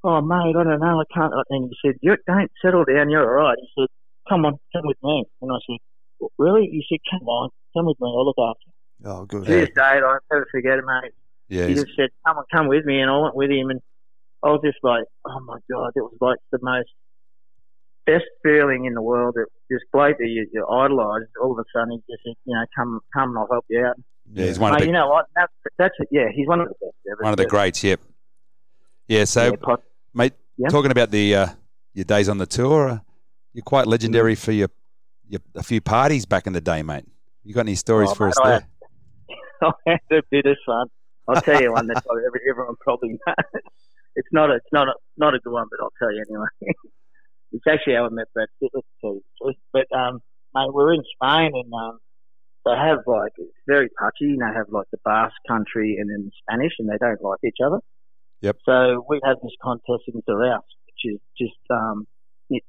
"Oh, 0.02 0.20
mate, 0.20 0.56
I 0.56 0.64
don't 0.64 0.80
know. 0.80 1.00
I 1.00 1.04
can't." 1.14 1.32
And 1.50 1.70
he 1.70 1.76
said, 1.80 1.96
"You 2.02 2.16
don't 2.26 2.50
settle 2.60 2.84
down. 2.84 3.08
You're 3.10 3.22
all 3.38 3.48
right." 3.48 3.58
He 3.60 3.68
said, 3.78 3.88
"Come 4.28 4.44
on, 4.44 4.58
come 4.74 4.82
with 4.84 4.98
me." 5.02 5.24
And 5.40 5.52
I 5.52 5.58
said, 5.66 5.78
"Well, 6.18 6.30
"Really?" 6.38 6.66
He 6.66 6.84
said, 6.90 6.98
"Come 7.10 7.28
on, 7.28 7.50
come 7.76 7.86
with 7.86 8.00
me. 8.00 8.08
I'll 8.08 8.26
look 8.26 8.38
after." 8.38 8.66
you." 8.66 9.10
Oh, 9.10 9.24
good. 9.24 9.44
To 9.46 9.50
this 9.50 9.70
day, 9.74 10.00
I'll 10.04 10.18
never 10.30 10.46
forget 10.50 10.78
it, 10.78 10.84
mate. 10.84 11.12
Yeah. 11.48 11.66
he 11.66 11.74
he's- 11.74 11.84
just 11.84 11.96
said, 11.96 12.10
"Come 12.26 12.38
on, 12.38 12.44
come 12.52 12.66
with 12.68 12.84
me," 12.84 13.00
and 13.00 13.10
I 13.10 13.16
went 13.18 13.36
with 13.36 13.50
him, 13.50 13.70
and 13.70 13.80
I 14.42 14.48
was 14.50 14.60
just 14.64 14.78
like, 14.82 15.04
"Oh 15.24 15.40
my 15.40 15.58
god!" 15.70 15.92
It 15.94 16.02
was 16.02 16.16
like 16.20 16.38
the 16.50 16.58
most 16.62 16.90
best 18.12 18.24
feeling 18.42 18.84
in 18.84 18.94
the 18.94 19.02
world. 19.02 19.34
That 19.36 19.46
this 19.68 19.80
bloke 19.92 20.18
that 20.18 20.26
you, 20.28 20.46
you 20.52 20.66
idolised, 20.66 21.30
all 21.42 21.52
of 21.52 21.58
a 21.58 21.64
sudden 21.74 21.92
he 21.92 21.98
just 22.12 22.22
said, 22.24 22.34
"You 22.44 22.54
know, 22.54 22.64
come, 22.76 23.00
come, 23.14 23.30
and 23.30 23.38
I'll 23.38 23.48
help 23.50 23.64
you 23.68 23.84
out." 23.84 23.96
Yeah, 24.32 24.46
he's 24.46 24.58
one 24.58 24.72
of 24.74 24.80
the 24.80 24.86
you 24.86 24.92
know 24.92 25.08
what? 25.08 25.26
That's 25.34 25.52
that's 25.78 25.94
it. 25.98 26.08
Yeah, 26.10 26.26
he's 26.34 26.46
one 26.46 26.60
of 26.60 26.68
the 26.68 26.74
best 26.80 26.94
ever. 27.10 27.22
one 27.22 27.32
of 27.32 27.36
the 27.36 27.46
greats. 27.46 27.82
Yep. 27.82 28.00
Yeah. 29.08 29.24
So, 29.24 29.56
Yeah, 29.66 29.76
mate, 30.14 30.32
Yeah. 30.56 30.68
talking 30.68 30.90
about 30.92 31.10
the 31.10 31.34
uh, 31.34 31.46
your 31.94 32.04
days 32.04 32.28
on 32.28 32.38
the 32.38 32.46
tour, 32.46 32.88
uh, 32.90 32.98
you're 33.52 33.64
quite 33.64 33.86
legendary 33.88 34.34
for 34.36 34.52
your, 34.52 34.68
your 35.28 35.40
a 35.56 35.62
few 35.62 35.80
parties 35.80 36.26
back 36.26 36.46
in 36.46 36.52
the 36.52 36.60
day, 36.60 36.82
mate. 36.82 37.04
You 37.42 37.54
got 37.54 37.62
any 37.62 37.74
stories 37.74 38.10
Oh, 38.12 38.14
for 38.14 38.26
mate, 38.26 38.30
us 38.30 38.38
I 38.44 38.48
there? 38.50 38.68
had, 39.62 39.72
I 39.86 39.90
had 40.10 40.18
a 40.18 40.22
bit 40.30 40.46
of 40.46 40.56
fun. 40.64 40.86
I'll 41.28 41.42
tell 41.42 41.60
you 41.60 41.72
one 41.72 41.86
that 41.88 42.04
probably 42.04 42.22
everyone 42.50 42.76
probably 42.80 43.10
knows. 43.26 43.62
It's 44.16 44.28
not 44.32 44.50
a, 44.50 44.54
it's 44.54 44.72
not 44.72 44.88
a, 44.88 44.94
not 45.16 45.34
a 45.34 45.38
good 45.38 45.52
one, 45.52 45.66
but 45.70 45.82
I'll 45.82 45.92
tell 45.98 46.12
you 46.12 46.24
anyway. 46.28 46.74
it's 47.52 47.64
actually 47.68 47.94
how 47.94 48.06
I 48.06 48.08
met 48.10 48.32
Brad 48.34 48.48
Pitt. 48.60 48.70
Let's 48.74 48.86
tell 49.00 49.14
you 49.14 49.22
the 49.40 49.44
truth. 49.44 49.56
But 49.72 49.86
um, 49.96 50.20
mate, 50.54 50.72
we're 50.72 50.94
in 50.94 51.02
Spain 51.14 51.52
and 51.54 51.72
um, 51.72 51.98
they 52.64 52.76
have 52.76 52.98
like 53.06 53.32
it's 53.38 53.52
very 53.66 53.88
touchy. 53.98 54.36
And 54.36 54.40
they 54.40 54.54
have 54.54 54.68
like 54.70 54.86
the 54.92 54.98
Basque 55.04 55.34
country 55.48 55.96
and 55.98 56.10
then 56.10 56.30
Spanish, 56.42 56.72
and 56.78 56.88
they 56.88 56.98
don't 56.98 57.22
like 57.22 57.40
each 57.44 57.62
other. 57.64 57.80
Yep. 58.42 58.56
So 58.64 59.04
we 59.08 59.20
have 59.24 59.36
this 59.42 59.56
contest 59.62 60.04
in 60.08 60.22
Doraus, 60.28 60.64
which 60.86 61.14
is 61.14 61.20
just 61.36 61.60
um, 61.70 62.06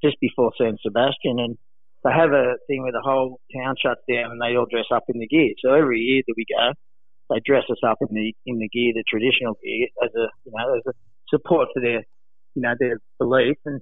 just 0.03 0.17
before 0.19 0.51
San 0.57 0.77
Sebastian, 0.84 1.39
and 1.39 1.57
they 2.03 2.11
have 2.11 2.32
a 2.32 2.57
thing 2.67 2.84
where 2.84 2.91
the 2.91 3.03
whole 3.03 3.39
town 3.55 3.75
shuts 3.77 4.01
down 4.09 4.32
and 4.32 4.41
they 4.41 4.57
all 4.57 4.65
dress 4.69 4.89
up 4.93 5.03
in 5.07 5.19
the 5.19 5.27
gear. 5.27 5.53
So 5.63 5.73
every 5.73 5.99
year 5.99 6.23
that 6.27 6.34
we 6.36 6.45
go, 6.49 6.73
they 7.29 7.41
dress 7.45 7.63
us 7.69 7.79
up 7.88 7.97
in 8.01 8.13
the 8.13 8.34
in 8.45 8.57
the 8.59 8.69
gear, 8.69 8.93
the 8.95 9.03
traditional 9.07 9.55
gear, 9.63 9.88
as 10.03 10.11
a 10.15 10.27
you 10.45 10.51
know 10.51 10.75
as 10.75 10.84
a 10.88 10.93
support 11.29 11.69
for 11.73 11.82
their 11.82 12.03
you 12.55 12.61
know 12.61 12.73
their 12.79 12.99
belief, 13.19 13.57
and 13.65 13.82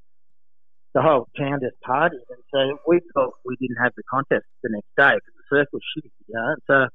the 0.93 1.01
whole 1.01 1.27
town 1.37 1.59
just 1.61 1.79
parties. 1.81 2.19
And 2.29 2.43
so 2.53 2.79
we 2.87 2.99
thought 3.13 3.33
we 3.45 3.55
didn't 3.59 3.81
have 3.81 3.93
the 3.95 4.03
contest 4.09 4.45
the 4.63 4.69
next 4.71 4.89
day 4.97 5.15
because 5.15 5.35
the 5.37 5.57
surf 5.57 5.67
was 5.71 5.81
shitty, 5.95 6.11
you 6.27 6.35
know. 6.35 6.47
And 6.53 6.61
so 6.67 6.87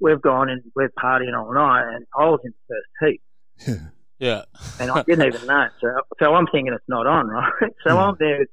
we've 0.00 0.20
gone 0.20 0.48
and 0.48 0.62
we're 0.74 0.90
partying 0.90 1.36
all 1.36 1.52
night, 1.52 1.94
and 1.94 2.06
I 2.16 2.24
was 2.26 2.40
in 2.44 2.52
the 2.52 2.74
first 2.74 3.12
heat 3.12 3.80
Yeah. 4.18 4.42
and 4.78 4.90
I 4.90 5.02
didn't 5.02 5.26
even 5.34 5.46
know. 5.46 5.68
So, 5.80 5.88
so 6.18 6.34
I'm 6.34 6.46
thinking 6.52 6.74
it's 6.74 6.84
not 6.88 7.06
on, 7.06 7.28
right? 7.28 7.72
So 7.86 7.94
hmm. 7.94 7.98
I'm 7.98 8.16
there 8.18 8.46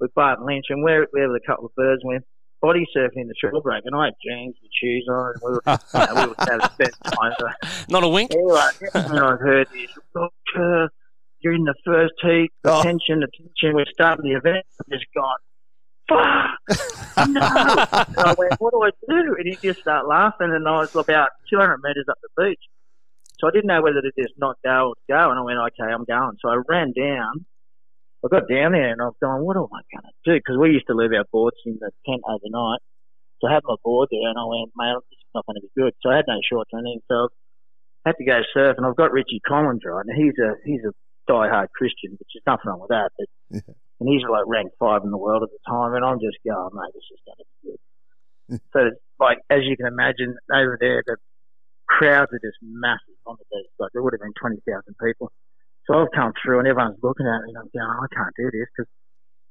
with 0.00 0.14
Bart 0.14 0.40
Lynch, 0.42 0.66
and 0.70 0.82
we're 0.82 1.06
there 1.12 1.28
with 1.28 1.42
a 1.42 1.46
couple 1.46 1.66
of 1.66 1.74
birds, 1.74 2.02
and 2.02 2.08
we're 2.08 2.20
body 2.60 2.86
surfing 2.96 3.22
in 3.22 3.28
the 3.28 3.34
shore 3.40 3.60
break, 3.62 3.82
and 3.84 3.94
I 3.94 4.06
had 4.06 4.14
jeans 4.24 4.54
and 4.60 4.70
shoes 4.80 5.06
on, 5.08 5.34
and 5.34 5.42
we 5.42 5.50
were, 5.50 5.62
you 5.66 6.14
know, 6.14 6.14
we 6.14 6.28
were 6.28 6.34
having 6.38 6.60
a 6.60 6.70
spend 6.72 6.92
time. 7.04 7.32
So, 7.38 7.46
Not 7.88 8.04
a 8.04 8.08
wink. 8.08 8.32
anyway, 8.32 8.60
and 8.94 9.18
I 9.18 9.36
heard 9.36 9.68
this, 9.72 9.90
in 11.52 11.64
the 11.64 11.74
first 11.84 12.14
heat, 12.22 12.50
Oh. 12.64 12.80
attention, 12.80 13.22
attention, 13.22 13.74
we're 13.74 13.86
starting 13.92 14.30
the 14.30 14.36
event. 14.38 14.64
I'm 14.78 14.98
just 14.98 15.06
gone, 15.14 15.38
fuck, 16.08 17.28
no. 17.28 17.40
I 17.42 18.34
went, 18.38 18.54
what 18.60 18.72
do 18.72 18.82
I 18.82 18.90
do? 19.08 19.34
And 19.38 19.46
he 19.46 19.56
just 19.62 19.80
started 19.80 20.06
laughing, 20.08 20.50
and 20.52 20.66
I 20.68 20.78
was 20.80 20.94
about 20.96 21.30
200 21.50 21.78
metres 21.82 22.06
up 22.08 22.18
the 22.22 22.44
beach. 22.44 22.60
So 23.40 23.46
I 23.46 23.50
didn't 23.52 23.68
know 23.68 23.82
whether 23.82 24.00
to 24.02 24.10
just 24.18 24.34
not 24.38 24.56
go 24.64 24.90
or 24.90 24.94
go, 25.08 25.30
and 25.30 25.38
I 25.38 25.42
went, 25.42 25.58
okay, 25.58 25.92
I'm 25.92 26.04
going. 26.04 26.36
So 26.42 26.48
I 26.50 26.60
ran 26.68 26.92
down. 26.96 27.46
I 28.24 28.28
got 28.28 28.48
down 28.50 28.72
there, 28.72 28.90
and 28.90 29.00
I 29.00 29.04
was 29.06 29.14
going, 29.22 29.44
what 29.44 29.56
am 29.56 29.70
I 29.70 29.82
going 29.94 30.02
to 30.02 30.14
do? 30.26 30.34
Because 30.38 30.58
we 30.58 30.70
used 30.70 30.88
to 30.88 30.94
leave 30.94 31.12
our 31.14 31.24
boards 31.30 31.56
in 31.64 31.78
the 31.80 31.90
tent 32.04 32.22
overnight. 32.26 32.80
So 33.40 33.46
I 33.48 33.54
had 33.54 33.62
my 33.64 33.76
board 33.84 34.08
there, 34.10 34.26
and 34.28 34.36
I 34.38 34.42
went, 34.44 34.72
mate, 34.74 34.98
this 35.10 35.18
is 35.22 35.30
not 35.34 35.46
going 35.46 35.54
to 35.54 35.62
be 35.62 35.70
good. 35.80 35.94
So 36.02 36.10
I 36.10 36.16
had 36.16 36.24
no 36.26 36.40
shorts 36.50 36.70
or 36.72 36.80
anything. 36.80 37.00
So 37.06 37.28
I 38.04 38.08
had 38.10 38.16
to 38.18 38.24
go 38.24 38.40
surf, 38.52 38.74
and 38.76 38.84
I've 38.86 38.96
got 38.96 39.12
Richie 39.12 39.38
Collins, 39.46 39.82
right? 39.86 40.02
And 40.04 40.16
he's 40.18 40.34
a 40.42 40.54
he's 40.66 40.82
a 40.82 40.90
diehard 41.28 41.68
Christian, 41.76 42.12
which 42.18 42.34
is 42.34 42.42
nothing 42.46 42.66
wrong 42.66 42.80
with 42.80 42.90
that. 42.90 43.10
But 43.18 43.28
and 44.00 44.08
he's 44.08 44.22
like 44.22 44.46
ranked 44.46 44.76
five 44.78 45.02
in 45.04 45.10
the 45.10 45.18
world 45.18 45.42
at 45.42 45.50
the 45.50 45.62
time, 45.68 45.94
and 45.94 46.04
I'm 46.04 46.20
just 46.20 46.38
going, 46.46 46.70
mate, 46.72 46.94
this 46.94 47.08
is 47.12 47.20
going 47.26 47.38
to 47.38 47.46
be 47.46 47.56
good. 47.68 47.80
so 48.72 48.80
like 49.20 49.38
as 49.50 49.60
you 49.64 49.76
can 49.76 49.86
imagine, 49.86 50.36
over 50.52 50.78
there 50.80 51.02
the 51.06 51.16
crowds 51.86 52.32
are 52.32 52.40
just 52.42 52.58
massive 52.62 53.18
on 53.26 53.36
the 53.38 53.44
beach. 53.50 53.70
Like 53.78 53.90
there 53.92 54.02
would 54.02 54.14
have 54.14 54.24
been 54.24 54.36
twenty 54.40 54.62
thousand 54.66 54.94
people. 55.02 55.30
So 55.86 55.98
I've 55.98 56.12
come 56.14 56.32
through 56.42 56.58
and 56.60 56.68
everyone's 56.68 57.00
looking 57.02 57.26
at 57.26 57.42
me 57.44 57.56
and 57.56 57.58
I'm 57.58 57.70
going, 57.72 57.88
I 57.88 58.08
can't 58.14 58.34
do 58.36 58.50
this 58.52 58.68
because 58.76 58.88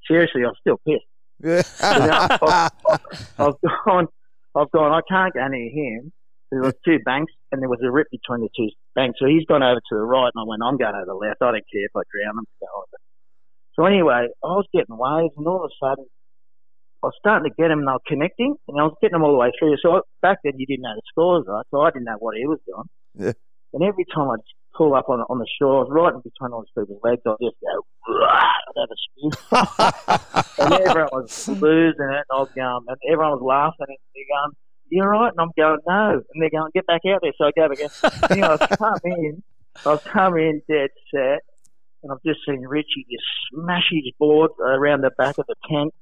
seriously, 0.07 0.43
I'm 0.45 0.53
still 0.61 0.77
pissed. 0.85 1.05
Yeah. 1.43 1.61
I've, 2.41 3.01
I've 3.37 3.53
gone, 3.85 4.07
I've 4.55 4.71
gone, 4.71 4.91
I 4.91 5.01
can't 5.07 5.33
go 5.33 5.47
near 5.47 5.69
him. 5.69 6.11
There 6.51 6.61
was 6.61 6.73
two 6.85 6.99
banks 7.03 7.33
and 7.51 7.61
there 7.61 7.69
was 7.69 7.79
a 7.83 7.91
rip 7.91 8.07
between 8.09 8.41
the 8.41 8.49
two 8.55 8.69
banks. 8.95 9.19
So 9.19 9.27
he's 9.27 9.45
gone 9.45 9.63
over 9.63 9.79
to 9.79 9.95
the 9.95 10.07
right 10.07 10.31
and 10.33 10.39
I 10.39 10.47
went, 10.47 10.63
I'm 10.63 10.77
going 10.77 10.95
over 10.95 11.05
the 11.05 11.13
left. 11.13 11.41
I 11.41 11.51
don't 11.51 11.67
care 11.67 11.85
if 11.85 11.95
I 11.95 12.03
drown 12.07 12.39
over. 12.39 12.97
So 13.75 13.85
anyway, 13.85 14.31
I 14.43 14.53
was 14.55 14.65
getting 14.73 14.97
waves 14.97 15.35
and 15.37 15.45
all 15.45 15.63
of 15.63 15.69
a 15.69 15.75
sudden 15.77 16.05
I 17.03 17.07
was 17.07 17.17
starting 17.19 17.51
to 17.51 17.55
get 17.55 17.67
them 17.69 17.79
and 17.79 17.87
they 17.87 17.91
were 17.91 18.07
connecting 18.07 18.55
and 18.67 18.79
I 18.79 18.83
was 18.83 18.95
getting 19.01 19.13
them 19.13 19.23
all 19.23 19.33
the 19.33 19.37
way 19.37 19.51
through. 19.59 19.75
So 19.83 20.01
back 20.21 20.39
then 20.43 20.53
you 20.57 20.65
didn't 20.65 20.83
know 20.83 20.95
the 20.95 21.05
scores, 21.11 21.45
right? 21.47 21.65
So 21.69 21.81
I 21.81 21.91
didn't 21.91 22.05
know 22.05 22.17
what 22.19 22.35
he 22.35 22.47
was 22.47 22.59
doing. 22.65 22.87
Yeah. 23.13 23.33
And 23.73 23.83
every 23.83 24.05
time 24.15 24.31
I'd 24.31 24.39
pull 24.73 24.95
up 24.95 25.09
on 25.09 25.19
on 25.29 25.39
the 25.39 25.47
shore, 25.59 25.77
I 25.77 25.83
was 25.83 25.91
right 25.91 26.13
in 26.13 26.21
between 26.21 26.53
all 26.53 26.63
these 26.63 26.73
people's 26.73 27.01
legs. 27.03 27.21
I'd 27.25 27.37
just 27.43 27.57
go, 27.61 27.85
I'd 28.25 28.77
have 28.79 28.89
a 28.89 28.99
spin. 29.03 29.31
and 30.65 30.73
everyone 30.87 31.09
was 31.11 31.47
losing 31.47 32.09
it. 32.09 32.23
And 32.25 32.31
I 32.31 32.39
was 32.39 32.49
going, 32.55 32.85
and 32.87 32.97
everyone 33.11 33.37
was 33.37 33.45
laughing. 33.45 33.93
And 33.93 33.97
they're 34.15 34.31
going, 34.31 34.53
"You're 34.89 35.09
right," 35.09 35.31
and 35.31 35.39
I'm 35.39 35.51
going, 35.57 35.79
"No," 35.87 36.11
and 36.33 36.41
they're 36.41 36.49
going, 36.49 36.71
"Get 36.73 36.85
back 36.87 37.01
out 37.07 37.21
there." 37.21 37.33
So 37.37 37.45
I 37.45 37.51
go 37.55 37.69
back 37.69 37.79
in. 37.79 38.31
Anyway, 38.31 38.47
I 38.47 38.51
was 38.55 38.77
come 38.77 38.99
in. 39.05 39.43
I 39.85 39.89
was 39.89 40.03
come 40.03 40.37
in 40.37 40.61
dead 40.69 40.89
set, 41.13 41.39
and 42.03 42.11
I've 42.11 42.23
just 42.25 42.39
seen 42.47 42.61
Richie 42.61 43.05
just 43.11 43.23
smash 43.53 43.87
his 43.91 44.11
board 44.19 44.51
around 44.59 45.01
the 45.01 45.11
back 45.17 45.37
of 45.37 45.45
the 45.47 45.55
tent. 45.69 45.93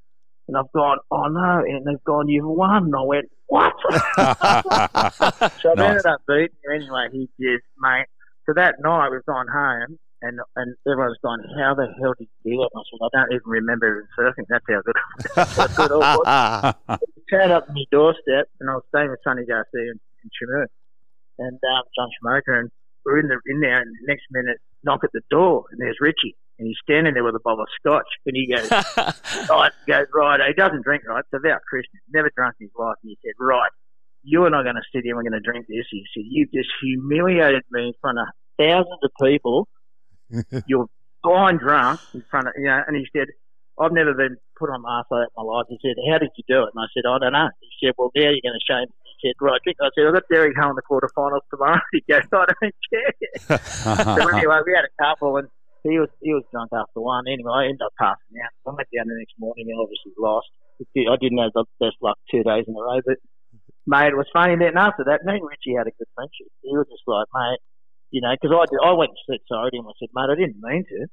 And 0.48 0.56
I've 0.56 0.70
gone, 0.70 0.98
oh 1.10 1.26
no, 1.26 1.58
and 1.66 1.84
they've 1.84 2.04
gone, 2.04 2.28
you've 2.28 2.46
won. 2.46 2.84
And 2.84 2.94
I 2.96 3.02
went, 3.02 3.26
what? 3.48 3.72
so 4.16 5.70
I've 5.70 5.76
Nice. 5.76 5.88
ended 5.90 6.06
up 6.06 6.20
beating 6.28 6.56
him 6.64 6.72
anyway. 6.72 7.08
He 7.12 7.28
just, 7.40 7.64
mate. 7.80 8.06
So 8.46 8.52
that 8.54 8.76
night 8.80 9.08
we've 9.10 9.24
gone 9.26 9.46
home, 9.52 9.98
and 10.22 10.40
and 10.56 10.76
everyone's 10.88 11.18
gone, 11.22 11.42
how 11.58 11.74
the 11.74 11.86
hell 12.00 12.14
did 12.18 12.28
you 12.42 12.52
do 12.52 12.56
that? 12.58 12.70
And 12.72 12.80
I 12.80 12.84
said, 12.88 13.00
I 13.02 13.08
don't 13.12 13.32
even 13.34 13.50
remember 13.50 14.08
surfing. 14.18 14.46
That's 14.48 14.64
how 14.68 14.82
good, 14.82 14.96
that's 15.34 15.56
how 15.56 15.66
good 15.66 15.90
it 15.90 15.98
was. 15.98 16.98
Turned 17.30 17.52
up 17.52 17.68
on 17.68 17.74
my 17.74 17.84
doorstep, 17.90 18.48
and 18.60 18.70
I 18.70 18.74
was 18.74 18.84
staying 18.94 19.10
with 19.10 19.20
Sonny 19.24 19.44
Garcia 19.44 19.90
in, 19.90 19.98
in 19.98 20.30
Chimur, 20.30 20.66
and 21.38 21.58
um, 21.58 21.82
John 21.96 22.08
Shimooka, 22.14 22.60
and 22.60 22.70
we're 23.04 23.18
in 23.18 23.28
the 23.28 23.40
in 23.46 23.60
there, 23.60 23.80
and 23.82 23.90
the 23.90 24.06
next 24.06 24.24
minute, 24.30 24.58
knock 24.84 25.00
at 25.02 25.10
the 25.12 25.22
door, 25.28 25.64
and 25.72 25.80
there's 25.80 25.98
Richie, 26.00 26.36
and 26.58 26.68
he's 26.68 26.78
standing 26.82 27.14
there 27.14 27.24
with 27.24 27.34
a 27.34 27.40
bottle 27.42 27.62
of 27.62 27.68
scotch, 27.80 28.06
and 28.26 28.36
he 28.36 28.46
goes, 28.46 28.70
right, 29.50 29.72
he 29.86 29.92
goes, 29.92 30.06
right, 30.14 30.40
he 30.46 30.54
doesn't 30.54 30.82
drink, 30.84 31.02
right, 31.08 31.24
devout 31.32 31.62
Christian, 31.68 32.00
never 32.14 32.30
drunk 32.36 32.54
in 32.60 32.66
his 32.66 32.74
life, 32.78 32.94
and 33.02 33.10
he 33.10 33.18
said, 33.24 33.34
right, 33.40 33.70
you 34.26 34.44
and 34.44 34.54
I 34.54 34.58
are 34.58 34.64
going 34.64 34.76
to 34.76 34.82
sit 34.92 35.04
here 35.04 35.14
and 35.14 35.18
we're 35.18 35.30
going 35.30 35.40
to 35.40 35.50
drink 35.50 35.66
this. 35.68 35.86
He 35.90 36.04
said, 36.12 36.24
you've 36.28 36.50
just 36.52 36.68
humiliated 36.82 37.62
me 37.70 37.86
in 37.86 37.92
front 38.00 38.18
of 38.18 38.26
thousands 38.58 38.98
of 39.02 39.10
people. 39.22 39.68
You're 40.66 40.86
blind 41.22 41.60
drunk 41.60 42.00
in 42.14 42.24
front 42.30 42.48
of, 42.48 42.54
you 42.56 42.66
know, 42.66 42.82
and 42.86 42.96
he 42.96 43.06
said, 43.16 43.28
I've 43.78 43.92
never 43.92 44.14
been 44.14 44.36
put 44.58 44.70
on 44.70 44.82
my 44.82 45.00
ass 45.00 45.06
like 45.10 45.28
that 45.28 45.32
in 45.36 45.36
my 45.36 45.44
life. 45.44 45.66
He 45.68 45.78
said, 45.84 46.00
how 46.08 46.18
did 46.18 46.30
you 46.36 46.44
do 46.48 46.64
it? 46.64 46.72
And 46.72 46.80
I 46.80 46.88
said, 46.96 47.04
I 47.04 47.18
don't 47.20 47.36
know. 47.36 47.48
He 47.60 47.86
said, 47.86 47.94
well, 47.98 48.10
now 48.16 48.32
you're 48.32 48.40
going 48.40 48.56
to 48.56 48.64
show 48.64 48.80
me. 48.80 48.92
He 49.20 49.28
said, 49.28 49.36
right. 49.40 49.60
I 49.60 49.88
said, 49.92 50.08
I've 50.08 50.16
got 50.16 50.28
Derek 50.32 50.56
Hull 50.56 50.72
in 50.72 50.76
the 50.76 50.86
quarterfinals 50.86 51.44
tomorrow. 51.50 51.80
He 51.92 52.00
goes, 52.08 52.24
I 52.32 52.46
don't 52.48 52.76
care. 52.88 53.12
so 54.16 54.28
anyway, 54.32 54.60
we 54.64 54.72
had 54.72 54.88
a 54.88 54.94
couple 54.96 55.36
and 55.36 55.48
he 55.88 55.98
was 55.98 56.10
he 56.20 56.34
was 56.34 56.42
drunk 56.50 56.70
after 56.74 57.00
one. 57.00 57.24
Anyway, 57.28 57.52
I 57.52 57.64
ended 57.70 57.82
up 57.84 57.94
passing 57.98 58.42
out. 58.42 58.50
I 58.66 58.74
went 58.74 58.88
down 58.90 59.06
the 59.06 59.18
next 59.18 59.38
morning 59.38 59.70
and 59.70 59.78
obviously 59.78 60.12
lost. 60.18 60.50
I 60.82 61.16
didn't 61.20 61.38
have 61.38 61.54
the 61.54 61.64
best 61.80 61.96
luck 62.02 62.18
two 62.30 62.42
days 62.42 62.66
in 62.68 62.74
a 62.74 62.82
row, 62.82 63.00
but 63.04 63.16
mate, 63.86 64.12
it 64.12 64.18
was 64.18 64.28
funny. 64.32 64.56
Then 64.56 64.76
after 64.76 65.04
that, 65.06 65.24
me 65.24 65.38
and 65.40 65.46
Richie 65.46 65.78
had 65.78 65.86
a 65.86 65.94
good 65.96 66.10
friendship. 66.14 66.50
He 66.60 66.74
was 66.76 66.90
just 66.90 67.06
like, 67.06 67.30
mate, 67.32 67.62
you 68.16 68.22
know, 68.22 68.32
because 68.32 68.56
I 68.56 68.64
did, 68.70 68.80
I 68.82 68.92
went 68.96 69.10
and 69.12 69.18
said 69.28 69.40
sorry 69.46 69.70
to 69.72 69.76
him. 69.76 69.86
I 69.86 69.92
said, 70.00 70.08
mate, 70.14 70.30
I 70.32 70.34
didn't 70.40 70.56
mean 70.62 70.84
to. 70.88 71.06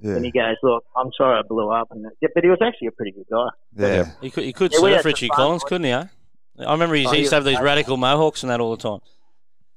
Yeah. 0.00 0.16
And 0.16 0.24
he 0.24 0.30
goes, 0.30 0.54
look, 0.62 0.84
I'm 0.96 1.10
sorry 1.18 1.38
I 1.38 1.42
blew 1.48 1.68
up. 1.70 1.88
And 1.90 2.06
yeah, 2.22 2.28
but 2.34 2.44
he 2.44 2.50
was 2.50 2.58
actually 2.62 2.88
a 2.88 2.92
pretty 2.92 3.10
good 3.12 3.26
guy. 3.30 3.48
Yeah. 3.76 4.10
He 4.20 4.30
could, 4.30 4.44
he 4.44 4.52
could 4.52 4.72
Yeah, 4.72 4.78
surf 4.78 5.04
Richie 5.04 5.28
Collins, 5.30 5.62
boys. 5.64 5.68
couldn't 5.68 5.84
he? 5.84 5.90
Eh? 5.90 6.04
I 6.60 6.72
remember 6.72 6.94
he 6.94 7.06
Oh, 7.06 7.12
used 7.12 7.30
to 7.30 7.36
have 7.36 7.44
was 7.44 7.52
these 7.54 7.60
radical 7.60 7.96
mohawks 7.96 8.42
and 8.44 8.50
that 8.50 8.60
all 8.60 8.76
the 8.76 8.82
time. 8.82 9.00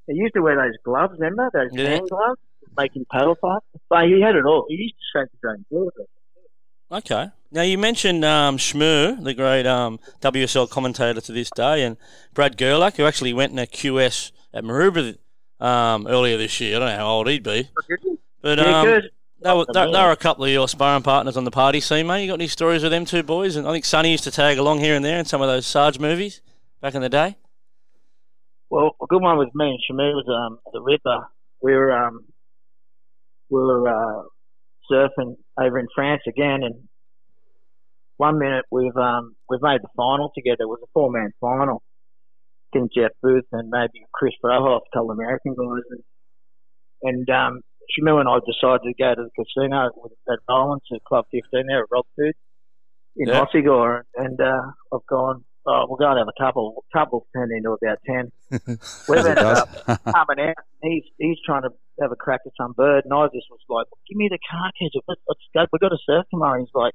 He 0.08 0.14
used 0.16 0.36
to 0.36 0.42
wear 0.42 0.56
those 0.56 0.78
gloves, 0.86 1.14
remember? 1.18 1.50
Those 1.54 1.70
Yeah. 1.74 1.90
hand 1.96 2.10
gloves, 2.10 2.40
making 2.78 3.06
paddle 3.12 3.36
fights. 3.42 3.66
But 3.90 4.06
he 4.06 4.22
had 4.22 4.36
it 4.36 4.46
all. 4.46 4.66
He 4.70 4.76
used 4.76 4.96
to 4.96 5.20
shape 5.20 5.30
his 5.32 5.50
own 5.50 5.66
board. 5.72 5.94
Okay. 6.92 7.30
Now 7.52 7.62
you 7.64 7.78
mentioned 7.78 8.24
um, 8.26 8.58
Schmur, 8.58 9.22
the 9.24 9.34
great 9.34 9.66
um, 9.66 10.00
WSL 10.22 10.70
commentator 10.70 11.22
to 11.22 11.32
this 11.32 11.50
day, 11.52 11.84
and 11.84 11.98
Brad 12.34 12.58
Gerlach, 12.58 12.96
who 12.98 13.06
actually 13.06 13.34
went 13.34 13.52
in 13.54 13.60
a 13.60 13.66
QS 13.66 14.32
at 14.54 14.64
Maroubra 14.64 15.18
um, 15.60 16.08
earlier 16.08 16.38
this 16.38 16.60
year. 16.60 16.78
I 16.78 16.80
don't 16.80 16.90
know 16.90 16.98
how 16.98 17.08
old 17.08 17.28
he'd 17.28 17.44
be, 17.44 17.70
but 18.42 18.60
um, 18.60 19.02
they, 19.42 19.54
were, 19.54 19.66
they, 19.74 19.86
they 19.86 20.04
were 20.04 20.12
a 20.12 20.16
couple 20.18 20.46
of 20.46 20.52
your 20.52 20.68
sparring 20.68 21.04
partners 21.04 21.38
on 21.38 21.44
the 21.44 21.52
party 21.52 21.80
scene, 21.80 22.08
mate. 22.08 22.24
You 22.24 22.30
got 22.30 22.36
any 22.36 22.48
stories 22.48 22.84
with 22.84 22.92
them 22.92 23.06
two 23.06 23.24
boys? 23.24 23.56
And 23.56 23.68
I 23.68 23.72
think 23.72 23.86
Sonny 23.86 24.12
used 24.12 24.24
to 24.26 24.32
tag 24.32 24.58
along 24.58 24.80
here 24.80 24.96
and 24.96 25.04
there 25.06 25.20
in 25.20 25.26
some 25.26 25.42
of 25.42 25.48
those 25.48 25.66
Sarge 25.66 26.00
movies 26.00 26.42
back 26.82 26.96
in 26.96 27.02
the 27.02 27.10
day. 27.10 27.38
Well, 28.70 28.96
a 29.02 29.06
good 29.08 29.22
one 29.22 29.38
with 29.38 29.54
me 29.56 29.70
and 29.70 29.80
Shamir 29.80 30.14
was 30.14 30.28
um, 30.28 30.60
the 30.74 30.82
Ripper. 30.82 31.28
We 31.62 31.74
were 31.74 31.92
um, 31.92 32.26
we 33.50 33.60
were 33.60 33.88
uh, 33.88 34.24
surfing 34.92 35.38
over 35.58 35.80
in 35.80 35.88
France 35.96 36.22
again, 36.28 36.64
and 36.64 36.88
one 38.18 38.38
minute 38.40 38.66
we've 38.72 38.96
um, 38.96 39.36
we've 39.50 39.62
made 39.62 39.82
the 39.82 39.88
final 39.96 40.32
together. 40.36 40.64
It 40.64 40.68
was 40.68 40.80
a 40.84 40.88
four 40.94 41.12
man 41.12 41.32
final. 41.40 41.82
Think 42.78 42.94
Jeff 42.94 43.12
Booth 43.24 43.46
and 43.52 43.70
maybe 43.70 44.06
Chris 44.14 44.34
Frohoff, 44.44 44.82
a 44.96 45.00
American 45.00 45.56
guys, 45.56 45.84
and, 45.90 46.04
and 47.02 47.30
um, 47.30 47.62
Shamir 47.98 48.20
and 48.20 48.30
I 48.30 48.38
decided 48.46 48.84
to 48.86 48.94
go 49.02 49.16
to 49.16 49.24
the 49.30 49.32
casino 49.44 49.90
with, 49.96 50.12
at 50.30 50.40
Rollins 50.48 50.82
at 50.94 51.04
Club 51.06 51.26
15 51.32 51.66
there 51.68 51.80
at 51.84 51.86
Rockford 51.92 52.36
in 53.16 53.28
Yeah. 53.30 53.46
Hossegor, 53.46 54.02
and 54.16 54.40
uh, 54.40 54.62
I've 54.94 55.06
gone. 55.10 55.44
Oh, 55.70 55.84
we'll 55.90 55.98
go 55.98 56.08
and 56.10 56.18
have 56.20 56.28
a 56.30 56.42
couple. 56.42 56.86
Couples 56.94 57.24
turned 57.36 57.52
into 57.52 57.72
about 57.72 57.98
ten. 58.06 58.32
We've 59.10 59.20
ended 59.20 59.40
up 59.40 59.68
coming 60.06 60.40
out. 60.48 60.56
He's 60.82 61.04
he's 61.18 61.38
trying 61.46 61.64
to 61.64 61.70
have 62.00 62.12
a 62.12 62.16
crack 62.16 62.42
at 62.46 62.54
some 62.56 62.72
bird, 62.72 63.04
and 63.04 63.14
I 63.14 63.26
just 63.26 63.48
was 63.52 63.60
like, 63.68 63.88
"Give 64.08 64.16
me 64.18 64.30
the 64.32 64.40
car 64.50 64.72
keys. 64.80 64.92
Let's, 65.10 65.20
let's 65.28 65.42
go. 65.54 65.66
We've 65.74 65.82
got 65.82 65.90
to 65.90 65.98
surf 66.06 66.24
tomorrow." 66.32 66.60
He's 66.60 66.70
like, 66.74 66.94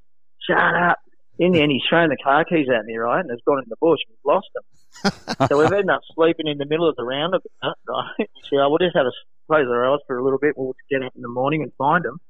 "Shut 0.48 0.56
up." 0.56 0.98
In 1.42 1.50
the 1.50 1.60
end, 1.60 1.72
he's 1.72 1.82
thrown 1.90 2.08
the 2.08 2.22
car 2.22 2.44
keys 2.44 2.68
at 2.70 2.84
me, 2.86 2.94
right, 2.96 3.18
and 3.18 3.30
has 3.30 3.42
gone 3.44 3.58
in 3.58 3.68
the 3.68 3.80
bush. 3.80 3.98
We've 4.06 4.22
lost 4.24 4.46
them. 4.54 4.62
so 5.48 5.58
we've 5.58 5.72
ended 5.72 5.90
up 5.90 6.02
sleeping 6.14 6.46
in 6.46 6.58
the 6.58 6.66
middle 6.66 6.88
of 6.88 6.94
the 6.94 7.02
roundabout, 7.02 7.42
right? 7.88 8.30
"Oh, 8.54 8.68
we'll 8.70 8.78
just 8.78 8.94
have 8.94 9.06
a 9.06 9.14
close 9.50 9.66
our 9.66 9.92
eyes 9.92 9.98
for 10.06 10.18
a 10.18 10.22
little 10.22 10.38
bit. 10.38 10.54
We'll 10.56 10.76
get 10.88 11.02
up 11.02 11.12
in 11.16 11.22
the 11.22 11.28
morning 11.28 11.62
and 11.62 11.72
find 11.76 12.04
them." 12.04 12.20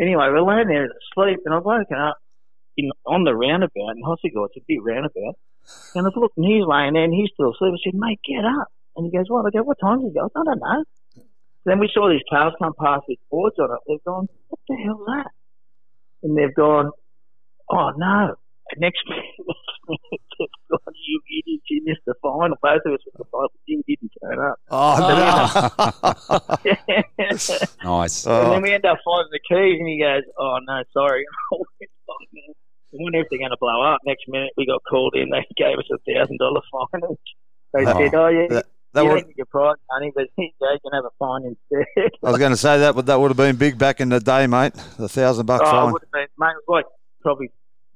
Anyway, 0.00 0.22
we're 0.30 0.46
laying 0.46 0.68
there 0.68 0.86
asleep, 0.86 1.40
and 1.44 1.52
I've 1.52 1.64
woken 1.64 1.98
up 1.98 2.18
in 2.76 2.90
on 3.04 3.24
the 3.24 3.34
roundabout 3.34 3.98
in 3.98 4.06
Hossegor. 4.06 4.46
It's 4.46 4.62
a 4.62 4.64
big 4.68 4.86
roundabout. 4.86 5.34
And 5.96 6.06
I've 6.06 6.14
looked, 6.14 6.38
and 6.38 6.46
he's 6.46 6.64
laying 6.64 6.94
there, 6.94 7.04
and 7.04 7.12
he's 7.12 7.30
still 7.34 7.50
asleep. 7.50 7.74
I 7.74 7.80
said, 7.82 7.98
mate, 7.98 8.20
get 8.22 8.44
up. 8.46 8.68
And 8.96 9.10
he 9.10 9.16
goes, 9.16 9.26
what? 9.28 9.44
I 9.46 9.50
go, 9.50 9.64
what 9.64 9.78
time 9.82 9.98
is 10.00 10.14
it? 10.14 10.14
Goes, 10.14 10.30
I 10.34 10.44
don't 10.44 10.62
know. 10.62 10.84
Then 11.64 11.80
we 11.80 11.90
saw 11.92 12.08
these 12.08 12.24
cars 12.30 12.54
come 12.58 12.72
past 12.78 13.02
with 13.08 13.18
boards 13.30 13.56
on 13.58 13.70
it. 13.72 13.80
They've 13.86 14.04
gone, 14.04 14.28
what 14.48 14.60
the 14.68 14.76
hell's 14.76 15.04
that? 15.06 15.30
And 16.22 16.38
they've 16.38 16.54
gone, 16.54 16.92
oh, 17.70 17.90
no. 17.96 18.34
Oh. 18.70 18.74
And 18.74 18.82
next 18.82 18.98
minute, 19.08 19.24
next 19.38 19.80
minute, 19.88 20.20
they've 20.38 20.48
gone, 20.68 20.92
you 20.94 21.20
idiots, 21.40 21.64
you 21.70 21.80
missed 21.86 22.02
the 22.06 22.12
final. 22.20 22.54
Both 22.60 22.82
of 22.84 22.92
us 22.92 23.00
were 23.06 23.16
the 23.16 23.24
final. 23.32 23.48
Jim 23.66 23.82
didn't 23.88 24.12
turn 24.20 24.38
up. 24.44 24.58
Oh, 24.70 24.98
Nice. 27.82 28.26
And 28.26 28.34
Oh. 28.34 28.50
then 28.50 28.60
we 28.62 28.72
end 28.74 28.84
up 28.84 28.98
finding 29.04 29.30
the 29.32 29.40
keys, 29.48 29.78
and 29.80 29.88
he 29.88 29.98
goes, 30.00 30.22
"Oh 30.38 30.58
no, 30.66 30.82
sorry." 30.92 31.24
I 31.52 32.96
wonder 33.00 33.20
if 33.20 33.26
they're 33.30 33.38
going 33.38 33.50
to 33.50 33.56
blow 33.60 33.82
up. 33.82 34.00
Next 34.06 34.24
minute, 34.28 34.50
we 34.56 34.66
got 34.66 34.80
called 34.88 35.14
in. 35.16 35.30
They 35.30 35.44
gave 35.56 35.78
us 35.78 35.84
a 35.92 35.98
thousand 36.12 36.38
dollar 36.38 36.60
fine. 36.70 37.00
They 37.74 37.84
Oh, 37.86 37.98
said, 37.98 38.14
"Oh 38.14 38.28
yeah, 38.28 38.46
that- 38.50 38.66
that 38.94 39.02
you 39.04 39.08
would- 39.10 39.22
don't 39.24 39.36
your 39.36 39.46
prize 39.46 39.76
money, 39.92 40.10
but 40.14 40.26
you 40.38 40.50
can 40.58 40.92
have 40.92 41.04
a 41.04 41.10
fine 41.18 41.44
instead." 41.44 42.10
I 42.22 42.30
was 42.30 42.38
going 42.38 42.50
to 42.52 42.56
say 42.56 42.78
that, 42.80 42.94
but 42.94 43.06
that 43.06 43.20
would 43.20 43.28
have 43.30 43.36
been 43.36 43.56
big 43.56 43.78
back 43.78 44.00
in 44.00 44.08
the 44.10 44.20
day, 44.20 44.46
mate. 44.46 44.74
The 44.98 45.08
thousand 45.08 45.46
bucks 45.46 45.64
oh, 45.64 45.68
it 45.68 45.70
fine. 45.70 45.92
would 45.92 46.02
have 46.02 46.12
been, 46.12 46.28
mate. 46.38 46.50
It 46.50 46.62
was 46.66 46.84
like 46.84 46.84
probably 47.22 47.50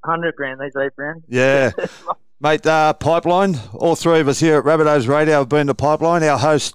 hundred 0.05 0.35
grand 0.37 0.61
these 0.61 0.73
eight 0.81 0.95
grand. 0.97 1.23
Yeah. 1.29 1.71
Mate, 2.41 2.67
uh, 2.67 2.93
pipeline. 2.95 3.57
All 3.73 3.95
three 3.95 4.19
of 4.19 4.27
us 4.27 4.41
here 4.41 4.59
at 4.59 4.65
Rabbitohs 4.65 5.07
Radio 5.07 5.39
have 5.39 5.49
been 5.49 5.69
to 5.69 5.75
pipeline. 5.75 6.25
Our 6.25 6.37
host, 6.39 6.75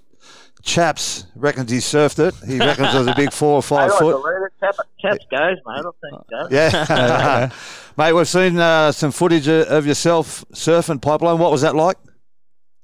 Chaps, 0.63 1.25
reckons 1.35 1.69
he 1.69 1.79
surfed 1.79 2.25
it. 2.25 2.33
He 2.47 2.57
reckons 2.57 2.93
it 2.93 2.97
was 2.99 3.07
a 3.07 3.15
big 3.15 3.33
four 3.33 3.55
or 3.55 3.61
five 3.61 3.91
I 3.91 3.99
foot. 3.99 4.23
it. 4.25 4.75
Chaps 5.01 5.25
goes, 5.29 5.57
mate. 5.65 5.85
I've 5.85 5.93
seen. 6.01 6.47
Yeah. 6.51 7.49
Mate, 7.97 8.13
we've 8.13 8.27
seen 8.27 8.57
uh, 8.59 8.91
some 8.91 9.11
footage 9.11 9.47
of 9.47 9.87
yourself 9.87 10.45
surfing 10.53 11.01
pipeline. 11.01 11.39
What 11.39 11.51
was 11.51 11.61
that 11.63 11.75
like? 11.75 11.97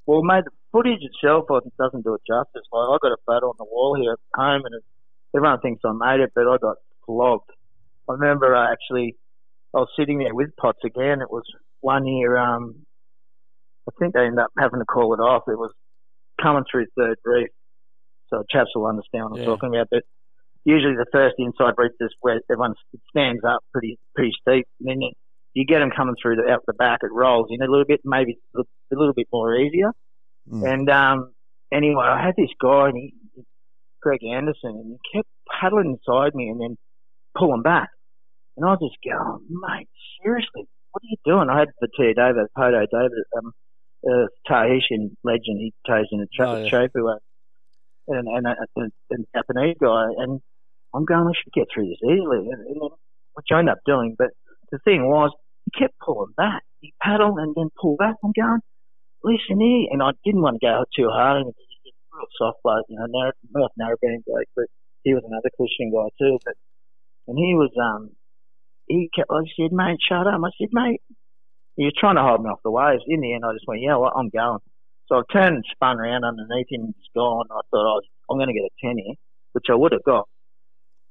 Well, 0.07 0.23
mate, 0.23 0.43
the 0.43 0.51
footage 0.71 1.01
itself 1.01 1.45
doesn't 1.79 2.03
do 2.03 2.15
it 2.15 2.21
justice. 2.27 2.63
Like, 2.71 2.89
I 2.89 2.97
got 2.99 3.11
a 3.11 3.17
photo 3.25 3.47
on 3.49 3.55
the 3.59 3.65
wall 3.65 3.95
here 4.01 4.13
at 4.13 4.19
home, 4.33 4.63
and 4.65 4.81
everyone 5.35 5.59
thinks 5.59 5.81
I 5.85 5.91
made 5.93 6.21
it, 6.23 6.31
but 6.33 6.47
I 6.47 6.57
got 6.57 6.77
flogged. 7.05 7.49
I 8.09 8.13
remember 8.13 8.55
uh, 8.55 8.71
actually, 8.71 9.15
I 9.73 9.79
was 9.79 9.89
sitting 9.97 10.19
there 10.19 10.33
with 10.35 10.55
Potts 10.59 10.79
again. 10.85 11.21
It 11.21 11.31
was 11.31 11.43
one 11.81 12.05
year. 12.05 12.37
Um, 12.37 12.85
I 13.87 13.91
think 13.99 14.13
they 14.13 14.21
ended 14.21 14.39
up 14.39 14.51
having 14.57 14.79
to 14.79 14.85
call 14.85 15.13
it 15.13 15.17
off. 15.19 15.43
It 15.47 15.57
was 15.57 15.71
coming 16.41 16.63
through 16.69 16.85
third 16.97 17.17
reef, 17.25 17.49
so 18.29 18.43
chaps 18.49 18.69
will 18.75 18.85
understand 18.87 19.25
what 19.25 19.33
I'm 19.33 19.39
Yeah. 19.39 19.45
talking 19.45 19.69
about. 19.75 19.87
But 19.91 20.03
usually 20.63 20.95
the 20.95 21.05
first 21.11 21.35
inside 21.37 21.75
breach 21.75 21.91
is 21.99 22.13
where 22.21 22.39
everyone 22.49 22.75
stands 23.09 23.43
up 23.43 23.61
pretty 23.71 23.97
pretty 24.15 24.31
steep, 24.41 24.67
and 24.79 24.89
then 24.89 25.01
you, 25.01 25.11
you 25.53 25.65
get 25.65 25.79
them 25.79 25.91
coming 25.95 26.15
through 26.21 26.37
the, 26.37 26.51
out 26.51 26.63
the 26.67 26.73
back. 26.73 26.99
It 27.03 27.11
rolls 27.11 27.47
in 27.49 27.61
a 27.61 27.69
little 27.69 27.85
bit, 27.85 28.01
maybe 28.03 28.37
a 28.55 28.61
little 28.91 29.13
bit 29.13 29.27
more 29.33 29.55
easier. 29.55 29.91
Mm. 30.49 30.73
And 30.73 30.89
um, 30.89 31.33
anyway, 31.71 32.05
I 32.05 32.23
had 32.23 32.35
this 32.37 32.49
guy, 32.61 32.89
and 32.89 32.97
he, 32.97 33.13
Greg 34.01 34.23
Anderson, 34.23 34.71
and 34.71 34.99
he 35.01 35.17
kept 35.17 35.27
paddling 35.59 35.97
inside 35.97 36.35
me 36.35 36.49
and 36.49 36.59
then 36.61 36.77
pulling 37.37 37.61
back. 37.63 37.89
And 38.57 38.65
I 38.65 38.71
was 38.71 38.79
just 38.81 39.01
going, 39.01 39.47
mate, 39.49 39.89
seriously, 40.21 40.67
what 40.91 41.01
are 41.01 41.09
you 41.09 41.17
doing? 41.25 41.49
I 41.49 41.59
had 41.59 41.69
the 41.81 41.87
Tia 41.97 42.13
David, 42.13 42.47
Poto 42.55 42.85
David, 42.85 43.25
um, 43.37 43.51
uh, 44.05 44.27
Tahitian 44.47 45.17
legend, 45.23 45.57
he 45.57 45.73
toes 45.87 46.05
in 46.11 46.21
a 46.21 46.27
tra- 46.33 46.51
Oh, 46.51 46.63
yeah. 46.63 46.69
Chopu, 46.69 47.09
uh, 47.09 47.17
and, 48.09 48.27
and, 48.27 48.45
a, 48.45 48.53
and 48.75 48.91
a 49.25 49.37
Japanese 49.37 49.77
guy. 49.81 50.05
And 50.17 50.39
I'm 50.93 51.05
going, 51.05 51.25
I 51.27 51.33
should 51.33 51.53
get 51.53 51.67
through 51.73 51.89
this 51.89 52.03
easily. 52.03 52.45
And, 52.51 52.61
and 52.67 52.77
then, 52.81 52.93
which 53.33 53.47
I 53.51 53.59
ended 53.59 53.73
up 53.73 53.79
doing. 53.85 54.15
But 54.17 54.29
the 54.71 54.77
thing 54.85 55.07
was, 55.07 55.31
he 55.65 55.79
kept 55.79 55.97
pulling 56.03 56.33
back. 56.37 56.61
He 56.81 56.93
paddled 57.01 57.39
and 57.39 57.55
then 57.55 57.69
pulled 57.81 57.97
back. 57.97 58.15
I'm 58.23 58.33
going, 58.35 58.59
listen 59.23 59.57
here. 59.57 59.87
And 59.89 60.03
I 60.03 60.11
didn't 60.23 60.41
want 60.41 60.59
to 60.61 60.67
go 60.67 60.83
too 60.95 61.09
hard 61.09 61.41
on 61.41 61.47
him 61.47 61.53
because 61.55 61.69
he's 61.81 61.93
a 61.95 62.17
real 62.17 62.27
soft 62.37 62.59
bloke, 62.61 62.85
you 62.89 62.99
know, 62.99 63.07
narrow, 63.09 63.31
North 63.49 63.71
Narrabeen 63.79 64.21
bloke, 64.27 64.51
but 64.55 64.65
he 65.01 65.13
was 65.15 65.23
another 65.25 65.49
Christian 65.57 65.89
guy 65.89 66.11
too. 66.19 66.37
But, 66.45 66.53
and 67.27 67.37
he 67.39 67.55
was, 67.55 67.71
um, 67.81 68.11
he 68.87 69.09
kept, 69.15 69.29
I 69.31 69.41
said, 69.55 69.71
mate, 69.71 69.97
shut 70.07 70.27
up. 70.27 70.41
I 70.43 70.49
said, 70.59 70.69
mate, 70.71 71.01
he 71.75 71.85
was 71.85 71.93
trying 71.97 72.15
to 72.15 72.23
hold 72.23 72.43
me 72.43 72.49
off 72.49 72.59
the 72.63 72.71
waves. 72.71 73.03
In 73.07 73.21
the 73.21 73.33
end, 73.33 73.43
I 73.45 73.53
just 73.53 73.67
went, 73.67 73.81
yeah, 73.81 73.97
well, 73.97 74.13
I'm 74.15 74.29
going. 74.29 74.59
So 75.07 75.19
I 75.19 75.21
turned 75.31 75.55
and 75.55 75.65
spun 75.71 75.99
around 75.99 76.23
underneath 76.23 76.71
him 76.71 76.81
and 76.85 76.95
he's 76.95 77.11
gone. 77.15 77.45
I 77.51 77.61
thought 77.71 77.87
I 77.89 77.95
was, 77.99 78.05
I'm 78.29 78.37
going 78.37 78.47
to 78.47 78.53
get 78.53 78.63
a 78.63 78.87
10 78.87 78.97
here, 78.97 79.15
which 79.53 79.65
I 79.69 79.75
would 79.75 79.91
have 79.91 80.03
got. 80.03 80.27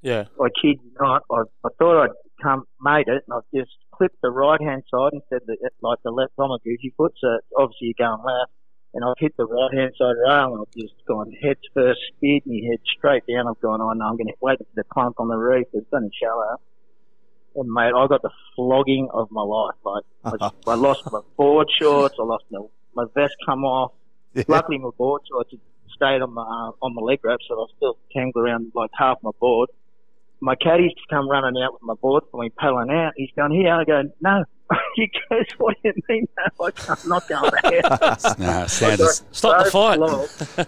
Yeah. 0.03 0.25
I 0.41 0.49
kid 0.61 0.79
you 0.83 0.93
not. 1.01 1.23
I, 1.31 1.43
I 1.64 1.68
thought 1.79 2.03
I'd 2.03 2.16
come, 2.43 2.64
made 2.81 3.07
it, 3.09 3.23
and 3.29 3.35
I 3.35 3.41
just 3.55 3.70
clipped 3.95 4.20
the 4.23 4.31
right 4.31 4.61
hand 4.61 4.83
side 4.91 5.12
instead 5.12 5.43
of 5.43 5.47
the, 5.47 5.70
like 5.81 5.99
the 6.05 6.11
left. 6.11 6.33
I'm 6.39 6.51
a 6.51 6.59
goofy 6.64 6.93
foot, 6.97 7.12
so 7.20 7.39
obviously 7.57 7.95
you're 7.95 8.09
going 8.09 8.25
left. 8.25 8.51
And 8.95 9.05
I've 9.05 9.16
hit 9.18 9.33
the 9.39 9.47
right 9.47 9.73
hand 9.73 9.93
side 9.97 10.16
rail, 10.20 10.53
and 10.53 10.61
I've 10.61 10.75
just 10.77 10.95
gone 11.09 11.33
head 11.43 11.57
first, 11.73 12.01
speared 12.16 12.45
me 12.45 12.68
head 12.68 12.81
straight 12.99 13.23
down. 13.27 13.49
I've 13.49 13.61
gone, 13.61 13.81
oh 13.81 13.93
no, 13.93 14.05
I'm 14.05 14.16
going 14.16 14.27
to 14.27 14.35
wait 14.43 14.59
for 14.59 14.66
the 14.75 14.85
clunk 14.85 15.18
on 15.18 15.29
the 15.29 15.37
reef. 15.37 15.66
It's 15.73 15.87
only 15.95 16.11
shallow. 16.20 16.61
And 17.55 17.70
mate, 17.72 17.92
I 17.96 18.07
got 18.07 18.22
the 18.22 18.30
flogging 18.57 19.09
of 19.12 19.30
my 19.30 19.42
life. 19.42 19.74
Like 19.84 20.05
I, 20.40 20.50
I 20.66 20.74
lost 20.74 21.03
my 21.12 21.20
board 21.36 21.68
shorts, 21.80 22.14
I 22.18 22.22
lost 22.24 22.44
my 22.50 22.61
my 22.94 23.05
vest 23.14 23.34
come 23.46 23.64
off. 23.64 23.92
Luckily, 24.48 24.78
my 24.78 24.90
board 24.96 25.22
shorts 25.28 25.53
stayed 25.94 26.22
on 26.22 26.32
my 26.32 26.42
uh, 26.42 26.72
on 26.82 26.94
my 26.94 27.03
leg 27.03 27.20
wrap, 27.22 27.40
so 27.46 27.55
I 27.55 27.59
was 27.59 27.70
still 27.76 27.98
tangled 28.12 28.44
around 28.44 28.72
like 28.74 28.90
half 28.94 29.18
my 29.22 29.30
board. 29.40 29.68
My 30.40 30.57
caddy's 30.57 30.92
come 31.09 31.28
running 31.30 31.62
out 31.62 31.74
with 31.74 31.82
my 31.82 31.94
board 31.94 32.24
for 32.30 32.42
me, 32.42 32.48
paddling 32.50 32.90
out. 32.90 33.12
He's 33.16 33.30
going 33.36 33.53
here. 33.53 33.72
I 33.74 33.84
go, 33.84 34.03
no. 34.20 34.44
he 34.96 35.09
goes, 35.30 35.44
what 35.59 35.76
do 35.84 35.90
you 35.94 36.03
mean? 36.09 36.26
No, 36.36 36.64
I 36.66 36.70
can't, 36.72 36.98
I'm 37.05 37.09
not 37.09 37.28
going 37.28 37.50
there. 37.62 37.80
Nah, 38.38 38.66
sounded, 38.66 39.07
Stop 39.30 39.64
the 39.64 39.70
fight. 39.70 40.00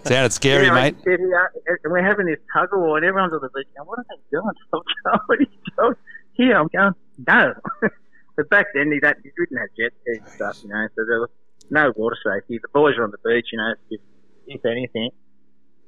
sounded 0.07 0.33
scary, 0.33 0.67
Yeah, 0.67 0.75
mate. 0.75 0.97
and 1.07 1.93
we're 1.93 2.05
having 2.05 2.27
this 2.27 2.39
tug 2.53 2.69
of 2.73 2.81
war, 2.81 2.99
and 2.99 3.05
everyone's 3.07 3.33
on 3.33 3.41
the 3.43 3.49
beach 3.49 3.67
going, 3.77 3.89
"What 3.89 3.99
are 3.99 4.05
they 4.11 4.17
doing? 4.31 4.53
Stop 4.69 4.85
going! 5.29 5.47
What 6.37 6.45
are 6.45 6.47
you 6.47 6.51
doing?" 6.51 6.51
Here, 6.51 6.59
I'm 6.59 6.69
going, 6.69 6.95
"No." 7.27 7.55
but 8.37 8.49
back 8.51 8.67
then, 8.75 8.91
they 8.91 8.97
you 8.97 9.01
didn't 9.03 9.59
have 9.59 9.69
jet 9.79 9.93
skis 10.03 10.19
and 10.19 10.29
stuff, 10.29 10.59
you 10.63 10.69
know, 10.69 10.87
so 10.95 11.05
there 11.07 11.21
was 11.21 11.31
no 11.71 11.93
water 11.97 12.17
safety. 12.25 12.59
The 12.61 12.69
boys 12.73 12.97
were 12.97 13.05
on 13.05 13.11
the 13.11 13.19
beach, 13.29 13.49
you 13.53 13.59
know, 13.59 13.75
if, 13.91 14.01
if 14.47 14.65
anything, 14.65 15.11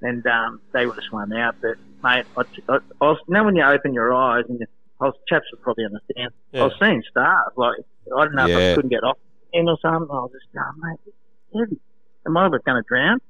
and 0.03 0.27
um, 0.27 0.61
they 0.73 0.87
would 0.87 0.97
have 0.97 1.05
swum 1.05 1.33
out. 1.33 1.57
But 1.61 1.77
mate, 2.03 2.25
I, 2.37 2.43
I, 2.69 2.77
I 3.01 3.05
was, 3.05 3.19
you 3.29 3.35
know 3.35 3.45
when 3.45 3.57
you 3.57 3.65
open 3.65 3.95
your 3.95 4.15
eyes, 4.15 4.45
and 4.49 4.61
you, 4.61 4.67
I 5.01 5.07
was, 5.07 5.15
chaps 5.29 5.47
would 5.53 5.63
probably 5.63 5.85
understand. 5.85 6.33
I 6.63 6.65
was 6.65 6.77
seeing 6.81 7.03
stars, 7.11 7.53
like 7.57 7.75
I 8.17 8.25
don't 8.25 8.35
know 8.35 8.47
if 8.47 8.57
I 8.73 8.75
couldn't 8.77 8.91
get 8.91 9.05
off 9.05 9.19
in 9.53 9.69
or 9.69 9.79
something. 9.83 10.09
I 10.11 10.15
was 10.15 10.31
just 10.33 10.53
going, 10.53 10.81
mate, 10.81 10.99
it's 11.07 11.17
heavy. 11.55 11.81
Am 12.27 12.37
I 12.37 12.49
going 12.49 12.61
to 12.83 12.83
drown? 12.89 13.21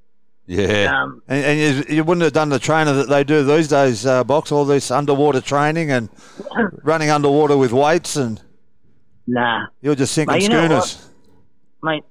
Yeah. 0.47 1.03
Um, 1.03 1.23
And, 1.29 1.45
and 1.45 1.59
you, 1.89 1.97
you 1.97 2.05
wouldn't 2.05 2.23
have 2.23 2.33
done 2.33 2.51
the 2.51 2.59
training 2.59 2.95
that 2.97 3.09
they 3.09 3.25
do 3.25 3.43
these 3.45 3.69
days, 3.69 4.07
uh, 4.07 4.23
box 4.25 4.53
all 4.53 4.65
this 4.65 4.91
underwater 4.91 5.41
training 5.41 5.91
and 5.91 6.09
running 6.85 7.11
underwater 7.11 7.57
with 7.57 7.73
weights, 7.73 8.17
and 8.17 8.41
Nah. 9.27 9.67
you're 9.81 9.97
just 9.97 10.13
sinking 10.15 10.35
Mate, 10.35 10.43
you 10.45 10.49
schooners. 10.51 11.09
mate, 11.83 12.05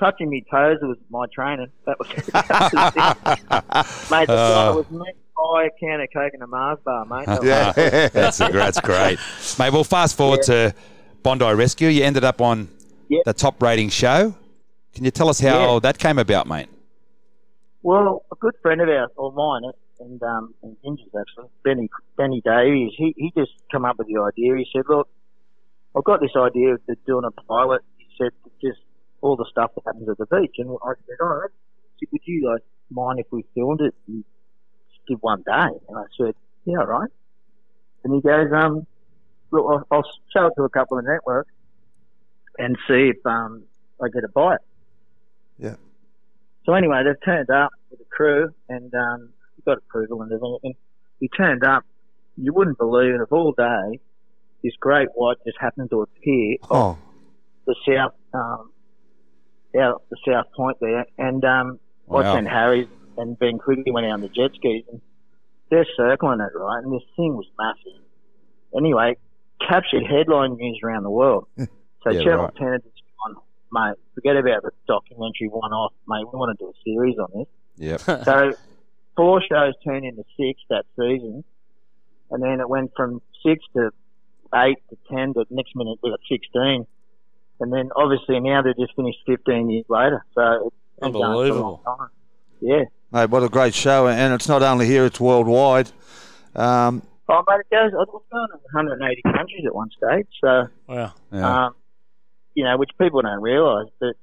touching 0.00 0.28
me 0.28 0.44
toes 0.50 0.78
was 0.82 0.96
my 1.08 1.26
training. 1.32 1.68
That 1.86 1.98
was, 2.00 2.08
that 2.32 3.38
was 3.76 4.10
mate. 4.10 4.26
The 4.26 4.32
Uh. 4.32 4.72
was 4.76 4.90
me 4.90 5.12
buy 5.36 5.64
a 5.64 5.70
can 5.78 6.00
of 6.00 6.08
coke 6.12 6.32
and 6.34 6.42
a 6.42 6.46
Mars 6.48 6.78
bar, 6.84 7.04
mate. 7.06 7.26
That 7.26 7.42
Yeah, 7.44 8.08
that's 8.08 8.38
that's 8.38 8.80
great, 8.80 9.18
mate. 9.58 9.72
Well, 9.72 9.84
fast 9.84 10.16
forward 10.16 10.42
to 10.42 10.74
Bondi 11.22 11.44
Rescue. 11.54 11.88
You 11.88 12.02
ended 12.04 12.24
up 12.24 12.40
on 12.40 12.68
Yep. 13.08 13.22
the 13.26 13.32
top 13.34 13.62
rating 13.62 13.88
show. 13.90 14.34
Can 14.94 15.04
you 15.04 15.10
tell 15.10 15.28
us 15.28 15.38
how 15.38 15.74
Yeah. 15.74 15.78
that 15.80 15.98
came 15.98 16.18
about, 16.18 16.46
mate? 16.48 16.68
Well, 17.82 18.24
a 18.30 18.36
good 18.36 18.54
friend 18.62 18.80
of 18.80 18.88
ours, 18.88 19.10
or 19.16 19.32
mine, 19.32 19.70
and 19.98 20.22
um, 20.22 20.54
and 20.62 20.76
Ginger's 20.84 21.08
actually, 21.18 21.50
Benny 21.64 21.88
Benny 22.16 22.40
Davies. 22.44 22.92
He 22.96 23.14
he 23.16 23.32
just 23.36 23.52
come 23.72 23.84
up 23.84 23.98
with 23.98 24.06
the 24.06 24.20
idea. 24.20 24.56
He 24.56 24.66
said, 24.72 24.84
"Look, 24.88 25.08
I've 25.96 26.04
got 26.04 26.20
this 26.20 26.36
idea 26.36 26.74
of 26.74 26.80
doing 27.06 27.24
a 27.24 27.30
pilot." 27.30 27.82
He 27.98 28.06
said, 28.18 28.30
"Just 28.60 28.80
all 29.20 29.36
the 29.36 29.46
stuff 29.50 29.72
that 29.74 29.82
happens 29.84 30.08
at 30.08 30.18
the 30.18 30.26
beach." 30.26 30.54
And 30.58 30.70
I 30.70 30.92
said, 31.06 31.16
"All 31.20 31.28
right." 31.28 31.50
"Would 32.10 32.20
you 32.24 32.50
like 32.50 32.62
mind 32.90 33.20
if 33.20 33.26
we 33.30 33.44
filmed 33.54 33.80
it 33.80 33.94
and 34.06 34.24
just 34.90 35.06
did 35.06 35.18
one 35.20 35.42
day?" 35.42 35.68
And 35.88 35.98
I 35.98 36.04
said, 36.16 36.34
"Yeah, 36.64 36.78
all 36.78 36.86
right." 36.86 37.10
And 38.04 38.14
he 38.14 38.20
goes, 38.20 38.52
"Um, 38.52 38.86
look, 39.50 39.66
I'll, 39.68 39.86
I'll 39.90 40.10
show 40.32 40.46
it 40.46 40.52
to 40.56 40.62
a 40.62 40.68
couple 40.68 40.98
of 40.98 41.04
networks 41.04 41.52
and 42.58 42.76
see 42.86 43.10
if 43.10 43.26
um 43.26 43.64
I 44.00 44.08
get 44.08 44.22
a 44.22 44.28
bite." 44.28 44.58
Yeah. 45.58 45.76
So 46.64 46.74
anyway, 46.74 47.02
they've 47.04 47.20
turned 47.24 47.50
up 47.50 47.70
with 47.90 48.00
a 48.00 48.04
crew 48.14 48.50
and 48.68 48.92
um, 48.94 49.30
got 49.66 49.78
approval 49.78 50.22
and 50.22 50.32
everything. 50.32 50.74
He 51.20 51.28
turned 51.28 51.64
up. 51.64 51.84
You 52.36 52.52
wouldn't 52.52 52.78
believe 52.78 53.14
it. 53.14 53.20
Of 53.20 53.32
all 53.32 53.52
day, 53.52 54.00
this 54.62 54.72
great 54.80 55.08
white 55.14 55.36
just 55.44 55.58
happened 55.60 55.90
to 55.90 56.02
appear 56.02 56.56
Oh, 56.70 56.96
the 57.66 57.74
south, 57.86 58.14
um, 58.32 58.70
out 59.78 60.02
the 60.10 60.16
south 60.26 60.46
point 60.56 60.78
there, 60.80 61.06
and 61.18 61.44
um, 61.44 61.78
Wow. 62.06 62.20
I 62.20 62.34
sent 62.34 62.48
Harry 62.48 62.88
and 63.16 63.38
Ben 63.38 63.58
Quigley 63.58 63.90
went 63.92 64.06
out 64.06 64.12
on 64.12 64.20
the 64.20 64.28
jet 64.28 64.50
skis, 64.54 64.84
and 64.90 65.00
they're 65.70 65.86
circling 65.96 66.40
it 66.40 66.50
right, 66.58 66.82
and 66.82 66.92
this 66.92 67.02
thing 67.16 67.36
was 67.36 67.46
massive. 67.58 68.02
Anyway, 68.76 69.16
captured 69.66 70.04
headline 70.08 70.56
news 70.56 70.80
around 70.82 71.02
the 71.04 71.10
world. 71.10 71.46
So 72.04 72.10
Yeah, 72.10 72.24
Channel 72.24 72.44
right. 72.46 72.56
10 72.56 72.72
had 72.72 72.82
mate, 73.72 73.94
forget 74.14 74.36
about 74.36 74.62
the 74.62 74.70
documentary 74.86 75.48
one 75.48 75.72
off, 75.72 75.92
mate. 76.06 76.24
We 76.32 76.38
want 76.38 76.56
to 76.58 76.64
do 76.64 76.70
a 76.70 76.74
series 76.84 77.16
on 77.18 77.28
this. 77.34 77.48
Yep. 78.06 78.24
So 78.24 78.52
four 79.16 79.42
shows 79.42 79.74
turned 79.84 80.04
into 80.04 80.24
six 80.36 80.60
that 80.70 80.84
season, 80.96 81.44
and 82.30 82.42
then 82.42 82.60
it 82.60 82.68
went 82.68 82.92
from 82.96 83.20
six 83.44 83.64
to 83.74 83.90
eight 84.54 84.78
to 84.90 84.96
ten 85.10 85.34
to 85.34 85.44
next 85.50 85.74
minute 85.74 85.98
we 86.02 86.10
got 86.10 86.20
sixteen, 86.30 86.86
and 87.60 87.72
then 87.72 87.90
obviously 87.96 88.38
now 88.40 88.62
they're 88.62 88.74
just 88.74 88.94
finished 88.94 89.18
fifteen 89.26 89.70
years 89.70 89.86
later. 89.88 90.24
So 90.34 90.66
it's 90.68 91.00
been 91.00 91.12
going 91.12 91.22
for 91.22 91.56
a 91.56 91.60
long 91.60 91.78
Unbelievable. 91.86 92.10
Yeah. 92.60 92.84
mate, 93.10 93.30
what 93.30 93.42
a 93.42 93.48
great 93.48 93.74
show! 93.74 94.06
And 94.06 94.32
it's 94.34 94.48
not 94.48 94.62
only 94.62 94.86
here; 94.86 95.04
it's 95.06 95.18
worldwide. 95.20 95.90
Um, 96.54 97.02
Oh, 97.28 97.42
mate, 97.48 97.60
it 97.60 97.70
goes. 97.70 97.92
It 97.92 98.12
was 98.12 98.22
going 98.30 98.48
in 98.52 98.60
180 98.74 99.22
countries 99.22 99.62
at 99.64 99.74
one 99.74 99.88
stage. 99.96 100.26
So, 100.42 100.66
Wow. 100.86 101.12
Yeah. 101.32 101.66
um, 101.66 101.74
you 102.54 102.64
know, 102.64 102.76
which 102.76 102.90
people 103.00 103.22
don't 103.22 103.40
realise. 103.42 103.88
But 104.00 104.14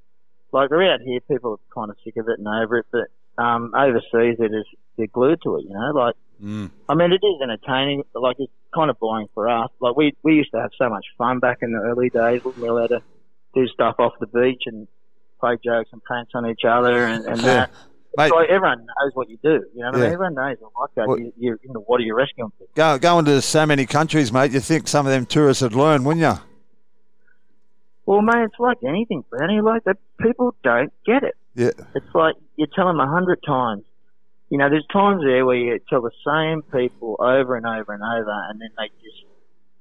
like 0.52 0.70
around 0.70 1.00
here, 1.02 1.20
people 1.20 1.52
are 1.52 1.74
kind 1.74 1.90
of 1.90 1.96
sick 2.04 2.16
of 2.16 2.28
it 2.28 2.38
and 2.38 2.48
over 2.48 2.78
it. 2.78 2.86
But 2.90 3.42
um, 3.42 3.72
overseas, 3.74 4.36
they're 4.38 4.48
just 4.48 4.68
they're 4.96 5.06
glued 5.06 5.40
to 5.42 5.56
it. 5.56 5.64
You 5.64 5.74
know, 5.74 5.92
like 5.94 6.14
Mm. 6.42 6.70
I 6.88 6.94
mean, 6.94 7.12
it 7.12 7.20
is 7.22 7.42
entertaining. 7.42 8.02
But 8.14 8.22
like 8.22 8.36
it's 8.38 8.50
kind 8.74 8.88
of 8.88 8.98
boring 8.98 9.28
for 9.34 9.46
us. 9.46 9.68
Like 9.78 9.94
we 9.94 10.16
we 10.22 10.34
used 10.36 10.50
to 10.52 10.60
have 10.60 10.70
so 10.78 10.88
much 10.88 11.04
fun 11.18 11.38
back 11.38 11.58
in 11.60 11.70
the 11.72 11.80
early 11.80 12.08
days 12.08 12.42
when 12.42 12.54
we 12.56 12.62
were 12.62 12.78
allowed 12.78 12.86
to 12.86 13.02
do 13.54 13.66
stuff 13.68 13.96
off 13.98 14.14
the 14.20 14.26
beach 14.26 14.62
and 14.64 14.88
play 15.38 15.58
jokes 15.62 15.90
and 15.92 16.02
pranks 16.02 16.32
on 16.34 16.46
each 16.48 16.62
other 16.66 17.04
and, 17.04 17.26
and 17.26 17.36
Yeah. 17.42 17.44
that. 17.44 17.70
mate, 18.16 18.30
Like 18.32 18.48
everyone 18.48 18.78
knows 18.86 19.10
what 19.12 19.28
you 19.28 19.38
do. 19.42 19.64
You 19.74 19.80
know 19.82 19.86
what 19.88 19.96
I 19.96 19.98
mean? 19.98 20.12
Everyone 20.14 20.34
knows 20.34 20.56
like 20.80 20.94
that. 20.96 21.08
Well- 21.08 21.18
you, 21.18 21.32
you're 21.36 21.58
in 21.62 21.74
the 21.74 21.80
water, 21.80 22.02
you're 22.04 22.16
rescuing 22.16 22.50
people. 22.52 22.68
go, 22.74 22.98
going 22.98 23.26
to 23.26 23.42
so 23.42 23.66
many 23.66 23.84
countries, 23.84 24.32
mate. 24.32 24.52
You 24.52 24.60
think 24.60 24.88
some 24.88 25.04
of 25.06 25.12
them 25.12 25.26
tourists 25.26 25.62
would 25.62 25.74
learn, 25.74 26.04
wouldn't 26.04 26.24
you? 26.24 26.40
Well, 28.10 28.22
mate, 28.22 28.42
it's 28.42 28.58
like 28.58 28.78
anything, 28.84 29.22
Brownie. 29.30 29.60
Like 29.60 29.84
that, 29.84 29.96
people 30.20 30.52
don't 30.64 30.92
get 31.06 31.22
it. 31.22 31.36
Yeah. 31.54 31.70
It's 31.94 32.12
like 32.12 32.34
you 32.56 32.66
tell 32.74 32.88
them 32.88 32.98
a 32.98 33.06
hundred 33.06 33.38
times. 33.46 33.84
You 34.48 34.58
know, 34.58 34.68
there's 34.68 34.84
times 34.92 35.22
there 35.24 35.46
where 35.46 35.54
you 35.54 35.78
tell 35.88 36.02
the 36.02 36.10
same 36.26 36.62
people 36.76 37.14
over 37.20 37.54
and 37.54 37.64
over 37.64 37.92
and 37.92 38.02
over, 38.02 38.36
and 38.48 38.60
then 38.60 38.70
they 38.76 38.88
just 39.00 39.22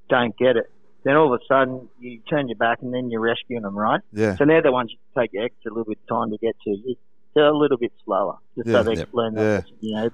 don't 0.09 0.37
get 0.37 0.57
it. 0.57 0.71
Then 1.03 1.15
all 1.15 1.33
of 1.33 1.41
a 1.41 1.43
sudden, 1.47 1.89
you 1.99 2.19
turn 2.29 2.49
your 2.49 2.57
back, 2.57 2.83
and 2.83 2.93
then 2.93 3.09
you're 3.09 3.19
rescuing 3.19 3.63
them, 3.63 3.75
right? 3.75 4.01
Yeah. 4.13 4.35
So 4.35 4.45
they're 4.45 4.61
the 4.61 4.71
ones 4.71 4.91
you 4.91 4.99
take 5.19 5.31
you 5.33 5.41
extra 5.43 5.71
little 5.71 5.85
bit 5.85 5.97
of 6.07 6.07
time 6.15 6.29
to 6.29 6.37
get 6.37 6.55
to. 6.65 6.69
You- 6.69 6.97
They're 7.33 7.45
a 7.45 7.57
little 7.57 7.77
bit 7.77 7.93
slower, 8.05 8.37
just 8.55 8.67
Yeah. 8.67 8.73
so 8.73 8.83
they 8.83 8.95
Yep. 8.95 9.09
learn 9.13 9.33
Yeah. 9.37 9.61
you 9.79 9.95
know. 9.95 10.09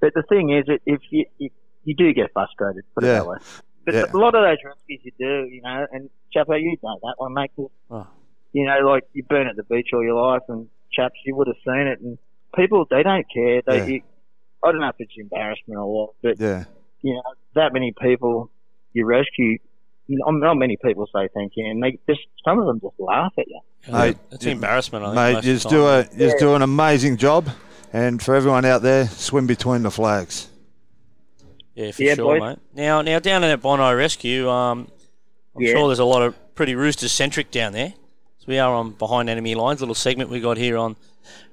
But 0.00 0.14
the 0.14 0.22
thing 0.22 0.50
is, 0.50 0.66
that 0.66 0.78
if 0.86 1.00
you 1.10 1.24
if, 1.40 1.50
you 1.82 1.94
do 1.96 2.12
get 2.12 2.32
frustrated. 2.32 2.84
Put 2.94 3.02
it 3.02 3.08
Yeah. 3.08 3.14
that 3.14 3.26
way. 3.26 3.38
But 3.84 3.94
Yeah. 3.94 4.04
a 4.12 4.16
lot 4.16 4.34
of 4.34 4.42
those 4.44 4.58
rescues 4.64 5.00
you 5.02 5.12
do, 5.18 5.48
you 5.52 5.60
know, 5.62 5.86
and 5.92 6.08
Chapo, 6.34 6.60
you 6.60 6.76
know 6.82 6.98
that 7.02 7.14
one, 7.18 7.34
mate. 7.34 7.50
'cause, 7.56 7.70
Oh. 7.90 8.06
You 8.54 8.66
know, 8.66 8.86
like 8.86 9.04
you've 9.14 9.28
been 9.28 9.46
at 9.46 9.56
the 9.56 9.62
beach 9.64 9.88
all 9.94 10.02
your 10.04 10.14
life, 10.20 10.42
and 10.48 10.68
chaps, 10.92 11.14
you 11.24 11.34
would 11.36 11.46
have 11.46 11.56
seen 11.64 11.86
it, 11.86 12.00
and 12.00 12.18
people 12.54 12.84
they 12.90 13.02
don't 13.02 13.24
care. 13.32 13.62
They, 13.66 13.78
Yeah. 13.78 13.86
you, 13.86 14.02
I 14.62 14.70
don't 14.72 14.80
know 14.82 14.88
if 14.88 14.96
it's 15.00 15.12
embarrassment 15.16 15.80
or 15.80 15.86
what, 15.90 16.10
but 16.22 16.38
Yeah. 16.38 16.64
you 17.00 17.14
know, 17.14 17.22
that 17.54 17.72
many 17.72 17.92
people 17.92 18.50
you 18.92 19.06
rescue. 19.06 19.58
You 20.06 20.18
know, 20.18 20.30
not 20.32 20.56
many 20.58 20.76
people 20.76 21.06
say 21.06 21.28
thank 21.32 21.52
you, 21.56 21.64
and 21.70 21.82
they 21.82 21.98
just 22.06 22.20
some 22.44 22.58
of 22.58 22.66
them 22.66 22.78
just 22.80 22.98
laugh 23.00 23.32
at 23.38 23.48
you. 23.48 23.60
Mate, 23.90 24.16
It's 24.30 24.44
embarrassment, 24.44 25.04
I 25.04 25.08
think. 25.08 25.16
Mate, 25.16 25.32
most 25.34 25.44
you 25.46 25.54
of 25.54 25.62
do 25.62 25.88
a 25.88 26.04
time. 26.04 26.20
you 26.20 26.38
do 26.38 26.54
an 26.54 26.60
amazing 26.62 27.16
job, 27.16 27.48
and 27.92 28.20
for 28.22 28.34
everyone 28.34 28.66
out 28.66 28.82
there, 28.82 29.06
swim 29.06 29.46
between 29.46 29.82
the 29.82 29.90
flags. 29.90 30.50
Yeah, 31.74 31.90
for 31.92 32.02
Yeah, 32.02 32.14
sure, 32.14 32.38
boys. 32.38 32.40
mate. 32.40 32.58
Now, 32.74 33.00
now 33.02 33.18
down 33.18 33.42
in 33.44 33.50
that 33.50 33.62
Bondi 33.62 33.94
Rescue, 33.96 34.48
um, 34.48 34.88
I'm 35.56 35.62
Yeah. 35.62 35.72
sure 35.72 35.88
there's 35.88 35.98
a 35.98 36.04
lot 36.04 36.22
of 36.22 36.34
pretty 36.54 36.74
Roosters 36.74 37.12
centric 37.12 37.50
down 37.50 37.72
there. 37.72 37.94
So 38.38 38.44
we 38.48 38.58
are 38.58 38.74
on 38.74 38.90
behind 38.90 39.30
enemy 39.30 39.54
lines, 39.54 39.80
a 39.80 39.84
little 39.84 39.94
segment 39.94 40.28
we 40.30 40.40
got 40.40 40.56
here 40.56 40.76
on 40.76 40.96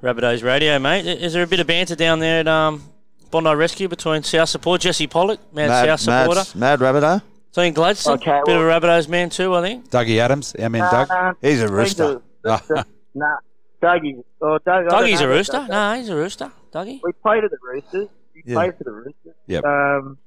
Rabbitohs 0.04 0.44
Radio, 0.44 0.78
mate. 0.80 1.06
Is 1.06 1.34
there 1.34 1.44
a 1.44 1.48
bit 1.48 1.60
of 1.60 1.68
banter 1.68 1.96
down 1.96 2.20
there 2.20 2.40
at 2.42 2.48
um, 2.48 2.84
Bondi 3.32 3.54
Rescue 3.54 3.88
between 3.88 4.24
South 4.24 4.50
support, 4.50 4.82
Jesse 4.82 5.08
Pollock, 5.08 5.40
mad, 5.54 5.86
South 5.86 6.00
supporter, 6.00 6.44
Mad, 6.58 6.80
Mad 6.80 6.96
Rabbitoh. 6.96 7.22
Dean 7.54 7.74
Gladstone, 7.74 8.16
Okay, 8.16 8.40
bit 8.46 8.56
of 8.56 8.62
a 8.62 8.66
well- 8.68 8.80
Rabbitohs 8.82 9.08
man 9.08 9.30
too, 9.30 9.56
I 9.56 9.62
think. 9.62 9.90
Dougie 9.90 10.18
Adams, 10.20 10.56
our 10.60 10.70
man 10.70 10.82
Doug. 10.92 11.10
Nah, 11.10 11.34
He's 11.42 11.60
a 11.60 11.64
He's 11.64 11.72
rooster. 11.72 12.22
a- 12.46 12.86
Nah, 13.16 13.38
Dougie. 13.82 14.24
Oh, 14.42 14.58
Doug, 14.66 14.88
Dougie's 14.88 15.22
a 15.22 15.28
rooster. 15.28 15.54
Doug. 15.54 15.70
No, 15.70 15.94
he's 15.96 16.10
a 16.10 16.16
rooster. 16.16 16.52
Dougie. 16.74 17.00
We 17.04 17.12
played 17.24 17.44
at 17.44 17.52
the 17.52 17.58
Roosters. 17.64 18.08
We 18.46 18.52
Yeah. 18.54 18.58
played 18.60 18.78
for 18.78 18.84
the 18.84 18.92
Roosters. 18.92 19.36
Yep. 19.48 19.64
Um, 19.64 20.18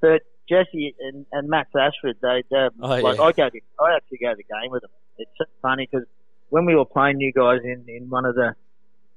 but 0.00 0.22
Jesse 0.48 0.94
and, 1.00 1.26
and 1.32 1.48
Max 1.48 1.70
Ashford, 1.78 2.16
they, 2.20 2.42
they 2.50 2.68
Oh, 2.80 2.88
like 2.88 3.16
yeah. 3.18 3.22
I 3.22 3.32
go 3.32 3.48
to, 3.50 3.60
I 3.80 3.96
actually 3.96 4.18
go 4.18 4.30
to 4.30 4.36
the 4.36 4.42
game 4.44 4.70
with 4.70 4.82
them. 4.82 4.90
It's 5.18 5.30
so 5.38 5.44
funny 5.62 5.88
because 5.90 6.06
when 6.50 6.66
we 6.66 6.74
were 6.74 6.84
playing 6.84 7.20
you 7.20 7.32
guys 7.32 7.60
in, 7.64 7.84
in 7.88 8.10
one 8.10 8.24
of 8.26 8.34
the 8.34 8.54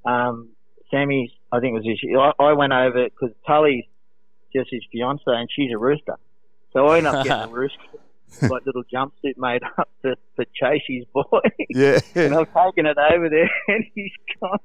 um, 0.10 0.50
semis, 0.94 1.32
I 1.52 1.60
think 1.60 1.72
it 1.72 1.80
was 1.80 1.84
this 1.86 2.02
year, 2.04 2.20
I, 2.20 2.32
I 2.40 2.54
went 2.54 2.74
over 2.74 3.06
because 3.06 3.36
Tully's 3.46 3.86
Jesse's 4.56 4.84
fiance 4.92 5.22
and 5.28 5.50
she's 5.54 5.72
a 5.74 5.78
rooster, 5.78 6.16
so 6.72 6.88
I 6.88 6.98
ended 7.00 7.14
up 7.14 7.26
getting 7.26 7.50
a 7.50 7.54
rooster. 7.54 7.80
Like 8.42 8.66
little 8.66 8.84
jumpsuit 8.94 9.38
made 9.38 9.64
up 9.64 9.90
for, 10.02 10.16
for 10.36 10.46
Chasey's 10.62 11.06
boy. 11.14 11.24
Yeah. 11.70 12.00
and 12.16 12.36
I've 12.36 12.54
taken 12.54 12.86
it 12.86 12.98
over 12.98 13.30
there, 13.30 13.50
and 13.70 13.86
he's 13.96 14.12
gone. 14.42 14.60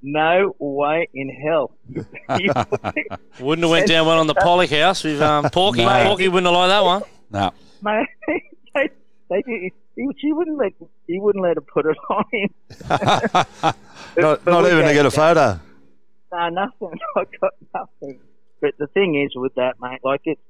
No 0.00 0.54
way 0.58 1.08
in 1.12 1.28
hell. 1.28 1.72
Wouldn't 3.40 3.64
have 3.64 3.70
went 3.70 3.88
down 3.88 4.06
well 4.06 4.20
on 4.20 4.26
the 4.26 4.34
Pollock 4.34 4.70
house 4.70 5.02
with 5.02 5.20
um, 5.20 5.50
Porky. 5.50 5.84
No. 5.84 6.04
Porky 6.04 6.28
wouldn't 6.28 6.46
have 6.46 6.54
liked 6.54 6.70
that 6.70 6.84
one. 6.84 7.02
No. 7.30 7.50
Mate, 7.82 8.08
they, 8.74 8.90
they, 9.28 9.42
did- 9.42 9.72
he, 9.98 10.06
she 10.18 10.32
wouldn't 10.32 10.56
let 10.56 10.72
he 11.08 11.18
wouldn't 11.18 11.42
let 11.42 11.56
her 11.56 11.60
put 11.60 11.86
it 11.86 11.96
on 12.08 12.24
him. 12.32 12.54
not 14.16 14.44
but 14.44 14.46
not 14.46 14.66
even 14.66 14.84
to 14.84 14.94
get 14.94 15.04
a 15.04 15.10
photo. 15.10 15.58
No, 16.32 16.48
nothing. 16.50 16.98
I 17.16 17.24
got 17.40 17.52
nothing. 17.74 18.20
But 18.60 18.74
the 18.78 18.86
thing 18.86 19.20
is 19.20 19.32
with 19.34 19.54
that, 19.56 19.74
mate, 19.80 20.00
like 20.04 20.20
it's 20.24 20.40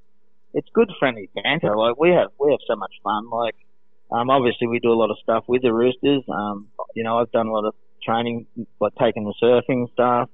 it's 0.53 0.69
good 0.75 0.91
friendly 0.99 1.31
banter. 1.35 1.77
Like 1.77 1.99
we 1.99 2.11
have 2.11 2.29
we 2.39 2.51
have 2.51 2.61
so 2.67 2.77
much 2.77 2.93
fun. 3.03 3.31
Like 3.31 3.55
um, 4.13 4.29
obviously 4.29 4.67
we 4.67 4.81
do 4.81 4.93
a 4.93 4.99
lot 4.99 5.11
of 5.11 5.17
stuff 5.23 5.45
with 5.47 5.63
the 5.63 5.73
Roosters. 5.73 6.25
Um, 6.29 6.69
you 6.95 7.05
know, 7.05 7.19
I've 7.19 7.33
done 7.33 7.47
a 7.47 7.53
lot 7.53 7.65
of 7.65 7.75
training, 8.03 8.47
like 8.81 8.93
taking 9.01 9.25
the 9.25 9.35
surfing 9.43 9.91
stuff. 9.93 10.29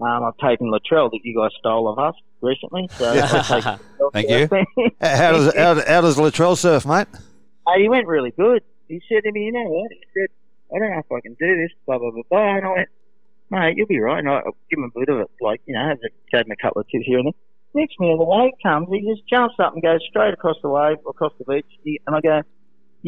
Um, 0.00 0.24
I've 0.24 0.36
taken 0.36 0.70
Latrell 0.70 1.10
that 1.10 1.20
you 1.24 1.36
guys 1.36 1.50
stole 1.58 1.88
of 1.88 1.98
us 1.98 2.14
recently. 2.40 2.88
So 2.92 3.12
Yeah. 3.12 3.28
I've 3.32 3.48
taken 3.48 3.78
Thank 4.12 4.28
you. 4.28 4.90
How 5.00 5.32
does 5.32 5.54
how, 5.54 5.74
how 5.86 6.00
does 6.00 6.16
Latrell 6.16 6.56
surf, 6.56 6.86
mate? 6.86 7.08
Uh, 7.66 7.72
he 7.78 7.88
went 7.88 8.06
really 8.06 8.30
good. 8.30 8.62
He 8.86 9.00
said 9.08 9.22
to 9.24 9.32
me, 9.32 9.46
you 9.46 9.52
know 9.52 9.68
what? 9.68 9.90
He 9.90 10.00
said, 10.16 10.28
I 10.74 10.78
don't 10.78 10.90
know 10.92 10.98
if 11.00 11.12
I 11.12 11.20
can 11.20 11.34
do 11.38 11.56
this, 11.56 11.70
blah, 11.86 11.98
blah, 11.98 12.10
blah, 12.10 12.22
blah. 12.30 12.56
And 12.56 12.66
I 12.66 12.70
went, 12.72 12.88
mate, 13.50 13.74
you'll 13.76 13.86
be 13.86 14.00
right. 14.00 14.18
And 14.18 14.28
I 14.28 14.36
I'll 14.36 14.56
give 14.70 14.78
him 14.78 14.90
a 14.94 14.98
bit 14.98 15.08
of 15.08 15.20
it, 15.20 15.30
like, 15.40 15.60
you 15.66 15.74
know, 15.74 15.86
have 15.88 15.98
gave 16.32 16.46
him 16.46 16.52
a 16.52 16.56
couple 16.62 16.80
of 16.80 16.88
tips 16.88 17.04
here 17.06 17.18
and 17.18 17.26
there. 17.26 17.32
Next 17.74 17.96
minute, 18.00 18.16
the 18.16 18.24
wave 18.24 18.52
comes, 18.62 18.88
he 18.90 19.00
just 19.02 19.28
jumps 19.28 19.56
up 19.58 19.74
and 19.74 19.82
goes 19.82 20.00
straight 20.08 20.32
across 20.32 20.56
the 20.62 20.68
wave, 20.70 20.96
across 21.06 21.32
the 21.38 21.44
beach. 21.44 22.00
And 22.06 22.16
I 22.16 22.20
go, 22.20 22.42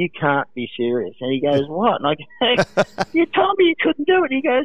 you 0.00 0.08
can't 0.18 0.48
be 0.54 0.68
serious. 0.76 1.14
And 1.20 1.30
he 1.32 1.40
goes, 1.40 1.62
what? 1.68 2.00
And 2.00 2.06
I 2.06 2.14
go, 2.14 2.82
you 3.12 3.26
told 3.26 3.56
me 3.58 3.66
you 3.66 3.74
couldn't 3.80 4.06
do 4.06 4.24
it. 4.24 4.32
He 4.32 4.40
goes, 4.42 4.64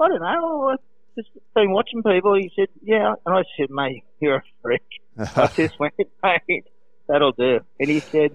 I 0.00 0.08
don't 0.08 0.20
know. 0.20 0.68
I've 0.68 0.78
just 1.16 1.30
been 1.54 1.72
watching 1.72 2.02
people. 2.02 2.34
He 2.34 2.50
said, 2.54 2.68
yeah. 2.82 3.14
And 3.24 3.34
I 3.38 3.42
said, 3.56 3.70
mate, 3.70 4.04
you're 4.20 4.36
a 4.36 4.42
freak. 4.62 4.82
I 5.18 5.46
just 5.56 5.78
went, 5.80 5.94
mate, 6.22 6.64
that'll 7.08 7.32
do. 7.32 7.60
And 7.80 7.88
he 7.88 8.00
said, 8.00 8.32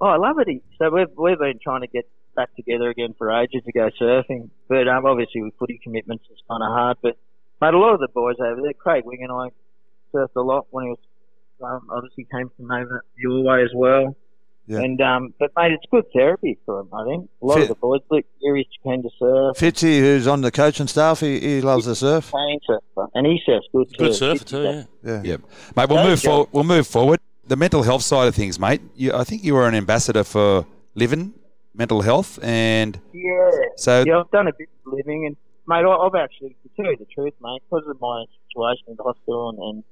oh, 0.00 0.06
I 0.06 0.16
love 0.16 0.38
it. 0.40 0.48
He- 0.48 0.62
So 0.78 0.90
we've, 0.90 1.06
we've 1.16 1.38
been 1.38 1.60
trying 1.62 1.82
to 1.82 1.86
get 1.86 2.08
back 2.34 2.54
together 2.56 2.88
again 2.90 3.14
for 3.16 3.30
ages 3.30 3.62
to 3.66 3.72
go 3.72 3.90
surfing. 4.00 4.50
But 4.68 4.88
um, 4.88 5.06
obviously 5.06 5.42
with 5.42 5.54
footy 5.58 5.78
commitments, 5.82 6.24
it's 6.30 6.42
kind 6.50 6.62
of 6.62 6.72
hard. 6.72 6.96
But, 7.02 7.16
mate, 7.60 7.74
a 7.74 7.78
lot 7.78 7.94
of 7.94 8.00
the 8.00 8.08
boys 8.12 8.36
over 8.40 8.60
there, 8.62 8.72
Craig 8.74 9.04
Wing 9.04 9.20
and 9.22 9.30
I 9.32 9.48
surfed 10.12 10.34
a 10.36 10.40
lot 10.40 10.66
when 10.70 10.84
he 10.86 10.90
was, 10.90 10.98
um, 11.62 11.86
obviously 11.90 12.26
came 12.32 12.50
from 12.56 12.70
over 12.70 13.04
your 13.16 13.42
way 13.42 13.62
as 13.62 13.70
well. 13.74 14.16
Yeah. 14.68 14.80
And, 14.80 15.00
um, 15.00 15.34
but 15.40 15.50
mate, 15.56 15.72
it's 15.72 15.84
good 15.90 16.04
therapy 16.12 16.58
for 16.66 16.80
him, 16.80 16.88
I 16.92 17.04
think. 17.06 17.30
A 17.42 17.46
lot 17.46 17.54
Fit- 17.54 17.62
of 17.62 17.68
the 17.70 17.74
boys, 17.76 18.00
Luke 18.10 18.26
Geary's 18.40 18.66
keen 18.84 19.02
to 19.02 19.08
surf. 19.18 19.56
Fitzy, 19.56 19.98
who's 20.00 20.26
on 20.26 20.42
the 20.42 20.50
coaching 20.50 20.86
staff, 20.86 21.20
he, 21.20 21.40
he 21.40 21.60
loves 21.62 21.86
to 21.86 21.94
surf. 21.94 22.30
Keen 22.30 22.60
surfer. 22.66 23.08
And 23.14 23.26
he 23.26 23.40
surfs 23.46 23.66
good 23.72 23.88
too. 23.90 24.04
Good 24.04 24.14
surfer 24.14 24.44
too, 24.44 24.58
a- 24.58 24.72
yeah. 24.72 24.84
Yeah. 25.02 25.22
Yep. 25.24 25.40
Mate, 25.74 25.88
we'll 25.88 25.98
There 25.98 26.04
move 26.10 26.22
you 26.22 26.28
forward. 26.30 26.48
We'll 26.52 26.64
move 26.64 26.86
forward. 26.86 27.20
The 27.46 27.56
mental 27.56 27.82
health 27.82 28.02
side 28.02 28.28
of 28.28 28.34
things, 28.34 28.60
mate. 28.60 28.82
You, 28.94 29.14
I 29.14 29.24
think 29.24 29.42
you 29.42 29.54
were 29.54 29.66
an 29.66 29.74
ambassador 29.74 30.22
for 30.22 30.66
Livin 30.94 31.32
Mental 31.74 32.02
Health, 32.02 32.38
and 32.42 33.00
Yeah. 33.14 33.50
so 33.76 34.04
yeah, 34.06 34.18
I've 34.20 34.30
done 34.30 34.48
a 34.48 34.52
bit 34.52 34.68
of 34.86 34.92
living, 34.92 35.24
and 35.26 35.36
mate, 35.66 35.86
I- 35.88 35.96
I've 35.96 36.14
actually, 36.14 36.50
to 36.64 36.68
tell 36.76 36.90
you 36.90 36.96
the 36.98 37.06
truth, 37.06 37.32
mate, 37.40 37.62
because 37.70 37.86
of 37.88 37.98
my 38.00 38.24
situation 38.50 38.84
in 38.88 38.96
the 38.96 39.02
hospital 39.04 39.48
and, 39.50 39.58
and, 39.60 39.84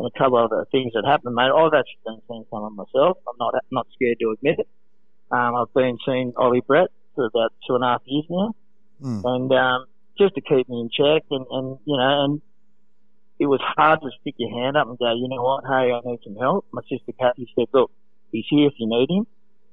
and 0.00 0.08
a 0.08 0.18
couple 0.18 0.38
of 0.42 0.50
other 0.50 0.64
things 0.72 0.92
that 0.94 1.04
happened, 1.06 1.34
mate, 1.34 1.52
I've 1.52 1.74
actually 1.76 2.00
been 2.06 2.20
seeing 2.26 2.44
someone 2.48 2.74
myself. 2.74 3.18
I'm 3.28 3.36
not 3.38 3.54
not 3.70 3.86
scared 3.92 4.16
to 4.20 4.32
admit 4.32 4.58
it. 4.60 4.68
Um, 5.30 5.54
I've 5.54 5.72
been 5.74 5.98
seeing 6.06 6.32
Ollie 6.38 6.62
Brett 6.66 6.88
for 7.14 7.26
about 7.26 7.52
two 7.68 7.74
and 7.74 7.84
a 7.84 7.88
half 7.88 8.02
years 8.06 8.24
now, 8.30 8.54
Mm. 9.02 9.22
and 9.24 9.52
um, 9.52 9.84
just 10.18 10.34
to 10.34 10.40
keep 10.40 10.68
me 10.68 10.80
in 10.80 10.90
check, 10.92 11.22
and, 11.30 11.44
and 11.50 11.78
you 11.84 11.96
know, 11.96 12.24
and 12.24 12.42
it 13.38 13.46
was 13.46 13.60
hard 13.76 14.00
to 14.02 14.10
stick 14.20 14.34
your 14.36 14.50
hand 14.58 14.76
up 14.76 14.86
and 14.88 14.98
go, 14.98 15.14
you 15.14 15.28
know 15.28 15.42
what, 15.42 15.64
hey, 15.64 15.92
I 15.92 16.00
need 16.04 16.20
some 16.24 16.36
help. 16.36 16.66
My 16.72 16.82
sister 16.82 17.12
Kathy 17.18 17.46
said, 17.56 17.68
look, 17.72 17.90
he's 18.32 18.44
here 18.50 18.66
if 18.68 18.74
you 18.78 18.86
need 18.86 19.08
him. 19.10 19.26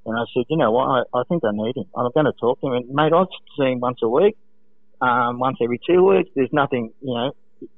And 0.06 0.16
I 0.18 0.24
said, 0.34 0.45
you 0.49 0.56
know 0.56 0.72
what, 0.72 0.86
I, 0.88 1.20
I 1.20 1.24
think 1.28 1.44
I 1.44 1.52
need 1.52 1.76
him. 1.76 1.84
I'm 1.94 2.10
going 2.14 2.28
to 2.28 2.32
talk 2.40 2.62
to 2.62 2.68
him. 2.68 2.74
And 2.74 2.90
mate, 2.90 3.12
I 3.14 3.26
see 3.60 3.72
him 3.72 3.82
once 3.82 3.99
a 4.02 4.08
week, 4.08 4.38
um, 5.02 5.40
once 5.40 5.58
every 5.62 5.82
two 5.86 6.02
weeks. 6.06 6.30
There's 6.34 6.54
nothing, 6.54 6.94
you 7.02 7.14
know, 7.14 7.32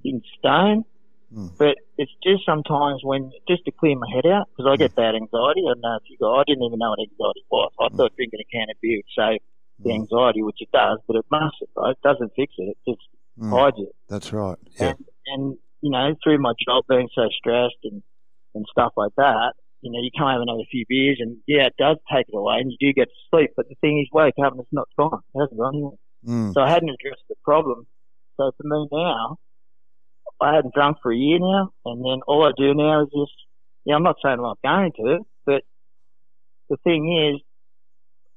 in 0.04 0.22
stone. 0.38 0.86
Mm. 1.34 1.52
But 1.58 1.76
it's 1.98 2.12
just 2.24 2.46
sometimes 2.46 3.02
when, 3.04 3.32
just 3.48 3.64
to 3.66 3.72
clear 3.72 3.96
my 3.96 4.08
head 4.14 4.26
out, 4.26 4.48
because 4.50 4.70
I 4.72 4.76
get 4.78 4.96
bad 4.96 5.14
anxiety. 5.16 5.62
I 5.62 5.74
don't 5.78 5.82
know 5.82 5.98
if 6.02 6.10
you 6.10 6.18
got, 6.18 6.40
I 6.40 6.44
didn't 6.48 6.64
even 6.64 6.80
know 6.80 6.90
what 6.90 7.00
anxiety 7.00 7.46
was. 7.52 7.72
I 7.80 7.90
thought 7.96 8.16
drinking 8.16 8.40
a 8.42 8.50
can 8.52 8.68
of 8.70 8.78
beer 8.82 8.98
would 8.98 9.14
save 9.16 9.40
the 9.80 9.94
anxiety, 9.94 10.42
which 10.44 10.58
it 10.60 10.72
does, 10.74 11.00
but 11.08 11.16
it 11.18 11.26
mustn't, 11.32 11.70
right? 11.78 11.92
It 11.92 12.02
doesn't 12.04 12.32
fix 12.36 12.54
it. 12.58 12.76
It 12.76 12.78
just 12.90 13.02
Mm. 13.40 13.52
hides 13.52 13.78
it 13.80 13.96
That's 14.10 14.34
right. 14.34 14.58
Yeah. 14.78 14.90
and, 14.90 15.06
and 15.28 15.58
you 15.82 15.92
know, 15.92 16.14
through 16.22 16.40
my 16.40 16.52
job 16.68 16.84
being 16.90 17.08
so 17.16 17.30
stressed 17.32 17.80
and 17.86 18.04
and 18.54 18.66
stuff 18.70 18.92
like 18.98 19.14
that, 19.16 19.54
you 19.82 19.92
know, 19.92 20.00
you 20.02 20.10
come 20.12 20.28
home 20.28 20.42
and 20.42 20.50
have 20.50 20.60
a 20.60 20.68
few 20.70 20.84
beers, 20.90 21.18
and 21.22 21.38
yeah, 21.48 21.68
it 21.68 21.76
does 21.78 21.96
take 22.12 22.26
it 22.28 22.36
away, 22.36 22.58
and 22.60 22.70
you 22.70 22.78
do 22.82 22.92
get 22.92 23.08
to 23.08 23.20
sleep. 23.30 23.52
But 23.56 23.70
the 23.70 23.76
thing 23.80 24.00
is, 24.02 24.10
wake 24.12 24.34
up 24.44 24.52
and 24.52 24.60
it's 24.60 24.74
not 24.74 24.90
gone. 24.98 25.22
It 25.34 25.40
hasn't 25.40 25.58
gone 25.58 25.74
anywhere. 25.76 25.98
Mm. 26.28 26.54
So 26.54 26.60
I 26.60 26.70
hadn't 26.70 26.90
addressed 26.90 27.24
the 27.30 27.36
problem. 27.46 27.88
So 28.36 28.52
for 28.58 28.64
me 28.68 28.88
now, 28.92 29.38
I 30.41 30.56
hadn't 30.56 30.74
drunk 30.74 30.98
for 31.02 31.11
a 31.11 31.18
year 31.18 31.40
now, 31.40 31.72
and 31.86 32.03
then 32.03 32.22
all 32.28 32.45
I 32.45 32.52
do 32.57 32.74
now 32.74 33.03
is 33.03 33.10
just, 33.10 33.36
yeah, 33.86 33.95
I'm 33.95 34.03
not 34.03 34.18
saying 34.24 34.36
I'm 34.38 34.41
not 34.41 34.60
going 34.64 34.91
to, 34.98 35.20
but 35.45 35.64
the 36.70 36.78
thing 36.84 37.34
is, 37.34 37.41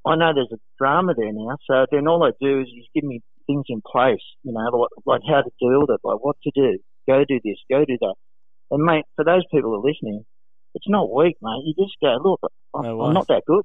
I 0.05 0.17
know 0.17 0.33
there's 0.35 0.53
a 0.53 0.59
drama 0.79 1.15
there 1.17 1.33
now, 1.33 1.57
so 1.67 1.87
then 1.93 2.09
all 2.09 2.25
I 2.25 2.33
do 2.41 2.61
is 2.61 2.67
just 2.67 2.89
give 2.95 3.05
me 3.05 3.21
things 3.47 3.67
in 3.69 3.83
place, 3.83 4.23
you 4.43 4.53
know, 4.53 4.61
like, 4.61 4.91
like 5.07 5.21
how 5.29 5.43
to 5.43 5.51
deal 5.61 5.81
with 5.81 5.91
it, 5.91 6.01
like 6.03 6.19
what 6.21 6.37
to 6.45 6.51
do, 6.55 6.79
go 7.07 7.25
do 7.25 7.41
this, 7.45 7.59
go 7.71 7.85
do 7.85 7.99
that. 8.01 8.15
And 8.71 8.83
mate, 8.83 9.05
for 9.17 9.25
those 9.25 9.45
people 9.53 9.71
who 9.71 9.77
are 9.77 9.89
listening, 9.91 10.25
it's 10.75 10.89
not 10.89 11.13
weak, 11.13 11.37
mate. 11.43 11.63
You 11.65 11.75
just 11.75 11.97
go, 12.01 12.17
look, 12.23 12.41
I'm, 12.75 12.83
No. 12.83 13.03
I'm 13.03 13.15
not 13.15 13.29
that 13.29 13.43
good. 13.47 13.63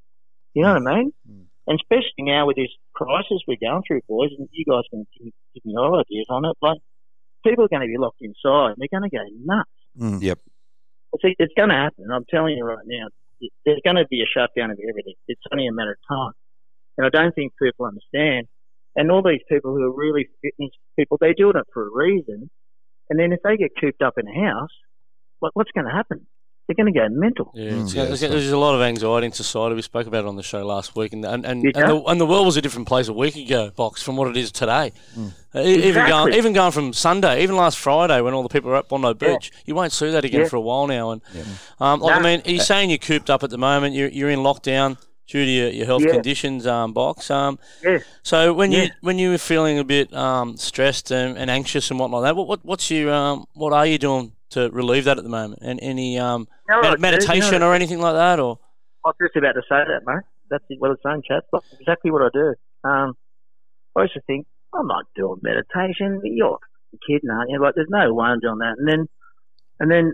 You 0.54 0.64
know 0.64 0.74
what 0.74 0.88
I 0.88 0.96
mean? 0.98 1.14
Mm. 1.30 1.46
And 1.68 1.80
especially 1.82 2.24
now 2.28 2.46
with 2.46 2.58
this 2.58 2.72
crisis 2.94 3.42
we're 3.48 3.58
going 3.62 3.84
through, 3.88 4.02
boys, 4.08 4.32
and 4.38 4.48
you 4.52 4.66
guys 4.66 4.84
can 4.90 5.06
give, 5.18 5.32
give 5.54 5.66
me 5.66 5.74
your 5.74 6.00
ideas 6.00 6.28
on 6.30 6.46
it. 6.46 6.56
Like, 6.62 6.80
people 7.48 7.66
are 7.66 7.72
going 7.72 7.82
to 7.82 7.88
be 7.88 7.98
locked 7.98 8.22
inside. 8.22 8.76
They're 8.78 8.92
going 8.92 9.10
to 9.10 9.16
go 9.16 9.24
nuts. 9.44 9.70
Mm. 10.00 10.22
Yep. 10.22 10.40
It's, 11.14 11.36
it's 11.40 11.54
going 11.56 11.70
to 11.70 11.76
happen. 11.76 12.06
I'm 12.12 12.26
telling 12.30 12.58
you 12.58 12.66
right 12.66 12.86
now. 12.86 13.08
There's 13.66 13.82
going 13.86 13.98
to 13.98 14.08
be 14.10 14.22
a 14.22 14.26
shutdown 14.26 14.72
of 14.72 14.80
everything. 14.82 15.14
It's 15.28 15.42
only 15.52 15.68
a 15.68 15.72
matter 15.72 15.92
of 15.92 16.02
time. 16.10 16.34
And 16.98 17.06
I 17.06 17.10
don't 17.10 17.36
think 17.36 17.54
people 17.62 17.86
understand. 17.86 18.48
And 18.96 19.12
all 19.12 19.22
these 19.22 19.46
people 19.48 19.76
who 19.76 19.84
are 19.84 19.96
really 19.96 20.28
fitness 20.42 20.72
people, 20.98 21.18
they 21.22 21.34
do 21.34 21.52
it 21.52 21.56
for 21.72 21.86
a 21.86 21.90
reason. 21.94 22.50
And 23.10 23.20
then 23.20 23.32
if 23.32 23.40
they 23.44 23.56
get 23.56 23.72
cooped 23.80 24.02
up 24.02 24.16
in 24.18 24.28
a 24.28 24.48
house, 24.50 24.74
like, 25.40 25.52
what's 25.54 25.72
going 25.72 25.86
to 25.86 25.94
happen? 25.94 26.26
They're 26.68 26.76
going 26.76 26.94
to 26.94 27.00
go 27.00 27.08
mental. 27.10 27.50
Yeah, 27.56 27.64
Mm. 27.72 27.74
it's- 27.76 27.94
Yeah, 27.94 28.06
there's, 28.06 28.20
there's 28.20 28.52
a 28.52 28.58
lot 28.58 28.76
of 28.76 28.82
anxiety 28.82 29.26
in 29.28 29.32
society. 29.32 29.74
We 29.74 29.82
spoke 29.82 30.06
about 30.06 30.26
it 30.26 30.28
on 30.28 30.36
the 30.36 30.44
show 30.44 30.66
last 30.66 30.96
week, 30.98 31.14
and 31.14 31.24
and 31.24 31.46
and, 31.46 31.64
You 31.64 31.72
and, 31.76 31.90
the, 31.90 32.04
and 32.04 32.20
the 32.20 32.26
world 32.26 32.46
was 32.46 32.58
a 32.58 32.62
different 32.62 32.88
place 32.90 33.08
a 33.08 33.14
week 33.14 33.38
ago, 33.38 33.72
box, 33.76 34.04
from 34.04 34.18
what 34.18 34.28
it 34.28 34.36
is 34.36 34.52
today. 34.52 34.92
Uh, 35.56 35.60
e- 35.62 35.88
Even 35.88 36.06
going, 36.08 36.34
even 36.34 36.52
going 36.52 36.74
from 36.74 36.92
Sunday, 36.92 37.42
even 37.42 37.56
last 37.56 37.78
Friday 37.78 38.20
when 38.20 38.34
all 38.34 38.44
the 38.44 38.50
people 38.50 38.70
were 38.70 38.76
at 38.78 38.90
Bondi 38.90 39.14
Beach, 39.14 39.50
you 39.66 39.76
won't 39.76 39.94
see 39.94 40.10
that 40.12 40.26
again 40.26 40.42
Yeah. 40.42 40.48
for 40.50 40.58
a 40.58 40.62
while 40.62 40.88
now. 40.88 41.12
And 41.12 41.22
um, 41.80 42.02
like, 42.02 42.20
I 42.20 42.22
mean, 42.22 42.42
you're 42.46 42.60
saying 42.60 42.90
you're 42.90 43.00
cooped 43.00 43.30
up 43.30 43.44
at 43.44 43.50
the 43.50 43.58
moment? 43.58 43.96
You're 43.96 44.10
you're 44.10 44.30
in 44.30 44.40
lockdown 44.40 44.98
due 45.26 45.44
to 45.46 45.52
your, 45.52 45.70
your 45.70 45.86
health 45.86 46.04
Yeah. 46.06 46.12
conditions, 46.14 46.68
um, 46.68 46.92
box. 46.94 47.32
Um, 47.32 47.60
Yes. 47.84 48.04
so 48.24 48.54
when 48.54 48.72
you 48.74 48.84
Yeah. 48.84 48.90
when 49.02 49.18
you 49.20 49.30
were 49.32 49.38
feeling 49.38 49.80
a 49.80 49.84
bit 49.86 50.14
um, 50.14 50.58
stressed 50.58 51.12
and, 51.12 51.38
and 51.38 51.50
anxious 51.50 51.90
and 51.92 52.00
whatnot, 52.00 52.22
like 52.24 52.30
that, 52.30 52.36
what, 52.36 52.48
what 52.50 52.60
what's 52.66 52.92
your 52.92 53.14
um, 53.14 53.46
what 53.54 53.72
are 53.74 53.86
you 53.86 53.98
doing 53.98 54.34
to 54.52 54.70
relieve 54.72 55.06
that 55.06 55.18
at 55.18 55.24
the 55.24 55.30
moment? 55.30 55.62
And 55.62 55.80
any 55.82 56.20
um, 56.20 56.48
You 56.70 56.76
know 56.76 56.82
what 56.82 56.86
I 56.86 56.90
med- 56.90 56.98
do? 56.98 56.98
You 56.98 57.02
know 57.02 57.28
meditation 57.28 57.64
or 57.64 57.74
anything 57.74 58.00
like 58.00 58.16
that, 58.16 58.40
or 58.40 58.60
I 59.06 59.10
was 59.10 59.16
just 59.22 59.36
about 59.36 59.54
to 59.54 59.62
say 59.62 59.84
that, 59.88 60.02
mate. 60.06 60.24
That's 60.50 60.64
what 60.80 60.92
it's 60.92 61.04
saying, 61.04 61.24
chat. 61.28 61.44
That's 61.52 61.66
exactly 61.80 62.12
what 62.12 62.22
I 62.22 62.30
do. 62.34 62.54
Um, 62.84 63.14
I 63.96 64.04
used 64.04 64.14
to 64.14 64.22
think, 64.28 64.48
I'm 64.74 64.88
not 64.88 65.06
doing 65.16 65.40
meditation. 65.42 66.20
But 66.22 66.32
you're 66.32 66.60
kidding, 67.08 67.30
aren't 67.30 67.50
you? 67.50 67.62
Like, 67.62 67.76
there's 67.76 67.90
no 67.90 68.14
way 68.14 68.28
I'm 68.28 68.40
doing 68.40 68.60
that. 68.60 68.76
And 68.78 68.88
then, 68.88 69.08
and 69.80 69.92
then, 69.92 70.14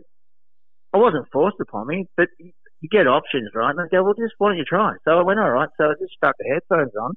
I 0.93 0.97
wasn't 0.97 1.27
forced 1.31 1.57
upon 1.59 1.87
me, 1.87 2.07
but 2.17 2.27
you 2.39 2.89
get 2.89 3.07
options, 3.07 3.49
right? 3.55 3.71
And 3.71 3.81
I 3.81 3.87
go, 3.89 4.03
well, 4.03 4.13
just 4.13 4.33
why 4.37 4.49
don't 4.49 4.57
you 4.57 4.65
try? 4.65 4.93
So 5.05 5.11
I 5.11 5.23
went, 5.23 5.39
all 5.39 5.49
right. 5.49 5.69
So 5.77 5.85
I 5.85 5.93
just 5.99 6.13
stuck 6.17 6.35
the 6.37 6.45
headphones 6.53 6.91
on. 6.99 7.13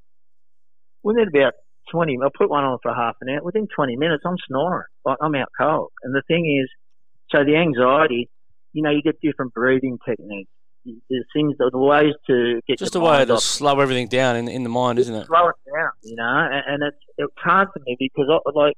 Within 1.03 1.29
about 1.29 1.53
20, 1.93 2.19
I 2.25 2.29
put 2.37 2.49
one 2.49 2.65
on 2.65 2.79
for 2.83 2.95
half 2.95 3.17
an 3.21 3.29
hour. 3.29 3.43
Within 3.43 3.69
20 3.75 3.97
minutes, 3.97 4.25
I'm 4.27 4.37
snoring. 4.49 4.87
Like, 5.05 5.19
I'm 5.21 5.35
out 5.35 5.49
cold. 5.61 5.91
And 6.03 6.15
the 6.15 6.23
thing 6.27 6.47
is, 6.63 6.71
so 7.31 7.45
the 7.45 7.57
anxiety, 7.57 8.29
you 8.73 8.83
know, 8.83 8.91
you 8.91 9.03
get 9.03 9.21
different 9.21 9.53
breathing 9.55 9.99
techniques. 10.07 10.51
There's 10.85 11.25
things, 11.35 11.55
the 11.59 11.71
ways 11.75 12.15
to 12.29 12.61
get 12.69 12.79
just 12.79 12.95
a 12.95 13.01
way 13.01 13.25
to 13.25 13.35
off 13.35 13.43
slow 13.43 13.81
everything 13.81 14.07
down 14.07 14.37
in 14.37 14.49
in 14.49 14.63
the 14.63 14.69
mind, 14.69 15.01
isn't 15.01 15.15
it? 15.15 15.27
slow 15.27 15.49
it 15.49 15.57
down, 15.75 15.91
you 16.03 16.15
know. 16.15 16.49
And, 16.53 16.63
and 16.69 16.83
it's 16.85 17.03
it's 17.19 17.33
hard 17.39 17.69
for 17.73 17.81
me 17.85 17.97
because 17.99 18.27
I, 18.31 18.39
like 18.55 18.77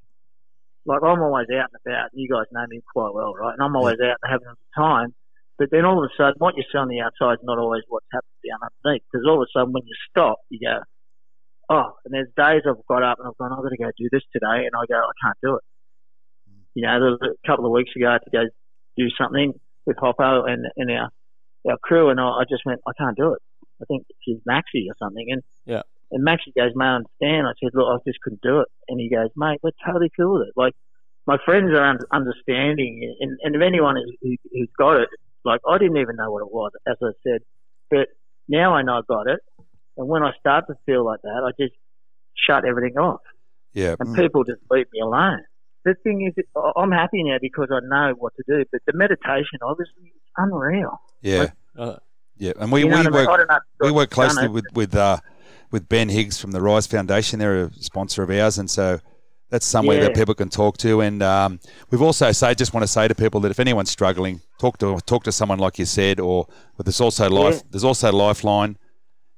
like 0.87 1.03
I'm 1.03 1.21
always 1.21 1.49
out 1.53 1.69
and 1.69 1.81
about. 1.85 2.09
You 2.15 2.29
guys 2.29 2.47
know 2.51 2.65
me 2.67 2.81
quite 2.93 3.13
well, 3.13 3.35
right? 3.35 3.53
And 3.53 3.63
I'm 3.63 3.77
always 3.77 4.01
out 4.01 4.17
and 4.23 4.31
having 4.33 4.47
a 4.47 4.57
good 4.57 4.75
time. 4.75 5.15
But 5.59 5.69
then 5.71 5.85
all 5.85 6.03
of 6.03 6.09
a 6.09 6.15
sudden, 6.17 6.37
what 6.39 6.57
you 6.57 6.63
see 6.71 6.79
on 6.79 6.89
the 6.89 7.01
outside 7.01 7.43
is 7.43 7.45
not 7.45 7.59
always 7.59 7.83
what's 7.89 8.07
happening 8.13 8.41
down 8.49 8.61
underneath. 8.63 9.03
Because 9.13 9.27
all 9.29 9.43
of 9.43 9.47
a 9.47 9.51
sudden, 9.53 9.73
when 9.75 9.83
you 9.85 9.95
stop, 10.09 10.39
you 10.49 10.61
go, 10.65 10.81
oh. 11.69 11.93
And 12.05 12.15
there's 12.15 12.33
days 12.37 12.63
I've 12.65 12.81
got 12.89 13.03
up 13.03 13.19
and 13.19 13.29
I've 13.29 13.37
gone, 13.37 13.53
I've 13.53 13.63
got 13.63 13.75
to 13.75 13.77
go 13.77 13.91
do 13.99 14.09
this 14.11 14.23
today, 14.33 14.65
and 14.65 14.73
I 14.73 14.87
go, 14.89 14.97
I 14.97 15.13
can't 15.21 15.37
do 15.43 15.57
it. 15.57 15.65
You 16.79 16.83
know, 16.87 17.01
there 17.01 17.11
was 17.11 17.19
a 17.25 17.47
couple 17.49 17.67
of 17.67 17.73
weeks 17.73 17.91
ago 17.97 18.07
I 18.07 18.13
had 18.13 18.23
to 18.23 18.31
go 18.31 18.45
do 18.97 19.09
something 19.21 19.53
with 19.85 19.97
Hoppo 19.97 20.45
and, 20.45 20.65
and 20.77 20.91
our 20.93 21.09
our 21.69 21.77
crew, 21.83 22.09
and 22.09 22.21
I, 22.21 22.29
I 22.29 22.45
just 22.49 22.63
went, 22.65 22.81
I 22.87 22.93
can't 22.97 23.17
do 23.17 23.33
it. 23.33 23.43
I 23.83 23.85
think 23.87 24.07
she's 24.23 24.39
Maxie 24.47 24.87
or 24.89 24.95
something, 24.97 25.27
and 25.29 25.43
Yeah. 25.67 25.83
and 26.13 26.23
Maxie 26.23 26.53
goes, 26.57 26.71
mate, 26.77 26.87
I 26.87 26.95
understand. 27.03 27.49
I 27.49 27.55
said, 27.61 27.73
look, 27.75 27.89
I 27.93 27.97
just 28.09 28.21
couldn't 28.21 28.43
do 28.43 28.61
it. 28.61 28.69
And 28.87 29.01
he 29.01 29.11
goes, 29.11 29.31
mate, 29.37 29.59
we're 29.61 29.73
totally 29.85 30.09
cool 30.17 30.39
with 30.39 30.47
it. 30.47 30.55
Like, 30.55 30.75
my 31.27 31.37
friends 31.45 31.73
are 31.73 31.85
un- 31.85 31.99
understanding, 32.13 33.17
and, 33.21 33.39
and 33.43 33.57
if 33.57 33.61
anyone 33.61 33.97
who, 34.23 34.37
who's 34.53 34.71
got 34.79 35.01
it, 35.01 35.09
like, 35.45 35.61
I 35.69 35.79
didn't 35.79 35.97
even 35.97 36.15
know 36.15 36.31
what 36.31 36.43
it 36.47 36.53
was, 36.53 36.71
as 36.87 36.97
I 37.03 37.11
said. 37.27 37.41
But 37.91 38.07
now 38.47 38.75
I 38.77 38.83
know 38.83 38.99
I 38.99 39.01
got 39.09 39.27
it. 39.27 39.41
And 39.97 40.07
when 40.07 40.23
I 40.23 40.31
start 40.39 40.69
to 40.69 40.75
feel 40.87 41.05
like 41.05 41.23
that, 41.23 41.43
I 41.45 41.51
just 41.61 41.75
shut 42.37 42.65
everything 42.65 42.99
off. 42.99 43.21
Yeah. 43.75 43.97
And 43.99 44.15
people 44.15 44.45
just 44.45 44.61
leave 44.71 44.87
me 44.93 45.01
alone. 45.01 45.43
The 45.85 45.95
thing 46.05 46.27
is, 46.27 46.45
I- 46.57 46.73
I'm 46.77 46.93
happy 46.93 47.23
now 47.23 47.39
because 47.41 47.69
I 47.71 47.81
know 47.83 48.15
what 48.19 48.33
to 48.37 48.43
do. 48.47 48.65
But 48.73 48.81
the 48.87 48.93
meditation, 48.95 49.59
obviously, 49.63 50.05
is 50.07 50.23
unreal. 50.37 51.01
Yeah. 51.23 51.49
Uh, 51.77 51.97
Yeah. 52.37 52.53
And 52.61 52.71
we, 52.71 52.81
You 52.81 52.89
know 52.89 52.97
we 52.99 53.03
what 53.05 53.07
I 53.07 53.11
mean? 53.11 53.13
work 53.13 53.29
I 53.29 53.37
don't 53.37 53.49
know 53.49 53.57
if 53.57 53.87
we 53.87 53.93
work 53.93 54.11
closely 54.11 54.45
it, 54.45 54.53
with 54.53 54.65
with 54.75 54.95
uh, 54.95 55.19
with 55.71 55.89
Ben 55.89 56.09
Higgs 56.09 56.39
from 56.41 56.53
the 56.53 56.61
Rise 56.61 56.87
Foundation. 56.87 57.39
They're 57.39 57.65
a 57.65 57.73
sponsor 57.75 58.23
of 58.23 58.31
ours, 58.31 58.59
and 58.59 58.71
so 58.71 59.01
that's 59.51 59.67
somewhere 59.67 60.01
that 60.03 60.15
people 60.15 60.35
can 60.35 60.49
talk 60.49 60.77
to. 60.79 61.01
And 61.01 61.23
um, 61.23 61.59
we've 61.91 62.03
also 62.03 62.31
say 62.33 62.55
just 62.55 62.73
want 62.75 62.85
to 62.85 62.89
say 62.89 63.09
to 63.09 63.15
people 63.15 63.41
that 63.41 63.51
if 63.51 63.59
anyone's 63.59 63.91
struggling, 63.91 64.41
talk 64.61 64.79
to 64.79 64.99
talk 65.07 65.25
to 65.25 65.33
someone 65.33 65.59
like 65.59 65.79
you 65.79 65.85
said, 65.87 66.21
or 66.21 66.47
but 66.77 66.87
there's 66.87 67.01
also 67.01 67.29
life. 67.29 67.55
Yeah. 67.57 67.61
There's 67.71 67.85
also 67.85 68.13
Lifeline. 68.13 68.77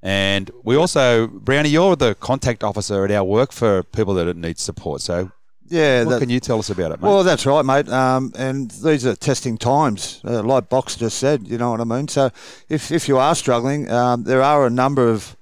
And 0.03 0.51
we 0.65 0.77
also, 0.77 1.27
Brownie, 1.27 1.69
you're 1.69 1.95
the 1.95 2.15
contact 2.15 2.65
officer 2.65 3.05
at 3.05 3.11
our 3.11 3.25
work 3.25 3.53
for 3.53 3.83
people 3.83 4.15
that 4.15 4.35
need 4.35 4.59
support. 4.59 5.03
So, 5.03 5.31
Yeah, 5.71 6.05
what 6.05 6.11
that- 6.11 6.21
can 6.21 6.31
you 6.31 6.41
tell 6.41 6.59
us 6.59 6.69
about 6.69 6.91
it, 6.93 7.01
mate? 7.01 7.09
Well, 7.09 7.23
that's 7.23 7.47
right, 7.47 7.65
mate. 7.65 7.89
Um, 7.89 8.33
and 8.37 8.71
these 8.71 9.07
are 9.07 9.15
testing 9.15 9.57
times, 9.57 10.21
uh, 10.25 10.43
like 10.43 10.69
Box 10.69 10.97
just 10.97 11.19
said. 11.19 11.47
You 11.47 11.59
know 11.59 11.71
what 11.71 11.81
I 11.81 11.85
mean. 11.85 12.09
So, 12.09 12.31
if 12.69 12.91
if 12.91 13.09
you 13.09 13.19
are 13.19 13.35
struggling, 13.35 13.91
um, 13.91 14.25
there 14.25 14.43
are 14.43 14.67
a 14.67 14.71
number 14.71 15.09
of 15.09 15.37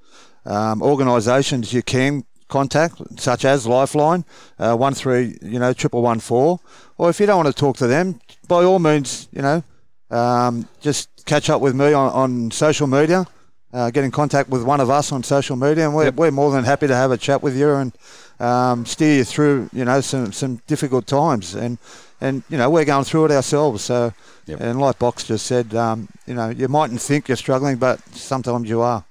um, 0.45 0.83
organisations 0.83 1.73
you 1.73 1.83
can 1.83 2.25
contact, 2.49 3.01
such 3.21 3.45
as 3.45 3.67
Lifeline, 3.67 4.25
uh, 4.59 4.75
one 4.77 4.95
three, 4.95 5.39
you 5.43 5.59
know, 5.59 5.73
triple 5.73 6.03
one 6.03 6.21
four. 6.21 6.61
Or 6.99 7.11
if 7.11 7.21
you 7.21 7.27
don't 7.27 7.37
want 7.43 7.49
to 7.55 7.59
talk 7.59 7.77
to 7.79 7.87
them, 7.87 8.21
by 8.49 8.65
all 8.65 8.79
means, 8.79 9.29
you 9.33 9.43
know, 9.43 9.63
um, 10.11 10.69
just 10.81 11.09
catch 11.27 11.49
up 11.51 11.61
with 11.61 11.75
me 11.75 11.93
on, 11.93 12.11
on 12.13 12.51
social 12.51 12.87
media. 12.87 13.27
Uh, 13.71 13.91
get 13.91 14.03
in 14.03 14.11
contact 14.11 14.49
with 14.49 14.63
one 14.63 14.81
of 14.81 14.89
us 14.89 15.13
on 15.13 15.23
social 15.23 15.55
media, 15.55 15.85
and 15.85 15.95
we're, 15.95 16.11
we're 16.13 16.31
more 16.31 16.51
than 16.51 16.65
happy 16.65 16.87
to 16.87 16.95
have 16.97 17.11
a 17.11 17.19
chat 17.19 17.43
with 17.43 17.55
you 17.55 17.75
and 17.75 17.93
um, 18.41 18.87
steer 18.87 19.17
you 19.17 19.25
through, 19.25 19.69
you 19.73 19.85
know, 19.85 20.01
some, 20.01 20.33
some 20.33 20.57
difficult 20.67 21.07
times. 21.07 21.55
And, 21.55 21.79
and 22.21 22.43
you 22.49 22.59
know, 22.59 22.71
we're 22.71 22.85
going 22.85 23.05
through 23.05 23.27
it 23.27 23.31
ourselves. 23.33 23.85
So, 23.85 24.13
Yep. 24.47 24.61
and 24.63 24.81
like 24.81 24.99
Box 24.99 25.25
just 25.25 25.45
said, 25.45 25.75
um, 25.75 26.09
you 26.27 26.33
know, 26.35 26.49
you 26.49 26.69
mightn't 26.69 27.03
think 27.03 27.29
you're 27.29 27.37
struggling, 27.37 27.77
but 27.77 28.01
sometimes 28.15 28.69
you 28.69 28.81
are. 28.81 29.05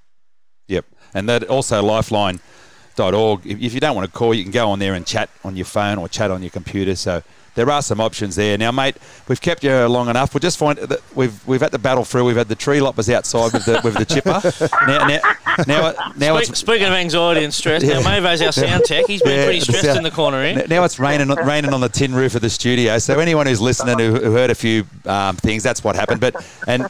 Yep. 0.67 0.85
And 1.13 1.29
that 1.29 1.43
also 1.43 1.83
lifeline.org. 1.83 3.45
If, 3.45 3.61
if 3.61 3.73
you 3.73 3.79
don't 3.79 3.95
want 3.95 4.11
to 4.11 4.17
call, 4.17 4.33
you 4.33 4.41
can 4.43 4.51
go 4.51 4.69
on 4.71 4.79
there 4.79 4.95
and 4.95 5.05
chat 5.05 5.29
on 5.43 5.55
your 5.55 5.65
phone 5.65 5.99
or 5.99 6.09
chat 6.09 6.31
on 6.31 6.41
your 6.41 6.49
computer. 6.49 6.95
So 6.95 7.21
there 7.57 7.69
are 7.71 7.81
some 7.81 7.99
options 7.99 8.35
there. 8.35 8.55
Now, 8.55 8.71
mate, 8.71 8.97
we've 9.27 9.41
kept 9.41 9.63
you 9.63 9.73
long 9.87 10.09
enough. 10.09 10.31
We'll 10.31 10.39
just 10.39 10.59
find 10.59 10.77
that 10.77 11.01
we've 11.15 11.45
we've 11.47 11.59
had 11.59 11.71
the 11.71 11.79
battle 11.79 12.05
through. 12.05 12.23
We've 12.23 12.37
had 12.37 12.47
the 12.47 12.55
tree 12.55 12.79
loppers 12.79 13.09
outside 13.09 13.51
with 13.51 13.65
the 13.65 13.81
with 13.83 13.95
the 13.95 14.05
chipper. 14.05 14.39
now, 14.87 15.07
now, 15.07 15.19
now, 15.65 16.11
now 16.15 16.37
Speak, 16.37 16.49
it's 16.51 16.59
speaking 16.59 16.85
of 16.87 16.93
anxiety 16.93 17.43
and 17.43 17.51
stress, 17.53 17.83
Yeah. 17.83 17.99
now 17.99 18.01
Mavo's 18.19 18.43
our 18.43 18.51
sound 18.51 18.83
tech. 18.85 19.07
He's 19.07 19.23
been 19.23 19.39
Yeah, 19.39 19.45
pretty 19.45 19.61
stressed 19.61 19.85
sound- 19.85 19.97
in 19.97 20.03
the 20.03 20.11
corner 20.11 20.45
here. 20.45 20.67
Now 20.69 20.83
it's 20.83 20.99
raining, 20.99 21.29
raining 21.29 21.73
on 21.73 21.81
the 21.81 21.89
tin 21.89 22.13
roof 22.13 22.35
of 22.35 22.41
the 22.41 22.49
studio. 22.51 22.99
So 22.99 23.19
anyone 23.19 23.47
who's 23.47 23.59
listening 23.59 23.97
who, 23.97 24.13
who 24.15 24.31
heard 24.33 24.51
a 24.51 24.55
few 24.55 24.85
um, 25.07 25.35
things, 25.37 25.63
that's 25.63 25.83
what 25.83 25.95
happened. 25.95 26.21
But 26.21 26.35
and 26.67 26.87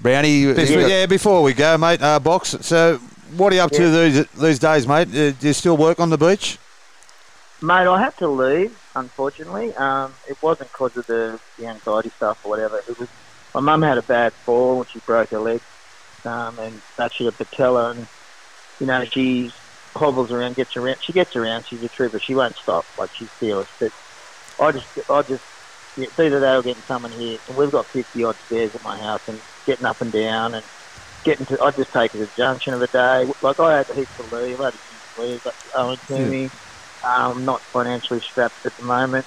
Brownie, 0.00 0.30
you- 0.30 0.54
Before, 0.54 0.80
yeah, 0.82 1.06
before 1.06 1.42
we 1.42 1.52
go, 1.52 1.76
mate, 1.76 2.00
uh, 2.00 2.20
Box. 2.20 2.54
So, 2.60 2.98
what 3.36 3.52
are 3.52 3.56
you 3.56 3.62
up 3.62 3.72
to 3.72 3.90
these, 3.90 4.26
these 4.40 4.58
days, 4.60 4.86
mate? 4.86 5.08
Uh, 5.08 5.32
do 5.32 5.48
you 5.48 5.52
still 5.52 5.76
work 5.76 5.98
on 5.98 6.10
the 6.10 6.16
beach? 6.16 6.58
Mate, 7.60 7.88
I 7.88 8.00
had 8.00 8.12
to 8.20 8.30
leave, 8.30 8.70
unfortunately. 8.94 9.74
Um, 9.78 10.16
it 10.26 10.38
wasn't 10.40 10.70
because 10.72 10.92
of 10.96 11.06
the, 11.08 11.38
the 11.56 11.66
anxiety 11.66 12.12
stuff 12.14 12.38
or 12.42 12.50
whatever. 12.50 12.78
It 12.86 12.96
was 12.98 13.08
my 13.54 13.60
mum 13.60 13.82
had 13.82 13.98
a 13.98 14.02
bad 14.02 14.32
fall 14.44 14.80
and 14.80 14.88
she 14.92 15.00
broke 15.00 15.30
her 15.30 15.40
leg, 15.40 15.62
um, 16.24 16.58
and 16.58 16.82
fractured 16.96 17.28
a 17.28 17.32
patella, 17.32 17.90
and 17.92 18.08
you 18.80 18.86
know 18.86 19.02
she 19.12 19.50
hobbles 19.96 20.32
around, 20.32 20.56
gets 20.56 20.76
around. 20.76 20.98
She 21.02 21.12
gets 21.12 21.36
around. 21.36 21.66
She's 21.68 21.82
a 21.82 21.88
trooper. 21.88 22.20
She 22.24 22.34
won't 22.34 22.56
stop. 22.62 22.86
Like 22.96 23.10
she's 23.18 23.30
fearless. 23.40 23.68
But 23.80 23.92
I 24.60 24.72
just, 24.72 24.86
I 25.08 25.22
just, 25.22 25.44
it's 25.96 26.14
either 26.18 26.40
that 26.40 26.56
or 26.56 26.62
getting 26.62 26.84
someone 26.88 27.12
here. 27.12 27.38
And 27.48 27.56
we've 27.56 27.72
got 27.72 27.86
fifty 27.92 28.24
odd 28.24 28.36
stairs 28.46 28.72
at 28.74 28.82
my 28.82 28.98
house, 29.00 29.22
and 29.28 29.42
getting 29.66 29.86
up 29.86 30.00
and 30.00 30.12
down, 30.12 30.54
and 30.54 30.66
getting 31.24 31.46
to. 31.46 31.58
I 31.62 31.72
just 31.72 31.90
take 31.94 32.14
it 32.14 32.22
as 32.22 32.28
a 32.28 32.40
junction 32.42 32.74
of 32.74 32.80
the 32.80 32.88
day. 32.92 33.32
Like 33.42 33.60
I 33.60 33.78
had 33.78 33.86
heaps 33.96 34.12
of 34.18 34.32
leave. 34.32 34.60
I 34.60 34.66
had 34.66 34.74
huge 34.88 35.02
leave 35.16 35.40
like, 35.44 35.54
owing 35.76 35.98
to 36.08 36.26
me. 36.26 36.50
Um, 37.02 37.44
not 37.44 37.62
financially 37.72 38.20
strapped 38.30 38.58
at 38.66 38.76
the 38.76 38.82
moment. 38.84 39.26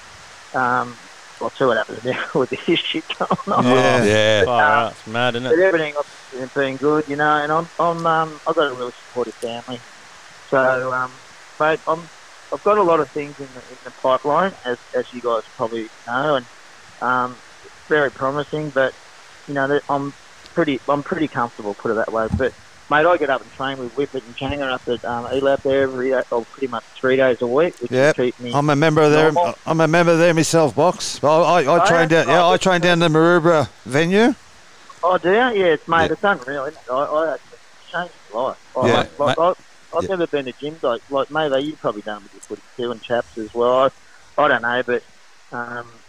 Um, 0.53 0.99
I'll 1.41 1.51
see 1.57 1.65
what 1.65 1.77
happens 1.77 1.99
now 2.03 2.23
with 2.35 2.49
this 2.49 2.59
shit 2.91 3.05
going 3.17 3.29
on. 3.47 3.65
Yeah. 3.65 4.05
yeah, 4.05 4.45
Far 4.45 4.61
out. 4.61 4.91
It's 4.93 5.07
mad, 5.07 5.35
isn't 5.35 5.45
But 5.45 5.57
it? 5.59 5.65
everything 5.65 5.95
has 6.39 6.49
been 6.55 6.77
good, 6.77 7.05
you 7.07 7.15
know, 7.15 7.37
and 7.43 7.51
I'm, 7.51 7.69
I'm, 7.79 8.05
um, 8.05 8.39
I've 8.45 8.55
got 8.55 8.67
a 8.67 8.73
really 8.73 8.93
supportive 9.07 9.33
family. 9.41 9.81
So, 10.49 10.57
um, 10.57 11.21
mate, 11.59 11.79
I'm, 11.87 12.09
I've 12.53 12.63
got 12.63 12.77
a 12.77 12.83
lot 12.83 12.99
of 12.99 13.09
things 13.11 13.37
in 13.39 13.53
the, 13.53 13.61
in 13.69 13.77
the 13.83 13.91
pipeline, 13.91 14.51
as, 14.65 14.77
as 14.97 15.05
you 15.11 15.21
guys 15.21 15.43
probably 15.55 15.89
know, 16.05 16.35
and 16.35 16.47
um, 17.01 17.41
very 17.89 18.11
promising. 18.11 18.71
But 18.71 18.93
you 19.47 19.53
know, 19.53 19.79
I'm 19.89 20.13
pretty, 20.53 20.81
I'm 20.87 21.03
pretty 21.03 21.27
comfortable, 21.29 21.75
put 21.75 21.91
it 21.91 21.95
that 22.05 22.11
way. 22.11 22.27
But 22.37 22.53
mate, 22.89 23.05
I 23.05 23.17
get 23.17 23.29
up 23.29 23.41
and 23.41 23.51
train 23.51 23.77
with 23.77 23.91
Whippet 23.93 24.23
and 24.25 24.35
Changa 24.37 24.73
up 24.73 24.81
at 24.87 25.03
um, 25.09 25.25
ELAB 25.25 25.59
there 25.63 25.83
every 25.83 26.11
day, 26.11 26.21
or 26.31 26.45
pretty 26.51 26.67
much 26.67 26.83
three 27.01 27.17
days 27.17 27.37
a 27.41 27.47
week, 27.47 27.73
which 27.79 27.91
Yep. 27.91 28.15
keep 28.15 28.39
me. 28.39 28.51
I'm 28.53 28.69
a 28.69 28.75
member 28.75 29.01
of 29.01 29.11
there. 29.11 29.31
normal. 29.31 29.55
I'm 29.65 29.81
a 29.81 29.87
member 29.87 30.15
there 30.15 30.33
myself, 30.33 30.75
Box. 30.75 31.21
I, 31.23 31.27
I, 31.27 31.59
I 31.59 31.63
Oh, 31.63 31.85
train 31.87 32.09
yeah? 32.09 32.23
down. 32.23 32.27
Yeah, 32.29 32.47
I 32.47 32.57
train 32.57 32.81
down 32.81 32.99
the 32.99 33.09
Maroubra 33.09 33.69
venue. 33.85 34.33
Oh, 35.03 35.17
do 35.17 35.29
you? 35.29 35.35
Yeah, 35.35 35.73
it's 35.73 35.83
mate, 35.87 36.03
Yeah. 36.03 36.13
it's 36.13 36.21
unreal, 36.23 36.63
isn't 36.65 36.77
it? 36.77 36.91
I, 36.91 36.95
I 37.03 37.35
changed 37.91 38.13
my 38.31 38.39
life. 38.39 38.57
I, 38.75 38.87
Yeah, 38.87 38.93
like, 38.97 39.19
like, 39.19 39.37
I, 39.39 39.53
I've 39.97 40.03
yeah. 40.03 40.07
never 40.09 40.27
been 40.27 40.45
to 40.45 40.53
gyms 40.63 40.79
like 40.83 41.01
like 41.09 41.27
maybe 41.31 41.65
you've 41.65 41.79
probably 41.79 42.03
done 42.03 42.23
with 42.23 42.31
your 42.33 42.41
footy 42.47 42.61
too 42.79 42.91
and 42.91 43.01
chaps 43.01 43.33
as 43.37 43.49
well. 43.53 43.89
I, 44.37 44.43
I 44.43 44.47
don't 44.47 44.61
know, 44.61 44.83
but 44.85 45.01
um, 45.51 45.99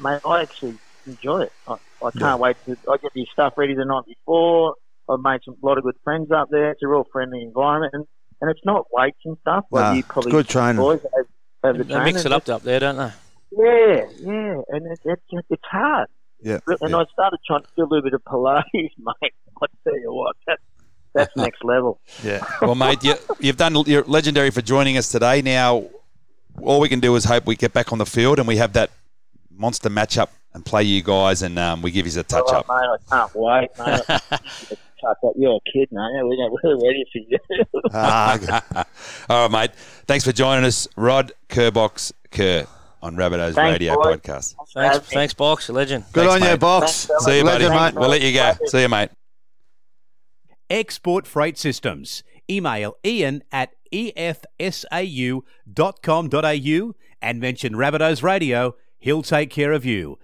mate, 0.00 0.20
I 0.24 0.42
actually 0.42 0.78
enjoy 1.06 1.42
it. 1.42 1.52
I, 1.68 1.74
I 2.02 2.10
can't 2.18 2.40
wait 2.40 2.56
to. 2.66 2.76
I 2.88 2.96
get 2.96 3.12
the 3.14 3.26
stuff 3.32 3.52
ready 3.56 3.74
the 3.74 3.84
night 3.84 4.04
before. 4.06 4.74
I've 5.08 5.20
made 5.20 5.40
some 5.44 5.54
a 5.62 5.66
lot 5.66 5.76
of 5.78 5.84
good 5.84 5.96
friends 6.02 6.30
up 6.32 6.48
there. 6.50 6.70
It's 6.70 6.82
a 6.82 6.88
real 6.88 7.04
friendly 7.12 7.42
environment, 7.42 7.92
and, 7.94 8.04
and 8.40 8.50
it's 8.50 8.60
not 8.64 8.86
weights 8.92 9.18
and 9.24 9.36
stuff 9.42 9.64
like 9.70 9.82
Nah, 9.82 9.92
you 9.92 9.98
it's 10.00 10.08
probably 10.08 10.32
good 10.32 10.48
training. 10.48 10.76
boys 10.76 11.00
have, 11.16 11.26
have 11.64 11.78
the 11.78 11.84
They 11.84 12.04
mix 12.04 12.24
it 12.24 12.32
up 12.32 12.48
up 12.48 12.62
there, 12.62 12.80
don't 12.80 12.96
they? 12.96 13.12
Yeah, 13.52 14.04
yeah, 14.20 14.60
and 14.68 14.92
it, 14.92 15.00
it, 15.04 15.20
it, 15.30 15.44
it's 15.50 15.62
hard. 15.70 16.08
Yeah. 16.42 16.60
And 16.66 16.90
yeah. 16.90 16.96
I 16.98 17.04
started 17.12 17.38
trying 17.46 17.62
to 17.62 17.68
do 17.76 17.82
a 17.82 17.88
little 17.88 18.02
bit 18.02 18.14
of 18.14 18.22
Pilates, 18.24 18.64
mate. 18.72 19.32
I 19.62 19.66
tell 19.84 19.98
you 19.98 20.12
what, 20.12 20.36
that, 20.46 20.58
that's 21.14 21.32
next 21.36 21.64
level. 21.64 22.00
Yeah. 22.22 22.44
Well, 22.62 22.74
mate, 22.74 23.02
you, 23.04 23.14
you've 23.38 23.56
done. 23.56 23.76
You're 23.86 24.04
legendary 24.04 24.50
for 24.50 24.62
joining 24.62 24.96
us 24.96 25.10
today. 25.10 25.42
Now, 25.42 25.84
all 26.62 26.80
we 26.80 26.88
can 26.88 27.00
do 27.00 27.14
is 27.16 27.24
hope 27.24 27.46
we 27.46 27.56
get 27.56 27.72
back 27.72 27.92
on 27.92 27.98
the 27.98 28.06
field 28.06 28.38
and 28.38 28.46
we 28.46 28.56
have 28.56 28.72
that 28.74 28.90
monster 29.50 29.90
matchup 29.90 30.28
and 30.54 30.64
play 30.64 30.82
you 30.82 31.02
guys, 31.02 31.42
and 31.42 31.58
um, 31.58 31.82
we 31.82 31.90
give 31.90 32.06
you 32.06 32.20
a 32.20 32.22
touch 32.24 32.44
Oh, 32.48 32.56
up. 32.58 32.66
mate, 32.68 32.74
I 32.74 32.96
can't 33.08 33.34
wait, 33.34 33.68
mate. 33.78 34.02
Touch 34.06 35.18
up. 35.24 35.34
You're 35.36 35.56
a 35.56 35.60
kid, 35.72 35.88
mate. 35.92 36.10
We're, 36.22 36.50
we're 36.50 36.74
ready 36.86 37.04
for 37.12 37.18
you. 37.18 37.38
Ah, 37.94 38.84
All 39.28 39.48
right, 39.48 39.50
mate. 39.50 39.70
Thanks 40.06 40.24
for 40.24 40.32
joining 40.32 40.64
us, 40.64 40.88
Rod 40.96 41.32
Kerrbox 41.48 42.12
Kerr 42.30 42.66
on 43.02 43.16
Rabbitohs 43.16 43.54
Thanks, 43.54 43.72
Radio 43.80 43.94
boys. 43.94 44.16
podcast. 44.16 44.54
Thanks, 44.74 44.98
Thanks. 44.98 45.08
thanks, 45.12 45.34
Box, 45.34 45.68
a 45.68 45.72
legend. 45.72 46.04
good 46.12 46.28
Thanks, 46.28 46.44
on 46.44 46.50
you, 46.50 46.56
box. 46.58 47.06
Thanks, 47.06 47.24
See 47.24 47.38
you, 47.38 47.44
buddy. 47.44 47.64
Legend, 47.66 47.94
mate. 47.94 48.00
We'll 48.00 48.10
let 48.10 48.20
you 48.22 48.32
go. 48.34 48.52
See 48.66 48.82
you, 48.82 48.88
mate. 48.88 49.10
Export 50.68 51.26
Freight 51.26 51.56
Systems. 51.58 52.22
Email 52.50 52.96
ian 53.04 53.42
at 53.52 53.70
efsau.com.au 53.92 55.44
and 57.22 57.40
mention 57.40 57.72
Rabbitohs 57.74 58.22
Radio. 58.22 58.74
He'll 58.98 59.22
take 59.22 59.50
care 59.50 59.72
of 59.72 59.84
you. 59.84 60.18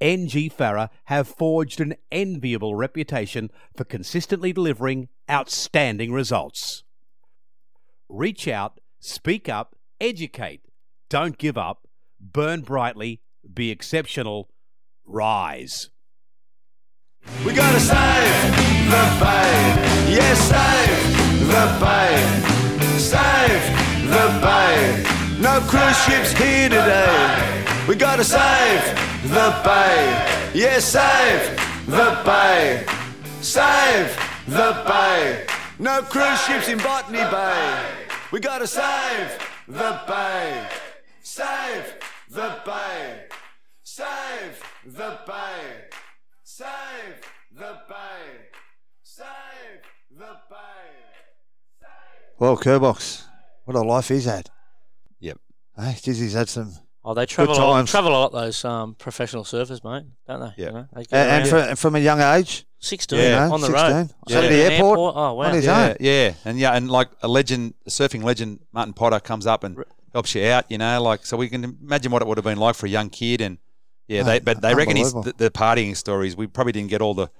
NG 0.00 0.50
Farah 0.50 0.88
have 1.06 1.28
forged 1.28 1.80
an 1.80 1.94
enviable 2.12 2.74
reputation 2.74 3.50
for 3.76 3.84
consistently 3.84 4.52
delivering 4.52 5.08
outstanding 5.30 6.12
results. 6.12 6.84
Reach 8.08 8.48
out, 8.48 8.80
speak 9.00 9.48
up, 9.48 9.76
educate, 10.00 10.62
don't 11.10 11.36
give 11.38 11.58
up, 11.58 11.86
burn 12.20 12.62
brightly, 12.62 13.20
be 13.52 13.70
exceptional, 13.70 14.48
rise. 15.06 15.90
We 17.44 17.52
gotta 17.52 17.80
save 17.80 18.56
the 18.90 19.04
bay. 19.20 20.08
Yes, 20.08 20.38
save 20.48 21.18
the 21.48 21.76
bay. 21.80 22.58
Save 22.98 24.10
the 24.10 24.40
bay. 24.42 25.04
No 25.40 25.60
cruise 25.60 25.98
ships 26.04 26.32
here 26.32 26.68
today. 26.68 27.64
We 27.86 27.96
gotta 27.96 28.24
save 28.24 29.07
the 29.28 29.60
bay. 29.62 30.50
Yes, 30.54 30.84
save 30.84 31.56
the 31.86 32.22
bay. 32.24 32.86
Save 33.42 34.16
the 34.46 34.82
bay. 34.86 35.46
No 35.78 36.02
cruise 36.02 36.40
ships 36.42 36.68
in 36.68 36.78
Botany 36.78 37.18
Bay. 37.18 37.84
We 38.32 38.40
gotta 38.40 38.66
save 38.66 39.38
the 39.66 40.00
bay. 40.06 40.66
Save 41.22 41.94
the 42.30 42.56
bay. 42.64 43.24
Save 43.82 44.62
the 44.86 45.18
bay. 45.26 45.84
Save 46.42 47.20
the 47.54 47.78
bay. 47.88 48.48
Save 49.02 49.82
the 50.10 50.36
bay. 50.50 51.86
Well, 52.38 52.56
Kerrbox, 52.56 53.24
what 53.64 53.76
a 53.76 53.82
life 53.82 54.08
he's 54.08 54.24
had. 54.24 54.48
Yep. 55.20 55.38
Hey, 55.76 55.96
geez, 56.00 56.18
he's 56.18 56.32
had 56.34 56.48
some. 56.48 56.72
Oh, 57.10 57.14
they 57.14 57.24
travel 57.24 57.54
a, 57.54 57.56
times. 57.58 57.90
travel 57.90 58.10
a 58.12 58.18
lot. 58.18 58.32
Those 58.32 58.64
um, 58.66 58.94
professional 58.94 59.44
surfers, 59.44 59.82
mate, 59.82 60.04
don't 60.26 60.40
they? 60.40 60.52
Yeah. 60.62 60.66
You 60.66 60.72
know, 60.72 60.88
they 60.92 61.00
And, 61.10 61.30
and, 61.46 61.52
around. 61.52 61.68
and 61.70 61.78
from 61.78 61.96
a 61.96 61.98
young 62.00 62.20
age, 62.20 62.66
sixteen 62.80 63.18
you 63.20 63.28
know, 63.30 63.52
on 63.54 63.60
the 63.62 63.66
16, 63.68 63.74
road. 63.74 63.94
at 63.94 64.10
Yeah. 64.28 64.40
the 64.42 64.66
An 64.66 64.72
airport, 64.72 65.14
Oh 65.16 65.34
wow! 65.34 65.46
on 65.46 65.54
his 65.54 65.64
Yeah, 65.64 65.88
own. 65.88 65.96
yeah, 66.00 66.34
and 66.44 66.58
yeah, 66.58 66.76
and 66.76 66.90
like 66.90 67.08
a 67.22 67.28
legend, 67.28 67.74
a 67.86 67.90
surfing 67.90 68.22
legend, 68.22 68.60
Martin 68.72 68.92
Potter 68.92 69.20
comes 69.20 69.46
up 69.46 69.64
and 69.64 69.82
helps 70.12 70.34
you 70.34 70.44
out. 70.44 70.70
You 70.70 70.76
know, 70.78 71.00
like 71.02 71.24
so 71.24 71.36
we 71.38 71.48
can 71.48 71.64
imagine 71.64 72.12
what 72.12 72.20
it 72.20 72.28
would 72.28 72.36
have 72.36 72.44
been 72.44 72.58
like 72.58 72.74
for 72.74 72.84
a 72.84 72.90
young 72.90 73.08
kid. 73.08 73.40
And 73.40 73.56
yeah, 74.06 74.22
they 74.22 74.38
but 74.40 74.60
they 74.60 74.74
reckon 74.74 74.96
his 74.96 75.14
the, 75.14 75.32
the 75.36 75.50
partying 75.50 75.96
stories. 75.96 76.36
We 76.36 76.46
probably 76.46 76.72
didn't 76.72 76.90
get 76.90 77.00
all 77.00 77.14
the 77.14 77.30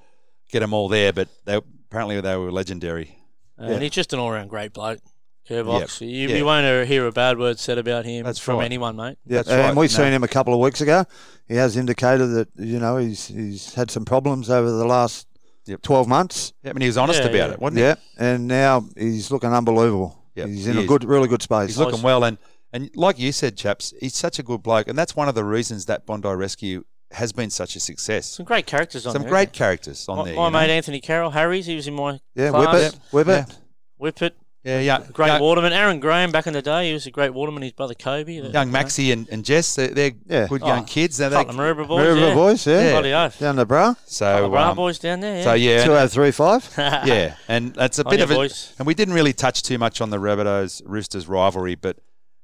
get 0.51 0.61
them 0.61 0.73
all 0.73 0.89
there, 0.89 1.13
but 1.13 1.29
they 1.45 1.57
apparently 1.91 2.19
they 2.23 2.37
were 2.37 2.51
legendary. 2.51 3.19
And 3.59 3.83
he's 3.83 3.91
just 3.91 4.13
an 4.15 4.19
all-round 4.19 4.49
great 4.49 4.73
bloke. 4.73 5.01
Kerrbox. 5.49 6.01
You, 6.01 6.29
Yeah. 6.29 6.37
you 6.37 6.45
won't 6.45 6.87
hear 6.89 7.07
a 7.07 7.13
bad 7.13 7.39
word 7.39 7.59
said 7.59 7.79
about 7.79 8.05
him 8.05 8.25
That's 8.25 8.39
from 8.39 8.59
right. 8.59 8.65
anyone, 8.67 8.97
mate. 8.97 9.19
Yeah, 9.27 9.39
That's 9.39 9.49
and 9.49 9.61
right, 9.61 9.77
we've 9.77 9.91
no. 9.91 9.97
seen 9.97 10.13
him 10.13 10.23
a 10.25 10.29
couple 10.29 10.53
of 10.55 10.61
weeks 10.61 10.81
ago. 10.81 11.05
He 11.47 11.55
has 11.57 11.77
indicated 11.77 12.27
that 12.29 12.49
you 12.57 12.79
know 12.79 12.97
he's 12.99 13.29
he's 13.29 13.75
had 13.75 13.91
some 13.91 14.05
problems 14.05 14.51
over 14.51 14.71
the 14.71 14.85
last 14.87 15.27
Yep. 15.67 15.83
twelve 15.83 16.09
months. 16.09 16.53
Yeah, 16.63 16.71
I 16.71 16.73
mean 16.75 16.81
he 16.83 16.87
was 16.89 16.97
honest 16.99 17.21
Yeah, 17.21 17.27
about 17.27 17.35
yeah. 17.49 17.53
it, 17.53 17.61
wasn't 17.61 17.79
he? 17.79 17.83
Yeah, 17.85 17.95
and 18.19 18.49
now 18.49 18.85
he's 18.97 19.31
looking 19.31 19.53
unbelievable. 19.53 20.19
Yep, 20.35 20.47
he's 20.49 20.65
he 20.65 20.71
in 20.71 20.77
a 20.79 20.81
is. 20.81 20.87
good, 20.87 21.05
really 21.05 21.29
good 21.29 21.43
space. 21.43 21.69
He's 21.69 21.79
looking 21.79 22.03
well, 22.03 22.25
and 22.25 22.39
and 22.73 22.91
like 22.95 23.19
you 23.19 23.33
said, 23.33 23.57
chaps, 23.57 23.93
he's 24.01 24.15
such 24.15 24.39
a 24.39 24.43
good 24.43 24.63
bloke, 24.63 24.89
and 24.89 24.99
that's 24.99 25.15
one 25.17 25.29
of 25.29 25.35
the 25.35 25.45
reasons 25.45 25.87
that 25.87 26.05
Bondi 26.07 26.29
Rescue 26.29 26.85
has 27.13 27.33
been 27.33 27.49
such 27.51 27.75
a 27.77 27.81
success. 27.81 28.27
Some 28.27 28.45
great 28.45 28.67
characters 28.67 29.07
on 29.07 29.13
there. 29.13 29.21
Some 29.21 29.23
there. 29.23 29.31
great 29.31 29.53
characters 29.53 30.07
on 30.09 30.19
My, 30.19 30.25
there. 30.25 30.35
my 30.37 30.47
you 30.47 30.51
know? 30.69 30.75
Anthony 30.75 31.01
Carroll, 31.01 31.31
Harry's, 31.31 31.65
he 31.67 31.75
was 31.75 31.87
in 31.89 31.95
my 31.95 32.21
yeah, 32.35 32.51
class. 32.51 32.95
whip 33.13 33.27
it, 33.27 33.27
whip 33.27 33.29
it. 33.29 33.59
Whippet, 34.01 34.33
Yeah, 34.65 34.81
yeah. 34.81 35.07
great 35.13 35.29
young, 35.29 35.41
waterman. 35.41 35.73
Aaron 35.73 36.01
Graham 36.01 36.33
back 36.33 36.47
in 36.47 36.53
the 36.53 36.61
day, 36.61 36.89
he 36.89 36.93
was 36.93 37.07
a 37.07 37.11
great 37.11 37.33
waterman. 37.33 37.63
His 37.63 37.73
brother 37.73 37.95
Kobe. 37.95 38.33
young 38.35 38.45
you 38.47 38.53
know. 38.53 38.65
Maxie 38.67 39.13
and, 39.13 39.29
and 39.31 39.45
Jess, 39.45 39.77
they're, 39.77 39.89
they're 39.89 40.13
Yeah. 40.27 40.47
good 40.49 40.63
Oh, 40.63 40.67
young 40.67 40.85
kids. 40.85 41.19
Now 41.21 41.29
they, 41.29 41.37
Tottenham 41.37 41.57
Maroubra 41.57 41.87
boys. 41.89 42.07
Maroubra 42.07 42.29
yeah. 42.29 42.35
boys, 42.35 42.67
yeah. 42.67 42.91
Bloody. 43.01 43.39
Down 43.39 43.57
the 43.57 43.65
bra, 43.67 43.95
so 44.05 44.43
the 44.43 44.49
Bra 44.49 44.71
um, 44.71 44.77
boys 44.77 44.99
down 44.99 45.21
there. 45.21 45.37
Yeah. 45.39 45.45
so 45.45 45.55
yeah, 45.55 45.85
two 45.85 45.93
and- 45.93 46.01
out 46.01 46.11
three 46.11 46.33
five. 46.33 46.69
yeah, 46.79 47.37
and 47.47 47.73
that's 47.75 47.99
a 47.99 48.05
bit 48.05 48.21
of 48.21 48.31
a, 48.31 48.35
boys. 48.35 48.75
and 48.79 48.87
we 48.87 48.95
didn't 48.95 49.15
really 49.15 49.33
touch 49.33 49.63
too 49.63 49.79
much 49.79 50.01
on 50.01 50.11
the 50.11 50.19
Rabbitohs 50.19 50.83
Roosters 50.85 51.29
rivalry, 51.29 51.77
but 51.77 51.99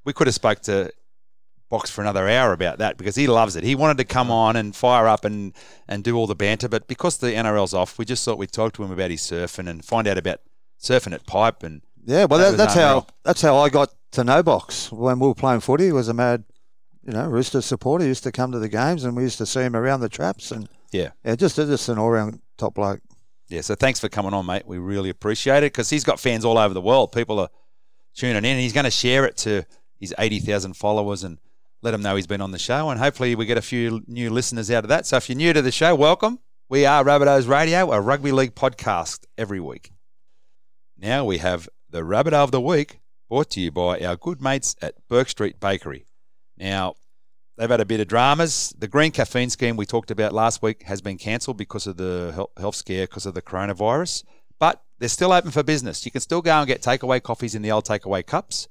we 0.05 0.13
could 0.13 0.27
have 0.29 0.35
spoke 0.35 0.61
to 0.63 0.93
Box 1.71 1.91
for 1.91 2.03
another 2.03 2.29
hour 2.29 2.53
about 2.53 2.79
that 2.79 2.97
because 2.97 3.17
he 3.17 3.27
loves 3.27 3.57
it. 3.57 3.65
He 3.65 3.75
wanted 3.75 3.97
to 3.99 4.05
come 4.05 4.31
on 4.31 4.55
and 4.55 4.77
fire 4.77 5.09
up 5.09 5.25
and 5.25 5.53
and 5.89 6.05
do 6.05 6.17
all 6.17 6.27
the 6.29 6.37
banter, 6.37 6.69
but 6.69 6.87
because 6.87 7.19
the 7.19 7.29
NRL's 7.33 7.75
off, 7.75 7.99
we 7.99 8.05
just 8.05 8.25
thought 8.25 8.39
we'd 8.39 8.53
talk 8.53 8.73
to 8.75 8.85
him 8.85 8.93
about 8.93 9.11
his 9.11 9.21
surfing 9.23 9.69
and 9.69 9.85
find 9.85 10.07
out 10.07 10.17
about 10.17 10.41
surfing 10.81 11.13
at 11.13 11.27
Pipe 11.27 11.63
and 11.65 11.83
Yeah, 12.05 12.25
well, 12.27 12.39
That 12.39 12.53
that, 12.53 12.57
that's 12.57 12.75
unreal. 12.77 12.89
how 13.01 13.07
that's 13.25 13.41
how 13.43 13.57
I 13.59 13.69
got 13.69 13.91
to 14.13 14.25
know 14.25 14.43
Box 14.43 14.93
when 14.93 15.19
we 15.19 15.27
were 15.29 15.35
playing 15.35 15.61
footy. 15.61 15.87
He 15.87 15.93
was 15.93 16.09
a 16.09 16.15
mad, 16.15 16.45
you 17.03 17.13
know, 17.13 17.27
Rooster 17.27 17.61
supporter. 17.63 18.05
He 18.05 18.09
used 18.09 18.25
to 18.25 18.33
come 18.33 18.53
to 18.53 18.59
the 18.59 18.69
games, 18.69 19.05
and 19.05 19.17
we 19.17 19.23
used 19.23 19.39
to 19.39 19.47
see 19.47 19.61
him 19.61 19.75
around 19.75 20.01
the 20.01 20.09
traps. 20.09 20.51
And 20.51 20.69
yeah. 20.93 21.11
yeah, 21.25 21.35
just 21.37 21.57
just 21.57 21.89
an 21.89 21.99
all 21.99 22.11
round 22.11 22.41
top 22.59 22.75
bloke. 22.75 23.01
Yeah, 23.49 23.61
so 23.61 23.75
thanks 23.75 24.01
for 24.01 24.09
coming 24.09 24.33
on, 24.35 24.47
mate. 24.47 24.65
We 24.67 24.79
really 24.79 25.11
appreciate 25.11 25.59
it 25.59 25.73
because 25.73 25.91
he's 25.91 26.05
got 26.05 26.19
fans 26.19 26.45
all 26.45 26.57
over 26.59 26.73
the 26.75 26.81
world. 26.81 27.13
People 27.13 27.39
are 27.39 27.49
tuning 28.15 28.37
in. 28.39 28.45
and 28.47 28.61
He's 28.61 28.73
going 28.73 28.85
to 28.85 28.91
share 28.91 29.27
it 29.27 29.37
to 29.39 29.65
his 30.01 30.15
80,000 30.19 30.75
followers 30.75 31.25
and 31.25 31.39
let 31.83 31.91
them 31.91 32.01
know 32.01 32.17
he's 32.17 32.27
been 32.27 32.41
on 32.41 32.53
the 32.53 32.59
show. 32.59 32.89
And 32.89 32.99
hopefully, 32.99 33.35
we 33.35 33.45
get 33.47 33.59
a 33.59 33.63
few 33.63 34.03
new 34.07 34.31
listeners 34.31 34.71
out 34.71 34.85
of 34.85 34.89
that. 34.89 35.07
So 35.07 35.17
if 35.19 35.29
you're 35.29 35.37
new 35.37 35.53
to 35.53 35.61
the 35.63 35.71
show, 35.73 35.95
welcome. 35.95 36.39
We 36.71 36.87
are 36.87 37.05
Rabbitohs 37.05 37.47
Radio, 37.47 37.93
a 37.93 38.01
rugby 38.01 38.33
league 38.33 38.55
podcast 38.55 39.25
every 39.37 39.61
week. 39.61 39.91
Now 40.97 41.25
we 41.27 41.39
have 41.39 41.69
the 41.95 42.03
rabbit 42.03 42.35
of 42.35 42.51
the 42.51 42.61
Week 42.61 42.99
brought 43.29 43.51
to 43.51 43.61
you 43.61 43.71
by 43.71 44.01
our 44.01 44.17
good 44.17 44.43
mates 44.43 44.75
at 44.83 44.97
Bourke 45.09 45.29
Street 45.29 45.61
Bakery. 45.61 46.07
Now, 46.59 46.95
They've 47.57 47.71
had 47.71 47.81
a 47.81 47.85
bit 47.85 48.01
of 48.01 48.09
dramas. 48.09 48.75
The 48.77 48.89
green 48.89 49.13
caffeine 49.13 49.49
scheme 49.49 49.77
we 49.77 49.87
talked 49.87 50.11
about 50.11 50.33
last 50.33 50.61
week 50.61 50.83
has 50.83 51.01
been 51.01 51.17
cancelled 51.17 51.57
because 51.57 51.87
of 51.87 51.97
the 51.97 52.49
health- 52.59 52.75
scare, 52.75 53.07
because 53.07 53.27
of 53.27 53.35
the 53.35 53.43
coronavirus. 53.43 54.25
But 54.59 54.83
they're 54.99 55.09
still 55.09 55.33
open 55.33 55.53
for 55.53 55.63
business. 55.63 56.05
You 56.05 56.11
can 56.11 56.21
still 56.21 56.43
go 56.43 56.51
and 56.51 56.67
get 56.67 56.83
takeaway 56.83 57.23
coffees 57.23 57.55
in 57.55 57.63
the 57.63 57.71
old 57.71 57.85
takeaway 57.85 58.27
cups. 58.27 58.67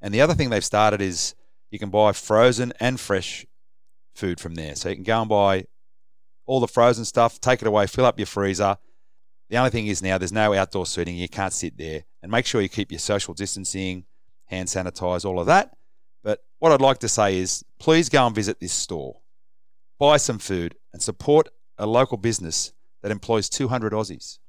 And 0.00 0.14
the 0.14 0.20
other 0.20 0.34
thing 0.34 0.50
they've 0.50 0.64
started 0.64 1.00
is 1.00 1.34
you 1.72 1.80
can 1.80 1.90
buy 1.90 2.12
frozen 2.12 2.72
and 2.78 3.00
fresh 3.00 3.44
food 4.14 4.38
from 4.38 4.54
there. 4.54 4.76
So 4.76 4.90
you 4.90 4.94
can 4.94 5.02
go 5.02 5.20
and 5.20 5.28
buy 5.28 5.64
all 6.46 6.60
the 6.60 6.68
frozen 6.68 7.04
stuff, 7.04 7.40
take 7.40 7.60
it 7.60 7.66
away, 7.66 7.88
fill 7.88 8.06
up 8.06 8.20
your 8.20 8.26
freezer. 8.26 8.78
The 9.50 9.56
only 9.56 9.70
thing 9.70 9.88
is 9.88 10.00
now 10.00 10.16
there's 10.16 10.30
no 10.30 10.54
outdoor 10.54 10.86
seating. 10.86 11.16
You 11.16 11.28
can't 11.28 11.52
sit 11.52 11.76
there. 11.76 12.04
And 12.28 12.32
make 12.32 12.44
sure 12.44 12.60
you 12.60 12.68
keep 12.68 12.92
your 12.92 12.98
social 12.98 13.32
distancing, 13.32 14.04
hand 14.44 14.68
sanitize, 14.68 15.24
all 15.24 15.40
of 15.40 15.46
that. 15.46 15.74
But 16.22 16.44
what 16.58 16.72
I'd 16.72 16.80
like 16.82 16.98
to 16.98 17.08
say 17.08 17.38
is 17.38 17.64
please 17.78 18.10
go 18.10 18.26
and 18.26 18.34
visit 18.34 18.60
this 18.60 18.74
store, 18.74 19.22
buy 19.98 20.18
some 20.18 20.38
food, 20.38 20.74
and 20.92 21.02
support 21.02 21.48
a 21.78 21.86
local 21.86 22.18
business 22.18 22.74
that 23.00 23.10
employs 23.10 23.48
200 23.48 23.94
Aussies. 23.94 24.40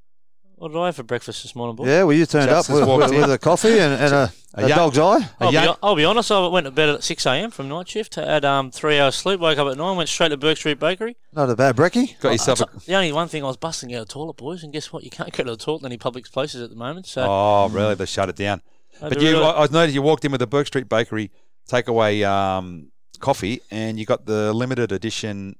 What 0.59 0.73
did 0.73 0.77
I 0.77 0.87
have 0.87 0.97
for 0.97 1.03
breakfast 1.03 1.41
this 1.43 1.55
morning, 1.55 1.77
boy? 1.77 1.87
Yeah, 1.87 2.03
well, 2.03 2.11
you 2.17 2.25
turned 2.25 2.49
Just 2.49 2.69
up 2.69 2.75
with, 2.75 2.85
with, 3.11 3.11
with 3.21 3.31
a 3.31 3.37
coffee 3.37 3.79
and, 3.79 3.93
and 3.93 4.13
a, 4.13 4.31
A 4.55 4.65
a, 4.65 4.67
young- 4.67 4.77
dog's 4.77 4.97
eye. 4.99 5.19
A 5.39 5.45
I'll, 5.45 5.53
young- 5.53 5.73
be, 5.75 5.79
I'll 5.81 5.95
be 5.95 6.03
honest, 6.03 6.31
I 6.31 6.47
went 6.47 6.65
to 6.65 6.71
bed 6.71 6.89
at 6.89 7.01
6 7.03 7.25
a.m. 7.25 7.49
from 7.49 7.69
night 7.69 7.87
shift, 7.87 8.15
had 8.15 8.43
um, 8.43 8.69
three 8.69 8.99
hours 8.99 9.15
sleep, 9.15 9.39
woke 9.39 9.57
up 9.57 9.67
at 9.71 9.77
9, 9.77 9.95
went 9.95 10.09
straight 10.09 10.29
to 10.29 10.37
Bourke 10.37 10.57
Street 10.57 10.77
Bakery. 10.77 11.15
Not 11.33 11.49
a 11.49 11.55
bad 11.55 11.77
brekkie. 11.77 12.19
Got 12.19 12.33
yourself 12.33 12.59
a. 12.59 12.65
The 12.85 12.93
only 12.95 13.13
one 13.13 13.29
thing 13.29 13.41
I 13.43 13.47
was 13.47 13.55
busting 13.55 13.93
out 13.95 14.01
of 14.01 14.07
the 14.09 14.13
toilet, 14.13 14.35
boys, 14.35 14.63
and 14.63 14.73
guess 14.73 14.91
what? 14.91 15.03
You 15.03 15.09
can't 15.09 15.31
go 15.31 15.43
to 15.45 15.51
the 15.51 15.57
toilet 15.57 15.79
in 15.81 15.85
any 15.85 15.97
public 15.97 16.29
places 16.29 16.61
at 16.61 16.69
the 16.69 16.75
moment. 16.75 17.07
So 17.07 17.25
Oh, 17.25 17.69
really? 17.71 17.95
They 17.95 18.05
shut 18.05 18.27
it 18.27 18.35
down. 18.35 18.61
I'd 19.01 19.09
But 19.09 19.21
you, 19.21 19.31
really- 19.31 19.45
I 19.45 19.63
I 19.63 19.67
noticed 19.71 19.95
you 19.95 20.01
walked 20.01 20.25
in 20.25 20.31
with 20.33 20.41
a 20.41 20.47
Bourke 20.47 20.67
Street 20.67 20.89
Bakery 20.89 21.31
takeaway 21.71 22.27
um, 22.27 22.91
coffee, 23.19 23.61
and 23.71 23.97
you 23.97 24.05
got 24.05 24.25
the 24.25 24.51
limited 24.51 24.91
edition 24.91 25.55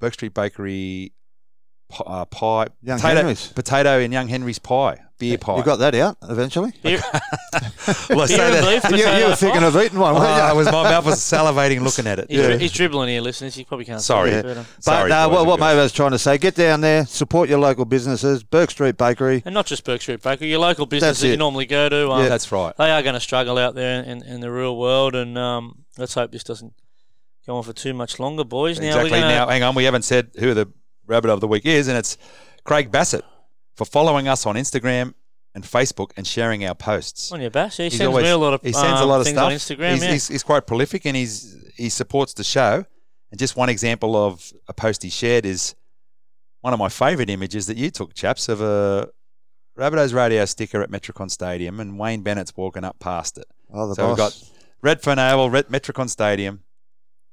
Bourke 0.00 0.14
Street 0.14 0.32
Bakery 0.32 1.12
pi- 1.12 1.14
uh, 2.06 2.24
pie, 2.26 2.66
Young 2.82 2.98
potato, 2.98 3.16
Henry's. 3.20 3.46
potato 3.48 3.98
and 4.00 4.12
Young 4.12 4.28
Henry's 4.28 4.58
pie, 4.58 4.98
beer 5.18 5.38
pie. 5.38 5.56
You 5.56 5.62
got 5.64 5.76
that 5.76 5.94
out 5.94 6.16
eventually? 6.28 6.72
Beer, 6.82 7.00
well, 8.10 8.20
I 8.22 8.26
say 8.26 8.36
beer 8.36 8.46
and 8.46 8.54
that. 8.54 8.82
beef, 8.90 8.98
You, 9.00 9.06
you 9.10 9.26
were 9.28 9.34
thinking 9.36 9.60
pie. 9.62 9.66
of 9.66 9.76
eating 9.76 9.98
one, 9.98 10.14
weren't 10.14 10.26
you? 10.26 10.42
I 10.42 10.52
was, 10.52 10.66
my 10.66 10.82
mouth 10.84 11.06
was 11.06 11.16
salivating 11.16 11.80
looking 11.80 12.06
at 12.06 12.18
it. 12.18 12.26
He's, 12.30 12.38
Yeah. 12.40 12.46
dri- 12.48 12.58
he's 12.58 12.72
dribbling 12.72 13.08
here, 13.08 13.20
listeners. 13.22 13.56
You 13.56 13.64
probably 13.64 13.86
can't. 13.86 14.00
see 14.00 14.06
Sorry. 14.06 14.30
it, 14.30 14.42
but, 14.44 14.56
um, 14.58 14.66
But 14.76 14.82
Sorry, 14.84 15.12
uh, 15.12 15.26
boys 15.28 15.32
what, 15.32 15.38
and 15.40 15.48
what 15.48 15.58
girls. 15.60 15.74
Mate 15.76 15.82
was 15.82 15.92
trying 15.92 16.10
to 16.12 16.18
say, 16.18 16.38
get 16.38 16.54
down 16.54 16.80
there, 16.82 17.06
support 17.06 17.48
your 17.48 17.58
local 17.58 17.84
businesses, 17.86 18.42
Bourke 18.44 18.70
Street 18.70 18.96
Bakery. 18.98 19.42
and 19.46 19.54
not 19.54 19.66
just 19.66 19.84
Bourke 19.84 20.02
Street 20.02 20.22
Bakery, 20.22 20.48
your 20.50 20.60
local 20.60 20.86
business 20.86 21.08
That's 21.08 21.20
that 21.22 21.26
you 21.28 21.32
it. 21.34 21.38
normally 21.38 21.66
go 21.66 21.88
to. 21.88 22.10
Um, 22.10 22.22
Yeah. 22.22 22.28
That's 22.28 22.52
right. 22.52 22.76
They 22.76 22.90
are 22.90 23.02
going 23.02 23.14
to 23.14 23.20
struggle 23.20 23.56
out 23.58 23.74
there 23.74 24.02
in, 24.02 24.22
in 24.24 24.40
the 24.40 24.50
real 24.50 24.76
world, 24.76 25.14
and 25.14 25.38
um, 25.38 25.84
let's 25.96 26.14
hope 26.14 26.32
this 26.32 26.44
doesn't 26.44 26.74
go 27.46 27.56
on 27.56 27.62
for 27.62 27.72
too 27.72 27.94
much 27.94 28.20
longer, 28.20 28.44
boys. 28.44 28.78
Now 28.78 28.88
exactly. 28.88 29.10
we're 29.12 29.20
gonna, 29.20 29.34
Now, 29.34 29.48
hang 29.48 29.62
on. 29.62 29.74
We 29.74 29.84
haven't 29.84 30.02
said 30.02 30.30
who 30.38 30.50
are 30.50 30.54
the 30.54 30.68
rabbit 31.08 31.30
of 31.30 31.40
the 31.40 31.48
week 31.48 31.66
is, 31.66 31.88
and 31.88 31.98
it's 31.98 32.16
Craig 32.64 32.92
Bassett 32.92 33.24
for 33.76 33.84
following 33.84 34.28
us 34.28 34.46
on 34.46 34.54
Instagram 34.54 35.14
and 35.54 35.64
Facebook 35.64 36.10
and 36.16 36.26
sharing 36.26 36.64
our 36.64 36.74
posts. 36.74 37.32
on 37.32 37.40
your 37.40 37.50
bass. 37.50 37.78
Yeah, 37.78 37.84
he 37.84 37.90
He's 37.90 37.98
sends 37.98 38.08
always- 38.08 38.24
me 38.24 38.30
a 38.30 38.36
lot 38.38 38.54
of 38.54 38.62
he 38.62 38.72
sends 38.72 39.00
a 39.00 39.02
um, 39.02 39.08
lot 39.08 39.20
of 39.20 39.26
stuff 39.26 39.46
on 39.46 39.52
Instagram. 39.52 39.92
He's, 39.94 40.04
yeah. 40.04 40.12
he's, 40.12 40.28
he's 40.28 40.42
quite 40.42 40.66
prolific, 40.66 41.06
and 41.06 41.16
he's 41.16 41.56
he 41.76 41.88
supports 41.88 42.34
the 42.34 42.44
show. 42.44 42.84
And 43.30 43.38
just 43.38 43.56
one 43.56 43.68
example 43.68 44.16
of 44.16 44.52
a 44.68 44.72
post 44.72 45.02
he 45.02 45.10
shared 45.10 45.44
is 45.44 45.74
one 46.60 46.72
of 46.72 46.78
my 46.78 46.88
favourite 46.88 47.28
images 47.30 47.66
that 47.66 47.76
you 47.76 47.90
took, 47.90 48.14
chaps, 48.14 48.48
of 48.48 48.60
a 48.60 49.08
Rabbitohs 49.78 50.14
radio 50.14 50.44
sticker 50.44 50.82
at 50.82 50.90
Metricon 50.90 51.30
Stadium, 51.30 51.78
and 51.78 51.98
Wayne 51.98 52.22
Bennett's 52.22 52.56
walking 52.56 52.84
up 52.84 52.98
past 52.98 53.38
it. 53.38 53.44
Oh, 53.72 53.86
the 53.88 53.94
so 53.94 54.08
we've 54.08 54.16
got 54.16 54.32
boss. 54.32 54.50
Redfern 54.82 55.18
Oval, 55.18 55.50
Red, 55.50 55.68
Metricon 55.68 56.08
Stadium, 56.08 56.62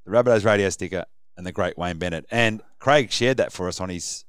the 0.06 0.12
Rabbitohs 0.12 0.46
radio 0.46 0.70
sticker, 0.70 1.06
and 1.38 1.46
the 1.46 1.52
great 1.52 1.78
Wayne 1.78 1.98
Bennett. 1.98 2.26
And 2.32 2.62
Craig 2.80 3.12
shared 3.12 3.38
that 3.38 3.52
for 3.52 3.68
us 3.68 3.80
on 3.82 3.90
his 3.90 4.26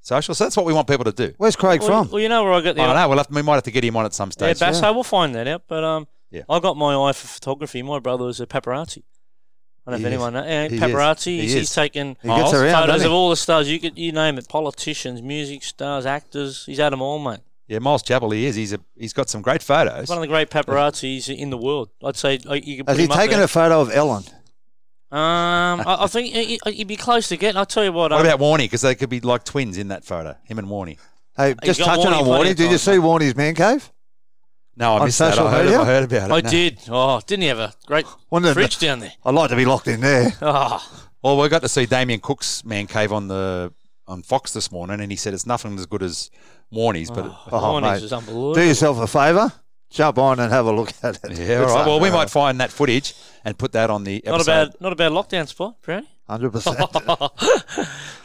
social. 0.00 0.34
So 0.34 0.44
that's 0.44 0.56
what 0.56 0.66
we 0.66 0.72
want 0.72 0.88
people 0.88 1.04
to 1.04 1.12
do. 1.12 1.34
Where's 1.38 1.56
Craig 1.56 1.80
well, 1.80 2.04
from? 2.04 2.12
well, 2.12 2.20
you 2.20 2.28
know 2.28 2.44
where 2.44 2.52
I 2.52 2.60
got 2.60 2.76
the 2.76 2.82
I 2.82 2.86
don't 2.86 2.96
know. 2.96 3.08
We'll 3.08 3.18
have, 3.18 3.30
we 3.30 3.42
might 3.42 3.54
have 3.56 3.64
to 3.64 3.70
get 3.70 3.84
him 3.84 3.96
on 3.96 4.04
at 4.04 4.14
some 4.14 4.30
stage. 4.30 4.46
Yeah, 4.60 4.70
stage. 4.72 4.82
Basso, 4.82 4.92
we'll 4.92 5.02
find 5.04 5.34
that 5.34 5.46
out. 5.46 5.62
But 5.68 5.84
um, 5.84 6.08
Yeah. 6.30 6.42
I 6.48 6.58
got 6.60 6.76
my 6.76 6.94
eye 6.94 7.12
for 7.12 7.26
photography. 7.26 7.82
My 7.82 7.98
brother 7.98 8.24
was 8.24 8.40
a 8.40 8.46
paparazzi. 8.46 9.02
I 9.86 9.92
don't 9.92 10.02
know 10.02 10.08
He 10.08 10.14
if 10.14 10.20
anyone 10.20 10.36
is. 10.36 10.42
knows. 10.42 10.50
Yeah, 10.50 10.68
He 10.68 10.74
is. 10.76 10.80
paparazzi. 10.82 11.24
He 11.26 11.40
he's, 11.42 11.54
is. 11.54 11.60
he's 11.60 11.74
taken 11.74 12.16
He 12.22 12.28
gets 12.28 12.52
around, 12.52 12.72
photos 12.72 12.86
doesn't 12.94 13.06
of 13.06 13.12
all 13.12 13.30
the 13.30 13.36
stars. 13.36 13.68
You 13.70 13.80
could, 13.80 13.98
you 13.98 14.12
name 14.12 14.38
it, 14.38 14.48
politicians, 14.48 15.22
music 15.22 15.62
stars, 15.62 16.06
actors. 16.06 16.64
He's 16.66 16.78
had 16.78 16.92
them 16.92 17.02
all, 17.02 17.18
mate. 17.18 17.40
Yeah, 17.66 17.78
Miles 17.78 18.02
Chappell, 18.02 18.30
he 18.32 18.46
is. 18.46 18.56
He's 18.56 18.72
a 18.72 18.80
he's 18.96 19.12
got 19.12 19.28
some 19.30 19.42
great 19.42 19.62
photos. 19.62 20.08
One 20.08 20.18
of 20.18 20.22
the 20.22 20.26
great 20.28 20.50
paparazzis 20.50 21.28
in 21.34 21.50
the 21.50 21.56
world. 21.56 21.88
I'd 22.04 22.16
say 22.16 22.32
you 22.34 22.78
could 22.78 22.86
put 22.86 22.88
Has 22.88 22.98
he 22.98 23.04
him 23.04 23.12
up 23.12 23.18
taken 23.18 23.36
there. 23.36 23.44
a 23.44 23.48
photo 23.48 23.80
of 23.80 23.92
Ellen? 23.92 24.24
Um, 25.12 25.80
I, 25.80 25.96
I 26.04 26.06
think 26.06 26.32
he- 26.34 26.58
he- 26.64 26.72
he'd 26.72 26.86
be 26.88 26.96
close 26.96 27.28
to 27.28 27.36
getting. 27.36 27.56
I'll 27.58 27.66
tell 27.66 27.84
you 27.84 27.92
what. 27.92 28.10
What 28.12 28.20
um, 28.20 28.26
about 28.26 28.38
Warney? 28.40 28.58
Because 28.64 28.82
they 28.82 28.94
could 28.94 29.08
be 29.10 29.20
like 29.20 29.44
twins 29.44 29.76
in 29.76 29.88
that 29.88 30.04
photo. 30.04 30.36
Him 30.44 30.58
and 30.58 30.68
Warney. 30.68 30.98
Hey, 31.36 31.54
just 31.64 31.80
got 31.80 31.96
touching 31.96 32.12
Warney 32.12 32.18
on 32.18 32.24
plenty 32.24 32.44
Warney, 32.44 32.50
of 32.52 32.56
did 32.56 32.62
you 32.64 32.68
times, 32.70 32.82
see 32.82 32.90
Warney's 32.92 33.36
man 33.36 33.54
cave? 33.54 33.90
No, 34.76 34.94
I 34.94 34.98
On 35.00 35.04
missed 35.06 35.18
that. 35.18 35.30
social 35.34 35.48
I 35.48 35.50
heard, 35.52 35.64
media? 35.64 35.80
I 35.80 35.84
heard 35.84 36.04
about 36.04 36.30
it. 36.30 36.34
I 36.34 36.40
No. 36.40 36.50
did. 36.50 36.78
Oh, 36.88 37.20
didn't 37.26 37.42
he 37.42 37.48
have 37.48 37.58
a 37.58 37.72
great 37.86 38.06
Wouldn't 38.30 38.50
it- 38.50 38.54
fridge 38.54 38.78
down 38.78 39.00
there? 39.00 39.12
I'd 39.24 39.34
like 39.34 39.50
to 39.50 39.56
be 39.56 39.64
locked 39.64 39.88
in 39.88 40.00
there. 40.00 40.32
Oh, 40.42 41.04
Well, 41.22 41.36
we 41.36 41.48
got 41.48 41.60
to 41.62 41.68
see 41.68 41.84
Damien 41.86 42.20
Cook's 42.20 42.64
man 42.64 42.86
cave 42.86 43.12
on 43.12 43.28
the 43.28 43.72
on 44.06 44.22
Fox 44.22 44.52
this 44.52 44.72
morning, 44.72 45.00
and 45.00 45.10
he 45.12 45.16
said 45.16 45.34
it's 45.34 45.44
nothing 45.46 45.76
as 45.78 45.86
good 45.86 46.02
as 46.02 46.30
Warney's. 46.72 47.10
But 47.10 47.26
Oh, 47.52 47.60
Warney's 47.72 48.00
mate. 48.00 48.02
is 48.04 48.12
unbelievable. 48.12 48.54
Do 48.54 48.62
yourself 48.62 48.98
a 48.98 49.06
favour, 49.06 49.52
jump 49.90 50.18
on 50.18 50.40
and 50.40 50.52
have 50.52 50.66
a 50.66 50.72
look 50.72 50.92
at 51.02 51.18
it. 51.24 51.38
yeah, 51.38 51.58
all 51.58 51.66
right. 51.66 51.86
Well, 51.86 52.00
we 52.00 52.10
might 52.10 52.30
find 52.30 52.60
that 52.60 52.70
footage 52.70 53.14
and 53.44 53.58
put 53.58 53.72
that 53.72 53.90
on 53.90 54.04
the 54.04 54.24
episode. 54.26 54.30
Not 54.32 54.42
a 54.42 54.44
bad, 54.44 54.80
not 54.80 54.92
a 54.92 54.96
bad 54.96 55.12
lockdown 55.12 55.46
spot, 55.48 55.76
Brownie. 55.82 56.08
Hundred 56.28 56.50
percent. 56.52 56.78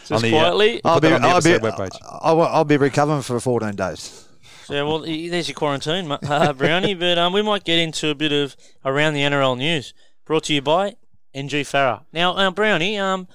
Just 0.06 0.12
On 0.12 0.22
the, 0.22 0.28
uh, 0.28 0.40
quietly. 0.40 0.82
I'll 0.86 1.00
be, 1.00 1.12
on 1.12 1.22
the 1.22 1.28
I'll 1.28 1.42
be, 1.42 1.50
webpage. 1.54 1.98
I'll, 2.04 2.42
I'll 2.42 2.64
be 2.64 2.78
recovering 2.78 3.24
for 3.24 3.40
14 3.40 3.76
days. 3.76 4.28
Yeah, 4.70 4.84
well, 4.84 5.00
there's 5.00 5.48
your 5.48 5.56
quarantine, 5.56 6.12
uh, 6.24 6.54
Brownie. 6.54 6.94
But 6.94 7.18
um, 7.18 7.34
we 7.34 7.42
might 7.42 7.64
get 7.64 7.80
into 7.80 8.10
a 8.10 8.16
bit 8.16 8.32
of 8.32 8.56
around 8.84 9.14
the 9.14 9.22
NRL 9.22 9.58
news. 9.58 9.94
Brought 10.26 10.44
to 10.46 10.54
you 10.54 10.62
by 10.62 10.96
NG 11.34 11.52
Farah. 11.62 12.04
Now, 12.14 12.36
uh, 12.36 12.52
Brownie, 12.52 12.98
um, 13.00 13.28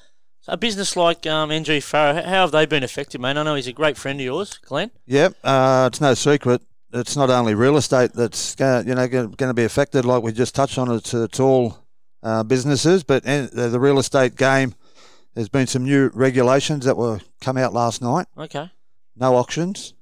a 0.47 0.57
business 0.57 0.97
like 0.97 1.27
um, 1.27 1.51
NG 1.51 1.67
Farah, 1.67 2.25
how 2.25 2.43
have 2.43 2.53
they 2.53 2.67
been 2.67 2.83
affected, 2.83 3.21
mate? 3.21 3.37
I 3.37 3.43
know 3.43 3.55
he's 3.55 3.67
a 3.67 3.73
great 3.73 3.97
friend 3.97 4.21
of 4.21 4.25
yours, 4.25 4.59
Glenn. 4.65 4.91
Yep, 5.07 5.35
uh, 5.45 5.89
it's 5.91 6.01
no 6.01 6.15
secret. 6.15 6.63
It's 6.93 7.17
not 7.17 7.31
only 7.31 7.55
real 7.55 7.77
estate 7.77 8.13
that's 8.15 8.55
going, 8.57 8.89
you 8.89 8.95
know 8.95 9.07
going 9.09 9.31
to 9.37 9.55
be 9.55 9.65
affected, 9.65 10.05
like 10.05 10.23
we 10.23 10.33
just 10.33 10.55
touched 10.55 10.77
on. 10.79 10.91
It's, 10.91 11.15
it's 11.15 11.39
all 11.41 11.79
uh, 12.23 12.43
businesses, 12.43 13.05
but 13.05 13.25
in, 13.25 13.49
the, 13.53 13.69
the 13.69 13.81
real 13.81 13.99
estate 13.99 14.37
game. 14.37 14.75
There's 15.35 15.49
been 15.49 15.69
some 15.69 15.85
new 15.85 16.11
regulations 16.13 16.85
that 16.87 16.97
were 16.97 17.21
come 17.41 17.57
out 17.57 17.73
last 17.73 18.03
night. 18.03 18.27
Okay. 18.37 18.69
No 19.17 19.37
auctions, 19.37 19.95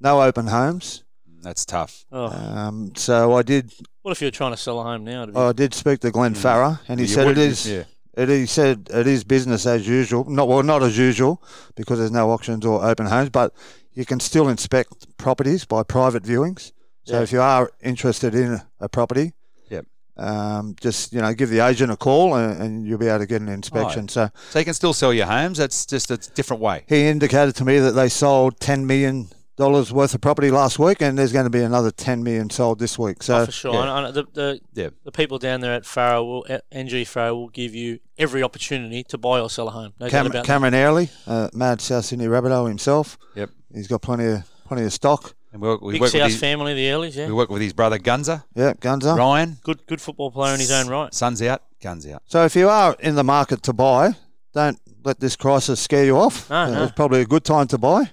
no 0.00 0.22
open 0.22 0.46
homes. 0.46 1.02
That's 1.42 1.64
tough. 1.64 2.04
Oh, 2.12 2.26
Um, 2.26 2.92
so 2.96 3.34
I 3.34 3.42
did 3.42 3.72
what 4.02 4.12
if 4.12 4.22
you're 4.22 4.30
trying 4.30 4.52
to 4.52 4.56
sell 4.56 4.78
a 4.80 4.84
home 4.84 5.02
now? 5.04 5.26
To 5.26 5.32
be- 5.32 5.38
I 5.38 5.52
did 5.52 5.74
speak 5.74 5.98
to 6.00 6.12
Glenn 6.12 6.34
Farah, 6.34 6.78
and 6.88 7.00
he 7.00 7.06
You 7.06 7.12
said 7.12 7.26
it 7.28 7.38
is. 7.38 7.68
yeah. 7.68 7.84
It, 8.16 8.28
he 8.28 8.46
said 8.46 8.88
it 8.94 9.06
is 9.08 9.24
business 9.24 9.66
as 9.66 9.86
usual. 9.86 10.24
Not 10.30 10.46
well, 10.48 10.62
not 10.62 10.82
as 10.84 10.96
usual 10.96 11.42
because 11.74 11.98
there's 11.98 12.12
no 12.12 12.30
auctions 12.30 12.64
or 12.64 12.84
open 12.84 13.06
homes, 13.06 13.30
but 13.30 13.52
you 13.96 14.04
can 14.04 14.20
still 14.20 14.48
inspect 14.48 15.16
properties 15.16 15.64
by 15.64 15.82
private 15.82 16.22
viewings. 16.22 16.70
So 17.04 17.14
Yeah. 17.16 17.22
if 17.22 17.32
you 17.32 17.40
are 17.40 17.70
interested 17.82 18.34
in 18.34 18.60
a 18.78 18.88
property, 18.88 19.32
Yep. 19.70 19.86
um, 20.16 20.76
just 20.80 21.12
you 21.12 21.20
know 21.20 21.32
give 21.34 21.50
the 21.50 21.60
agent 21.60 21.90
a 21.90 21.96
call 21.96 22.34
and, 22.36 22.62
and 22.62 22.86
you'll 22.86 22.98
be 22.98 23.08
able 23.08 23.20
to 23.20 23.26
get 23.26 23.40
an 23.40 23.48
inspection. 23.48 24.02
Right. 24.02 24.10
So 24.10 24.30
So 24.50 24.58
you 24.60 24.64
can 24.64 24.74
still 24.74 24.92
sell 24.92 25.12
your 25.12 25.26
homes. 25.26 25.58
That's 25.58 25.86
just 25.86 26.10
a 26.10 26.16
different 26.16 26.62
way. 26.62 26.84
he 26.88 27.06
indicated 27.08 27.54
to 27.56 27.64
me 27.64 27.78
that 27.80 27.92
they 27.92 28.08
sold 28.08 28.60
ten 28.60 28.86
million 28.86 29.28
dollars 29.56 29.90
worth 29.90 30.14
of 30.14 30.20
property 30.20 30.50
last 30.50 30.78
week, 30.78 31.00
and 31.00 31.16
there's 31.18 31.32
going 31.32 31.46
to 31.46 31.50
be 31.58 31.62
another 31.62 31.90
ten 31.90 32.22
million 32.22 32.50
sold 32.50 32.78
this 32.78 32.98
week. 32.98 33.22
So 33.22 33.38
Oh, 33.38 33.46
for 33.46 33.52
sure. 33.52 33.72
yeah. 33.72 33.90
I 33.94 34.02
know 34.02 34.12
the, 34.12 34.24
the, 34.34 34.60
Yeah. 34.74 34.90
the 35.04 35.12
people 35.12 35.38
down 35.38 35.60
there 35.62 35.72
at 35.72 35.84
Farah 35.84 36.22
will, 36.26 36.44
NG 36.70 37.06
Farah 37.06 37.32
will 37.34 37.48
give 37.48 37.74
you 37.74 38.00
every 38.18 38.42
opportunity 38.42 39.02
to 39.04 39.16
buy 39.16 39.40
or 39.40 39.48
sell 39.48 39.68
a 39.68 39.70
home. 39.70 39.94
No 39.98 40.10
Cam- 40.10 40.26
about 40.26 40.32
that. 40.34 40.44
Cameron 40.44 40.74
Airley, 40.74 41.08
uh, 41.26 41.48
mad 41.54 41.80
South 41.80 42.04
Sydney 42.04 42.26
Rabbitoh 42.26 42.68
himself. 42.68 43.16
Yep. 43.34 43.50
He's 43.76 43.88
got 43.88 44.00
plenty 44.00 44.24
of 44.26 44.42
plenty 44.66 44.84
of 44.84 44.92
stock. 44.92 45.34
And 45.52 45.60
we, 45.62 45.68
we 45.76 45.92
Big 45.92 46.00
work 46.00 46.12
with 46.12 46.22
his, 46.24 46.38
family, 46.40 46.74
the 46.74 46.86
Earlys, 46.86 47.14
yeah. 47.16 47.26
we 47.28 47.32
work 47.32 47.48
with 47.50 47.62
his 47.62 47.72
brother 47.72 47.98
Gunza, 47.98 48.44
Yeah, 48.54 48.72
Gunza. 48.74 49.16
Ryan. 49.16 49.58
Good 49.62 49.86
good 49.86 50.00
football 50.00 50.30
player 50.30 50.54
in 50.54 50.60
his 50.60 50.70
own 50.70 50.88
right. 50.88 51.12
Sun's 51.14 51.40
out, 51.42 51.62
guns 51.80 52.06
out. 52.06 52.22
So 52.26 52.44
if 52.44 52.56
you 52.56 52.68
are 52.68 52.96
in 53.00 53.14
the 53.14 53.24
market 53.24 53.62
to 53.64 53.72
buy, 53.72 54.16
don't 54.54 54.78
let 55.04 55.20
this 55.20 55.36
crisis 55.36 55.78
scare 55.80 56.04
you 56.04 56.16
off. 56.16 56.50
No, 56.50 56.56
Uh, 56.56 56.70
no. 56.70 56.82
It's 56.84 56.92
probably 56.92 57.20
a 57.20 57.26
good 57.26 57.44
time 57.44 57.68
to 57.68 57.78
buy 57.78 58.10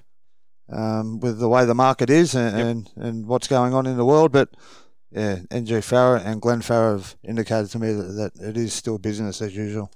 um, 0.69 1.19
with 1.19 1.39
the 1.39 1.49
way 1.49 1.65
the 1.65 1.75
market 1.75 2.09
is 2.09 2.35
and, 2.35 2.59
and, 2.59 2.89
and 2.95 3.25
what's 3.25 3.47
going 3.47 3.73
on 3.73 3.85
in 3.85 3.97
the 3.97 4.05
world. 4.05 4.31
But 4.31 4.49
yeah, 5.11 5.39
NG 5.51 5.81
Farah 5.81 6.25
and 6.25 6.41
Glenn 6.41 6.61
Farah 6.61 6.93
have 6.97 7.15
indicated 7.23 7.69
to 7.71 7.79
me 7.79 7.93
that, 7.93 8.33
that 8.35 8.49
it 8.49 8.57
is 8.57 8.73
still 8.73 8.97
business 8.97 9.41
as 9.41 9.55
usual. 9.55 9.91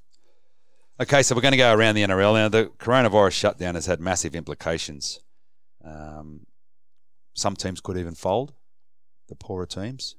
Okay, 0.99 1.22
so 1.23 1.35
we're 1.35 1.41
going 1.41 1.52
to 1.52 1.57
go 1.57 1.73
around 1.73 1.95
the 1.95 2.03
NRL 2.03 2.34
now. 2.34 2.49
The 2.49 2.72
coronavirus 2.80 3.34
shutdown 3.34 3.76
has 3.76 3.85
had 3.85 3.99
massive 3.99 4.35
implications. 4.35 5.19
Um, 5.88 6.46
some 7.36 7.56
teams 7.56 7.80
could 7.82 7.98
even 7.98 8.16
fold, 8.16 8.54
the 9.30 9.36
poorer 9.36 9.66
teams, 9.66 10.16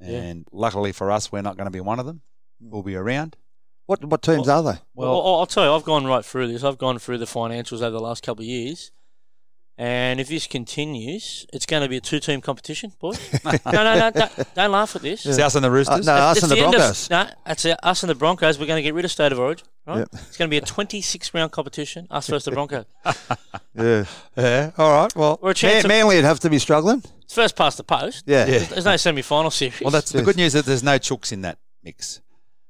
Yeah. 0.00 0.18
and 0.22 0.46
luckily 0.52 0.92
for 0.92 1.10
us, 1.10 1.30
we're 1.30 1.42
not 1.42 1.56
going 1.56 1.66
to 1.66 1.70
be 1.72 1.80
one 1.80 1.98
of 2.00 2.06
them. 2.06 2.22
We'll 2.60 2.82
be 2.82 2.94
around. 2.94 3.36
What 3.86 4.04
what 4.04 4.22
teams 4.22 4.48
are 4.48 4.62
they? 4.62 4.78
Well, 4.94 5.10
I'll, 5.20 5.34
I'll 5.40 5.46
tell 5.46 5.64
you, 5.64 5.72
I've 5.72 5.84
gone 5.84 6.06
right 6.06 6.24
through 6.24 6.48
this. 6.48 6.62
I've 6.64 6.78
gone 6.78 6.98
through 6.98 7.18
the 7.18 7.24
financials 7.26 7.82
over 7.82 7.90
the 7.90 8.00
last 8.00 8.22
couple 8.22 8.42
of 8.42 8.46
years. 8.48 8.92
And 9.78 10.20
if 10.20 10.28
this 10.28 10.46
continues, 10.46 11.46
it's 11.52 11.64
going 11.66 11.82
to 11.82 11.88
be 11.88 11.96
a 11.96 12.00
two-team 12.00 12.40
competition, 12.42 12.92
boys. 13.00 13.18
no, 13.44 13.50
no, 13.72 13.98
no, 13.98 14.10
don't, 14.10 14.54
don't 14.54 14.70
laugh 14.70 14.94
at 14.94 15.02
this. 15.02 15.24
It's 15.24 15.38
us 15.38 15.54
and 15.54 15.64
the 15.64 15.70
Roosters. 15.70 16.06
Uh, 16.06 16.14
no, 16.14 16.22
us 16.26 16.36
It's 16.36 16.42
and 16.44 16.52
the 16.52 16.56
end 16.58 16.74
of- 16.74 16.80
Broncos. 16.80 17.10
no, 17.10 17.26
that's 17.46 17.64
it. 17.64 17.78
Us 17.82 18.02
and 18.02 18.10
the 18.10 18.14
Broncos. 18.14 18.58
We're 18.58 18.66
going 18.66 18.76
to 18.78 18.82
get 18.82 18.92
rid 18.94 19.04
of 19.06 19.10
State 19.10 19.32
of 19.32 19.38
Origin, 19.40 19.66
right? 19.86 19.98
Yep. 20.00 20.08
It's 20.12 20.36
going 20.36 20.48
to 20.48 20.50
be 20.50 20.58
a 20.58 20.60
26-round 20.60 21.52
competition. 21.52 22.06
Us 22.10 22.28
versus 22.28 22.44
the 22.44 22.50
Broncos. 22.52 22.84
Yeah. 23.74 24.04
yeah, 24.36 24.70
all 24.76 24.92
right. 24.92 25.16
Well, 25.16 25.38
We're 25.40 25.52
a 25.52 25.54
chance. 25.54 25.76
Man, 25.76 25.84
of, 25.84 25.88
Manly 25.88 26.16
would 26.16 26.24
have 26.26 26.40
to 26.40 26.50
be 26.50 26.58
struggling. 26.58 27.02
it's 27.22 27.32
first 27.34 27.56
past 27.56 27.78
the 27.78 27.84
post. 27.84 28.24
Yeah. 28.26 28.44
Yeah. 28.44 28.58
There's 28.58 28.84
no 28.84 28.98
semi-final 28.98 29.50
series. 29.50 29.80
well, 29.80 29.90
that's 29.90 30.12
the 30.12 30.20
good 30.20 30.36
news 30.36 30.48
Is 30.48 30.52
that 30.52 30.66
there's 30.66 30.82
no 30.82 30.98
chooks 30.98 31.32
in 31.32 31.40
that 31.40 31.56
mix. 31.82 32.20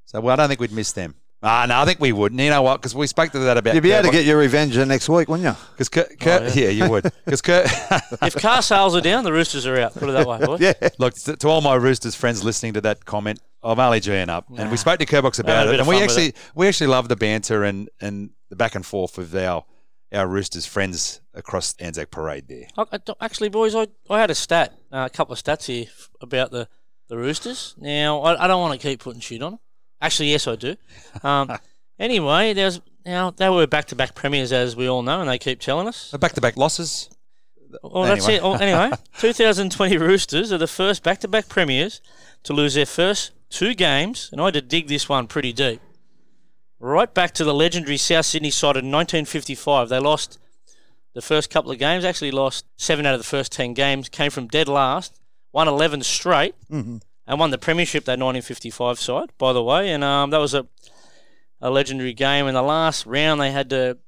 So 0.05 0.21
well, 0.21 0.33
I 0.33 0.37
don't 0.37 0.47
think 0.49 0.61
we'd 0.61 0.71
miss 0.71 0.93
them. 0.93 1.17
Ah, 1.45 1.67
no, 1.69 1.81
I 1.81 1.85
think 1.85 1.99
we 2.01 2.13
would. 2.13 2.31
And 2.33 2.41
you 2.41 2.51
know 2.51 2.63
what? 2.63 2.77
Because 2.77 2.95
we 2.95 3.07
spoke 3.09 3.33
to 3.33 3.39
that 3.41 3.57
about. 3.57 3.75
You'd 3.75 3.83
be 3.83 3.91
able 3.91 4.07
to 4.11 4.13
get 4.13 4.25
your 4.25 4.39
revenge 4.39 4.77
the 4.77 4.87
next 4.87 5.09
week, 5.09 5.29
wouldn't 5.29 5.49
you? 5.49 5.57
Because 5.73 5.89
Kurt, 5.89 6.21
Kurt, 6.21 6.43
Oh, 6.43 6.47
yeah. 6.55 6.69
yeah. 6.69 6.69
you 6.85 6.91
would. 6.91 7.05
Because 7.25 7.43
Kurt, 7.43 7.67
if 8.23 8.35
car 8.37 8.63
sales 8.63 8.95
are 8.95 9.01
down, 9.01 9.25
the 9.25 9.33
Roosters 9.33 9.67
are 9.67 9.77
out. 9.77 9.95
Put 9.95 10.09
it 10.09 10.13
that 10.13 10.27
way, 10.27 10.39
boys. 10.39 10.61
Yeah. 10.61 10.75
look 10.99 11.15
to, 11.15 11.37
to 11.37 11.49
all 11.49 11.61
my 11.61 11.75
Roosters 11.75 12.15
friends 12.15 12.45
listening 12.45 12.75
to 12.75 12.81
that 12.83 13.05
comment, 13.05 13.41
I'm 13.63 13.79
only 13.81 14.01
G'ing 14.01 14.29
up, 14.29 14.47
and 14.57 14.71
we 14.71 14.77
spoke 14.77 14.99
to 15.01 15.07
Kerrbox 15.07 15.39
about 15.41 15.69
it, 15.69 15.79
and 15.81 15.89
we 15.89 15.95
fun 15.97 16.03
with 16.03 16.11
actually 16.11 16.35
we 16.55 16.69
actually 16.69 16.87
love 16.89 17.09
the 17.09 17.17
banter 17.17 17.65
and 17.65 17.89
and 18.01 18.31
the 18.51 18.57
back 18.57 18.75
and 18.75 18.85
forth 18.87 19.19
with 19.19 19.35
our 19.35 19.65
our 20.13 20.27
Roosters 20.27 20.67
friends 20.67 21.21
across 21.35 21.75
Anzac 21.81 22.11
Parade 22.11 22.47
there. 22.49 22.67
I, 22.77 22.85
I 22.93 22.99
don't- 22.99 23.17
actually, 23.21 23.49
boys, 23.49 23.75
I, 23.75 23.87
I 24.11 24.21
had 24.21 24.31
a 24.31 24.35
stat, 24.35 24.75
uh, 24.93 25.09
a 25.11 25.11
couple 25.11 25.33
of 25.33 25.43
stats 25.43 25.65
here 25.65 25.87
about 26.21 26.51
the, 26.51 26.69
the 27.09 27.17
Roosters. 27.17 27.75
Now, 27.79 28.21
I, 28.21 28.45
I 28.45 28.47
don't 28.47 28.61
want 28.61 28.79
to 28.79 28.87
keep 28.87 29.01
putting 29.01 29.21
shit 29.23 29.43
on 29.43 29.53
them. 29.53 29.61
Actually, 30.03 30.31
yes, 30.33 30.47
I 30.47 30.57
do. 30.57 30.77
Um, 31.23 31.57
anyway, 31.99 32.53
there's 32.53 32.81
Now 33.07 33.31
they 33.31 33.49
were 33.49 33.67
back-to-back 33.67 34.15
premiers, 34.15 34.53
as 34.53 34.77
we 34.77 34.87
all 34.89 35.03
know, 35.03 35.21
and 35.21 35.31
they 35.31 35.39
keep 35.39 35.61
telling 35.61 35.89
us. 35.89 36.11
Back 36.21 36.33
to 36.33 36.41
back 36.43 36.57
losses. 36.59 37.09
Well, 37.83 38.03
that's 38.03 38.29
Anyway. 38.29 38.37
it. 38.37 38.43
Oh, 38.45 38.55
anyway, 38.55 38.97
2020 39.21 39.97
Roosters 39.97 40.53
are 40.53 40.59
the 40.59 40.67
first 40.67 41.03
back-to-back 41.03 41.49
premiers 41.49 42.03
to 42.43 42.53
lose 42.53 42.75
their 42.75 42.85
first 42.85 43.31
two 43.49 43.73
games, 43.75 44.29
and 44.33 44.41
I 44.41 44.47
had 44.47 44.55
to 44.55 44.61
dig 44.61 44.89
this 44.89 45.09
one 45.09 45.27
pretty 45.27 45.53
deep. 45.55 45.81
Right 46.79 47.13
back 47.15 47.33
to 47.35 47.45
the 47.45 47.55
legendary 47.55 47.97
South 47.97 48.27
Sydney 48.27 48.51
side 48.51 48.77
in 48.77 48.91
1955. 48.91 49.89
They 49.89 50.01
lost 50.01 50.39
the 51.15 51.23
first 51.23 51.49
couple 51.49 51.71
of 51.71 51.79
games. 51.79 52.05
Actually, 52.05 52.33
lost 52.33 52.67
seven 52.77 53.07
out 53.07 53.15
of 53.15 53.21
the 53.21 53.25
first 53.27 53.53
ten 53.53 53.73
games. 53.73 54.09
Came 54.09 54.31
from 54.33 54.49
dead 54.49 54.67
last, 54.69 55.19
won 55.53 55.69
11 55.69 56.03
straight, 56.03 56.55
Mhm. 56.71 57.01
And 57.27 57.39
won 57.39 57.51
the 57.51 57.59
premiership. 57.59 58.05
That 58.05 58.19
1955 58.19 58.99
side, 58.99 59.31
by 59.39 59.53
the 59.53 59.63
way, 59.63 59.91
and 59.91 60.03
um, 60.05 60.31
that 60.31 60.39
was 60.39 60.55
a 60.55 60.67
a 61.61 61.71
legendary 61.71 62.13
game. 62.13 62.47
In 62.49 62.55
the 62.55 62.63
last 62.63 63.07
round, 63.07 63.41
they 63.41 63.51
had 63.51 63.71
to. 63.71 63.99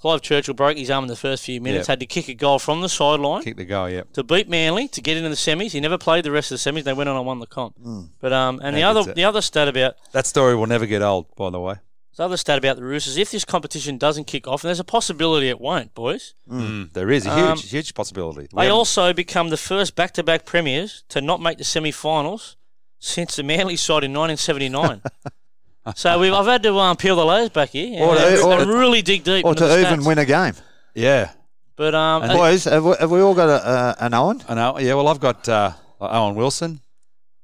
Clive 0.00 0.22
Churchill 0.22 0.54
broke 0.54 0.78
his 0.78 0.90
arm 0.90 1.04
in 1.04 1.08
the 1.08 1.14
first 1.16 1.44
few 1.44 1.60
minutes. 1.60 1.82
Yep. 1.82 1.88
Had 1.88 2.00
to 2.00 2.06
kick 2.06 2.28
a 2.28 2.34
goal 2.34 2.58
from 2.58 2.80
the 2.80 2.88
sideline 2.88 3.42
Kick 3.42 3.58
the 3.58 3.66
goal, 3.66 3.86
yeah. 3.90 4.04
to 4.14 4.22
beat 4.22 4.48
Manly 4.48 4.88
to 4.88 5.02
get 5.02 5.18
into 5.18 5.28
the 5.28 5.34
semis. 5.34 5.72
He 5.72 5.80
never 5.80 5.98
played 5.98 6.24
the 6.24 6.30
rest 6.30 6.50
of 6.50 6.58
the 6.58 6.70
semis. 6.70 6.84
They 6.84 6.94
went 6.94 7.10
on 7.10 7.18
and 7.18 7.26
won 7.26 7.38
the 7.38 7.46
comp. 7.46 7.76
But 8.18 8.32
um, 8.32 8.60
and 8.64 8.74
the 8.74 8.82
other 8.82 9.12
the 9.12 9.24
other 9.24 9.42
stat 9.42 9.68
about 9.68 9.96
That 10.12 10.24
story 10.24 10.56
will 10.56 10.66
never 10.66 10.86
get 10.86 11.02
old, 11.02 11.26
by 11.36 11.50
the 11.50 11.60
way. 11.60 11.74
The 12.20 12.26
other 12.26 12.36
stat 12.36 12.58
about 12.58 12.76
the 12.76 12.82
Roosters, 12.84 13.16
if 13.16 13.30
this 13.30 13.46
competition 13.46 13.96
doesn't 13.96 14.26
kick 14.26 14.46
off, 14.46 14.62
and 14.62 14.68
there's 14.68 14.78
a 14.78 14.84
possibility 14.84 15.48
it 15.48 15.58
won't, 15.58 15.94
boys. 15.94 16.34
Mm, 16.46 16.92
there 16.92 17.10
is 17.10 17.24
a 17.24 17.34
huge, 17.34 17.48
Um, 17.48 17.58
huge 17.58 17.94
possibility. 17.94 18.40
We 18.42 18.48
They 18.52 18.62
haven't- 18.66 18.76
also 18.76 19.14
become 19.14 19.48
the 19.48 19.56
first 19.56 19.96
back-to-back 19.96 20.44
premiers 20.44 21.02
to 21.08 21.22
not 21.22 21.40
make 21.40 21.56
the 21.56 21.64
semi-finals 21.64 22.56
since 22.98 23.36
the 23.36 23.42
Manly 23.42 23.76
side 23.76 24.04
in 24.04 24.12
1979. 24.12 25.00
so 25.96 26.18
we've, 26.18 26.34
I've 26.34 26.44
had 26.44 26.62
to 26.64 26.76
um, 26.78 26.94
peel 26.98 27.16
the 27.16 27.24
layers 27.24 27.48
back 27.48 27.70
here 27.70 28.02
Or 28.02 28.14
and, 28.14 28.36
to- 28.36 28.42
or- 28.44 28.60
and 28.60 28.70
really 28.70 29.00
dig 29.00 29.24
deep. 29.24 29.46
or 29.46 29.52
into 29.52 29.62
to 29.62 29.68
the 29.68 29.80
even 29.80 30.00
stats. 30.00 30.06
win 30.06 30.18
a 30.18 30.26
game. 30.26 30.54
yeah. 30.94 31.30
But 31.76 31.94
um, 31.94 32.22
uh, 32.24 32.34
Boys, 32.36 32.64
have 32.64 32.84
we, 32.84 32.94
have 33.00 33.10
we 33.10 33.22
all 33.22 33.32
got 33.34 33.48
a, 33.48 33.66
uh, 33.66 33.94
an 34.00 34.12
Owen? 34.12 34.42
I 34.46 34.52
know. 34.54 34.78
Yeah, 34.78 34.92
well, 34.92 35.08
I've 35.08 35.20
got 35.20 35.48
uh, 35.48 35.72
Owen 35.98 36.34
Wilson. 36.34 36.82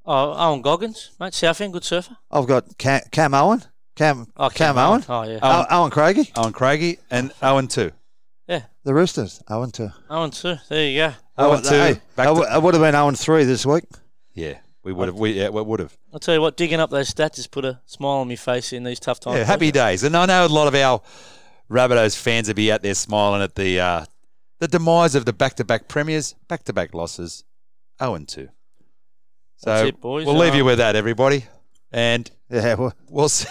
oh, 0.05 0.35
Owen 0.37 0.61
Goggins, 0.61 1.13
mate, 1.19 1.33
Southend, 1.33 1.73
good 1.73 1.85
surfer. 1.85 2.19
I've 2.31 2.47
got 2.47 2.77
Cam, 2.77 3.01
Cam 3.11 3.33
Owen. 3.33 3.63
Cam, 3.97 4.27
Oh, 4.37 4.49
Cam, 4.51 4.75
Cam 4.75 4.79
Owen. 4.79 5.05
Owen. 5.09 5.29
Oh, 5.29 5.31
yeah. 5.33 5.39
Owen, 5.43 5.67
Owen 5.71 5.91
Craigie. 5.91 6.31
Owen 6.37 6.53
Craigie 6.53 6.99
and 7.11 7.33
Owen 7.43 7.67
too. 7.69 7.91
Yeah, 8.47 8.63
The 8.85 8.95
Roosters. 8.95 9.43
Owen 9.49 9.71
two. 9.73 9.91
Owen 10.09 10.31
too. 10.31 10.57
There 10.69 10.85
you 10.89 10.99
go. 10.99 11.15
Owen 11.39 11.61
Oh, 11.65 11.69
two. 11.69 11.75
hey, 11.75 12.01
back 12.15 12.29
I, 12.29 12.35
to- 12.55 12.61
would 12.61 12.75
have 12.75 12.83
been 12.83 12.95
Owen 12.95 13.15
three 13.17 13.45
this 13.45 13.67
week. 13.67 13.85
yeah, 14.35 14.59
we 14.85 14.93
would 14.93 15.09
have. 15.09 15.17
We 15.17 15.33
yeah, 15.33 15.49
we 15.49 15.63
would 15.63 15.81
have. 15.81 15.97
I'll 16.13 16.21
tell 16.21 16.35
you 16.35 16.41
what, 16.41 16.57
digging 16.57 16.79
up 16.79 16.91
those 16.91 17.13
stats 17.13 17.37
has 17.37 17.47
put 17.47 17.65
a 17.65 17.81
smile 17.87 18.19
on 18.21 18.29
my 18.29 18.37
face 18.37 18.73
in 18.73 18.85
these 18.85 19.01
tough 19.01 19.19
times. 19.19 19.39
Yeah, 19.39 19.45
happy 19.45 19.71
days. 19.73 20.03
And 20.05 20.17
I 20.17 20.27
know 20.27 20.47
a 20.47 20.49
lot 20.49 20.69
of 20.69 20.75
our 20.75 21.01
Rabbitohs 21.71 22.17
fans 22.17 22.47
will 22.49 22.55
be 22.55 22.71
out 22.71 22.83
there 22.83 22.95
smiling 22.95 23.43
at 23.43 23.55
the 23.57 23.81
uh, 23.81 24.05
the 24.61 24.69
demise 24.69 25.15
of 25.15 25.25
the 25.25 25.33
back-to-back 25.33 25.89
premiers, 25.89 26.35
back-to-back 26.49 26.95
losses, 26.95 27.45
Owen 28.01 28.27
two. 28.27 28.49
So 29.57 29.71
That's 29.71 29.89
it, 29.89 30.01
boys. 30.01 30.25
we'll 30.27 30.37
leave 30.37 30.55
you 30.55 30.61
Um, 30.63 30.67
with 30.67 30.79
that, 30.79 30.97
everybody, 30.97 31.47
and 31.93 32.31
Yeah, 32.51 32.75
well, 32.75 32.93
we'll 33.09 33.25
s- 33.27 33.47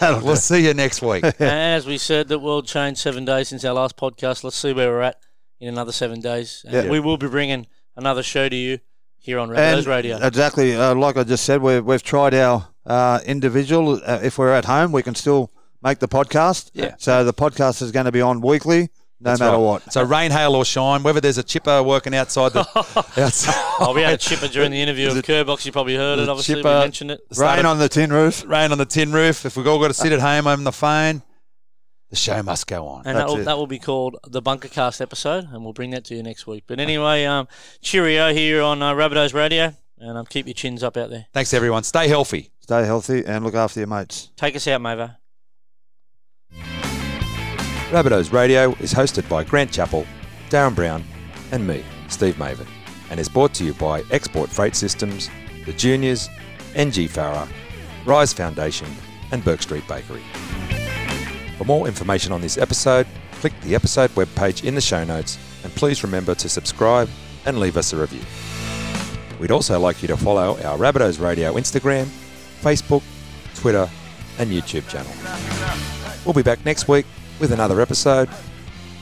we'll 0.00 0.36
see 0.36 0.64
you 0.66 0.74
next 0.74 1.02
week. 1.02 1.24
And 1.24 1.34
as 1.40 1.86
we 1.86 1.98
said, 1.98 2.28
the 2.28 2.38
world 2.38 2.66
changed 2.66 3.00
seven 3.00 3.24
days 3.24 3.48
since 3.48 3.64
our 3.64 3.74
last 3.74 3.96
podcast. 3.96 4.44
Let's 4.44 4.56
see 4.56 4.72
where 4.72 4.90
we're 4.90 5.02
at 5.02 5.16
in 5.60 5.68
another 5.68 5.92
seven 5.92 6.20
days. 6.20 6.62
And 6.66 6.74
Yeah. 6.86 6.90
we 6.90 7.00
will 7.00 7.16
be 7.18 7.28
bringing 7.28 7.66
another 7.96 8.22
show 8.22 8.48
to 8.48 8.56
you 8.56 8.78
here 9.18 9.38
on 9.38 9.50
and 9.54 9.58
Rabbitohs 9.84 9.86
Radio. 9.86 10.18
exactly 10.24 10.74
uh, 10.74 10.94
like 10.94 11.16
I 11.18 11.24
just 11.24 11.44
said, 11.44 11.60
we've 11.60 11.84
we've 11.84 12.02
tried 12.02 12.34
our 12.34 12.68
uh, 12.86 13.20
individual. 13.26 14.00
Uh, 14.04 14.20
if 14.22 14.38
we're 14.38 14.54
at 14.54 14.64
home, 14.64 14.92
we 14.92 15.02
can 15.02 15.14
still 15.14 15.50
make 15.82 15.98
the 15.98 16.08
podcast. 16.08 16.70
Yeah. 16.72 16.94
So 16.98 17.24
the 17.24 17.34
podcast 17.34 17.82
is 17.82 17.92
going 17.92 18.06
to 18.06 18.12
be 18.12 18.20
on 18.22 18.40
weekly, 18.40 18.88
no 19.20 19.30
That's 19.30 19.40
matter 19.40 19.56
right. 19.56 19.62
what. 19.62 19.92
So 19.92 20.02
rain, 20.02 20.30
hail, 20.30 20.54
or 20.54 20.64
shine, 20.64 21.02
whether 21.02 21.20
there's 21.20 21.36
a 21.36 21.42
chipper 21.42 21.82
working 21.82 22.14
outside 22.14 22.54
the 22.54 22.60
outside, 23.18 23.54
I'll 23.78 23.94
be 23.94 24.02
at 24.02 24.14
a 24.14 24.16
chipper 24.16 24.48
during 24.48 24.70
the 24.70 24.80
interview 24.80 25.08
of 25.08 25.14
Kerrbox. 25.16 25.66
You 25.66 25.72
probably 25.72 25.96
heard 25.96 26.18
it. 26.18 26.24
the 26.24 26.30
Obviously, 26.30 26.56
we 26.56 26.62
mentioned 26.62 27.10
it. 27.10 27.20
Rain 27.36 27.66
on 27.66 27.78
the 27.78 27.88
tin 27.88 28.12
roof. 28.12 28.44
rain 28.46 28.72
on 28.72 28.78
the 28.78 28.86
tin 28.86 29.12
roof. 29.12 29.44
If 29.44 29.56
we've 29.58 29.66
all 29.66 29.78
got 29.78 29.88
to 29.88 29.94
sit 29.94 30.12
at 30.12 30.20
home 30.20 30.46
on 30.46 30.64
the 30.64 30.72
phone, 30.72 31.22
the 32.08 32.16
show 32.16 32.42
must 32.42 32.66
go 32.66 32.86
on. 32.88 33.02
And 33.06 33.16
that 33.18 33.26
will, 33.28 33.36
that 33.44 33.56
will 33.58 33.66
be 33.66 33.78
called 33.78 34.16
the 34.26 34.40
Bunkercast 34.42 35.00
episode, 35.00 35.48
and 35.52 35.62
we'll 35.64 35.72
bring 35.74 35.90
that 35.90 36.04
to 36.06 36.14
you 36.14 36.22
next 36.22 36.46
week. 36.46 36.64
But 36.66 36.80
anyway, 36.80 37.24
um, 37.24 37.46
cheerio 37.82 38.32
here 38.32 38.62
on 38.62 38.82
uh, 38.82 38.94
Rabbitohs 38.94 39.34
Radio, 39.34 39.74
and 39.98 40.16
um, 40.18 40.26
keep 40.26 40.46
your 40.46 40.54
chins 40.54 40.82
up 40.82 40.96
out 40.96 41.10
there. 41.10 41.26
Thanks 41.32 41.52
everyone. 41.54 41.82
Stay 41.84 42.08
healthy. 42.08 42.50
Stay 42.60 42.84
healthy 42.86 43.24
and 43.26 43.44
look 43.44 43.54
after 43.54 43.80
your 43.80 43.86
mates. 43.86 44.30
Take 44.36 44.56
us 44.56 44.66
out, 44.66 44.80
Mavo. 44.80 45.16
Rabbitohs 47.90 48.32
Radio 48.32 48.70
is 48.78 48.94
hosted 48.94 49.28
by 49.28 49.42
Grant 49.42 49.72
Chappell, 49.72 50.06
Darren 50.48 50.76
Brown, 50.76 51.02
and 51.50 51.66
me, 51.66 51.82
Steve 52.06 52.36
Mavin, 52.36 52.68
and 53.10 53.18
is 53.18 53.28
brought 53.28 53.52
to 53.54 53.64
you 53.64 53.74
by 53.74 54.04
Export 54.12 54.48
Freight 54.48 54.76
Systems, 54.76 55.28
the 55.66 55.72
Juniors, 55.72 56.28
NG 56.76 57.08
Farah, 57.08 57.48
Rise 58.06 58.32
Foundation, 58.32 58.86
and 59.32 59.42
Bourke 59.42 59.62
Street 59.62 59.82
Bakery. 59.88 60.22
For 61.58 61.64
more 61.64 61.88
information 61.88 62.30
on 62.30 62.40
this 62.40 62.58
episode, 62.58 63.08
click 63.40 63.60
the 63.62 63.74
episode 63.74 64.10
webpage 64.10 64.62
in 64.64 64.76
the 64.76 64.80
show 64.80 65.02
notes, 65.02 65.36
and 65.64 65.74
please 65.74 66.04
remember 66.04 66.36
to 66.36 66.48
subscribe 66.48 67.08
and 67.44 67.58
leave 67.58 67.76
us 67.76 67.92
a 67.92 67.96
review. 67.96 68.22
We'd 69.40 69.50
also 69.50 69.80
like 69.80 70.00
you 70.00 70.06
to 70.06 70.16
follow 70.16 70.56
our 70.62 70.78
Rabbitohs 70.78 71.20
Radio 71.20 71.54
Instagram, 71.54 72.04
Facebook, 72.60 73.02
Twitter, 73.56 73.90
and 74.38 74.48
YouTube 74.48 74.88
channel. 74.88 75.10
We'll 76.24 76.34
be 76.34 76.44
back 76.44 76.64
next 76.64 76.86
week 76.86 77.04
with 77.40 77.52
another 77.52 77.80
episode 77.80 78.28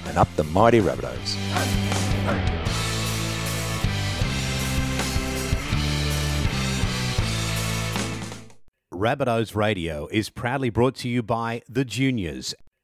and 0.07 0.17
up 0.17 0.29
the 0.37 0.45
mighty 0.45 0.81
Rabbitohs. 0.81 1.37
Rabbitohs 8.93 9.55
Radio 9.55 10.09
is 10.09 10.29
proudly 10.29 10.71
brought 10.71 10.97
to 10.97 11.09
you 11.09 11.23
by 11.23 11.63
The 11.69 11.85
Juniors 11.85 12.55